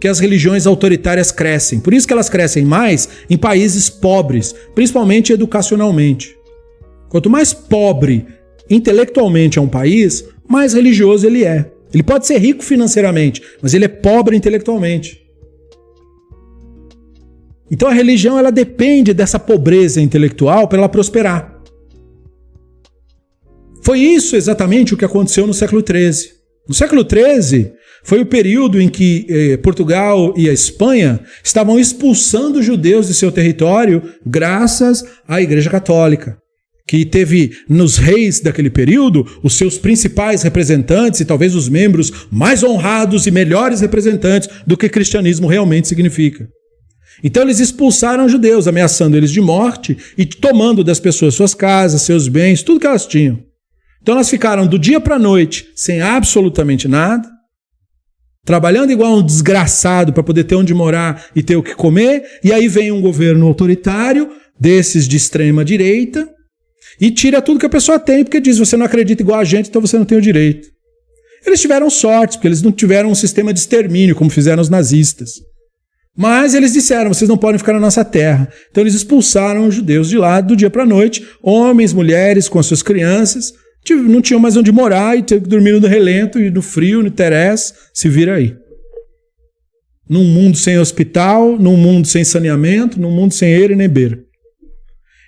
que 0.01 0.09
as 0.09 0.19
religiões 0.19 0.67
autoritárias 0.67 1.31
crescem. 1.31 1.81
Por 1.81 1.95
isso 1.95 2.07
que 2.07 2.13
elas 2.13 2.29
crescem 2.29 2.65
mais 2.65 3.09
em 3.31 3.37
países 3.37 3.89
pobres, 3.89 4.55
principalmente 4.75 5.33
educacionalmente. 5.33 6.37
Quanto 7.09 7.31
mais 7.31 7.55
pobre 7.55 8.27
intelectualmente 8.69 9.59
é 9.59 9.63
um 9.63 9.69
país, 9.69 10.25
mais 10.49 10.75
religioso 10.75 11.27
ele 11.27 11.45
é. 11.45 11.71
Ele 11.95 12.03
pode 12.03 12.27
ser 12.27 12.39
rico 12.39 12.65
financeiramente, 12.65 13.41
mas 13.63 13.73
ele 13.73 13.85
é 13.85 13.89
pobre 13.89 14.37
intelectualmente. 14.37 15.26
Então 17.71 17.89
a 17.89 17.93
religião 17.93 18.39
ela 18.39 18.53
depende 18.53 19.13
dessa 19.13 19.39
pobreza 19.39 20.01
intelectual 20.01 20.69
para 20.69 20.79
ela 20.79 20.89
prosperar. 20.89 21.57
Foi 23.83 24.01
isso 24.01 24.35
exatamente 24.35 24.95
o 24.95 24.97
que 24.97 25.05
aconteceu 25.05 25.47
no 25.47 25.55
século 25.55 25.81
XIII. 25.81 26.31
No 26.69 26.75
século 26.75 27.07
XIII, 27.09 27.73
foi 28.03 28.21
o 28.21 28.27
período 28.27 28.81
em 28.81 28.89
que 28.89 29.27
eh, 29.29 29.57
Portugal 29.59 30.35
e 30.37 30.49
a 30.49 30.53
Espanha 30.53 31.21
estavam 31.43 31.79
expulsando 31.79 32.63
judeus 32.63 33.07
de 33.07 33.15
seu 33.15 33.31
território 33.31 34.03
graças 34.25 35.05
à 35.27 35.41
Igreja 35.41 35.71
Católica, 35.71 36.37
que 36.87 37.05
teve 37.05 37.53
nos 37.69 37.97
reis 37.97 38.41
daquele 38.41 38.71
período 38.71 39.25
os 39.43 39.55
seus 39.55 39.79
principais 39.79 40.43
representantes 40.43 41.21
e 41.21 41.25
talvez 41.25 41.55
os 41.55 41.69
membros 41.69 42.27
mais 42.31 42.63
honrados 42.63 43.27
e 43.27 43.31
melhores 43.31 43.81
representantes 43.81 44.49
do 44.67 44.77
que 44.77 44.89
cristianismo 44.89 45.47
realmente 45.47 45.89
significa. 45.89 46.49
Então 47.23 47.43
eles 47.43 47.61
expulsaram 47.61 48.29
judeus, 48.29 48.69
ameaçando 48.69 49.17
eles 49.17 49.31
de 49.31 49.41
morte 49.41 49.97
e 50.17 50.27
tomando 50.27 50.85
das 50.85 51.01
pessoas 51.01 51.35
suas 51.35 51.55
casas, 51.55 52.03
seus 52.03 52.29
bens, 52.29 52.63
tudo 52.63 52.81
que 52.81 52.87
elas 52.87 53.07
tinham. 53.07 53.43
Então 54.03 54.15
elas 54.15 54.31
ficaram 54.31 54.67
do 54.67 54.79
dia 54.79 55.01
para 55.01 55.17
a 55.17 55.19
noite 55.19 55.67
sem 55.75 56.01
absolutamente 56.01 56.87
nada, 56.87 57.29
trabalhando 58.45 58.93
igual 58.93 59.17
um 59.17 59.23
desgraçado 59.23 60.13
para 60.13 60.23
poder 60.23 60.45
ter 60.45 60.55
onde 60.55 60.73
morar 60.73 61.27
e 61.35 61.43
ter 61.43 61.57
o 61.57 61.63
que 61.63 61.75
comer, 61.75 62.25
e 62.45 62.53
aí 62.53 62.69
vem 62.69 62.93
um 62.93 63.01
governo 63.01 63.47
autoritário, 63.47 64.31
desses 64.59 65.07
de 65.07 65.17
extrema 65.17 65.65
direita, 65.65 66.29
e 67.01 67.11
tira 67.11 67.43
tudo 67.43 67.59
que 67.61 67.67
a 67.67 67.71
pessoa 67.71 67.99
tem, 67.99 68.25
porque 68.25 68.41
diz: 68.41 68.59
você 68.59 68.77
não 68.77 68.87
acredita 68.87 69.23
igual 69.23 69.41
a 69.41 69.45
gente, 69.45 69.69
então 69.69 69.83
você 69.83 69.99
não 69.99 70.05
tem 70.05 70.17
o 70.17 70.23
direito. 70.23 70.69
Eles 71.45 71.61
tiveram 71.61 71.91
sorte, 71.91 72.37
porque 72.37 72.49
eles 72.49 72.63
não 72.63 72.73
tiveram 72.73 73.11
um 73.11 73.15
sistema 73.15 73.53
de 73.53 73.61
extermínio, 73.61 74.17
como 74.17 74.31
fizeram 74.31 74.63
os 74.63 74.69
nazistas. 74.69 75.33
Mas 76.17 76.55
eles 76.55 76.73
disseram: 76.73 77.13
vocês 77.13 77.29
não 77.29 77.37
podem 77.37 77.59
ficar 77.59 77.75
na 77.75 77.81
nossa 77.81 78.05
terra. 78.05 78.49
Então 78.71 78.83
eles 78.83 78.95
expulsaram 78.95 79.69
os 79.69 79.75
judeus 79.75 80.09
de 80.09 80.17
lá 80.17 80.41
do 80.41 80.57
dia 80.57 80.71
para 80.71 80.85
a 80.85 80.87
noite, 80.87 81.27
homens, 81.43 81.93
mulheres, 81.93 82.49
com 82.49 82.59
as 82.59 82.67
suas 82.67 82.83
crianças, 82.83 83.53
não 83.95 84.23
tinham 84.23 84.41
mais 84.41 84.57
onde 84.57 84.73
morar 84.73 85.17
e 85.17 85.23
dormindo 85.23 85.83
no 85.83 85.87
relento 85.87 86.41
e 86.41 86.51
no 86.51 86.63
frio, 86.63 87.03
no 87.03 87.11
Terés, 87.11 87.75
se 87.93 88.09
vira 88.09 88.37
aí. 88.37 88.57
Num 90.09 90.25
mundo 90.25 90.57
sem 90.57 90.79
hospital, 90.79 91.59
num 91.59 91.77
mundo 91.77 92.07
sem 92.07 92.25
saneamento, 92.25 92.99
num 92.99 93.11
mundo 93.11 93.35
sem 93.35 93.53
eira 93.53 93.73
e 93.73 93.77
nem 93.77 93.89
beira. 93.89 94.19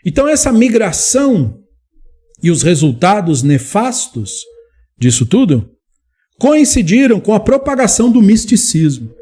Então 0.05 0.27
essa 0.27 0.53
migração 0.53 1.59
e 2.43 2.51
os 2.51 2.63
resultados 2.63 3.43
nefastos 3.43 4.43
disso 4.99 5.27
tudo 5.27 5.71
coincidiram 6.39 7.21
com 7.21 7.35
a 7.35 7.41
propagação 7.41 8.11
do 8.11 8.23
misticismo. 8.23 9.18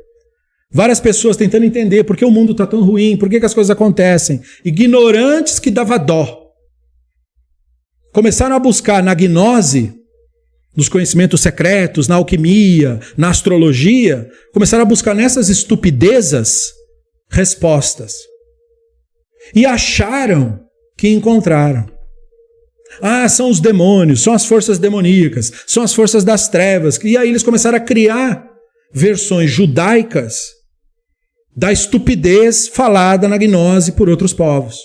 Várias 0.73 1.01
pessoas 1.01 1.37
tentando 1.37 1.65
entender 1.65 2.05
por 2.05 2.17
que 2.17 2.25
o 2.25 2.31
mundo 2.31 2.53
está 2.53 2.67
tão 2.67 2.83
ruim, 2.83 3.17
por 3.17 3.29
que, 3.29 3.39
que 3.41 3.47
as 3.47 3.55
coisas 3.55 3.71
acontecem. 3.71 4.41
Ignorantes 4.65 5.59
que 5.59 5.71
dava 5.71 5.99
dó 5.99 6.43
começaram 8.13 8.57
a 8.57 8.59
buscar 8.59 9.03
na 9.03 9.13
gnose, 9.13 9.93
nos 10.75 10.89
conhecimentos 10.89 11.43
secretos, 11.43 12.09
na 12.09 12.15
alquimia, 12.15 12.99
na 13.17 13.29
astrologia, 13.29 14.29
começaram 14.53 14.83
a 14.83 14.87
buscar 14.87 15.15
nessas 15.15 15.51
estupidezas 15.51 16.73
respostas. 17.31 18.15
E 19.55 19.67
acharam 19.67 20.61
que 20.97 21.09
encontraram. 21.09 21.87
Ah, 23.03 23.29
são 23.29 23.51
os 23.51 23.61
demônios, 23.61 24.23
são 24.23 24.33
as 24.33 24.47
forças 24.47 24.79
demoníacas, 24.79 25.53
são 25.67 25.83
as 25.83 25.93
forças 25.93 26.25
das 26.25 26.49
trevas. 26.49 26.99
E 27.05 27.17
aí 27.17 27.29
eles 27.29 27.43
começaram 27.43 27.77
a 27.77 27.81
criar 27.81 28.51
versões 28.93 29.51
judaicas 29.51 30.56
da 31.57 31.73
estupidez 31.73 32.69
falada 32.69 33.27
na 33.27 33.39
gnose 33.39 33.93
por 33.93 34.09
outros 34.09 34.35
povos. 34.35 34.77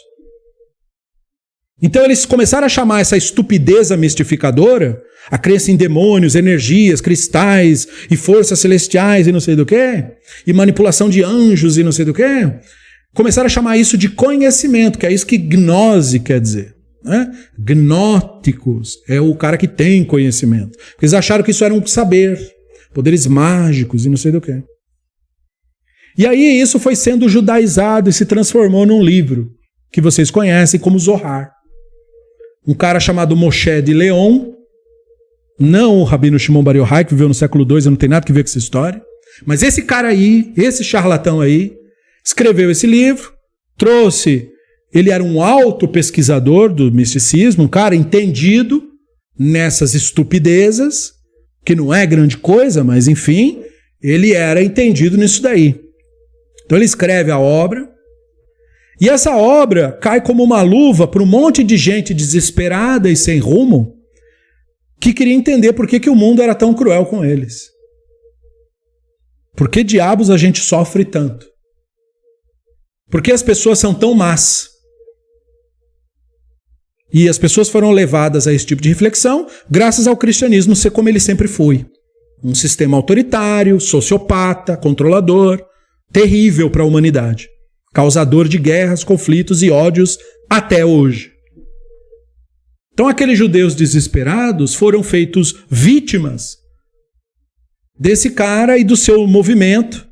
Então 1.82 2.06
eles 2.06 2.26
começaram 2.26 2.66
a 2.66 2.70
chamar 2.70 3.02
essa 3.02 3.18
estupidez 3.18 3.92
mistificadora, 3.92 5.02
a 5.30 5.38
crença 5.38 5.72
em 5.72 5.76
demônios, 5.76 6.36
energias, 6.36 7.02
cristais 7.02 7.88
e 8.10 8.16
forças 8.16 8.60
celestiais 8.60 9.28
e 9.28 9.32
não 9.32 9.40
sei 9.40 9.56
do 9.56 9.66
que, 9.66 10.06
e 10.46 10.54
manipulação 10.54 11.10
de 11.10 11.24
anjos 11.24 11.78
e 11.78 11.84
não 11.84 11.92
sei 11.92 12.06
do 12.06 12.14
que, 12.14 12.24
começaram 13.14 13.48
a 13.48 13.50
chamar 13.50 13.78
isso 13.78 13.98
de 13.98 14.10
conhecimento, 14.10 15.00
que 15.00 15.06
é 15.06 15.12
isso 15.12 15.26
que 15.26 15.38
gnose 15.38 16.20
quer 16.20 16.40
dizer. 16.40 16.76
Né? 17.04 17.32
Gnóticos 17.58 18.98
é 19.10 19.20
o 19.20 19.34
cara 19.36 19.58
que 19.58 19.68
tem 19.68 20.04
conhecimento. 20.04 20.78
Eles 21.02 21.16
acharam 21.16 21.44
que 21.44 21.50
isso 21.50 21.66
era 21.66 21.74
um 21.74 21.86
saber, 21.86 22.40
poderes 22.94 23.26
mágicos 23.26 24.06
e 24.06 24.10
não 24.10 24.18
sei 24.18 24.32
do 24.32 24.40
que. 24.40 24.64
E 26.18 26.28
aí 26.28 26.60
isso 26.60 26.80
foi 26.80 26.96
sendo 26.96 27.30
judaizado 27.30 28.10
e 28.10 28.14
se 28.14 28.26
transformou 28.26 28.86
num 28.86 29.02
livro 29.02 29.50
que 29.92 30.02
vocês 30.02 30.30
conhecem 30.32 30.80
como 30.80 31.00
Zohar 31.00 31.52
um 32.68 32.74
cara 32.74 33.00
chamado 33.00 33.36
Moshe 33.36 33.82
de 33.82 33.94
Leon, 33.94 34.52
não 35.60 36.00
o 36.00 36.04
Rabino 36.04 36.40
Shimon 36.40 36.64
Bar 36.64 36.76
Yochai, 36.76 37.06
que 37.06 37.14
viveu 37.14 37.28
no 37.28 37.34
século 37.34 37.66
II, 37.70 37.86
não 37.86 37.96
tem 37.96 38.10
nada 38.10 38.26
a 38.28 38.34
ver 38.34 38.44
com 38.44 38.50
essa 38.50 38.58
história, 38.58 39.02
mas 39.46 39.64
esse 39.64 39.84
cara 39.84 40.10
aí, 40.10 40.52
esse 40.56 40.84
charlatão 40.84 41.42
aí, 41.42 41.74
escreveu 42.24 42.70
esse 42.70 42.86
livro, 42.86 43.32
trouxe, 43.78 44.50
ele 44.94 45.10
era 45.10 45.24
um 45.24 45.42
alto 45.42 45.88
pesquisador 45.88 46.74
do 46.74 46.92
misticismo, 46.92 47.64
um 47.64 47.68
cara 47.68 47.96
entendido 47.96 48.84
nessas 49.38 49.96
estupidezas, 49.96 51.14
que 51.66 51.76
não 51.76 51.94
é 51.94 52.06
grande 52.06 52.38
coisa, 52.38 52.84
mas 52.84 53.08
enfim, 53.08 53.62
ele 54.02 54.34
era 54.34 54.64
entendido 54.64 55.18
nisso 55.18 55.42
daí. 55.42 55.80
Então 56.72 56.78
ele 56.78 56.86
escreve 56.86 57.30
a 57.30 57.38
obra, 57.38 57.86
e 58.98 59.10
essa 59.10 59.36
obra 59.36 59.92
cai 59.92 60.22
como 60.22 60.42
uma 60.42 60.62
luva 60.62 61.06
para 61.06 61.22
um 61.22 61.26
monte 61.26 61.66
de 61.66 61.76
gente 61.76 62.14
desesperada 62.14 63.10
e 63.10 63.16
sem 63.18 63.40
rumo 63.40 63.98
que 64.98 65.14
queria 65.14 65.34
entender 65.34 65.74
por 65.74 65.86
que, 65.86 66.00
que 66.00 66.10
o 66.10 66.16
mundo 66.16 66.42
era 66.42 66.56
tão 66.56 66.74
cruel 66.74 67.06
com 67.06 67.26
eles. 67.26 67.64
Por 69.54 69.68
que 69.68 69.84
diabos 69.84 70.30
a 70.30 70.38
gente 70.38 70.62
sofre 70.62 71.04
tanto? 71.04 71.46
Por 73.10 73.22
que 73.22 73.34
as 73.34 73.44
pessoas 73.44 73.78
são 73.78 73.94
tão 73.94 74.14
más? 74.14 74.70
E 77.14 77.28
as 77.28 77.38
pessoas 77.38 77.68
foram 77.68 77.92
levadas 77.92 78.48
a 78.48 78.54
esse 78.54 78.66
tipo 78.66 78.82
de 78.82 78.88
reflexão 78.88 79.46
graças 79.70 80.08
ao 80.08 80.16
cristianismo 80.16 80.74
ser 80.74 80.92
como 80.92 81.10
ele 81.10 81.20
sempre 81.20 81.50
foi. 81.50 81.86
Um 82.42 82.56
sistema 82.56 82.96
autoritário, 82.96 83.78
sociopata, 83.82 84.78
controlador, 84.78 85.70
terrível 86.12 86.70
para 86.70 86.84
a 86.84 86.86
humanidade, 86.86 87.48
causador 87.94 88.48
de 88.48 88.58
guerras, 88.58 89.04
conflitos 89.04 89.64
e 89.64 89.70
ódios 89.70 90.18
até 90.50 90.86
hoje. 90.86 91.32
Então, 92.94 93.08
aqueles 93.08 93.38
judeus 93.38 93.74
desesperados 93.74 94.76
foram 94.76 95.02
feitos 95.02 95.56
vítimas 95.70 96.58
desse 97.98 98.32
cara 98.32 98.78
e 98.78 98.84
do 98.84 98.98
seu 98.98 99.26
movimento, 99.26 100.08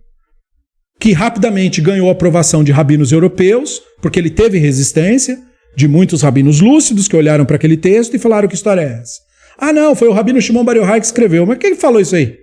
que 0.99 1.11
rapidamente 1.11 1.81
ganhou 1.81 2.09
a 2.09 2.11
aprovação 2.11 2.63
de 2.63 2.71
rabinos 2.71 3.11
europeus, 3.11 3.81
porque 4.01 4.19
ele 4.19 4.29
teve 4.29 4.57
resistência 4.57 5.37
de 5.75 5.87
muitos 5.87 6.21
rabinos 6.21 6.61
lúcidos 6.61 7.07
que 7.07 7.15
olharam 7.15 7.45
para 7.45 7.55
aquele 7.55 7.77
texto 7.77 8.15
e 8.15 8.19
falaram 8.19 8.47
que 8.47 8.55
história 8.55 8.81
é 8.81 9.01
essa. 9.01 9.19
Ah, 9.57 9.73
não, 9.73 9.93
foi 9.93 10.07
o 10.07 10.13
rabino 10.13 10.41
Shimon 10.41 10.63
Bar 10.63 10.77
Yochai 10.77 10.99
que 10.99 11.05
escreveu. 11.05 11.45
Mas 11.45 11.57
quem 11.57 11.75
falou 11.75 11.99
isso 11.99 12.15
aí? 12.15 12.37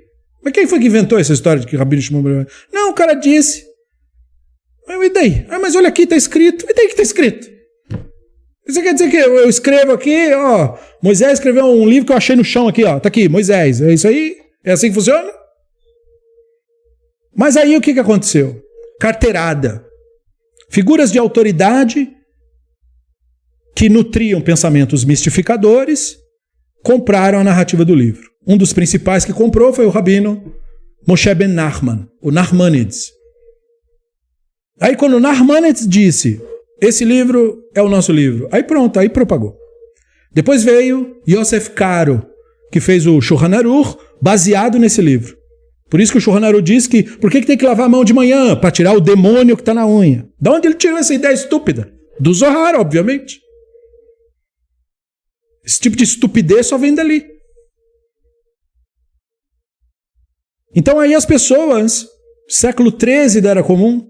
Mas 0.47 0.53
quem 0.53 0.65
foi 0.69 0.79
que 0.79 0.87
inventou 0.87 1.19
essa 1.19 1.33
história 1.33 1.59
de 1.59 1.67
que 1.67 1.75
rabino 1.75 2.01
Shimon 2.01 2.23
Bar? 2.23 2.47
Não, 2.73 2.91
o 2.91 2.95
cara 2.95 3.15
disse. 3.15 3.67
Mas 4.87 5.05
e 5.05 5.11
daí? 5.11 5.45
Ah, 5.51 5.59
mas 5.59 5.75
olha 5.75 5.89
aqui, 5.89 6.03
está 6.03 6.15
escrito. 6.15 6.65
E 6.69 6.73
daí 6.73 6.87
que 6.87 6.93
está 6.93 7.03
escrito? 7.03 7.51
Isso 8.65 8.81
quer 8.81 8.93
dizer 8.93 9.11
que 9.11 9.17
eu 9.17 9.49
escrevo 9.49 9.91
aqui, 9.91 10.33
ó, 10.35 10.79
Moisés 11.03 11.33
escreveu 11.33 11.65
um 11.65 11.85
livro 11.85 12.07
que 12.07 12.13
eu 12.13 12.17
achei 12.17 12.37
no 12.37 12.45
chão 12.45 12.69
aqui, 12.69 12.85
ó, 12.85 13.01
tá 13.01 13.09
aqui, 13.09 13.29
Moisés. 13.29 13.81
É 13.81 13.93
isso 13.93 14.07
aí? 14.07 14.37
É 14.65 14.71
assim 14.71 14.87
que 14.87 14.95
funciona? 14.95 15.33
Mas 17.35 17.57
aí 17.57 17.77
o 17.77 17.81
que, 17.81 17.93
que 17.93 17.99
aconteceu? 17.99 18.63
Carteirada. 19.01 19.85
Figuras 20.71 21.11
de 21.11 21.19
autoridade 21.19 22.09
que 23.75 23.89
nutriam 23.89 24.41
pensamentos 24.41 25.05
mistificadores 25.05 26.17
compraram 26.85 27.41
a 27.41 27.45
narrativa 27.45 27.85
do 27.85 27.97
livro. 27.97 28.26
Um 28.47 28.57
dos 28.57 28.73
principais 28.73 29.25
que 29.25 29.33
comprou 29.33 29.73
foi 29.73 29.87
o 29.87 29.91
rabino 29.91 30.55
Moshe 31.07 31.35
ben 31.35 31.49
Nachman, 31.49 32.09
o 32.23 32.31
Nachmanides. 32.31 33.13
Aí 34.81 34.97
quando 34.97 35.15
o 35.15 35.21
Nachmanides 35.21 35.87
disse, 35.87 36.41
esse 36.81 37.05
livro 37.05 37.63
é 37.75 37.83
o 37.83 37.89
nosso 37.89 38.13
livro, 38.13 38.49
aí 38.53 38.63
pronto, 38.63 38.99
aí 38.99 39.09
propagou. 39.09 39.57
Depois 40.33 40.63
veio 40.63 41.17
Yosef 41.29 41.71
Karo, 41.71 42.27
que 42.71 42.81
fez 42.81 43.07
o 43.07 43.21
Shulchan 43.21 43.57
Aruch, 43.57 43.97
baseado 44.21 44.79
nesse 44.79 45.01
livro. 45.01 45.37
Por 45.89 46.01
isso 46.01 46.13
que 46.13 46.19
o 46.19 46.21
Shulchan 46.21 46.63
diz 46.63 46.87
que 46.87 47.03
por 47.05 47.31
que, 47.31 47.41
que 47.41 47.47
tem 47.47 47.57
que 47.57 47.65
lavar 47.65 47.87
a 47.87 47.89
mão 47.89 48.05
de 48.05 48.13
manhã? 48.13 48.57
Para 48.57 48.71
tirar 48.71 48.93
o 48.93 49.01
demônio 49.01 49.57
que 49.57 49.63
está 49.63 49.73
na 49.73 49.87
unha. 49.87 50.29
Da 50.41 50.53
onde 50.53 50.69
ele 50.69 50.75
tirou 50.75 50.99
essa 50.99 51.15
ideia 51.15 51.33
estúpida? 51.33 51.93
Do 52.19 52.35
Zohar, 52.35 52.75
obviamente. 52.75 53.41
Esse 55.65 55.81
tipo 55.81 55.97
de 55.97 56.05
estupidez 56.05 56.67
só 56.67 56.77
vem 56.77 56.95
dali. 56.95 57.36
Então 60.77 61.01
aí 61.01 61.15
as 61.15 61.25
pessoas, 61.25 62.07
século 62.47 62.91
XIII 62.91 63.41
da 63.41 63.51
Era 63.51 63.63
Comum, 63.63 64.07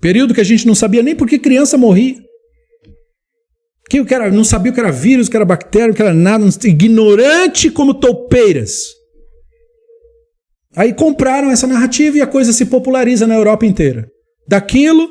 período 0.00 0.32
que 0.32 0.40
a 0.40 0.44
gente 0.44 0.66
não 0.66 0.74
sabia 0.74 1.02
nem 1.02 1.14
por 1.14 1.28
que 1.28 1.38
criança 1.38 1.76
morria. 1.76 2.16
Que 3.90 4.02
cara 4.06 4.30
não 4.30 4.42
sabia 4.42 4.72
o 4.72 4.74
que 4.74 4.80
era 4.80 4.90
vírus, 4.90 5.26
o 5.28 5.30
que 5.30 5.36
era 5.36 5.44
bactéria, 5.44 5.92
o 5.92 5.94
que 5.94 6.00
era 6.00 6.14
nada, 6.14 6.46
ignorante 6.64 7.70
como 7.70 7.92
toupeiras. 7.92 8.72
Aí 10.74 10.94
compraram 10.94 11.50
essa 11.50 11.66
narrativa 11.66 12.16
e 12.16 12.22
a 12.22 12.26
coisa 12.26 12.52
se 12.52 12.64
populariza 12.64 13.26
na 13.26 13.34
Europa 13.34 13.66
inteira. 13.66 14.08
Daquilo 14.48 15.08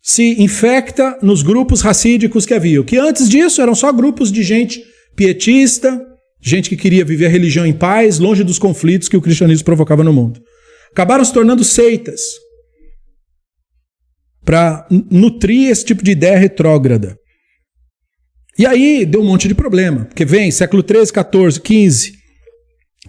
se 0.00 0.40
infecta 0.40 1.18
nos 1.20 1.42
grupos 1.42 1.80
racídicos 1.80 2.46
que 2.46 2.54
haviam, 2.54 2.84
que 2.84 2.96
antes 2.96 3.28
disso 3.28 3.60
eram 3.60 3.74
só 3.74 3.92
grupos 3.92 4.30
de 4.30 4.42
gente 4.44 4.82
pietista, 5.14 6.00
gente 6.42 6.68
que 6.68 6.76
queria 6.76 7.04
viver 7.04 7.26
a 7.26 7.30
religião 7.30 7.64
em 7.64 7.72
paz, 7.72 8.18
longe 8.18 8.42
dos 8.42 8.58
conflitos 8.58 9.08
que 9.08 9.16
o 9.16 9.22
cristianismo 9.22 9.64
provocava 9.64 10.02
no 10.02 10.12
mundo. 10.12 10.40
Acabaram 10.90 11.24
se 11.24 11.32
tornando 11.32 11.62
seitas 11.62 12.20
para 14.44 14.86
nutrir 15.10 15.70
esse 15.70 15.84
tipo 15.84 16.02
de 16.02 16.10
ideia 16.10 16.36
retrógrada. 16.36 17.16
E 18.58 18.66
aí 18.66 19.06
deu 19.06 19.22
um 19.22 19.26
monte 19.26 19.46
de 19.46 19.54
problema, 19.54 20.04
porque 20.04 20.24
vem 20.24 20.50
século 20.50 20.82
13, 20.82 21.12
14, 21.12 21.60
15, 21.60 22.12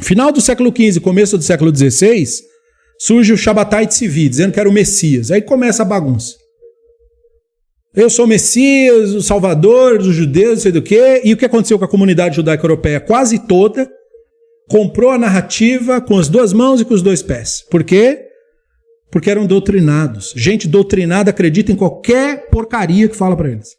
final 0.01 0.31
do 0.31 0.39
século 0.39 0.71
15, 0.71 1.01
começo 1.01 1.37
do 1.37 1.43
século 1.43 1.71
16, 1.71 2.41
surge 2.99 3.33
o 3.33 3.37
Shabbatai 3.37 3.87
Tzvi, 3.87 4.29
dizendo 4.29 4.53
que 4.53 4.59
era 4.59 4.69
o 4.69 4.71
Messias. 4.71 5.31
Aí 5.31 5.41
começa 5.41 5.81
a 5.81 5.85
bagunça. 5.85 6.42
Eu 7.95 8.09
sou 8.09 8.25
o 8.25 8.27
Messias, 8.27 9.13
o 9.13 9.21
Salvador 9.21 9.99
dos 9.99 10.15
judeus, 10.15 10.55
não 10.55 10.61
sei 10.61 10.71
do 10.71 10.81
quê. 10.81 11.21
E 11.23 11.31
o 11.31 11.37
que 11.37 11.45
aconteceu 11.45 11.77
com 11.77 11.85
a 11.85 11.87
comunidade 11.87 12.35
judaica 12.35 12.65
europeia? 12.65 12.99
Quase 12.99 13.47
toda 13.47 13.87
comprou 14.67 15.11
a 15.11 15.17
narrativa 15.17 16.01
com 16.01 16.17
as 16.17 16.27
duas 16.27 16.53
mãos 16.53 16.81
e 16.81 16.85
com 16.85 16.93
os 16.93 17.03
dois 17.03 17.21
pés. 17.21 17.63
Por 17.69 17.83
quê? 17.83 18.19
Porque 19.11 19.29
eram 19.29 19.45
doutrinados. 19.45 20.33
Gente 20.35 20.67
doutrinada 20.67 21.29
acredita 21.29 21.71
em 21.71 21.75
qualquer 21.75 22.49
porcaria 22.49 23.07
que 23.07 23.15
fala 23.15 23.37
para 23.37 23.51
eles. 23.51 23.69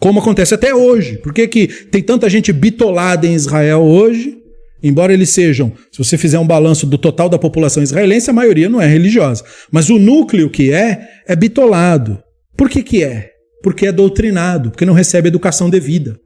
Como 0.00 0.18
acontece 0.18 0.52
até 0.52 0.74
hoje. 0.74 1.18
Por 1.18 1.32
que, 1.32 1.46
que 1.46 1.68
tem 1.68 2.02
tanta 2.02 2.28
gente 2.28 2.52
bitolada 2.52 3.28
em 3.28 3.34
Israel 3.34 3.82
hoje? 3.82 4.38
Embora 4.82 5.14
eles 5.14 5.30
sejam, 5.30 5.72
se 5.92 5.98
você 5.98 6.18
fizer 6.18 6.38
um 6.40 6.46
balanço 6.46 6.84
do 6.84 6.98
total 6.98 7.28
da 7.28 7.38
população 7.38 7.82
israelense, 7.82 8.28
a 8.28 8.34
maioria 8.34 8.68
não 8.68 8.82
é 8.82 8.86
religiosa. 8.86 9.44
Mas 9.70 9.88
o 9.88 10.00
núcleo 10.00 10.50
que 10.50 10.72
é, 10.72 11.08
é 11.28 11.36
bitolado. 11.36 12.23
Por 12.56 12.68
que, 12.68 12.82
que 12.82 13.02
é? 13.02 13.30
Porque 13.62 13.86
é 13.86 13.92
doutrinado, 13.92 14.70
porque 14.70 14.84
não 14.84 14.94
recebe 14.94 15.28
educação 15.28 15.70
devida. 15.70 16.18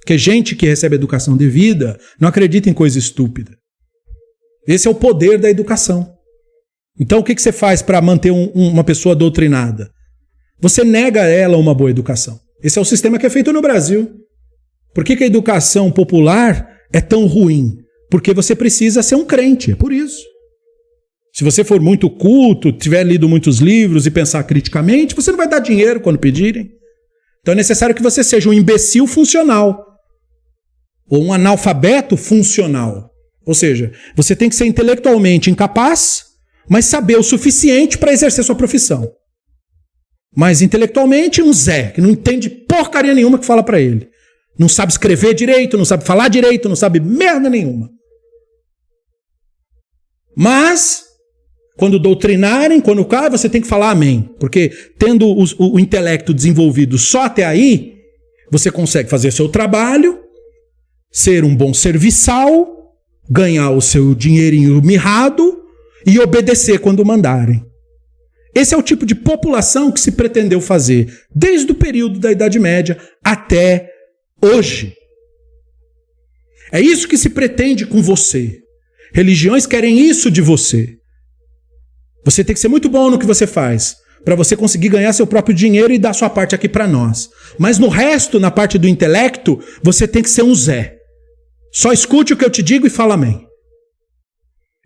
Porque 0.00 0.16
gente 0.16 0.56
que 0.56 0.66
recebe 0.66 0.96
educação 0.96 1.36
devida 1.36 1.98
não 2.20 2.28
acredita 2.28 2.70
em 2.70 2.74
coisa 2.74 2.98
estúpida. 2.98 3.52
Esse 4.66 4.88
é 4.88 4.90
o 4.90 4.94
poder 4.94 5.38
da 5.38 5.50
educação. 5.50 6.14
Então 6.98 7.20
o 7.20 7.24
que, 7.24 7.34
que 7.34 7.42
você 7.42 7.52
faz 7.52 7.82
para 7.82 8.00
manter 8.00 8.30
um, 8.30 8.46
uma 8.54 8.82
pessoa 8.82 9.14
doutrinada? 9.14 9.90
Você 10.60 10.82
nega 10.82 11.22
a 11.22 11.28
ela 11.28 11.56
uma 11.56 11.74
boa 11.74 11.90
educação. 11.90 12.40
Esse 12.62 12.78
é 12.78 12.82
o 12.82 12.84
sistema 12.84 13.18
que 13.18 13.26
é 13.26 13.30
feito 13.30 13.52
no 13.52 13.62
Brasil. 13.62 14.10
Por 14.94 15.04
que, 15.04 15.14
que 15.14 15.24
a 15.24 15.28
educação 15.28 15.92
popular 15.92 16.68
é 16.92 17.00
tão 17.00 17.26
ruim? 17.26 17.76
Porque 18.10 18.34
você 18.34 18.56
precisa 18.56 19.02
ser 19.02 19.14
um 19.14 19.24
crente, 19.24 19.72
é 19.72 19.76
por 19.76 19.92
isso. 19.92 20.24
Se 21.38 21.44
você 21.44 21.62
for 21.62 21.80
muito 21.80 22.10
culto, 22.10 22.72
tiver 22.72 23.04
lido 23.04 23.28
muitos 23.28 23.60
livros 23.60 24.06
e 24.06 24.10
pensar 24.10 24.42
criticamente, 24.42 25.14
você 25.14 25.30
não 25.30 25.38
vai 25.38 25.48
dar 25.48 25.60
dinheiro 25.60 26.00
quando 26.00 26.18
pedirem. 26.18 26.68
Então 27.40 27.52
é 27.52 27.54
necessário 27.54 27.94
que 27.94 28.02
você 28.02 28.24
seja 28.24 28.48
um 28.48 28.52
imbecil 28.52 29.06
funcional 29.06 29.86
ou 31.08 31.22
um 31.22 31.32
analfabeto 31.32 32.16
funcional. 32.16 33.12
Ou 33.46 33.54
seja, 33.54 33.92
você 34.16 34.34
tem 34.34 34.48
que 34.48 34.56
ser 34.56 34.66
intelectualmente 34.66 35.48
incapaz, 35.48 36.24
mas 36.68 36.86
saber 36.86 37.16
o 37.16 37.22
suficiente 37.22 37.96
para 37.98 38.12
exercer 38.12 38.42
sua 38.42 38.56
profissão. 38.56 39.08
Mas 40.36 40.60
intelectualmente 40.60 41.40
um 41.40 41.52
Zé, 41.52 41.92
que 41.92 42.00
não 42.00 42.10
entende 42.10 42.50
porcaria 42.50 43.14
nenhuma 43.14 43.38
que 43.38 43.46
fala 43.46 43.62
para 43.62 43.80
ele. 43.80 44.08
Não 44.58 44.68
sabe 44.68 44.90
escrever 44.90 45.34
direito, 45.34 45.78
não 45.78 45.84
sabe 45.84 46.04
falar 46.04 46.26
direito, 46.26 46.68
não 46.68 46.74
sabe 46.74 46.98
merda 46.98 47.48
nenhuma. 47.48 47.88
Mas 50.36 51.06
quando 51.78 51.96
doutrinarem, 51.96 52.80
quando 52.80 53.04
cai, 53.04 53.30
você 53.30 53.48
tem 53.48 53.62
que 53.62 53.68
falar 53.68 53.92
amém. 53.92 54.28
Porque 54.40 54.72
tendo 54.98 55.28
o, 55.28 55.44
o, 55.44 55.74
o 55.76 55.80
intelecto 55.80 56.34
desenvolvido 56.34 56.98
só 56.98 57.22
até 57.22 57.44
aí, 57.44 57.94
você 58.50 58.68
consegue 58.68 59.08
fazer 59.08 59.30
seu 59.30 59.48
trabalho, 59.48 60.18
ser 61.08 61.44
um 61.44 61.54
bom 61.54 61.72
serviçal, 61.72 62.66
ganhar 63.30 63.70
o 63.70 63.80
seu 63.80 64.12
dinheirinho 64.12 64.82
mirrado 64.82 65.56
e 66.04 66.18
obedecer 66.18 66.80
quando 66.80 67.04
mandarem. 67.04 67.64
Esse 68.52 68.74
é 68.74 68.76
o 68.76 68.82
tipo 68.82 69.06
de 69.06 69.14
população 69.14 69.92
que 69.92 70.00
se 70.00 70.10
pretendeu 70.10 70.60
fazer 70.60 71.06
desde 71.32 71.70
o 71.70 71.76
período 71.76 72.18
da 72.18 72.32
Idade 72.32 72.58
Média 72.58 72.98
até 73.22 73.88
hoje. 74.42 74.94
É 76.72 76.80
isso 76.80 77.06
que 77.06 77.16
se 77.16 77.30
pretende 77.30 77.86
com 77.86 78.02
você. 78.02 78.58
Religiões 79.14 79.64
querem 79.64 80.00
isso 80.00 80.28
de 80.28 80.42
você. 80.42 80.97
Você 82.28 82.44
tem 82.44 82.52
que 82.52 82.60
ser 82.60 82.68
muito 82.68 82.90
bom 82.90 83.08
no 83.08 83.18
que 83.18 83.24
você 83.24 83.46
faz 83.46 83.96
para 84.22 84.34
você 84.34 84.54
conseguir 84.54 84.90
ganhar 84.90 85.14
seu 85.14 85.26
próprio 85.26 85.56
dinheiro 85.56 85.94
e 85.94 85.98
dar 85.98 86.12
sua 86.12 86.28
parte 86.28 86.54
aqui 86.54 86.68
para 86.68 86.86
nós. 86.86 87.30
Mas 87.58 87.78
no 87.78 87.88
resto, 87.88 88.38
na 88.38 88.50
parte 88.50 88.76
do 88.76 88.86
intelecto, 88.86 89.58
você 89.82 90.06
tem 90.06 90.22
que 90.22 90.28
ser 90.28 90.42
um 90.42 90.54
Zé. 90.54 90.98
Só 91.72 91.90
escute 91.90 92.34
o 92.34 92.36
que 92.36 92.44
eu 92.44 92.50
te 92.50 92.62
digo 92.62 92.86
e 92.86 92.90
fala 92.90 93.14
amém. 93.14 93.46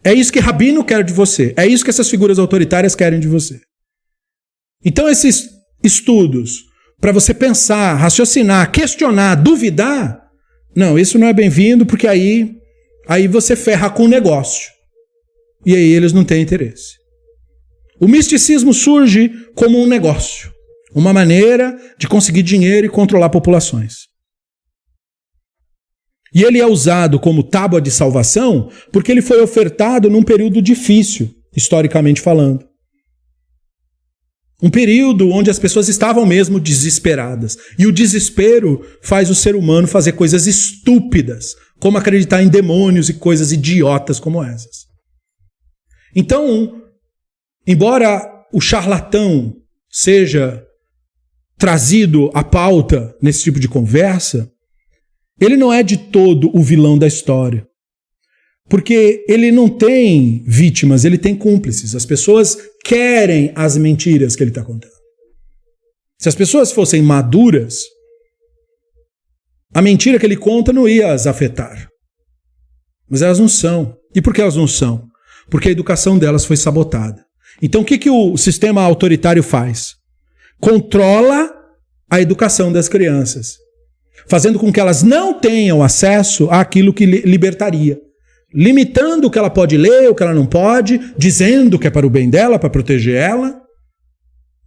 É 0.04 0.14
isso 0.14 0.32
que 0.32 0.38
Rabino 0.38 0.84
quer 0.84 1.02
de 1.02 1.12
você. 1.12 1.52
É 1.56 1.66
isso 1.66 1.82
que 1.82 1.90
essas 1.90 2.08
figuras 2.08 2.38
autoritárias 2.38 2.94
querem 2.94 3.18
de 3.18 3.26
você. 3.26 3.60
Então, 4.84 5.08
esses 5.08 5.48
estudos, 5.82 6.58
para 7.00 7.10
você 7.10 7.34
pensar, 7.34 7.94
raciocinar, 7.94 8.70
questionar, 8.70 9.34
duvidar, 9.34 10.22
não, 10.76 10.96
isso 10.96 11.18
não 11.18 11.26
é 11.26 11.32
bem-vindo, 11.32 11.84
porque 11.84 12.06
aí, 12.06 12.52
aí 13.08 13.26
você 13.26 13.56
ferra 13.56 13.90
com 13.90 14.04
o 14.04 14.08
negócio. 14.08 14.70
E 15.66 15.74
aí 15.74 15.92
eles 15.92 16.12
não 16.12 16.24
têm 16.24 16.40
interesse. 16.40 17.01
O 18.02 18.08
misticismo 18.08 18.74
surge 18.74 19.30
como 19.54 19.80
um 19.80 19.86
negócio, 19.86 20.52
uma 20.92 21.12
maneira 21.12 21.78
de 21.96 22.08
conseguir 22.08 22.42
dinheiro 22.42 22.84
e 22.84 22.90
controlar 22.90 23.30
populações. 23.30 24.08
E 26.34 26.42
ele 26.42 26.58
é 26.58 26.66
usado 26.66 27.20
como 27.20 27.44
tábua 27.44 27.80
de 27.80 27.92
salvação 27.92 28.68
porque 28.90 29.12
ele 29.12 29.22
foi 29.22 29.40
ofertado 29.40 30.10
num 30.10 30.24
período 30.24 30.60
difícil, 30.60 31.32
historicamente 31.56 32.20
falando. 32.20 32.66
Um 34.60 34.68
período 34.68 35.30
onde 35.30 35.48
as 35.48 35.60
pessoas 35.60 35.88
estavam 35.88 36.26
mesmo 36.26 36.58
desesperadas. 36.58 37.56
E 37.78 37.86
o 37.86 37.92
desespero 37.92 38.84
faz 39.00 39.30
o 39.30 39.34
ser 39.34 39.54
humano 39.54 39.86
fazer 39.86 40.12
coisas 40.12 40.48
estúpidas, 40.48 41.54
como 41.78 41.98
acreditar 41.98 42.42
em 42.42 42.48
demônios 42.48 43.08
e 43.08 43.14
coisas 43.14 43.52
idiotas 43.52 44.18
como 44.18 44.42
essas. 44.42 44.86
Então, 46.16 46.81
embora 47.66 48.46
o 48.52 48.60
charlatão 48.60 49.54
seja 49.90 50.64
trazido 51.58 52.30
à 52.34 52.42
pauta 52.42 53.16
nesse 53.22 53.42
tipo 53.44 53.60
de 53.60 53.68
conversa, 53.68 54.50
ele 55.40 55.56
não 55.56 55.72
é 55.72 55.82
de 55.82 55.96
todo 55.96 56.50
o 56.56 56.62
vilão 56.62 56.98
da 56.98 57.06
história. 57.06 57.66
Porque 58.68 59.24
ele 59.28 59.50
não 59.52 59.68
tem 59.68 60.44
vítimas, 60.46 61.04
ele 61.04 61.18
tem 61.18 61.36
cúmplices. 61.36 61.94
As 61.94 62.06
pessoas 62.06 62.56
querem 62.84 63.52
as 63.54 63.76
mentiras 63.76 64.34
que 64.34 64.42
ele 64.42 64.50
está 64.50 64.64
contando. 64.64 64.92
Se 66.18 66.28
as 66.28 66.34
pessoas 66.34 66.72
fossem 66.72 67.02
maduras, 67.02 67.82
a 69.74 69.82
mentira 69.82 70.18
que 70.18 70.26
ele 70.26 70.36
conta 70.36 70.72
não 70.72 70.88
ia 70.88 71.12
as 71.12 71.26
afetar. 71.26 71.88
Mas 73.10 73.22
elas 73.22 73.38
não 73.38 73.48
são. 73.48 73.96
E 74.14 74.22
por 74.22 74.32
que 74.32 74.40
elas 74.40 74.56
não 74.56 74.66
são? 74.66 75.08
Porque 75.50 75.68
a 75.68 75.72
educação 75.72 76.18
delas 76.18 76.44
foi 76.44 76.56
sabotada. 76.56 77.24
Então 77.60 77.82
o 77.82 77.84
que, 77.84 77.98
que 77.98 78.10
o 78.10 78.36
sistema 78.36 78.82
autoritário 78.82 79.42
faz? 79.42 79.94
Controla 80.60 81.50
a 82.10 82.20
educação 82.20 82.72
das 82.72 82.88
crianças 82.88 83.62
fazendo 84.26 84.58
com 84.58 84.72
que 84.72 84.80
elas 84.80 85.02
não 85.02 85.38
tenham 85.38 85.82
acesso 85.82 86.48
àquilo 86.50 86.92
que 86.92 87.06
libertaria. 87.06 87.98
Limitando 88.54 89.26
o 89.26 89.30
que 89.30 89.38
ela 89.38 89.50
pode 89.50 89.76
ler, 89.76 90.10
o 90.10 90.14
que 90.14 90.22
ela 90.22 90.34
não 90.34 90.46
pode, 90.46 91.00
dizendo 91.16 91.78
que 91.78 91.86
é 91.86 91.90
para 91.90 92.06
o 92.06 92.10
bem 92.10 92.28
dela, 92.28 92.58
para 92.58 92.70
proteger 92.70 93.14
ela. 93.14 93.60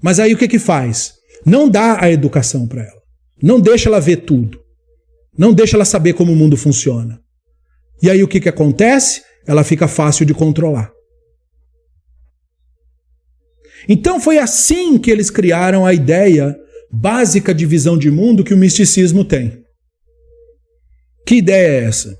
Mas 0.01 0.19
aí 0.19 0.33
o 0.33 0.37
que 0.37 0.47
que 0.47 0.59
faz? 0.59 1.13
Não 1.45 1.69
dá 1.69 2.03
a 2.03 2.11
educação 2.11 2.67
para 2.67 2.81
ela. 2.81 3.01
Não 3.41 3.59
deixa 3.59 3.89
ela 3.89 3.99
ver 3.99 4.17
tudo. 4.17 4.59
Não 5.37 5.53
deixa 5.53 5.77
ela 5.77 5.85
saber 5.85 6.13
como 6.13 6.31
o 6.31 6.35
mundo 6.35 6.57
funciona. 6.57 7.19
E 8.01 8.09
aí 8.09 8.23
o 8.23 8.27
que 8.27 8.39
que 8.39 8.49
acontece? 8.49 9.21
Ela 9.47 9.63
fica 9.63 9.87
fácil 9.87 10.25
de 10.25 10.33
controlar. 10.33 10.91
Então 13.87 14.19
foi 14.19 14.37
assim 14.37 14.97
que 14.97 15.11
eles 15.11 15.29
criaram 15.29 15.85
a 15.85 15.93
ideia 15.93 16.55
básica 16.91 17.53
de 17.53 17.65
visão 17.65 17.97
de 17.97 18.09
mundo 18.09 18.43
que 18.43 18.53
o 18.53 18.57
misticismo 18.57 19.23
tem. 19.23 19.63
Que 21.25 21.35
ideia 21.35 21.81
é 21.81 21.83
essa? 21.85 22.17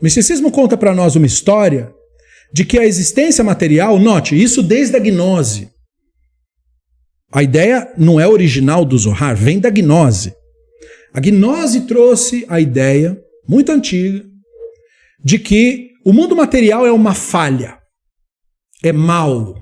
O 0.00 0.04
misticismo 0.04 0.50
conta 0.50 0.76
para 0.76 0.94
nós 0.94 1.16
uma 1.16 1.26
história 1.26 1.92
de 2.52 2.64
que 2.64 2.78
a 2.78 2.84
existência 2.84 3.44
material, 3.44 3.98
note, 3.98 4.40
isso 4.40 4.62
desde 4.62 4.96
a 4.96 5.00
gnose. 5.00 5.70
A 7.30 7.42
ideia 7.42 7.92
não 7.98 8.18
é 8.18 8.26
original 8.26 8.84
do 8.84 8.96
Zohar, 8.96 9.36
vem 9.36 9.60
da 9.60 9.68
gnose. 9.68 10.32
A 11.12 11.20
gnose 11.20 11.82
trouxe 11.82 12.44
a 12.48 12.60
ideia, 12.60 13.18
muito 13.46 13.70
antiga, 13.70 14.24
de 15.22 15.38
que 15.38 15.90
o 16.04 16.12
mundo 16.12 16.34
material 16.34 16.86
é 16.86 16.92
uma 16.92 17.14
falha, 17.14 17.78
é 18.82 18.92
mal, 18.92 19.54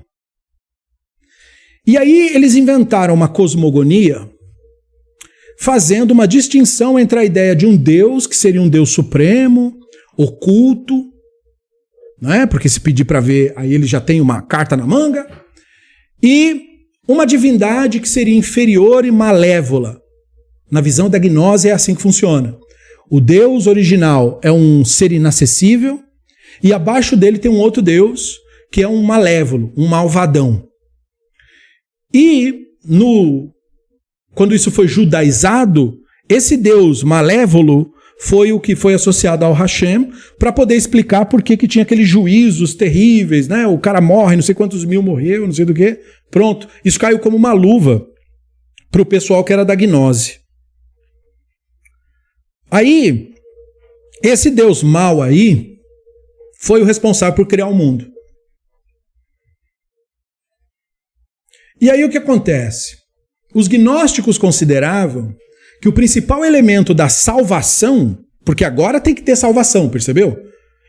e 1.87 1.97
aí 1.97 2.35
eles 2.35 2.55
inventaram 2.55 3.13
uma 3.13 3.29
cosmogonia 3.29 4.29
fazendo 5.59 6.11
uma 6.11 6.27
distinção 6.27 6.99
entre 6.99 7.17
a 7.17 7.25
ideia 7.25 7.55
de 7.55 7.65
um 7.65 7.75
Deus, 7.75 8.27
que 8.27 8.35
seria 8.35 8.61
um 8.61 8.69
Deus 8.69 8.91
supremo, 8.91 9.73
oculto, 10.15 11.03
não 12.21 12.33
é? 12.33 12.45
Porque 12.45 12.69
se 12.69 12.79
pedir 12.79 13.05
para 13.05 13.19
ver, 13.19 13.53
aí 13.55 13.73
ele 13.73 13.87
já 13.87 13.99
tem 13.99 14.21
uma 14.21 14.41
carta 14.41 14.77
na 14.77 14.85
manga, 14.85 15.25
e 16.21 16.61
uma 17.07 17.25
divindade 17.25 17.99
que 17.99 18.09
seria 18.09 18.35
inferior 18.35 19.05
e 19.05 19.11
malévola. 19.11 19.99
Na 20.69 20.81
visão 20.81 21.09
da 21.09 21.17
gnose 21.17 21.69
é 21.69 21.71
assim 21.71 21.95
que 21.95 22.01
funciona. 22.01 22.57
O 23.09 23.21
Deus 23.21 23.67
original 23.67 24.39
é 24.43 24.51
um 24.51 24.83
ser 24.83 25.13
inacessível 25.13 26.01
e 26.61 26.73
abaixo 26.73 27.15
dele 27.15 27.37
tem 27.37 27.49
um 27.49 27.59
outro 27.59 27.81
Deus 27.81 28.37
que 28.69 28.81
é 28.81 28.87
um 28.87 29.01
malévolo, 29.01 29.71
um 29.77 29.87
malvadão. 29.87 30.66
E 32.13 32.67
no 32.85 33.51
quando 34.33 34.53
isso 34.53 34.69
foi 34.69 34.87
judaizado, 34.87 35.97
esse 36.29 36.55
deus 36.55 37.01
malévolo 37.01 37.91
foi 38.19 38.51
o 38.51 38.59
que 38.59 38.75
foi 38.75 38.93
associado 38.93 39.43
ao 39.43 39.53
Hashem 39.53 40.11
para 40.37 40.51
poder 40.51 40.75
explicar 40.75 41.25
por 41.25 41.41
que, 41.41 41.57
que 41.57 41.67
tinha 41.67 41.83
aqueles 41.83 42.07
juízos 42.07 42.75
terríveis, 42.75 43.47
né? 43.47 43.65
O 43.65 43.79
cara 43.79 43.99
morre, 43.99 44.35
não 44.35 44.43
sei 44.43 44.53
quantos 44.53 44.85
mil 44.85 45.01
morreu, 45.01 45.45
não 45.45 45.53
sei 45.53 45.65
do 45.65 45.73
que. 45.73 45.99
Pronto. 46.29 46.67
Isso 46.85 46.99
caiu 46.99 47.17
como 47.19 47.35
uma 47.35 47.53
luva 47.53 48.05
para 48.91 49.01
o 49.01 49.05
pessoal 49.05 49.43
que 49.43 49.53
era 49.53 49.65
da 49.65 49.75
gnose. 49.75 50.39
Aí, 52.69 53.31
esse 54.23 54.51
Deus 54.51 54.83
mal 54.83 55.21
aí 55.21 55.77
foi 56.59 56.81
o 56.81 56.85
responsável 56.85 57.35
por 57.35 57.47
criar 57.47 57.67
o 57.67 57.73
mundo. 57.73 58.07
E 61.79 61.89
aí 61.89 62.03
o 62.03 62.09
que 62.09 62.17
acontece? 62.17 62.97
Os 63.53 63.67
gnósticos 63.67 64.37
consideravam 64.37 65.35
que 65.81 65.87
o 65.87 65.93
principal 65.93 66.43
elemento 66.43 66.93
da 66.93 67.07
salvação, 67.07 68.17
porque 68.43 68.65
agora 68.65 68.99
tem 68.99 69.13
que 69.13 69.21
ter 69.21 69.35
salvação, 69.35 69.89
percebeu? 69.89 70.37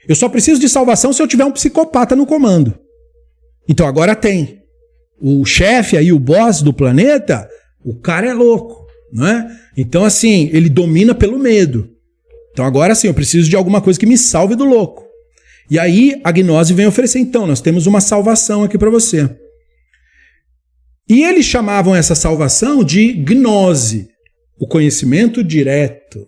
Eu 0.09 0.15
só 0.15 0.29
preciso 0.29 0.61
de 0.61 0.69
salvação 0.69 1.13
se 1.13 1.23
eu 1.23 1.29
tiver 1.29 1.45
um 1.45 1.53
psicopata 1.53 2.17
no 2.17 2.27
comando. 2.27 2.79
Então 3.69 3.87
agora 3.87 4.17
tem. 4.17 4.63
O 5.21 5.45
chefe 5.45 5.97
aí, 5.97 6.13
o 6.13 6.19
boss 6.19 6.63
do 6.63 6.73
planeta, 6.73 7.49
o 7.85 7.95
cara 7.95 8.29
é 8.29 8.33
louco, 8.33 8.87
não 9.13 9.27
é? 9.27 9.47
Então 9.77 10.05
assim, 10.05 10.49
ele 10.53 10.69
domina 10.69 11.15
pelo 11.15 11.39
medo. 11.39 11.91
Então 12.53 12.65
agora 12.65 12.95
sim, 12.95 13.09
eu 13.09 13.15
preciso 13.15 13.49
de 13.49 13.57
alguma 13.57 13.81
coisa 13.81 13.99
que 13.99 14.07
me 14.07 14.17
salve 14.17 14.55
do 14.55 14.65
louco. 14.65 15.07
E 15.71 15.79
aí 15.79 16.19
a 16.25 16.33
gnose 16.33 16.73
vem 16.73 16.87
oferecer, 16.87 17.19
então, 17.19 17.47
nós 17.47 17.61
temos 17.61 17.87
uma 17.87 18.01
salvação 18.01 18.63
aqui 18.63 18.79
para 18.79 18.89
você. 18.89 19.29
E 21.09 21.25
eles 21.25 21.47
chamavam 21.47 21.97
essa 21.97 22.15
salvação 22.15 22.85
de 22.85 23.13
gnose, 23.15 24.09
o 24.61 24.69
conhecimento 24.69 25.43
direto, 25.43 26.27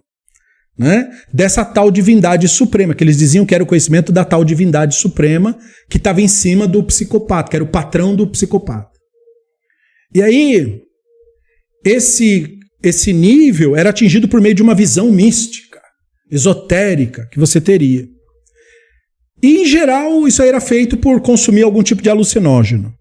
né? 0.78 1.10
dessa 1.32 1.62
tal 1.64 1.90
divindade 1.90 2.48
suprema, 2.48 2.94
que 2.94 3.04
eles 3.04 3.18
diziam 3.18 3.44
que 3.44 3.54
era 3.54 3.62
o 3.62 3.66
conhecimento 3.66 4.10
da 4.10 4.24
tal 4.24 4.42
divindade 4.42 4.94
suprema 4.94 5.58
que 5.90 5.98
estava 5.98 6.22
em 6.22 6.28
cima 6.28 6.66
do 6.66 6.82
psicopata, 6.82 7.50
que 7.50 7.56
era 7.56 7.64
o 7.64 7.70
patrão 7.70 8.16
do 8.16 8.26
psicopata. 8.26 8.88
E 10.14 10.22
aí, 10.22 10.80
esse, 11.84 12.58
esse 12.82 13.12
nível 13.12 13.76
era 13.76 13.90
atingido 13.90 14.28
por 14.28 14.40
meio 14.40 14.54
de 14.54 14.62
uma 14.62 14.74
visão 14.74 15.12
mística, 15.12 15.78
esotérica, 16.30 17.28
que 17.30 17.38
você 17.38 17.60
teria. 17.60 18.08
E, 19.42 19.62
em 19.62 19.66
geral, 19.66 20.26
isso 20.26 20.42
era 20.42 20.60
feito 20.60 20.96
por 20.96 21.20
consumir 21.20 21.62
algum 21.62 21.82
tipo 21.82 22.02
de 22.02 22.08
alucinógeno 22.08 22.94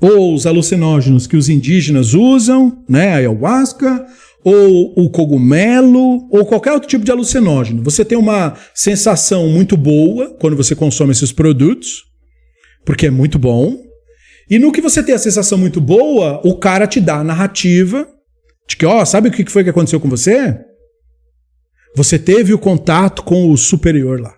ou 0.00 0.34
os 0.34 0.46
alucinógenos 0.46 1.26
que 1.26 1.36
os 1.36 1.48
indígenas 1.48 2.14
usam, 2.14 2.84
né, 2.88 3.12
a 3.12 3.16
ayahuasca, 3.16 4.06
ou 4.44 4.92
o 4.96 5.10
cogumelo, 5.10 6.28
ou 6.30 6.46
qualquer 6.46 6.72
outro 6.72 6.88
tipo 6.88 7.04
de 7.04 7.10
alucinógeno. 7.10 7.82
Você 7.82 8.04
tem 8.04 8.16
uma 8.16 8.56
sensação 8.74 9.48
muito 9.48 9.76
boa 9.76 10.36
quando 10.38 10.56
você 10.56 10.74
consome 10.74 11.12
esses 11.12 11.32
produtos, 11.32 12.04
porque 12.84 13.06
é 13.06 13.10
muito 13.10 13.38
bom. 13.38 13.76
E 14.48 14.58
no 14.58 14.70
que 14.70 14.80
você 14.80 15.02
tem 15.02 15.14
a 15.14 15.18
sensação 15.18 15.58
muito 15.58 15.80
boa, 15.80 16.40
o 16.44 16.56
cara 16.56 16.86
te 16.86 17.00
dá 17.00 17.16
a 17.16 17.24
narrativa 17.24 18.06
de 18.68 18.76
que, 18.76 18.86
ó, 18.86 19.04
sabe 19.04 19.28
o 19.28 19.32
que 19.32 19.50
foi 19.50 19.64
que 19.64 19.70
aconteceu 19.70 19.98
com 19.98 20.08
você? 20.08 20.56
Você 21.96 22.18
teve 22.18 22.52
o 22.52 22.58
contato 22.58 23.24
com 23.24 23.50
o 23.50 23.56
superior 23.56 24.20
lá. 24.20 24.36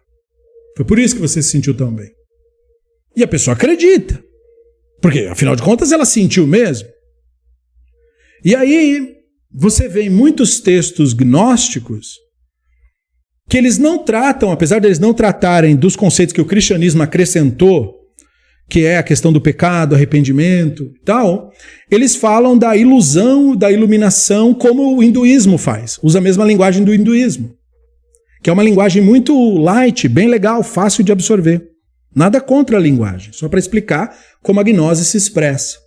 Foi 0.76 0.86
por 0.86 0.98
isso 0.98 1.16
que 1.16 1.20
você 1.20 1.42
se 1.42 1.50
sentiu 1.50 1.74
tão 1.74 1.92
bem. 1.92 2.08
E 3.16 3.22
a 3.22 3.28
pessoa 3.28 3.54
acredita. 3.54 4.22
Porque, 5.00 5.20
afinal 5.30 5.54
de 5.54 5.62
contas, 5.62 5.92
ela 5.92 6.04
sentiu 6.04 6.46
mesmo. 6.46 6.88
E 8.44 8.54
aí, 8.54 9.16
você 9.52 9.88
vê 9.88 10.02
em 10.02 10.10
muitos 10.10 10.60
textos 10.60 11.12
gnósticos 11.12 12.16
que 13.48 13.56
eles 13.56 13.78
não 13.78 13.98
tratam, 13.98 14.52
apesar 14.52 14.78
deles 14.80 14.98
não 14.98 15.14
tratarem 15.14 15.74
dos 15.74 15.96
conceitos 15.96 16.34
que 16.34 16.40
o 16.40 16.44
cristianismo 16.44 17.02
acrescentou, 17.02 17.94
que 18.68 18.84
é 18.84 18.98
a 18.98 19.02
questão 19.02 19.32
do 19.32 19.40
pecado, 19.40 19.94
arrependimento 19.94 20.92
e 20.94 21.04
tal, 21.04 21.50
eles 21.90 22.14
falam 22.14 22.58
da 22.58 22.76
ilusão, 22.76 23.56
da 23.56 23.72
iluminação, 23.72 24.52
como 24.52 24.94
o 24.94 25.02
hinduísmo 25.02 25.56
faz. 25.56 25.98
Usa 26.02 26.18
a 26.18 26.22
mesma 26.22 26.44
linguagem 26.44 26.84
do 26.84 26.94
hinduísmo, 26.94 27.54
que 28.42 28.50
é 28.50 28.52
uma 28.52 28.62
linguagem 28.62 29.02
muito 29.02 29.58
light, 29.58 30.06
bem 30.06 30.28
legal, 30.28 30.62
fácil 30.62 31.02
de 31.02 31.10
absorver. 31.10 31.66
Nada 32.18 32.40
contra 32.40 32.76
a 32.76 32.80
linguagem, 32.80 33.32
só 33.32 33.48
para 33.48 33.60
explicar 33.60 34.12
como 34.42 34.58
a 34.58 34.64
gnose 34.64 35.04
se 35.04 35.16
expressa. 35.16 35.78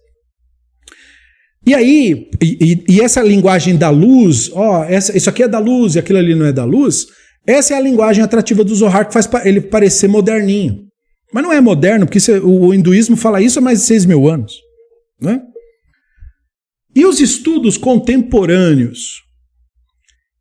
E 1.67 1.75
aí, 1.75 2.29
e, 2.41 2.85
e, 2.87 3.01
essa 3.01 3.21
linguagem 3.21 3.75
da 3.75 3.89
luz, 3.89 4.49
ó, 4.53 4.85
essa, 4.85 5.15
isso 5.15 5.29
aqui 5.29 5.43
é 5.43 5.47
da 5.49 5.59
luz 5.59 5.95
e 5.95 5.99
aquilo 5.99 6.19
ali 6.19 6.33
não 6.33 6.45
é 6.45 6.53
da 6.53 6.63
luz, 6.63 7.07
essa 7.45 7.73
é 7.73 7.77
a 7.77 7.81
linguagem 7.81 8.23
atrativa 8.23 8.63
do 8.63 8.73
Zohar 8.73 9.05
que 9.05 9.13
faz 9.13 9.29
ele 9.43 9.59
parecer 9.59 10.07
moderninho. 10.07 10.87
Mas 11.33 11.43
não 11.43 11.51
é 11.51 11.59
moderno, 11.59 12.05
porque 12.05 12.17
isso, 12.17 12.31
o 12.47 12.73
hinduísmo 12.73 13.17
fala 13.17 13.41
isso 13.41 13.59
há 13.59 13.61
mais 13.61 13.79
de 13.79 13.85
6 13.87 14.05
mil 14.05 14.29
anos. 14.29 14.53
Né? 15.19 15.41
E 16.95 17.05
os 17.05 17.19
estudos 17.19 17.77
contemporâneos, 17.77 19.21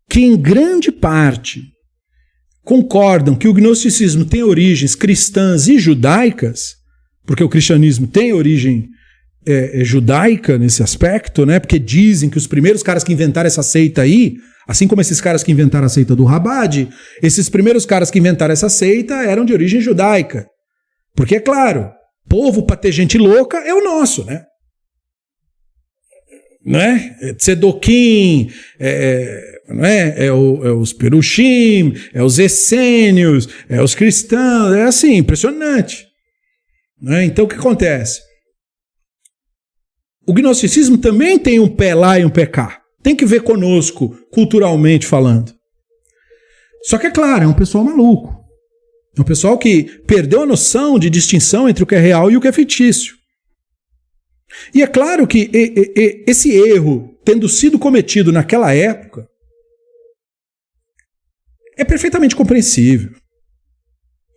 que 0.09 0.21
em 0.21 0.37
grande 0.41 0.93
parte 0.93 1.65
concordam 2.65 3.35
que 3.35 3.49
o 3.49 3.53
gnosticismo 3.53 4.25
tem 4.25 4.43
origens 4.43 4.95
cristãs 4.95 5.69
e 5.69 5.79
judaicas, 5.79 6.77
porque 7.27 7.45
o 7.45 7.49
cristianismo 7.49 8.07
tem 8.07 8.33
origem 8.33 8.89
é, 9.47 9.81
é, 9.81 9.85
judaica 9.85 10.59
nesse 10.59 10.83
aspecto, 10.83 11.47
né? 11.47 11.59
Porque 11.59 11.79
dizem 11.79 12.29
que 12.29 12.39
os 12.39 12.47
primeiros 12.47 12.83
caras 12.83 13.03
que 13.03 13.13
inventaram 13.13 13.47
essa 13.47 13.63
seita 13.63 14.03
aí, 14.03 14.37
assim 14.69 14.87
como 14.87 15.01
esses 15.01 15.21
caras 15.21 15.43
que 15.43 15.51
inventaram 15.51 15.87
a 15.87 15.89
seita 15.89 16.15
do 16.15 16.25
Rabad, 16.25 16.89
esses 17.23 17.49
primeiros 17.49 17.87
caras 17.87 18.11
que 18.11 18.19
inventaram 18.19 18.53
essa 18.53 18.69
seita 18.69 19.15
eram 19.15 19.45
de 19.45 19.53
origem 19.53 19.81
judaica. 19.81 20.47
Porque, 21.17 21.37
é 21.37 21.41
claro, 21.41 21.91
povo 22.29 22.65
para 22.65 22.77
ter 22.77 22.93
gente 22.93 23.19
louca 23.19 23.59
é 23.59 23.75
o 23.75 23.83
nosso, 23.83 24.25
né? 24.25 24.43
Não 26.65 26.79
é? 26.79 27.17
é 27.21 27.33
Tzedokim, 27.35 28.51
é, 28.79 29.61
é, 29.69 29.75
não 29.75 29.85
é? 29.85 30.27
É, 30.27 30.33
o, 30.33 30.67
é 30.67 30.73
os 30.73 30.93
Perushim, 30.93 31.95
é 32.13 32.23
os 32.23 32.39
essênios, 32.39 33.49
é 33.69 33.83
os 33.83 33.95
cristãos, 33.95 34.75
é 34.75 34.83
assim, 34.83 35.17
impressionante. 35.17 36.07
Né? 37.01 37.25
Então 37.25 37.47
o 37.47 37.49
que 37.49 37.57
acontece? 37.57 38.21
O 40.27 40.35
gnosticismo 40.35 40.99
também 40.99 41.39
tem 41.39 41.59
um 41.59 41.69
pé 41.69 41.95
lá 41.95 42.19
e 42.19 42.25
um 42.25 42.31
pé 42.31 42.47
cá. 42.47 42.81
Tem 43.03 43.17
que 43.17 43.25
ver 43.25 43.43
conosco, 43.43 44.15
culturalmente 44.31 45.07
falando. 45.07 45.53
Só 46.83 46.99
que 46.99 47.07
é 47.07 47.11
claro, 47.11 47.45
é 47.45 47.49
um 47.49 47.55
pessoal 47.55 47.85
maluco. 47.85 48.39
É 49.17 49.21
um 49.21 49.25
pessoal 49.25 49.59
que 49.59 49.85
perdeu 50.07 50.43
a 50.43 50.47
noção 50.47 50.99
de 50.99 51.11
distinção 51.11 51.69
entre 51.69 51.83
o 51.83 51.87
que 51.87 51.95
é 51.95 51.99
real 51.99 52.31
e 52.31 52.37
o 52.37 52.41
que 52.41 52.49
é 52.49 52.53
fictício. 52.53 53.20
E 54.75 54.83
é 54.83 54.87
claro 54.87 55.27
que 55.27 55.51
esse 56.27 56.51
erro, 56.53 57.19
tendo 57.25 57.49
sido 57.49 57.79
cometido 57.79 58.33
naquela 58.33 58.75
época, 58.75 59.29
é 61.77 61.85
perfeitamente 61.85 62.37
compreensível. 62.37 63.13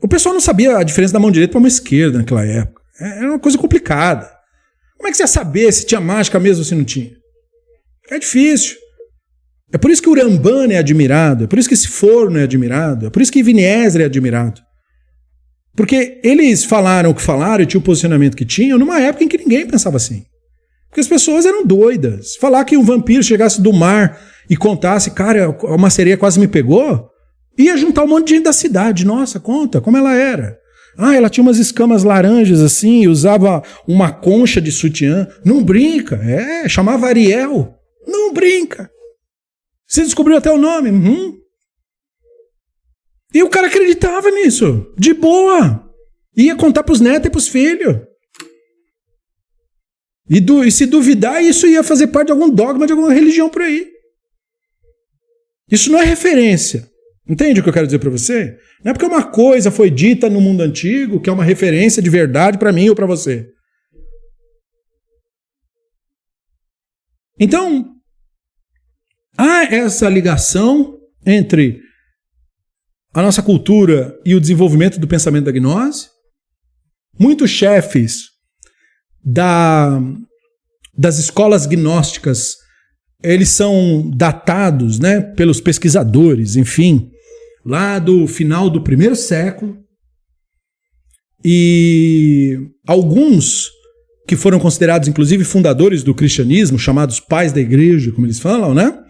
O 0.02 0.08
pessoal 0.08 0.34
não 0.34 0.42
sabia 0.42 0.78
a 0.78 0.84
diferença 0.84 1.14
da 1.14 1.20
mão 1.20 1.32
direita 1.32 1.52
para 1.52 1.60
a 1.60 1.62
mão 1.62 1.68
esquerda 1.68 2.18
naquela 2.18 2.46
época. 2.46 2.82
É, 3.00 3.18
era 3.20 3.30
uma 3.30 3.40
coisa 3.40 3.58
complicada. 3.58 4.32
Como 4.98 5.08
é 5.08 5.12
que 5.12 5.18
você 5.18 5.24
ia 5.24 5.28
saber 5.28 5.72
se 5.72 5.86
tinha 5.86 6.00
mágica 6.00 6.40
mesmo 6.40 6.60
ou 6.60 6.66
se 6.66 6.76
não 6.76 6.84
tinha? 6.84 7.12
É 8.10 8.20
difícil. 8.20 8.78
É 9.74 9.78
por 9.78 9.90
isso 9.90 10.02
que 10.02 10.08
o 10.08 10.12
Urambana 10.12 10.74
é 10.74 10.78
admirado, 10.78 11.46
é 11.46 11.48
por 11.48 11.58
isso 11.58 11.68
que 11.68 11.74
esse 11.74 11.88
forno 11.88 12.38
é 12.38 12.44
admirado, 12.44 13.08
é 13.08 13.10
por 13.10 13.22
isso 13.22 13.32
que 13.32 13.42
Viniezer 13.42 14.02
é 14.02 14.06
admirado. 14.06 14.62
Porque 15.76 16.20
eles 16.24 16.64
falaram 16.64 17.10
o 17.10 17.16
que 17.16 17.22
falaram 17.22 17.64
e 17.64 17.66
tinham 17.66 17.82
o 17.82 17.84
posicionamento 17.84 18.38
que 18.38 18.46
tinham 18.46 18.78
numa 18.78 19.00
época 19.00 19.24
em 19.24 19.28
que 19.28 19.38
ninguém 19.38 19.66
pensava 19.66 19.98
assim. 19.98 20.24
Porque 20.88 21.02
as 21.02 21.08
pessoas 21.08 21.46
eram 21.46 21.66
doidas. 21.66 22.36
Falar 22.36 22.64
que 22.66 22.78
um 22.78 22.84
vampiro 22.84 23.24
chegasse 23.24 23.60
do 23.60 23.74
mar 23.74 24.20
e 24.48 24.56
contasse, 24.56 25.12
cara, 25.12 25.50
uma 25.64 25.90
sereia 25.90 26.18
quase 26.18 26.40
me 26.40 26.48
pegou, 26.48 27.10
ia 27.58 27.76
juntar 27.76 28.04
um 28.04 28.08
monte 28.08 28.28
de 28.28 28.36
gente 28.36 28.44
da 28.44 28.54
cidade. 28.54 29.06
Nossa, 29.06 29.40
conta 29.40 29.82
como 29.82 29.98
ela 29.98 30.14
era. 30.16 30.56
Ah, 30.96 31.16
ela 31.16 31.30
tinha 31.30 31.42
umas 31.42 31.58
escamas 31.58 32.04
laranjas 32.04 32.62
assim, 32.62 33.08
usava 33.08 33.64
uma 33.88 34.12
concha 34.12 34.62
de 34.62 34.72
sutiã. 34.72 35.28
Não 35.44 35.64
brinca. 35.64 36.18
É, 36.18 36.70
chamava 36.70 37.08
Ariel. 37.08 37.74
Não 38.06 38.32
brinca. 38.32 38.92
Você 39.88 40.04
descobriu 40.04 40.38
até 40.38 40.52
o 40.52 40.58
nome. 40.58 40.92
Uhum. 40.92 41.43
E 43.34 43.42
o 43.42 43.50
cara 43.50 43.68
acreditava 43.68 44.30
nisso. 44.30 44.94
De 44.98 45.14
boa. 45.14 45.90
Ia 46.36 46.56
contar 46.56 46.84
pros 46.84 47.00
netos 47.00 47.28
e 47.28 47.32
pros 47.32 47.48
filhos. 47.48 47.98
E, 50.30 50.40
e 50.66 50.72
se 50.72 50.86
duvidar, 50.86 51.44
isso 51.44 51.68
ia 51.68 51.84
fazer 51.84 52.08
parte 52.08 52.28
de 52.28 52.32
algum 52.32 52.50
dogma 52.50 52.86
de 52.86 52.94
alguma 52.94 53.14
religião 53.14 53.50
por 53.50 53.62
aí. 53.62 53.88
Isso 55.70 55.92
não 55.92 56.00
é 56.00 56.06
referência. 56.06 56.88
Entende 57.28 57.60
o 57.60 57.64
que 57.64 57.70
eu 57.70 57.74
quero 57.74 57.88
dizer 57.88 58.00
para 58.00 58.10
você? 58.10 58.58
Não 58.84 58.92
é 58.92 58.94
porque 58.94 59.06
uma 59.06 59.24
coisa 59.24 59.72
foi 59.72 59.90
dita 59.90 60.30
no 60.30 60.42
mundo 60.42 60.62
antigo 60.62 61.22
que 61.22 61.30
é 61.30 61.34
uma 61.34 61.44
referência 61.44 62.02
de 62.02 62.10
verdade 62.10 62.58
para 62.58 62.72
mim 62.72 62.90
ou 62.90 62.96
para 62.96 63.06
você. 63.06 63.50
Então, 67.40 67.96
há 69.38 69.64
essa 69.64 70.08
ligação 70.10 71.00
entre 71.26 71.82
a 73.14 73.22
nossa 73.22 73.42
cultura 73.42 74.18
e 74.26 74.34
o 74.34 74.42
desenvolvimento 74.42 75.00
do 75.00 75.08
pensamento 75.08 75.46
da 75.46 75.52
gnose. 75.52 76.08
Muitos 77.20 77.52
chefes 77.52 78.30
da, 79.24 80.02
das 80.98 81.20
escolas 81.20 81.68
gnósticas, 81.68 82.56
eles 83.22 83.50
são 83.50 84.10
datados 84.16 85.00
né, 85.00 85.22
pelos 85.22 85.62
pesquisadores, 85.62 86.56
enfim, 86.56 87.12
lá 87.64 88.00
do 88.00 88.28
final 88.28 88.70
do 88.70 88.82
primeiro 88.82 89.16
século. 89.16 89.78
E 91.46 92.58
alguns 92.88 93.70
que 94.28 94.36
foram 94.36 94.60
considerados, 94.60 95.08
inclusive, 95.08 95.44
fundadores 95.44 96.02
do 96.02 96.16
cristianismo, 96.16 96.80
chamados 96.80 97.20
pais 97.20 97.52
da 97.52 97.60
igreja, 97.60 98.12
como 98.12 98.26
eles 98.26 98.40
falam, 98.40 98.74
né? 98.74 99.03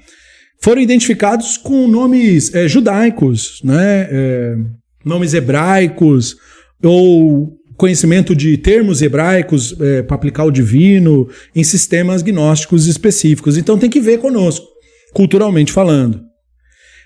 Foram 0.64 0.81
identificados 0.81 1.57
com 1.57 1.90
nomes 1.90 2.56
é, 2.56 2.69
judaicos, 2.69 3.60
né? 3.65 4.07
É, 4.10 4.56
nomes 5.03 5.34
hebraicos, 5.34 6.38
ou 6.81 7.52
conhecimento 7.76 8.34
de 8.34 8.57
termos 8.57 9.02
hebraicos 9.02 9.76
é, 9.77 10.02
para 10.03 10.15
aplicar 10.15 10.45
o 10.45 10.52
divino 10.52 11.27
em 11.53 11.65
sistemas 11.65 12.22
gnósticos 12.22 12.88
específicos. 12.88 13.57
Então 13.57 13.77
tem 13.77 13.90
que 13.90 13.99
ver 13.99 14.19
conosco, 14.19 14.65
culturalmente 15.14 15.69
falando. 15.69 16.22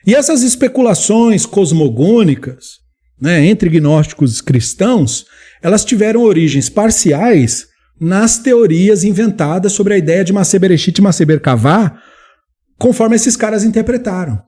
E 0.06 0.14
essas 0.14 0.44
especulações 0.44 1.44
cosmogônicas, 1.44 2.78
né, 3.20 3.44
entre 3.44 3.72
gnósticos 3.72 4.40
cristãos, 4.40 5.26
elas 5.64 5.84
tiveram 5.84 6.22
origens 6.22 6.70
parciais 6.70 7.66
nas 8.00 8.38
teorias 8.38 9.04
inventadas 9.04 9.72
sobre 9.72 9.96
a 9.96 9.98
ideia 9.98 10.24
de 10.24 10.32
Maser 10.32 10.60
Bereshit 10.60 11.00
e 11.00 11.02
Maser 11.02 11.26
Berkavá, 11.26 12.00
conforme 12.78 13.16
esses 13.16 13.36
caras 13.36 13.64
interpretaram. 13.64 14.41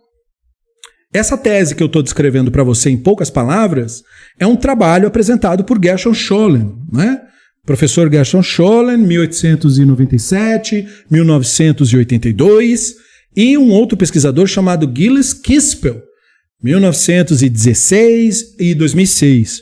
Essa 1.12 1.36
tese 1.38 1.74
que 1.74 1.82
eu 1.82 1.88
estou 1.88 2.04
descrevendo 2.04 2.52
para 2.52 2.64
você 2.64 2.90
em 2.90 2.98
poucas 2.98 3.32
palavras 3.32 4.04
é 4.40 4.46
um 4.46 4.56
trabalho 4.56 5.08
apresentado 5.08 5.64
por 5.64 5.84
Gershon 5.84 6.14
Scholem, 6.14 6.76
né? 6.92 7.22
Professor 7.66 8.12
Gershon 8.12 8.44
Scholem, 8.44 8.98
1897, 8.98 10.88
1982, 11.10 12.96
e 13.36 13.58
um 13.58 13.70
outro 13.72 13.98
pesquisador 13.98 14.48
chamado 14.48 14.92
Gilles 14.96 15.34
Kispel, 15.34 16.02
1916 16.64 18.56
e 18.60 18.76
2006. 18.76 19.62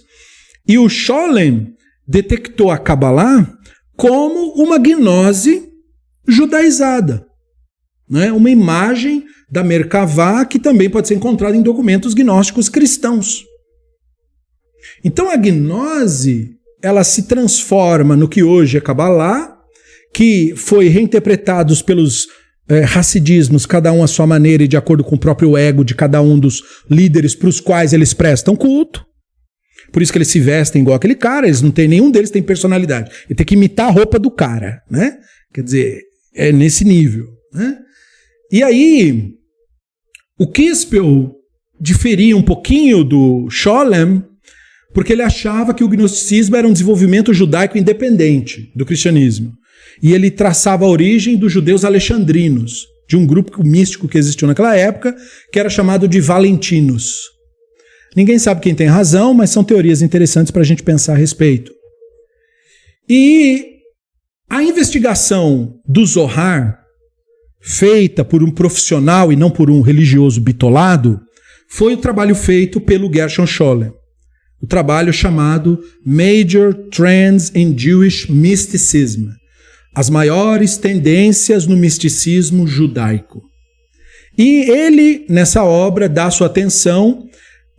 E 0.67 0.77
o 0.77 0.89
Scholem 0.89 1.73
detectou 2.07 2.71
a 2.71 2.77
Kabbalah 2.77 3.53
como 3.95 4.53
uma 4.53 4.77
gnose 4.77 5.63
judaizada, 6.27 7.26
né? 8.09 8.31
uma 8.31 8.49
imagem 8.49 9.25
da 9.49 9.63
Merkavá 9.63 10.45
que 10.45 10.59
também 10.59 10.89
pode 10.89 11.07
ser 11.07 11.15
encontrada 11.15 11.55
em 11.55 11.61
documentos 11.61 12.13
gnósticos 12.13 12.69
cristãos. 12.69 13.43
Então 15.03 15.29
a 15.29 15.35
gnose 15.35 16.57
ela 16.81 17.03
se 17.03 17.23
transforma 17.23 18.15
no 18.15 18.27
que 18.27 18.43
hoje 18.43 18.77
é 18.77 18.81
Kabbalah, 18.81 19.57
que 20.13 20.53
foi 20.55 20.87
reinterpretados 20.87 21.81
pelos 21.81 22.27
é, 22.69 22.81
racidismos, 22.81 23.65
cada 23.65 23.91
um 23.91 24.03
à 24.03 24.07
sua 24.07 24.27
maneira 24.27 24.63
e 24.63 24.67
de 24.67 24.77
acordo 24.77 25.03
com 25.03 25.15
o 25.15 25.19
próprio 25.19 25.57
ego 25.57 25.83
de 25.83 25.95
cada 25.95 26.21
um 26.21 26.37
dos 26.37 26.61
líderes 26.89 27.33
para 27.33 27.49
os 27.49 27.59
quais 27.59 27.93
eles 27.93 28.13
prestam 28.13 28.55
culto. 28.55 29.05
Por 29.91 30.01
isso 30.01 30.11
que 30.11 30.17
eles 30.17 30.27
se 30.27 30.39
vestem 30.39 30.81
igual 30.81 30.97
aquele 30.97 31.15
cara, 31.15 31.47
eles 31.47 31.61
não 31.61 31.71
têm 31.71 31.87
nenhum 31.87 32.11
deles 32.11 32.29
tem 32.29 32.43
personalidade. 32.43 33.09
Ele 33.25 33.35
tem 33.35 33.45
que 33.45 33.55
imitar 33.55 33.87
a 33.87 33.91
roupa 33.91 34.19
do 34.19 34.29
cara, 34.29 34.81
né? 34.89 35.17
Quer 35.53 35.63
dizer, 35.63 36.01
é 36.35 36.51
nesse 36.51 36.83
nível, 36.83 37.25
né? 37.53 37.77
E 38.51 38.63
aí, 38.63 39.33
o 40.39 40.47
Kispel 40.47 41.33
diferia 41.79 42.35
um 42.35 42.41
pouquinho 42.41 43.03
do 43.03 43.49
Scholem, 43.49 44.23
porque 44.93 45.13
ele 45.13 45.21
achava 45.21 45.73
que 45.73 45.83
o 45.83 45.87
gnosticismo 45.87 46.55
era 46.55 46.67
um 46.67 46.73
desenvolvimento 46.73 47.33
judaico 47.33 47.77
independente 47.77 48.71
do 48.75 48.85
cristianismo. 48.85 49.53
E 50.01 50.13
ele 50.13 50.31
traçava 50.31 50.85
a 50.85 50.89
origem 50.89 51.35
dos 51.35 51.51
judeus 51.51 51.83
alexandrinos, 51.83 52.85
de 53.07 53.15
um 53.15 53.25
grupo 53.25 53.63
místico 53.63 54.07
que 54.07 54.17
existiu 54.17 54.47
naquela 54.47 54.75
época, 54.75 55.15
que 55.51 55.59
era 55.59 55.69
chamado 55.69 56.07
de 56.07 56.19
Valentinos. 56.19 57.21
Ninguém 58.15 58.39
sabe 58.39 58.61
quem 58.61 58.73
tem 58.73 58.87
razão, 58.87 59.33
mas 59.33 59.49
são 59.49 59.63
teorias 59.63 60.01
interessantes 60.01 60.51
para 60.51 60.61
a 60.61 60.65
gente 60.65 60.83
pensar 60.83 61.13
a 61.13 61.17
respeito. 61.17 61.71
E 63.09 63.77
a 64.49 64.63
investigação 64.63 65.79
do 65.87 66.05
Zohar, 66.05 66.79
feita 67.67 68.23
por 68.23 68.41
um 68.41 68.49
profissional 68.49 69.31
e 69.31 69.35
não 69.35 69.49
por 69.49 69.69
um 69.69 69.81
religioso 69.81 70.39
bitolado, 70.39 71.19
foi 71.69 71.93
o 71.93 71.97
trabalho 71.97 72.33
feito 72.35 72.79
pelo 72.79 73.13
Gershon 73.13 73.45
Scholem. 73.45 73.91
O 74.61 74.65
trabalho 74.65 75.11
chamado 75.11 75.79
Major 76.05 76.73
Trends 76.89 77.51
in 77.53 77.77
Jewish 77.77 78.31
Mysticism 78.31 79.29
as 79.97 80.11
maiores 80.11 80.77
tendências 80.77 81.65
no 81.65 81.75
misticismo 81.75 82.67
judaico. 82.67 83.41
E 84.37 84.69
ele, 84.69 85.25
nessa 85.27 85.63
obra, 85.63 86.07
dá 86.07 86.29
sua 86.29 86.45
atenção 86.45 87.27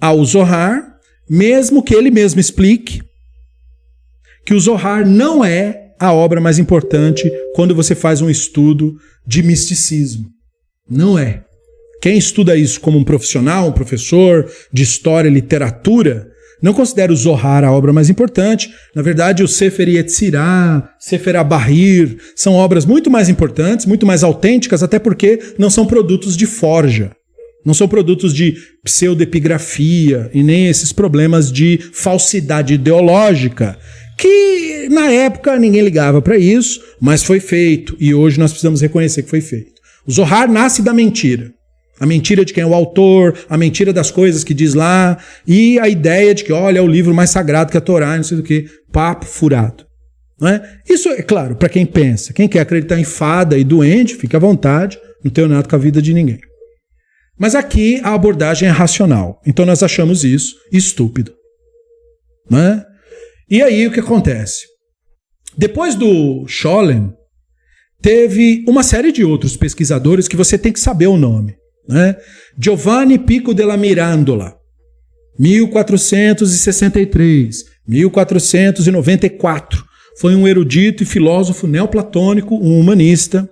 ao 0.01 0.25
Zohar, 0.25 0.83
mesmo 1.31 1.81
que 1.81 1.95
ele 1.95 2.11
mesmo 2.11 2.41
explique 2.41 3.01
que 4.45 4.53
o 4.53 4.59
Zohar 4.59 5.07
não 5.07 5.45
é 5.45 5.88
a 5.99 6.13
obra 6.13 6.41
mais 6.41 6.59
importante 6.59 7.31
quando 7.55 7.75
você 7.75 7.95
faz 7.95 8.21
um 8.21 8.31
estudo 8.31 8.97
de 9.27 9.43
misticismo. 9.43 10.27
Não 10.89 11.19
é. 11.19 11.43
Quem 12.01 12.17
estuda 12.17 12.57
isso 12.57 12.81
como 12.81 12.99
um 12.99 13.05
profissional, 13.05 13.69
um 13.69 13.73
professor 13.73 14.49
de 14.73 14.83
história 14.83 15.29
e 15.29 15.33
literatura, 15.33 16.29
não 16.63 16.73
considera 16.73 17.13
o 17.13 17.17
Zohar 17.17 17.65
a 17.65 17.73
obra 17.73 17.93
mais 17.93 18.11
importante. 18.11 18.71
Na 18.95 19.03
verdade, 19.03 19.43
o 19.43 19.49
Sefer 19.49 19.89
Yetzirah, 19.89 20.91
Sefer 20.99 21.37
Abahir, 21.37 22.19
são 22.35 22.55
obras 22.55 22.85
muito 22.85 23.11
mais 23.11 23.29
importantes, 23.29 23.87
muito 23.87 24.07
mais 24.07 24.25
autênticas, 24.25 24.83
até 24.83 24.99
porque 24.99 25.55
não 25.59 25.71
são 25.71 25.87
produtos 25.87 26.37
de 26.37 26.47
forja. 26.47 27.13
Não 27.65 27.75
são 27.75 27.89
produtos 27.89 28.33
de 28.33 28.57
pseudepigrafia 28.85 30.31
e 30.33 30.43
nem 30.43 30.69
esses 30.69 30.93
problemas 30.93 31.53
de 31.53 31.79
falsidade 31.93 32.75
ideológica 32.75 33.77
que 34.17 34.68
na 34.89 35.11
época 35.11 35.59
ninguém 35.59 35.83
ligava 35.83 36.21
para 36.21 36.37
isso, 36.37 36.81
mas 37.01 37.23
foi 37.23 37.41
feito 37.41 37.97
e 37.99 38.15
hoje 38.15 38.39
nós 38.39 38.51
precisamos 38.51 38.81
reconhecer 38.81 39.23
que 39.23 39.31
foi 39.31 39.41
feito. 39.41 39.79
O 40.07 40.13
Zohar 40.13 40.51
nasce 40.51 40.83
da 40.83 40.95
mentira. 40.95 41.53
A 42.01 42.07
mentira 42.07 42.45
de 42.45 42.53
quem 42.53 42.63
é 42.63 42.67
o 42.67 42.75
autor, 42.75 43.37
a 43.49 43.59
mentira 43.59 43.93
das 43.93 44.11
coisas 44.11 44.45
que 44.45 44.55
diz 44.55 44.73
lá, 44.73 45.19
e 45.47 45.79
a 45.81 45.89
ideia 45.89 46.33
de 46.33 46.45
que, 46.45 46.53
olha, 46.53 46.79
é 46.79 46.83
o 46.83 46.87
livro 46.87 47.13
mais 47.13 47.31
sagrado 47.31 47.73
que 47.73 47.77
a 47.77 47.81
Torá, 47.81 48.17
não 48.17 48.23
sei 48.23 48.37
do 48.37 48.43
que, 48.43 48.67
papo 48.93 49.27
furado. 49.27 49.85
É? 50.41 50.63
Isso 50.89 51.09
é 51.09 51.23
claro, 51.23 51.57
para 51.57 51.69
quem 51.69 51.85
pensa. 51.85 52.33
Quem 52.33 52.47
quer 52.47 52.61
acreditar 52.61 52.99
em 52.99 53.05
fada 53.05 53.59
e 53.59 53.65
doente, 53.65 54.15
fica 54.15 54.37
à 54.37 54.41
vontade, 54.41 54.97
não 55.25 55.33
tem 55.33 55.49
nada 55.49 55.69
com 55.69 55.75
a 55.75 55.79
vida 55.79 56.01
de 56.01 56.15
ninguém. 56.15 56.39
Mas 57.37 57.57
aqui 57.57 58.01
a 58.05 58.15
abordagem 58.15 58.69
é 58.69 58.73
racional. 58.73 59.41
Então 59.45 59.67
nós 59.67 59.83
achamos 59.83 60.25
isso 60.25 60.57
estúpido. 60.73 61.33
Não 62.49 62.59
é? 62.59 62.87
E 63.51 63.63
aí 63.63 63.87
o 63.87 63.91
que 63.91 64.01
acontece? 64.01 64.67
Depois 65.59 65.95
do 65.97 66.47
Scholem, 66.47 67.13
teve 68.01 68.65
uma 68.69 68.85
série 68.85 69.11
de 69.11 69.25
outros 69.25 69.57
pesquisadores 69.57 70.29
que 70.29 70.37
você 70.37 70.57
tem 70.57 70.73
que 70.73 70.79
saber 70.79 71.09
o 71.09 71.17
nome. 71.17 71.57
Né? 71.89 72.15
Giovanni 72.57 73.19
Pico 73.19 73.53
della 73.53 73.77
Mirandola, 73.77 74.57
1463, 75.37 77.65
1494. 77.89 79.85
Foi 80.21 80.37
um 80.37 80.47
erudito 80.47 81.03
e 81.03 81.07
filósofo 81.07 81.67
neoplatônico, 81.67 82.55
um 82.55 82.79
humanista. 82.79 83.51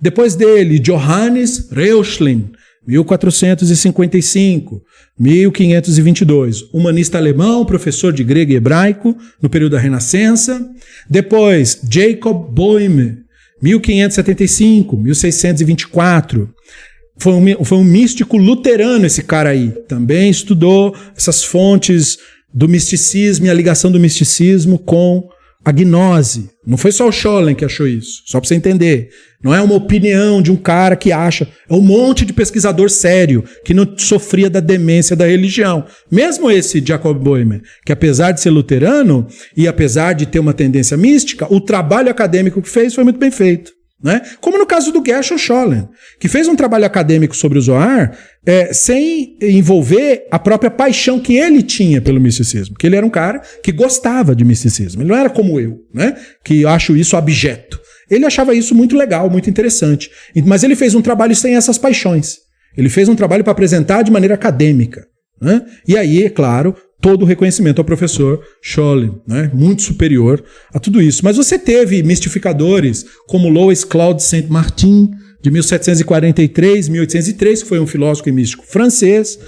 Depois 0.00 0.36
dele, 0.36 0.78
Johannes 0.78 1.68
Reuchlin, 1.72 2.52
1455, 2.86 4.82
1522, 5.18 6.62
humanista 6.72 7.18
alemão, 7.18 7.64
professor 7.64 8.12
de 8.12 8.24
grego 8.24 8.52
e 8.52 8.56
hebraico 8.56 9.16
no 9.40 9.50
período 9.50 9.72
da 9.72 9.78
Renascença. 9.78 10.66
Depois, 11.08 11.80
Jacob 11.90 12.50
Boehme, 12.52 13.18
1575, 13.62 14.96
1624. 14.96 16.48
Foi 17.18 17.34
um, 17.34 17.64
foi 17.64 17.78
um 17.78 17.84
místico 17.84 18.38
luterano 18.38 19.04
esse 19.04 19.22
cara 19.22 19.50
aí. 19.50 19.72
Também 19.86 20.30
estudou 20.30 20.96
essas 21.14 21.44
fontes 21.44 22.18
do 22.52 22.66
misticismo 22.66 23.46
e 23.46 23.50
a 23.50 23.54
ligação 23.54 23.92
do 23.92 24.00
misticismo 24.00 24.78
com 24.78 25.28
a 25.64 25.72
gnose. 25.72 26.50
Não 26.66 26.76
foi 26.76 26.92
só 26.92 27.08
o 27.08 27.12
Scholem 27.12 27.54
que 27.54 27.64
achou 27.64 27.86
isso, 27.86 28.22
só 28.26 28.40
para 28.40 28.48
você 28.48 28.54
entender. 28.54 29.10
Não 29.42 29.54
é 29.54 29.60
uma 29.60 29.74
opinião 29.74 30.42
de 30.42 30.52
um 30.52 30.56
cara 30.56 30.96
que 30.96 31.12
acha, 31.12 31.48
é 31.68 31.74
um 31.74 31.80
monte 31.80 32.24
de 32.24 32.32
pesquisador 32.32 32.90
sério 32.90 33.44
que 33.64 33.72
não 33.72 33.86
sofria 33.96 34.50
da 34.50 34.60
demência 34.60 35.16
da 35.16 35.26
religião. 35.26 35.84
Mesmo 36.10 36.50
esse 36.50 36.84
Jacob 36.84 37.18
Boehmer, 37.18 37.62
que 37.84 37.92
apesar 37.92 38.32
de 38.32 38.40
ser 38.40 38.50
luterano 38.50 39.26
e 39.56 39.66
apesar 39.66 40.12
de 40.12 40.26
ter 40.26 40.38
uma 40.38 40.52
tendência 40.52 40.96
mística, 40.96 41.52
o 41.52 41.60
trabalho 41.60 42.10
acadêmico 42.10 42.60
que 42.60 42.68
fez 42.68 42.94
foi 42.94 43.04
muito 43.04 43.18
bem 43.18 43.30
feito. 43.30 43.72
Né? 44.02 44.22
Como 44.40 44.56
no 44.56 44.66
caso 44.66 44.90
do 44.90 45.02
Gershon 45.04 45.36
Scholem, 45.36 45.86
que 46.18 46.26
fez 46.26 46.48
um 46.48 46.56
trabalho 46.56 46.86
acadêmico 46.86 47.36
sobre 47.36 47.58
o 47.58 47.62
Zohar 47.62 48.16
é, 48.46 48.72
sem 48.72 49.36
envolver 49.42 50.26
a 50.30 50.38
própria 50.38 50.70
paixão 50.70 51.20
que 51.20 51.36
ele 51.36 51.62
tinha 51.62 52.00
pelo 52.00 52.18
misticismo. 52.18 52.76
Que 52.76 52.86
ele 52.86 52.96
era 52.96 53.04
um 53.04 53.10
cara 53.10 53.42
que 53.62 53.70
gostava 53.70 54.34
de 54.34 54.42
misticismo. 54.42 55.02
Ele 55.02 55.10
não 55.10 55.16
era 55.16 55.28
como 55.28 55.60
eu, 55.60 55.80
né? 55.92 56.16
que 56.42 56.64
acho 56.64 56.96
isso 56.96 57.14
abjeto. 57.14 57.78
Ele 58.10 58.24
achava 58.24 58.54
isso 58.54 58.74
muito 58.74 58.96
legal, 58.96 59.28
muito 59.28 59.50
interessante. 59.50 60.10
Mas 60.46 60.64
ele 60.64 60.74
fez 60.74 60.94
um 60.94 61.02
trabalho 61.02 61.36
sem 61.36 61.54
essas 61.54 61.76
paixões. 61.76 62.38
Ele 62.76 62.88
fez 62.88 63.08
um 63.08 63.14
trabalho 63.14 63.44
para 63.44 63.52
apresentar 63.52 64.02
de 64.02 64.10
maneira 64.10 64.34
acadêmica. 64.34 65.06
Né? 65.40 65.62
E 65.86 65.96
aí, 65.96 66.24
é 66.24 66.30
claro, 66.30 66.74
todo 67.00 67.22
o 67.22 67.24
reconhecimento 67.24 67.78
ao 67.78 67.84
professor 67.84 68.42
Scholem, 68.60 69.14
né? 69.26 69.50
muito 69.54 69.82
superior 69.82 70.42
a 70.72 70.78
tudo 70.78 71.00
isso. 71.00 71.24
Mas 71.24 71.36
você 71.36 71.58
teve 71.58 72.02
mistificadores 72.02 73.06
como 73.26 73.48
Louis 73.48 73.84
Claude 73.84 74.22
Saint-Martin, 74.22 75.10
de 75.42 75.50
1743, 75.50 76.88
1803, 76.88 77.62
que 77.62 77.68
foi 77.68 77.80
um 77.80 77.86
filósofo 77.86 78.28
e 78.28 78.32
místico 78.32 78.64
francês. 78.66 79.38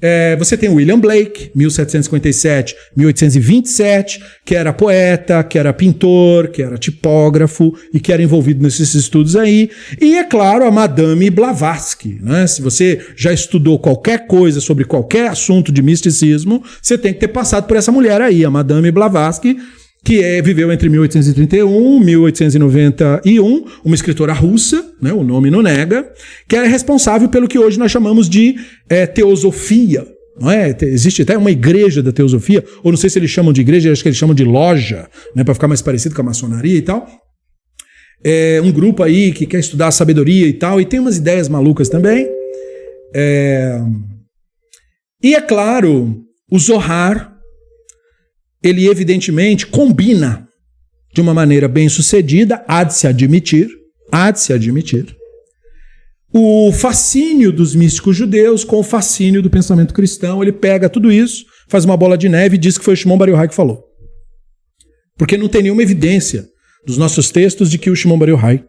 É, 0.00 0.36
você 0.36 0.56
tem 0.56 0.68
William 0.68 0.98
Blake, 0.98 1.50
1757, 1.54 2.74
1827, 2.96 4.22
que 4.44 4.54
era 4.54 4.72
poeta, 4.72 5.42
que 5.42 5.58
era 5.58 5.72
pintor, 5.72 6.48
que 6.48 6.62
era 6.62 6.78
tipógrafo 6.78 7.74
e 7.92 8.00
que 8.00 8.12
era 8.12 8.22
envolvido 8.22 8.62
nesses 8.62 8.94
estudos 8.94 9.36
aí. 9.36 9.70
E, 10.00 10.16
é 10.16 10.24
claro, 10.24 10.64
a 10.64 10.70
Madame 10.70 11.28
Blavatsky. 11.30 12.18
Né? 12.22 12.46
Se 12.46 12.62
você 12.62 13.00
já 13.16 13.32
estudou 13.32 13.78
qualquer 13.78 14.26
coisa 14.26 14.60
sobre 14.60 14.84
qualquer 14.84 15.28
assunto 15.28 15.70
de 15.70 15.82
misticismo, 15.82 16.62
você 16.80 16.96
tem 16.96 17.12
que 17.12 17.20
ter 17.20 17.28
passado 17.28 17.66
por 17.66 17.76
essa 17.76 17.92
mulher 17.92 18.20
aí, 18.20 18.44
a 18.44 18.50
Madame 18.50 18.90
Blavatsky, 18.90 19.56
que 20.04 20.22
é, 20.22 20.40
viveu 20.40 20.72
entre 20.72 20.88
1831 20.88 22.00
e 22.00 22.04
1891, 22.04 23.64
uma 23.84 23.94
escritora 23.94 24.32
russa, 24.32 24.82
né, 25.00 25.12
o 25.12 25.22
nome 25.22 25.50
não 25.50 25.62
nega, 25.62 26.10
que 26.48 26.56
é 26.56 26.66
responsável 26.66 27.28
pelo 27.28 27.46
que 27.46 27.58
hoje 27.58 27.78
nós 27.78 27.90
chamamos 27.90 28.28
de 28.28 28.56
é, 28.88 29.06
teosofia. 29.06 30.06
Não 30.40 30.50
é? 30.50 30.74
Existe 30.82 31.20
até 31.22 31.36
uma 31.36 31.50
igreja 31.50 32.02
da 32.02 32.12
teosofia, 32.12 32.64
ou 32.82 32.90
não 32.90 32.96
sei 32.96 33.10
se 33.10 33.18
eles 33.18 33.30
chamam 33.30 33.52
de 33.52 33.60
igreja, 33.60 33.92
acho 33.92 34.02
que 34.02 34.08
eles 34.08 34.18
chamam 34.18 34.34
de 34.34 34.44
loja, 34.44 35.08
né, 35.36 35.44
para 35.44 35.54
ficar 35.54 35.68
mais 35.68 35.82
parecido 35.82 36.14
com 36.14 36.22
a 36.22 36.24
maçonaria 36.24 36.78
e 36.78 36.82
tal. 36.82 37.06
É 38.24 38.60
um 38.62 38.72
grupo 38.72 39.02
aí 39.02 39.32
que 39.32 39.46
quer 39.46 39.60
estudar 39.60 39.88
a 39.88 39.92
sabedoria 39.92 40.46
e 40.46 40.52
tal, 40.54 40.80
e 40.80 40.84
tem 40.84 41.00
umas 41.00 41.18
ideias 41.18 41.48
malucas 41.48 41.88
também. 41.88 42.26
É... 43.14 43.80
E 45.22 45.34
é 45.34 45.40
claro, 45.42 46.22
o 46.50 46.58
Zohar, 46.58 47.29
ele 48.62 48.86
evidentemente 48.86 49.66
combina 49.66 50.48
de 51.12 51.20
uma 51.20 51.34
maneira 51.34 51.66
bem 51.66 51.88
sucedida, 51.88 52.64
há 52.68 52.84
de 52.84 52.94
se 52.94 53.06
admitir, 53.06 53.68
há 54.12 54.30
de 54.30 54.40
se 54.40 54.52
admitir, 54.52 55.16
o 56.32 56.72
fascínio 56.72 57.52
dos 57.52 57.74
místicos 57.74 58.16
judeus 58.16 58.62
com 58.62 58.76
o 58.76 58.84
fascínio 58.84 59.42
do 59.42 59.50
pensamento 59.50 59.92
cristão. 59.92 60.42
Ele 60.42 60.52
pega 60.52 60.88
tudo 60.88 61.10
isso, 61.10 61.44
faz 61.68 61.84
uma 61.84 61.96
bola 61.96 62.16
de 62.16 62.28
neve 62.28 62.54
e 62.54 62.58
diz 62.58 62.78
que 62.78 62.84
foi 62.84 62.94
o 62.94 62.96
Shimon 62.96 63.18
Bar 63.18 63.28
Yochai 63.28 63.48
que 63.48 63.54
falou. 63.54 63.84
Porque 65.16 65.36
não 65.36 65.48
tem 65.48 65.62
nenhuma 65.62 65.82
evidência 65.82 66.46
dos 66.86 66.96
nossos 66.96 67.30
textos 67.30 67.70
de 67.70 67.78
que 67.78 67.90
o 67.90 67.96
Shimon 67.96 68.18
Bar 68.18 68.28
Yochai 68.28 68.64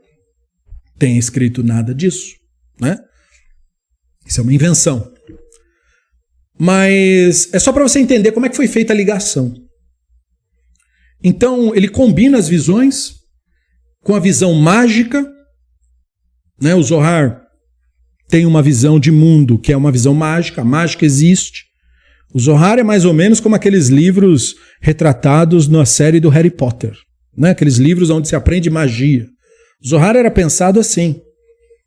tenha 0.98 1.20
escrito 1.20 1.64
nada 1.64 1.94
disso, 1.94 2.36
né? 2.80 2.98
Isso 4.26 4.40
é 4.40 4.44
uma 4.44 4.54
invenção. 4.54 5.12
Mas 6.60 7.54
é 7.54 7.60
só 7.60 7.72
para 7.72 7.84
você 7.84 8.00
entender 8.00 8.32
como 8.32 8.46
é 8.46 8.50
que 8.50 8.56
foi 8.56 8.68
feita 8.68 8.94
a 8.94 8.96
ligação. 8.96 9.54
Então, 11.24 11.76
ele 11.76 11.88
combina 11.88 12.38
as 12.38 12.48
visões 12.48 13.16
com 14.04 14.16
a 14.16 14.20
visão 14.20 14.54
mágica. 14.54 15.26
Né? 16.60 16.76
O 16.76 16.84
Zohar 16.84 17.42
tem 18.28 18.46
uma 18.46 18.62
visão 18.62 19.00
de 19.00 19.12
mundo, 19.12 19.60
que 19.60 19.74
é 19.74 19.78
uma 19.78 19.92
visão 19.92 20.14
mágica, 20.14 20.62
a 20.62 20.66
mágica 20.66 21.06
existe. 21.06 21.66
O 22.34 22.40
Zohar 22.40 22.80
é 22.80 22.84
mais 22.84 23.04
ou 23.04 23.14
menos 23.14 23.40
como 23.40 23.56
aqueles 23.56 23.90
livros 23.90 24.56
retratados 24.82 25.68
na 25.68 25.86
série 25.86 26.20
do 26.20 26.30
Harry 26.30 26.50
Potter, 26.50 26.94
né? 27.36 27.50
aqueles 27.50 27.76
livros 27.76 28.10
onde 28.10 28.30
se 28.30 28.36
aprende 28.36 28.70
magia. 28.70 29.28
O 29.84 29.88
Zohar 29.88 30.16
era 30.16 30.32
pensado 30.32 30.80
assim, 30.80 31.20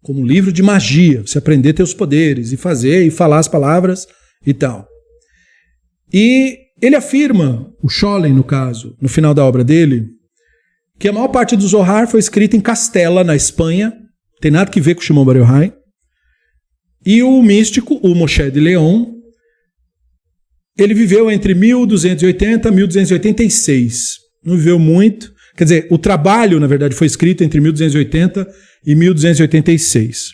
como 0.02 0.20
um 0.20 0.26
livro 0.26 0.52
de 0.52 0.62
magia, 0.62 1.22
você 1.22 1.38
aprender 1.38 1.72
ter 1.72 1.82
os 1.82 1.94
poderes 1.94 2.52
e 2.52 2.58
fazer 2.58 3.06
e 3.06 3.10
falar 3.10 3.38
as 3.38 3.48
palavras 3.48 4.06
e 4.46 4.52
tal. 4.52 4.86
E 6.12 6.58
ele 6.80 6.96
afirma, 6.96 7.72
o 7.82 7.88
Scholem 7.88 8.32
no 8.32 8.44
caso, 8.44 8.96
no 9.00 9.08
final 9.08 9.32
da 9.32 9.44
obra 9.44 9.64
dele, 9.64 10.08
que 10.98 11.08
a 11.08 11.12
maior 11.12 11.28
parte 11.28 11.56
do 11.56 11.66
Zohar 11.66 12.08
foi 12.08 12.20
escrita 12.20 12.56
em 12.56 12.60
Castela, 12.60 13.24
na 13.24 13.34
Espanha, 13.34 13.92
tem 14.40 14.50
nada 14.50 14.70
que 14.70 14.80
ver 14.80 14.94
com 14.94 15.00
Shimon 15.00 15.24
Bar 15.24 15.36
Yochai. 15.36 15.72
E 17.06 17.22
o 17.22 17.42
místico, 17.42 17.94
o 18.02 18.14
Moshe 18.14 18.50
de 18.50 18.60
Leon, 18.60 19.06
ele 20.76 20.94
viveu 20.94 21.30
entre 21.30 21.54
1280 21.54 22.68
e 22.68 22.72
1286. 22.72 24.16
Não 24.44 24.56
viveu 24.56 24.78
muito. 24.78 25.32
Quer 25.56 25.64
dizer, 25.64 25.88
o 25.90 25.98
trabalho, 25.98 26.58
na 26.58 26.66
verdade, 26.66 26.94
foi 26.94 27.06
escrito 27.06 27.44
entre 27.44 27.60
1280 27.60 28.46
e 28.84 28.94
1286. 28.94 30.32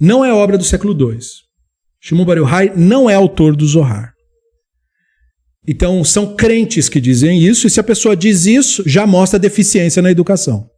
Não 0.00 0.24
é 0.24 0.32
obra 0.32 0.56
do 0.56 0.64
século 0.64 0.92
II. 0.92 1.18
Shimon 2.00 2.24
Bar 2.24 2.38
Yochai 2.38 2.72
não 2.76 3.10
é 3.10 3.14
autor 3.14 3.56
do 3.56 3.66
Zohar. 3.66 4.13
Então, 5.66 6.04
são 6.04 6.36
crentes 6.36 6.88
que 6.88 7.00
dizem 7.00 7.42
isso, 7.42 7.66
e 7.66 7.70
se 7.70 7.80
a 7.80 7.84
pessoa 7.84 8.14
diz 8.14 8.44
isso, 8.44 8.82
já 8.86 9.06
mostra 9.06 9.38
deficiência 9.38 10.02
na 10.02 10.10
educação. 10.10 10.68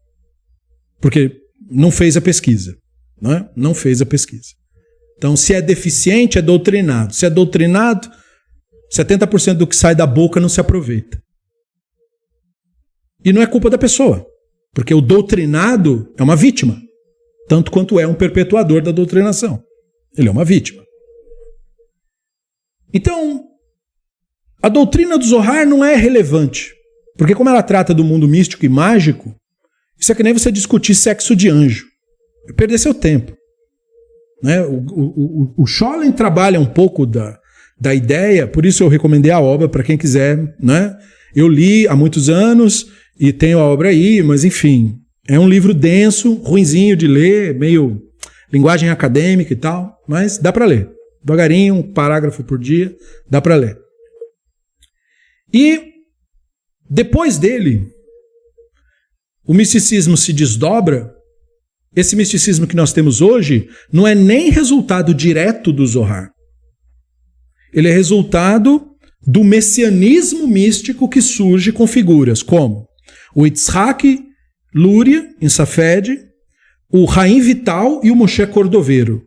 Porque 1.01 1.33
não 1.69 1.91
fez 1.91 2.17
a 2.17 2.21
pesquisa. 2.21 2.77
Não, 3.21 3.33
é? 3.33 3.51
não 3.57 3.75
fez 3.75 4.01
a 4.01 4.07
pesquisa. 4.07 4.51
Então, 5.17 5.37
se 5.37 5.55
é 5.55 5.63
deficiente, 5.63 6.39
é 6.39 6.43
doutrinado. 6.43 7.15
Se 7.15 7.27
é 7.27 7.31
doutrinado, 7.31 8.09
70% 8.95 9.55
do 9.55 9.67
que 9.67 9.75
sai 9.75 9.95
da 9.95 10.07
boca 10.07 10.41
não 10.41 10.49
se 10.49 10.61
aproveita. 10.61 11.21
E 13.25 13.33
não 13.33 13.43
é 13.43 13.47
culpa 13.47 13.69
da 13.69 13.79
pessoa, 13.79 14.25
porque 14.73 14.95
o 14.95 15.01
doutrinado 15.01 16.13
é 16.17 16.23
uma 16.23 16.37
vítima, 16.37 16.81
tanto 17.49 17.73
quanto 17.73 17.99
é 17.99 18.07
um 18.07 18.15
perpetuador 18.15 18.83
da 18.83 18.93
doutrinação. 18.93 19.61
Ele 20.17 20.29
é 20.29 20.31
uma 20.31 20.45
vítima. 20.45 20.85
Então, 22.93 23.45
a 24.67 24.69
doutrina 24.69 25.17
do 25.17 25.25
Zohar 25.25 25.65
não 25.65 25.85
é 25.85 25.95
relevante, 25.95 26.75
porque 27.17 27.37
como 27.37 27.49
ela 27.49 27.63
trata 27.63 27.95
do 27.95 28.03
mundo 28.03 28.27
místico 28.27 28.67
e 28.67 28.69
mágico, 28.69 29.33
isso 29.97 30.11
é 30.11 30.15
que 30.17 30.25
nem 30.25 30.33
você 30.33 30.51
discutir 30.51 30.97
sexo 30.97 31.37
de 31.37 31.49
anjo. 31.49 31.87
Perder 32.57 32.77
seu 32.79 32.93
tempo. 32.93 33.33
Né? 34.43 34.61
O, 34.63 34.85
o, 34.91 35.53
o, 35.57 35.63
o 35.63 35.67
Scholem 35.69 36.11
trabalha 36.11 36.59
um 36.59 36.67
pouco 36.67 37.07
da, 37.07 37.39
da 37.81 37.95
ideia, 37.95 38.45
por 38.45 38.67
isso 38.67 38.83
eu 38.83 38.89
recomendei 38.89 39.31
a 39.31 39.39
obra 39.39 39.69
para 39.69 39.85
quem 39.85 39.97
quiser. 39.97 40.57
Né? 40.61 40.97
Eu 41.33 41.47
li 41.47 41.87
há 41.87 41.95
muitos 41.95 42.29
anos 42.29 42.89
e 43.21 43.33
tenho 43.33 43.61
a 43.61 43.65
obra 43.65 43.91
aí, 43.91 44.21
mas 44.21 44.43
enfim, 44.43 44.97
é 45.29 45.39
um 45.39 45.49
livro 45.49 45.73
denso, 45.73 46.35
ruinzinho 46.35 46.97
de 46.97 47.07
ler, 47.07 47.55
meio 47.55 48.03
linguagem 48.53 48.89
acadêmica 48.89 49.53
e 49.53 49.57
tal, 49.57 49.97
mas 50.09 50.39
dá 50.39 50.53
para 50.53 50.67
ler. 50.67 50.91
Devagarinho, 51.25 51.77
um 51.77 51.83
parágrafo 51.85 52.43
por 52.43 52.59
dia, 52.59 52.93
dá 53.31 53.41
para 53.41 53.55
ler. 53.55 53.86
E 55.53 55.93
depois 56.89 57.39
dele, 57.39 57.87
o 59.47 59.55
misticismo 59.55 60.17
se 60.17 60.33
desdobra, 60.33 61.13
esse 61.95 62.15
misticismo 62.15 62.67
que 62.67 62.77
nós 62.77 62.93
temos 62.93 63.21
hoje 63.21 63.69
não 63.93 64.07
é 64.07 64.15
nem 64.15 64.51
resultado 64.51 65.15
direto 65.15 65.73
do 65.73 65.87
Zohar. 65.87 66.31
Ele 67.73 67.89
é 67.89 67.93
resultado 67.93 68.91
do 69.27 69.43
messianismo 69.43 70.47
místico 70.47 71.09
que 71.09 71.21
surge 71.21 71.73
com 71.73 71.87
figuras 71.87 72.43
como 72.43 72.87
o 73.35 73.45
Yitzhak 73.45 74.25
Lúria, 74.75 75.29
em 75.41 75.49
Safed, 75.49 76.19
o 76.91 77.05
Raim 77.05 77.41
Vital 77.41 78.01
e 78.05 78.11
o 78.11 78.17
Moshe 78.17 78.47
Cordoveiro. 78.47 79.23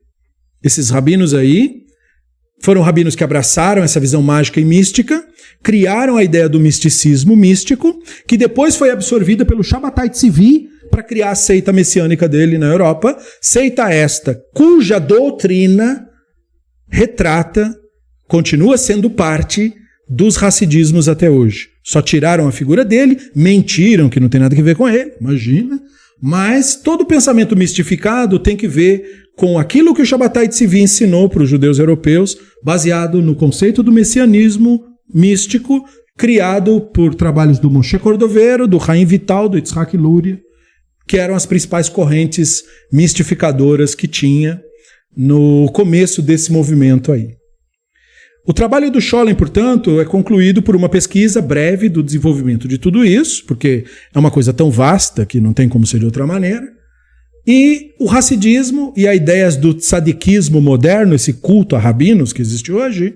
Esses 0.63 0.89
rabinos 0.89 1.33
aí 1.33 1.83
foram 2.61 2.81
rabinos 2.81 3.15
que 3.15 3.23
abraçaram 3.23 3.83
essa 3.83 3.99
visão 3.99 4.21
mágica 4.21 4.59
e 4.59 4.65
mística 4.65 5.25
criaram 5.63 6.17
a 6.17 6.23
ideia 6.23 6.47
do 6.47 6.59
misticismo 6.59 7.35
místico, 7.35 7.97
que 8.27 8.37
depois 8.37 8.75
foi 8.75 8.91
absorvida 8.91 9.45
pelo 9.45 9.63
Shabbatai 9.63 10.09
Tzvi 10.09 10.67
para 10.89 11.03
criar 11.03 11.31
a 11.31 11.35
seita 11.35 11.71
messiânica 11.71 12.27
dele 12.27 12.57
na 12.57 12.67
Europa, 12.67 13.17
seita 13.41 13.91
esta 13.91 14.39
cuja 14.53 14.99
doutrina 14.99 16.07
retrata, 16.89 17.73
continua 18.27 18.77
sendo 18.77 19.09
parte 19.09 19.73
dos 20.09 20.35
racidismos 20.35 21.07
até 21.07 21.29
hoje. 21.29 21.67
Só 21.83 22.01
tiraram 22.01 22.47
a 22.47 22.51
figura 22.51 22.83
dele, 22.83 23.17
mentiram 23.35 24.09
que 24.09 24.19
não 24.19 24.29
tem 24.29 24.41
nada 24.41 24.57
a 24.57 24.63
ver 24.63 24.75
com 24.75 24.89
ele, 24.89 25.13
imagina. 25.21 25.79
Mas 26.21 26.75
todo 26.75 27.05
pensamento 27.05 27.55
mistificado 27.55 28.39
tem 28.39 28.57
que 28.57 28.67
ver 28.67 29.03
com 29.37 29.57
aquilo 29.57 29.93
que 29.93 30.01
o 30.01 30.05
Shabbatai 30.05 30.49
Tzvi 30.49 30.81
ensinou 30.81 31.29
para 31.29 31.43
os 31.43 31.49
judeus 31.49 31.79
europeus, 31.79 32.37
baseado 32.63 33.21
no 33.21 33.35
conceito 33.35 33.81
do 33.81 33.91
messianismo 33.91 34.83
místico 35.13 35.83
criado 36.17 36.81
por 36.81 37.15
trabalhos 37.15 37.59
do 37.59 37.69
Moshe 37.69 37.97
Cordoveiro, 37.97 38.67
do 38.67 38.77
Raim 38.77 39.05
Vital, 39.05 39.47
do 39.47 39.57
Yitzhak 39.57 39.95
Luria, 39.95 40.39
que 41.07 41.17
eram 41.17 41.33
as 41.33 41.45
principais 41.45 41.87
correntes 41.87 42.63
mistificadoras 42.91 43.95
que 43.95 44.07
tinha 44.07 44.61
no 45.15 45.71
começo 45.71 46.21
desse 46.21 46.51
movimento 46.51 47.11
aí. 47.11 47.39
O 48.45 48.53
trabalho 48.53 48.89
do 48.89 48.99
Scholem, 48.99 49.35
portanto, 49.35 49.99
é 50.01 50.05
concluído 50.05 50.61
por 50.61 50.75
uma 50.75 50.89
pesquisa 50.89 51.41
breve 51.41 51.87
do 51.87 52.01
desenvolvimento 52.01 52.67
de 52.67 52.77
tudo 52.77 53.05
isso, 53.05 53.45
porque 53.45 53.85
é 54.13 54.19
uma 54.19 54.31
coisa 54.31 54.51
tão 54.51 54.71
vasta 54.71 55.25
que 55.25 55.39
não 55.39 55.53
tem 55.53 55.69
como 55.69 55.85
ser 55.85 55.99
de 55.99 56.05
outra 56.05 56.25
maneira. 56.25 56.67
E 57.45 57.93
o 57.99 58.05
racidismo 58.05 58.93
e 58.95 59.07
as 59.07 59.15
ideias 59.15 59.55
do 59.55 59.73
tzadiquismo 59.73 60.61
moderno, 60.61 61.15
esse 61.15 61.33
culto 61.33 61.75
a 61.75 61.79
rabinos 61.79 62.33
que 62.33 62.41
existe 62.41 62.71
hoje, 62.71 63.15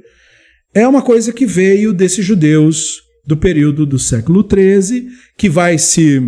é 0.73 0.87
uma 0.87 1.01
coisa 1.01 1.31
que 1.31 1.45
veio 1.45 1.93
desses 1.93 2.25
judeus 2.25 3.01
do 3.25 3.37
período 3.37 3.85
do 3.85 3.99
século 3.99 4.45
XIII, 4.47 5.07
que 5.37 5.49
vai 5.49 5.77
se 5.77 6.21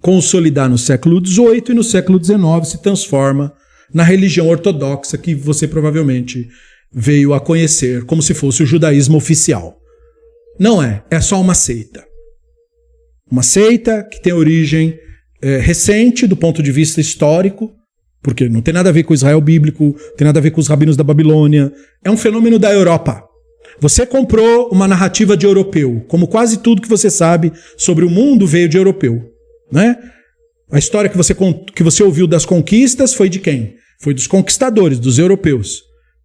consolidar 0.00 0.68
no 0.68 0.78
século 0.78 1.24
XVIII 1.24 1.64
e 1.70 1.74
no 1.74 1.82
século 1.82 2.22
XIX 2.22 2.68
se 2.68 2.82
transforma 2.82 3.52
na 3.92 4.02
religião 4.02 4.48
ortodoxa 4.48 5.16
que 5.16 5.34
você 5.34 5.66
provavelmente 5.66 6.48
veio 6.92 7.34
a 7.34 7.40
conhecer 7.40 8.04
como 8.04 8.22
se 8.22 8.34
fosse 8.34 8.62
o 8.62 8.66
judaísmo 8.66 9.16
oficial. 9.16 9.76
Não 10.58 10.82
é, 10.82 11.02
é 11.10 11.20
só 11.20 11.40
uma 11.40 11.54
seita. 11.54 12.04
Uma 13.30 13.42
seita 13.42 14.04
que 14.04 14.22
tem 14.22 14.32
origem 14.32 14.96
é, 15.42 15.58
recente 15.58 16.26
do 16.26 16.36
ponto 16.36 16.62
de 16.62 16.70
vista 16.70 17.00
histórico, 17.00 17.72
porque 18.22 18.48
não 18.48 18.62
tem 18.62 18.72
nada 18.72 18.88
a 18.88 18.92
ver 18.92 19.02
com 19.02 19.14
Israel 19.14 19.40
bíblico, 19.40 19.96
tem 20.16 20.24
nada 20.24 20.38
a 20.38 20.42
ver 20.42 20.50
com 20.50 20.60
os 20.60 20.68
rabinos 20.68 20.96
da 20.96 21.04
Babilônia. 21.04 21.72
É 22.04 22.10
um 22.10 22.16
fenômeno 22.16 22.58
da 22.58 22.72
Europa. 22.72 23.22
Você 23.80 24.06
comprou 24.06 24.70
uma 24.70 24.88
narrativa 24.88 25.36
de 25.36 25.44
europeu, 25.44 26.04
como 26.08 26.26
quase 26.26 26.58
tudo 26.58 26.80
que 26.80 26.88
você 26.88 27.10
sabe 27.10 27.52
sobre 27.76 28.04
o 28.04 28.10
mundo 28.10 28.46
veio 28.46 28.68
de 28.68 28.76
europeu, 28.76 29.22
né? 29.70 29.96
A 30.70 30.78
história 30.78 31.08
que 31.10 31.16
você, 31.16 31.34
que 31.74 31.82
você 31.82 32.02
ouviu 32.02 32.26
das 32.26 32.44
conquistas 32.44 33.14
foi 33.14 33.28
de 33.28 33.38
quem? 33.38 33.76
Foi 34.00 34.12
dos 34.12 34.26
conquistadores, 34.26 34.98
dos 34.98 35.18
europeus. 35.18 35.82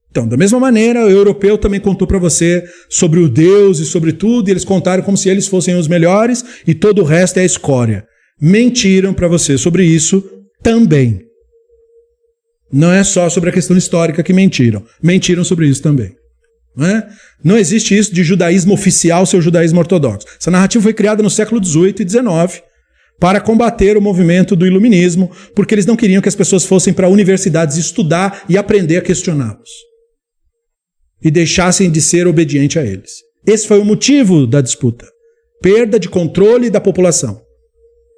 Então, 0.10 0.28
da 0.28 0.36
mesma 0.36 0.60
maneira, 0.60 1.06
o 1.06 1.10
europeu 1.10 1.58
também 1.58 1.80
contou 1.80 2.08
para 2.08 2.18
você 2.18 2.64
sobre 2.90 3.20
o 3.20 3.30
Deus 3.30 3.80
e 3.80 3.86
sobre 3.86 4.12
tudo, 4.12 4.50
e 4.50 4.52
eles 4.52 4.66
contaram 4.66 5.04
como 5.04 5.16
se 5.16 5.30
eles 5.30 5.48
fossem 5.48 5.76
os 5.76 5.88
melhores 5.88 6.44
e 6.68 6.74
todo 6.74 7.02
o 7.02 7.06
resto 7.06 7.40
é 7.40 7.46
escória. 7.46 8.06
Mentiram 8.42 9.14
para 9.14 9.28
você 9.28 9.58
sobre 9.58 9.86
isso 9.86 10.24
também. 10.62 11.22
Não 12.72 12.92
é 12.92 13.04
só 13.04 13.30
sobre 13.30 13.50
a 13.50 13.54
questão 13.54 13.78
histórica 13.78 14.24
que 14.24 14.34
mentiram. 14.34 14.84
Mentiram 15.02 15.44
sobre 15.44 15.68
isso 15.68 15.82
também. 15.82 16.14
Não, 16.76 16.88
é? 16.88 17.08
não 17.44 17.58
existe 17.58 17.98
isso 17.98 18.14
de 18.14 18.24
judaísmo 18.24 18.74
oficial 18.74 19.26
ser 19.26 19.38
o 19.38 19.42
judaísmo 19.42 19.80
ortodoxo. 19.80 20.28
Essa 20.40 20.52
narrativa 20.52 20.84
foi 20.84 20.94
criada 20.94 21.22
no 21.22 21.30
século 21.30 21.64
XVIII 21.64 21.96
e 22.00 22.10
XIX 22.10 22.64
para 23.20 23.40
combater 23.40 23.98
o 23.98 24.02
movimento 24.02 24.56
do 24.56 24.66
iluminismo, 24.66 25.32
porque 25.54 25.76
eles 25.76 25.86
não 25.86 25.96
queriam 25.96 26.24
que 26.24 26.30
as 26.30 26.36
pessoas 26.36 26.66
fossem 26.66 26.92
para 26.92 27.08
universidades 27.08 27.78
estudar 27.78 28.46
e 28.50 28.58
aprender 28.58 28.98
a 28.98 29.02
questioná-los. 29.02 29.70
E 31.24 31.30
deixassem 31.30 31.92
de 31.92 32.02
ser 32.02 32.26
obediente 32.26 32.80
a 32.80 32.84
eles. 32.84 33.12
Esse 33.46 33.68
foi 33.68 33.80
o 33.80 33.86
motivo 33.86 34.48
da 34.48 34.60
disputa. 34.60 35.06
Perda 35.62 36.00
de 36.00 36.10
controle 36.10 36.72
da 36.72 36.82
população. 36.82 37.40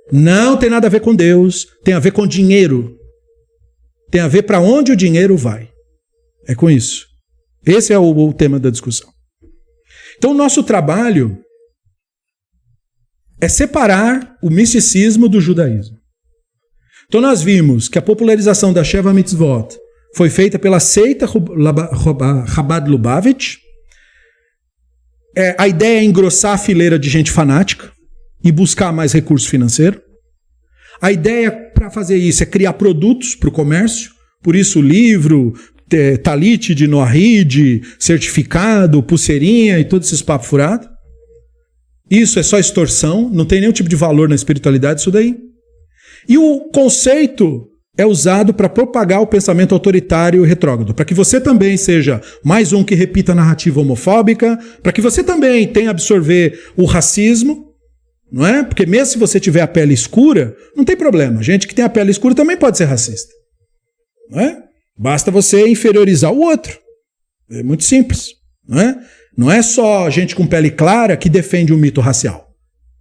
Não 0.09 0.55
tem 0.55 0.69
nada 0.69 0.87
a 0.87 0.89
ver 0.89 1.01
com 1.01 1.13
Deus, 1.13 1.67
tem 1.83 1.93
a 1.93 1.99
ver 1.99 2.11
com 2.11 2.25
dinheiro. 2.25 2.95
Tem 4.09 4.21
a 4.21 4.27
ver 4.29 4.43
para 4.43 4.61
onde 4.61 4.93
o 4.93 4.95
dinheiro 4.95 5.35
vai. 5.35 5.67
É 6.47 6.55
com 6.55 6.69
isso. 6.69 7.12
Esse 7.65 7.93
é 7.93 7.97
o, 7.97 8.03
o 8.03 8.33
tema 8.33 8.59
da 8.59 8.69
discussão. 8.69 9.11
Então, 10.17 10.31
o 10.31 10.35
nosso 10.35 10.63
trabalho 10.63 11.37
é 13.41 13.47
separar 13.47 14.37
o 14.41 14.49
misticismo 14.49 15.27
do 15.27 15.41
judaísmo. 15.41 15.97
Então, 17.07 17.21
nós 17.21 17.41
vimos 17.41 17.89
que 17.89 17.99
a 17.99 18.01
popularização 18.01 18.73
da 18.73 18.83
Sheva 18.83 19.13
Mitzvot 19.13 19.77
foi 20.15 20.29
feita 20.29 20.59
pela 20.59 20.79
seita 20.79 21.27
Chabad 22.47 22.89
Lubavitch. 22.89 23.57
É, 25.35 25.55
a 25.57 25.67
ideia 25.67 25.99
é 25.99 26.03
engrossar 26.03 26.53
a 26.53 26.57
fileira 26.57 26.99
de 26.99 27.09
gente 27.09 27.31
fanática 27.31 27.91
e 28.43 28.51
buscar 28.51 28.91
mais 28.91 29.13
recurso 29.13 29.49
financeiro. 29.49 30.01
A 31.01 31.11
ideia 31.11 31.51
para 31.51 31.89
fazer 31.89 32.17
isso 32.17 32.43
é 32.43 32.45
criar 32.45 32.73
produtos 32.73 33.35
para 33.35 33.49
o 33.49 33.51
comércio, 33.51 34.11
por 34.41 34.55
isso 34.55 34.81
livro, 34.81 35.53
talite 36.23 36.73
de 36.73 36.87
Noahid, 36.87 37.81
certificado, 37.99 39.03
pulseirinha 39.03 39.79
e 39.79 39.85
todos 39.85 40.07
esses 40.07 40.21
papos 40.21 40.47
furados. 40.47 40.87
Isso 42.09 42.39
é 42.39 42.43
só 42.43 42.59
extorsão, 42.59 43.29
não 43.29 43.45
tem 43.45 43.59
nenhum 43.59 43.71
tipo 43.71 43.89
de 43.89 43.95
valor 43.95 44.29
na 44.29 44.35
espiritualidade 44.35 44.99
isso 44.99 45.11
daí. 45.11 45.37
E 46.27 46.37
o 46.37 46.69
conceito 46.71 47.67
é 47.97 48.05
usado 48.05 48.53
para 48.53 48.69
propagar 48.69 49.21
o 49.21 49.27
pensamento 49.27 49.73
autoritário 49.73 50.43
e 50.43 50.47
retrógrado, 50.47 50.93
para 50.93 51.05
que 51.05 51.13
você 51.13 51.39
também 51.39 51.77
seja 51.77 52.21
mais 52.43 52.73
um 52.73 52.83
que 52.83 52.95
repita 52.95 53.31
a 53.31 53.35
narrativa 53.35 53.81
homofóbica, 53.81 54.57
para 54.81 54.91
que 54.91 55.01
você 55.01 55.23
também 55.23 55.67
tenha 55.67 55.91
absorver 55.91 56.59
o 56.75 56.85
racismo, 56.85 57.73
não 58.31 58.45
é? 58.45 58.63
Porque 58.63 58.85
mesmo 58.85 59.13
se 59.13 59.17
você 59.19 59.39
tiver 59.39 59.61
a 59.61 59.67
pele 59.67 59.93
escura, 59.93 60.55
não 60.75 60.83
tem 60.83 60.97
problema. 60.97 61.43
Gente 61.43 61.67
que 61.67 61.75
tem 61.75 61.85
a 61.85 61.89
pele 61.89 62.09
escura 62.09 62.33
também 62.33 62.57
pode 62.57 62.77
ser 62.77 62.85
racista. 62.85 63.31
Não 64.29 64.39
é? 64.39 64.63
Basta 64.97 65.31
você 65.31 65.67
inferiorizar 65.67 66.31
o 66.31 66.39
outro. 66.39 66.77
É 67.49 67.63
muito 67.63 67.83
simples, 67.83 68.29
não 68.67 68.79
é? 68.79 68.99
Não 69.35 69.51
é 69.51 69.61
só 69.61 70.09
gente 70.09 70.35
com 70.35 70.45
pele 70.45 70.69
clara 70.69 71.17
que 71.17 71.29
defende 71.29 71.73
o 71.73 71.77
mito 71.77 72.01
racial. 72.01 72.53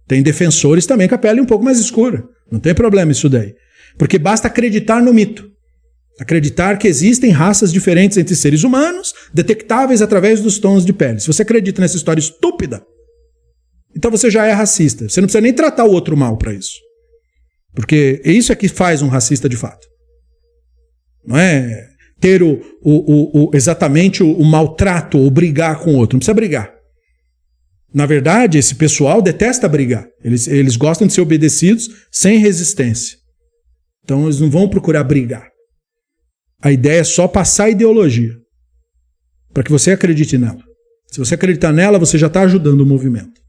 Tem 0.07 0.21
defensores 0.21 0.85
também 0.85 1.07
com 1.07 1.15
a 1.15 1.17
pele 1.17 1.39
um 1.39 1.45
pouco 1.45 1.63
mais 1.63 1.79
escura. 1.79 2.23
Não 2.51 2.59
tem 2.59 2.73
problema 2.73 3.11
isso 3.11 3.29
daí. 3.29 3.55
Porque 3.97 4.17
basta 4.17 4.47
acreditar 4.47 5.01
no 5.01 5.13
mito. 5.13 5.51
Acreditar 6.19 6.77
que 6.77 6.87
existem 6.87 7.31
raças 7.31 7.71
diferentes 7.71 8.17
entre 8.17 8.35
seres 8.35 8.63
humanos, 8.63 9.13
detectáveis 9.33 10.01
através 10.01 10.41
dos 10.41 10.59
tons 10.59 10.85
de 10.85 10.93
pele. 10.93 11.19
Se 11.19 11.27
você 11.27 11.41
acredita 11.41 11.81
nessa 11.81 11.97
história 11.97 12.19
estúpida, 12.19 12.85
então 13.95 14.11
você 14.11 14.29
já 14.29 14.45
é 14.45 14.51
racista. 14.51 15.07
Você 15.07 15.21
não 15.21 15.27
precisa 15.27 15.41
nem 15.41 15.53
tratar 15.53 15.85
o 15.85 15.91
outro 15.91 16.17
mal 16.17 16.37
para 16.37 16.53
isso. 16.53 16.79
Porque 17.73 18.21
isso 18.25 18.51
é 18.51 18.55
que 18.55 18.67
faz 18.67 19.01
um 19.01 19.07
racista 19.07 19.49
de 19.49 19.57
fato. 19.57 19.87
Não 21.25 21.37
é 21.37 21.89
ter 22.19 22.41
o, 22.41 22.61
o, 22.81 23.45
o, 23.45 23.51
exatamente 23.53 24.23
o, 24.23 24.31
o 24.31 24.45
maltrato 24.45 25.17
ou 25.17 25.29
brigar 25.29 25.79
com 25.79 25.93
o 25.93 25.97
outro. 25.97 26.15
Não 26.15 26.19
precisa 26.19 26.33
brigar. 26.33 26.73
Na 27.93 28.05
verdade, 28.05 28.57
esse 28.57 28.75
pessoal 28.75 29.21
detesta 29.21 29.67
brigar. 29.67 30.07
Eles, 30.23 30.47
eles 30.47 30.75
gostam 30.75 31.05
de 31.05 31.13
ser 31.13 31.21
obedecidos 31.21 31.89
sem 32.11 32.39
resistência. 32.39 33.17
Então 34.03 34.23
eles 34.23 34.39
não 34.39 34.49
vão 34.49 34.67
procurar 34.67 35.03
brigar. 35.03 35.47
A 36.61 36.71
ideia 36.71 37.01
é 37.01 37.03
só 37.03 37.27
passar 37.27 37.65
a 37.65 37.69
ideologia. 37.69 38.33
Para 39.53 39.63
que 39.63 39.71
você 39.71 39.91
acredite 39.91 40.37
nela. 40.37 40.63
Se 41.11 41.19
você 41.19 41.35
acreditar 41.35 41.71
nela, 41.71 41.99
você 41.99 42.17
já 42.17 42.27
está 42.27 42.41
ajudando 42.41 42.81
o 42.81 42.85
movimento. 42.85 43.39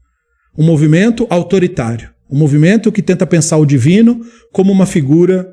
Um 0.57 0.63
movimento 0.63 1.25
autoritário. 1.29 2.13
Um 2.29 2.37
movimento 2.37 2.91
que 2.91 3.01
tenta 3.01 3.25
pensar 3.25 3.57
o 3.57 3.65
divino 3.65 4.21
como 4.51 4.71
uma 4.71 4.85
figura 4.85 5.47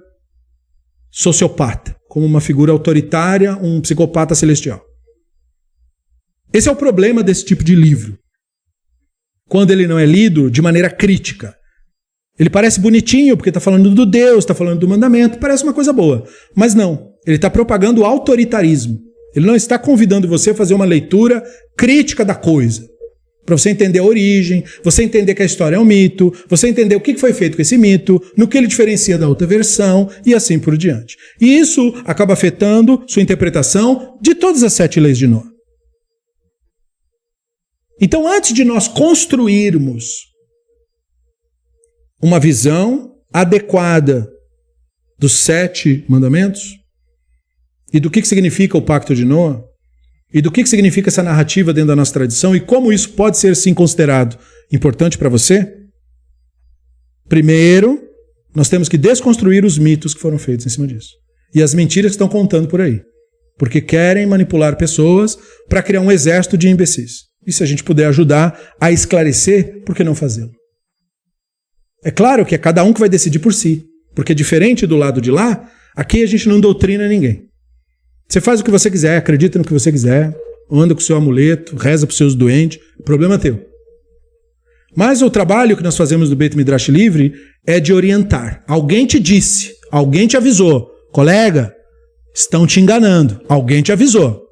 sociopata, 1.11 1.95
como 2.13 2.27
uma 2.27 2.43
figura 2.43 2.71
autoritária, 2.71 3.57
um 3.57 3.81
psicopata 3.81 4.35
celestial. 4.35 4.85
Esse 6.53 6.69
é 6.69 6.71
o 6.71 6.77
problema 6.77 7.23
desse 7.23 7.43
tipo 7.43 7.65
de 7.65 7.75
livro. 7.75 8.19
Quando 9.49 9.71
ele 9.71 9.87
não 9.87 9.99
é 9.99 10.05
lido 10.05 10.51
de 10.51 10.61
maneira 10.61 10.91
crítica, 10.91 11.57
ele 12.39 12.51
parece 12.51 12.81
bonitinho, 12.81 13.35
porque 13.35 13.49
está 13.49 13.61
falando 13.61 13.91
do 13.95 14.05
Deus, 14.05 14.41
está 14.41 14.55
falando 14.55 14.81
do 14.81 14.89
mandamento, 14.89 15.39
parece 15.39 15.65
uma 15.65 15.73
coisa 15.73 15.91
boa. 15.91 16.29
Mas 16.55 16.75
não, 16.75 17.15
ele 17.27 17.37
está 17.37 17.49
propagando 17.49 18.03
o 18.03 18.05
autoritarismo. 18.05 19.01
Ele 19.35 19.47
não 19.47 19.57
está 19.57 19.79
convidando 19.79 20.29
você 20.29 20.51
a 20.51 20.55
fazer 20.55 20.75
uma 20.75 20.85
leitura 20.85 21.43
crítica 21.79 22.27
da 22.27 22.35
coisa. 22.35 22.87
Para 23.45 23.59
você 23.59 23.71
entender 23.71 23.99
a 23.99 24.05
origem, 24.05 24.65
você 24.85 25.03
entender 25.03 25.35
que 25.35 25.43
a 25.43 25.47
história 25.47 25.77
é 25.77 25.79
um 25.79 25.85
mito, 25.85 26.33
você 26.49 26.69
entender 26.69 26.95
o 26.95 27.01
que 27.01 27.17
foi 27.17 27.33
feito 27.33 27.57
com 27.57 27.63
esse 27.63 27.77
mito, 27.77 28.23
no 28.37 28.47
que 28.47 28.57
ele 28.57 28.69
diferencia 28.69 29.19
da 29.19 29.29
outra 29.29 29.47
versão 29.47 30.09
e 30.25 30.35
assim 30.35 30.59
por 30.59 30.77
diante. 30.77 31.17
E 31.41 31.59
isso 31.59 31.93
acaba 32.05 32.35
afetando 32.35 33.03
sua 33.09 33.23
interpretação 33.23 34.17
de 34.21 34.35
todas 34.35 34.63
as 34.63 34.73
sete 34.73 35.01
leis 35.01 35.19
de 35.19 35.27
Noé. 35.27 35.43
Então, 38.01 38.27
antes 38.27 38.53
de 38.53 38.65
nós 38.65 38.89
construirmos 38.89 40.33
uma 42.21 42.39
visão 42.39 43.13
adequada 43.33 44.29
dos 45.19 45.33
sete 45.33 46.05
mandamentos 46.09 46.77
e 47.93 48.01
do 48.01 48.11
que, 48.11 48.25
significa 48.25 48.79
o 48.79 48.83
pacto 48.83 49.15
de 49.15 49.25
Noa 49.25 49.65
e 50.33 50.41
do 50.41 50.51
que, 50.51 50.65
significa 50.67 51.09
essa 51.09 51.23
narrativa 51.23 51.73
dentro 51.73 51.89
da 51.89 51.97
nossa 51.97 52.13
tradição 52.13 52.55
e 52.57 52.61
como 52.61 52.93
isso 52.93 53.11
pode 53.11 53.39
ser 53.39 53.55
sim 53.55 53.75
considerado 53.75 54.39
importante 54.73 55.19
para 55.19 55.29
você, 55.29 55.77
primeiro 57.29 58.03
nós 58.55 58.69
temos 58.69 58.89
que 58.89 58.99
desconstruir 58.99 59.65
os 59.65 59.79
mitos 59.79 60.15
que 60.15 60.21
foram 60.21 60.39
feitos 60.39 60.67
em 60.67 60.71
cima 60.71 60.87
disso 60.87 61.15
e 61.55 61.63
as 61.63 61.75
mentiras 61.75 62.13
que 62.13 62.15
estão 62.15 62.29
contando 62.29 62.69
por 62.69 62.81
aí, 62.81 63.03
porque 63.59 63.81
querem 63.81 64.27
manipular 64.27 64.77
pessoas 64.77 65.39
para 65.69 65.83
criar 65.83 66.01
um 66.01 66.11
exército 66.11 66.57
de 66.57 66.69
imbecis. 66.69 67.33
E 67.47 67.53
se 67.53 67.63
a 67.63 67.67
gente 67.67 67.83
puder 67.83 68.07
ajudar 68.07 68.59
a 68.81 68.93
esclarecer, 68.93 69.83
por 69.85 69.95
que 69.95 70.05
não 70.05 70.15
fazê-lo? 70.15 70.53
É 72.05 72.11
claro 72.11 72.45
que 72.45 72.55
é 72.55 72.59
cada 72.59 72.83
um 72.85 72.93
que 72.93 73.01
vai 73.01 73.09
decidir 73.09 73.39
por 73.39 73.53
si. 73.53 73.85
Porque 74.15 74.35
diferente 74.35 74.87
do 74.87 74.97
lado 74.97 75.21
de 75.21 75.31
lá, 75.31 75.71
aqui 75.97 76.23
a 76.23 76.27
gente 76.27 76.49
não 76.49 76.61
doutrina 76.61 77.09
ninguém. 77.09 77.49
Você 78.33 78.41
faz 78.41 78.61
o 78.61 78.65
que 78.65 78.71
você 78.71 78.91
quiser, 78.91 79.19
acredita 79.19 79.59
no 79.59 79.65
que 79.65 79.75
você 79.75 79.93
quiser, 79.93 80.35
anda 80.71 80.95
com 80.95 81.03
o 81.03 81.05
seu 81.05 81.17
amuleto, 81.17 81.77
reza 81.77 82.07
para 82.07 82.13
os 82.13 82.17
seus 82.17 82.35
doentes, 82.35 82.81
problema 83.05 83.39
teu. 83.39 83.61
Mas 84.97 85.21
o 85.21 85.29
trabalho 85.29 85.77
que 85.77 85.83
nós 85.83 85.99
fazemos 85.99 86.31
do 86.31 86.37
Beit 86.37 86.57
Midrash 86.57 86.89
Livre 86.89 87.35
é 87.67 87.79
de 87.79 87.93
orientar. 87.93 88.65
Alguém 88.67 89.05
te 89.05 89.21
disse, 89.21 89.75
alguém 89.91 90.27
te 90.27 90.35
avisou, 90.35 90.91
colega, 91.13 91.75
estão 92.35 92.67
te 92.67 92.81
enganando, 92.81 93.39
alguém 93.51 93.83
te 93.83 93.93
avisou. 93.93 94.47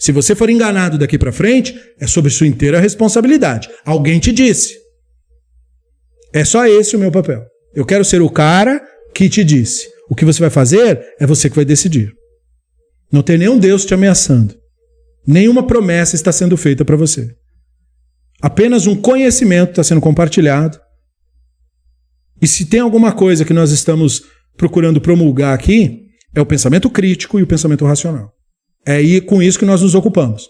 Se 0.00 0.10
você 0.10 0.34
for 0.34 0.50
enganado 0.50 0.98
daqui 0.98 1.16
para 1.16 1.30
frente, 1.30 1.78
é 2.00 2.08
sobre 2.08 2.28
sua 2.28 2.48
inteira 2.48 2.80
responsabilidade. 2.80 3.68
Alguém 3.84 4.18
te 4.18 4.32
disse. 4.32 4.74
É 6.34 6.44
só 6.44 6.66
esse 6.66 6.96
o 6.96 6.98
meu 6.98 7.12
papel. 7.12 7.40
Eu 7.72 7.86
quero 7.86 8.04
ser 8.04 8.20
o 8.20 8.28
cara 8.28 8.82
que 9.14 9.28
te 9.28 9.44
disse. 9.44 9.88
O 10.10 10.16
que 10.16 10.24
você 10.24 10.40
vai 10.40 10.50
fazer 10.50 11.00
é 11.20 11.24
você 11.24 11.48
que 11.48 11.54
vai 11.54 11.64
decidir. 11.64 12.12
Não 13.12 13.22
tem 13.22 13.36
nenhum 13.36 13.58
Deus 13.58 13.84
te 13.84 13.92
ameaçando. 13.92 14.54
Nenhuma 15.26 15.66
promessa 15.66 16.16
está 16.16 16.32
sendo 16.32 16.56
feita 16.56 16.84
para 16.84 16.96
você. 16.96 17.36
Apenas 18.40 18.86
um 18.86 18.96
conhecimento 18.96 19.70
está 19.70 19.84
sendo 19.84 20.00
compartilhado. 20.00 20.80
E 22.40 22.46
se 22.48 22.64
tem 22.64 22.80
alguma 22.80 23.12
coisa 23.12 23.44
que 23.44 23.52
nós 23.52 23.70
estamos 23.70 24.24
procurando 24.56 25.00
promulgar 25.00 25.54
aqui, 25.54 26.06
é 26.34 26.40
o 26.40 26.46
pensamento 26.46 26.90
crítico 26.90 27.38
e 27.38 27.42
o 27.42 27.46
pensamento 27.46 27.84
racional. 27.84 28.32
É 28.84 28.94
aí 28.94 29.20
com 29.20 29.40
isso 29.42 29.58
que 29.58 29.64
nós 29.64 29.82
nos 29.82 29.94
ocupamos. 29.94 30.48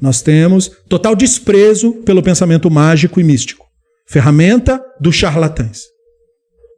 Nós 0.00 0.22
temos 0.22 0.70
total 0.88 1.14
desprezo 1.14 1.92
pelo 2.04 2.22
pensamento 2.22 2.70
mágico 2.70 3.20
e 3.20 3.24
místico. 3.24 3.66
Ferramenta 4.08 4.82
dos 5.00 5.16
charlatães. 5.16 5.82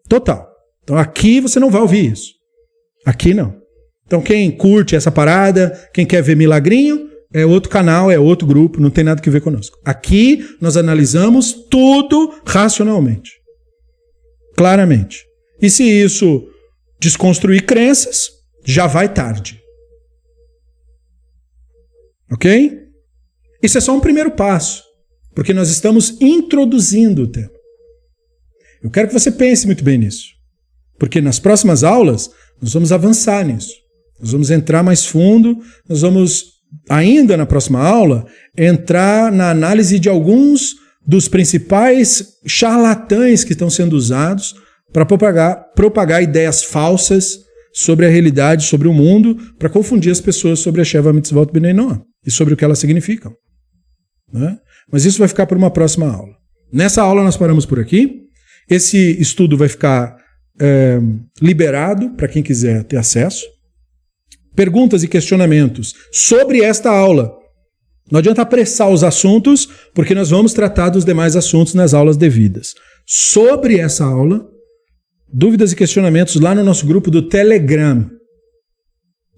Total. 0.08 0.48
Então 0.82 0.96
aqui 0.96 1.40
você 1.40 1.60
não 1.60 1.70
vai 1.70 1.82
ouvir 1.82 2.12
isso. 2.12 2.32
Aqui 3.04 3.34
não. 3.34 3.57
Então 4.08 4.22
quem 4.22 4.50
curte 4.50 4.96
essa 4.96 5.12
parada, 5.12 5.70
quem 5.92 6.06
quer 6.06 6.22
ver 6.22 6.34
milagrinho, 6.34 7.10
é 7.30 7.44
outro 7.44 7.70
canal, 7.70 8.10
é 8.10 8.18
outro 8.18 8.48
grupo, 8.48 8.80
não 8.80 8.88
tem 8.88 9.04
nada 9.04 9.20
que 9.20 9.28
ver 9.28 9.42
conosco. 9.42 9.78
Aqui 9.84 10.56
nós 10.62 10.78
analisamos 10.78 11.52
tudo 11.70 12.40
racionalmente. 12.46 13.32
Claramente. 14.56 15.26
E 15.60 15.68
se 15.68 15.84
isso 15.84 16.48
desconstruir 16.98 17.66
crenças, 17.66 18.30
já 18.64 18.86
vai 18.86 19.12
tarde. 19.12 19.60
Ok? 22.32 22.78
Isso 23.62 23.76
é 23.76 23.80
só 23.80 23.94
um 23.94 24.00
primeiro 24.00 24.30
passo. 24.30 24.82
Porque 25.34 25.52
nós 25.52 25.68
estamos 25.68 26.16
introduzindo 26.20 27.24
o 27.24 27.30
tema. 27.30 27.52
Eu 28.82 28.90
quero 28.90 29.08
que 29.08 29.14
você 29.14 29.30
pense 29.30 29.66
muito 29.66 29.84
bem 29.84 29.98
nisso. 29.98 30.28
Porque 30.98 31.20
nas 31.20 31.38
próximas 31.38 31.84
aulas 31.84 32.30
nós 32.60 32.72
vamos 32.72 32.90
avançar 32.90 33.44
nisso. 33.44 33.87
Nós 34.20 34.32
vamos 34.32 34.50
entrar 34.50 34.82
mais 34.82 35.06
fundo, 35.06 35.58
nós 35.88 36.00
vamos, 36.02 36.44
ainda 36.88 37.36
na 37.36 37.46
próxima 37.46 37.80
aula, 37.80 38.26
entrar 38.56 39.30
na 39.30 39.50
análise 39.50 39.98
de 39.98 40.08
alguns 40.08 40.76
dos 41.06 41.28
principais 41.28 42.34
charlatães 42.46 43.44
que 43.44 43.52
estão 43.52 43.70
sendo 43.70 43.94
usados 43.94 44.54
para 44.92 45.06
propagar, 45.06 45.72
propagar 45.74 46.22
ideias 46.22 46.62
falsas 46.62 47.40
sobre 47.72 48.06
a 48.06 48.10
realidade, 48.10 48.64
sobre 48.64 48.88
o 48.88 48.92
mundo, 48.92 49.36
para 49.58 49.68
confundir 49.68 50.10
as 50.10 50.20
pessoas 50.20 50.58
sobre 50.58 50.80
a 50.80 50.84
Sheva 50.84 51.12
Mitzvot 51.12 51.52
B'nai 51.52 51.72
Noah 51.72 52.02
e 52.26 52.30
sobre 52.30 52.54
o 52.54 52.56
que 52.56 52.64
elas 52.64 52.78
significam. 52.78 53.32
Né? 54.32 54.58
Mas 54.90 55.04
isso 55.04 55.18
vai 55.18 55.28
ficar 55.28 55.46
para 55.46 55.56
uma 55.56 55.70
próxima 55.70 56.10
aula. 56.10 56.34
Nessa 56.72 57.02
aula 57.02 57.22
nós 57.22 57.36
paramos 57.36 57.64
por 57.64 57.78
aqui. 57.78 58.22
Esse 58.68 59.18
estudo 59.20 59.56
vai 59.56 59.68
ficar 59.68 60.16
é, 60.60 60.98
liberado 61.40 62.10
para 62.10 62.28
quem 62.28 62.42
quiser 62.42 62.84
ter 62.84 62.96
acesso. 62.96 63.46
Perguntas 64.58 65.04
e 65.04 65.08
questionamentos 65.08 65.94
sobre 66.10 66.62
esta 66.62 66.90
aula. 66.90 67.32
Não 68.10 68.18
adianta 68.18 68.42
apressar 68.42 68.90
os 68.90 69.04
assuntos, 69.04 69.68
porque 69.94 70.16
nós 70.16 70.30
vamos 70.30 70.52
tratar 70.52 70.88
dos 70.88 71.04
demais 71.04 71.36
assuntos 71.36 71.74
nas 71.74 71.94
aulas 71.94 72.16
devidas. 72.16 72.74
Sobre 73.06 73.78
essa 73.78 74.04
aula, 74.04 74.44
dúvidas 75.32 75.70
e 75.70 75.76
questionamentos 75.76 76.40
lá 76.40 76.56
no 76.56 76.64
nosso 76.64 76.84
grupo 76.88 77.08
do 77.08 77.28
Telegram. 77.28 78.10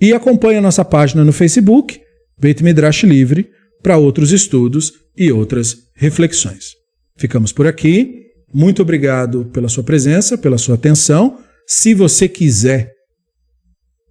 E 0.01 0.15
acompanhe 0.15 0.57
a 0.57 0.63
nossa 0.63 0.87
página 0.87 1.23
no 1.23 1.35
Facebook, 1.35 2.01
Beit 2.41 2.65
Midrash 2.65 3.03
Livre, 3.03 3.51
para 3.83 3.99
outros 3.99 4.33
estudos 4.33 4.95
e 5.15 5.31
outras 5.31 5.77
reflexões. 5.97 6.77
Ficamos 7.19 7.53
por 7.53 7.67
aqui. 7.67 8.23
Muito 8.55 8.81
obrigado 8.81 9.45
pela 9.53 9.69
sua 9.69 9.85
presença, 9.85 10.39
pela 10.39 10.57
sua 10.57 10.77
atenção. 10.77 11.41
Se 11.67 11.93
você 11.93 12.27
quiser, 12.27 12.95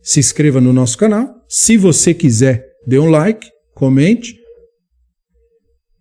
se 0.01 0.19
inscreva 0.19 0.59
no 0.59 0.73
nosso 0.73 0.97
canal. 0.97 1.35
Se 1.47 1.77
você 1.77 2.13
quiser, 2.13 2.65
dê 2.85 2.99
um 2.99 3.09
like, 3.09 3.49
comente. 3.73 4.39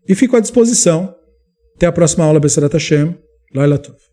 E 0.09 0.15
fico 0.15 0.37
à 0.37 0.41
disposição. 0.41 1.15
Até 1.77 1.87
a 1.87 1.93
próxima 1.93 2.25
aula, 2.25 2.41
Besserat 2.41 2.73
Hashem. 2.73 3.17
Laila 3.55 3.79
Tov. 3.79 4.08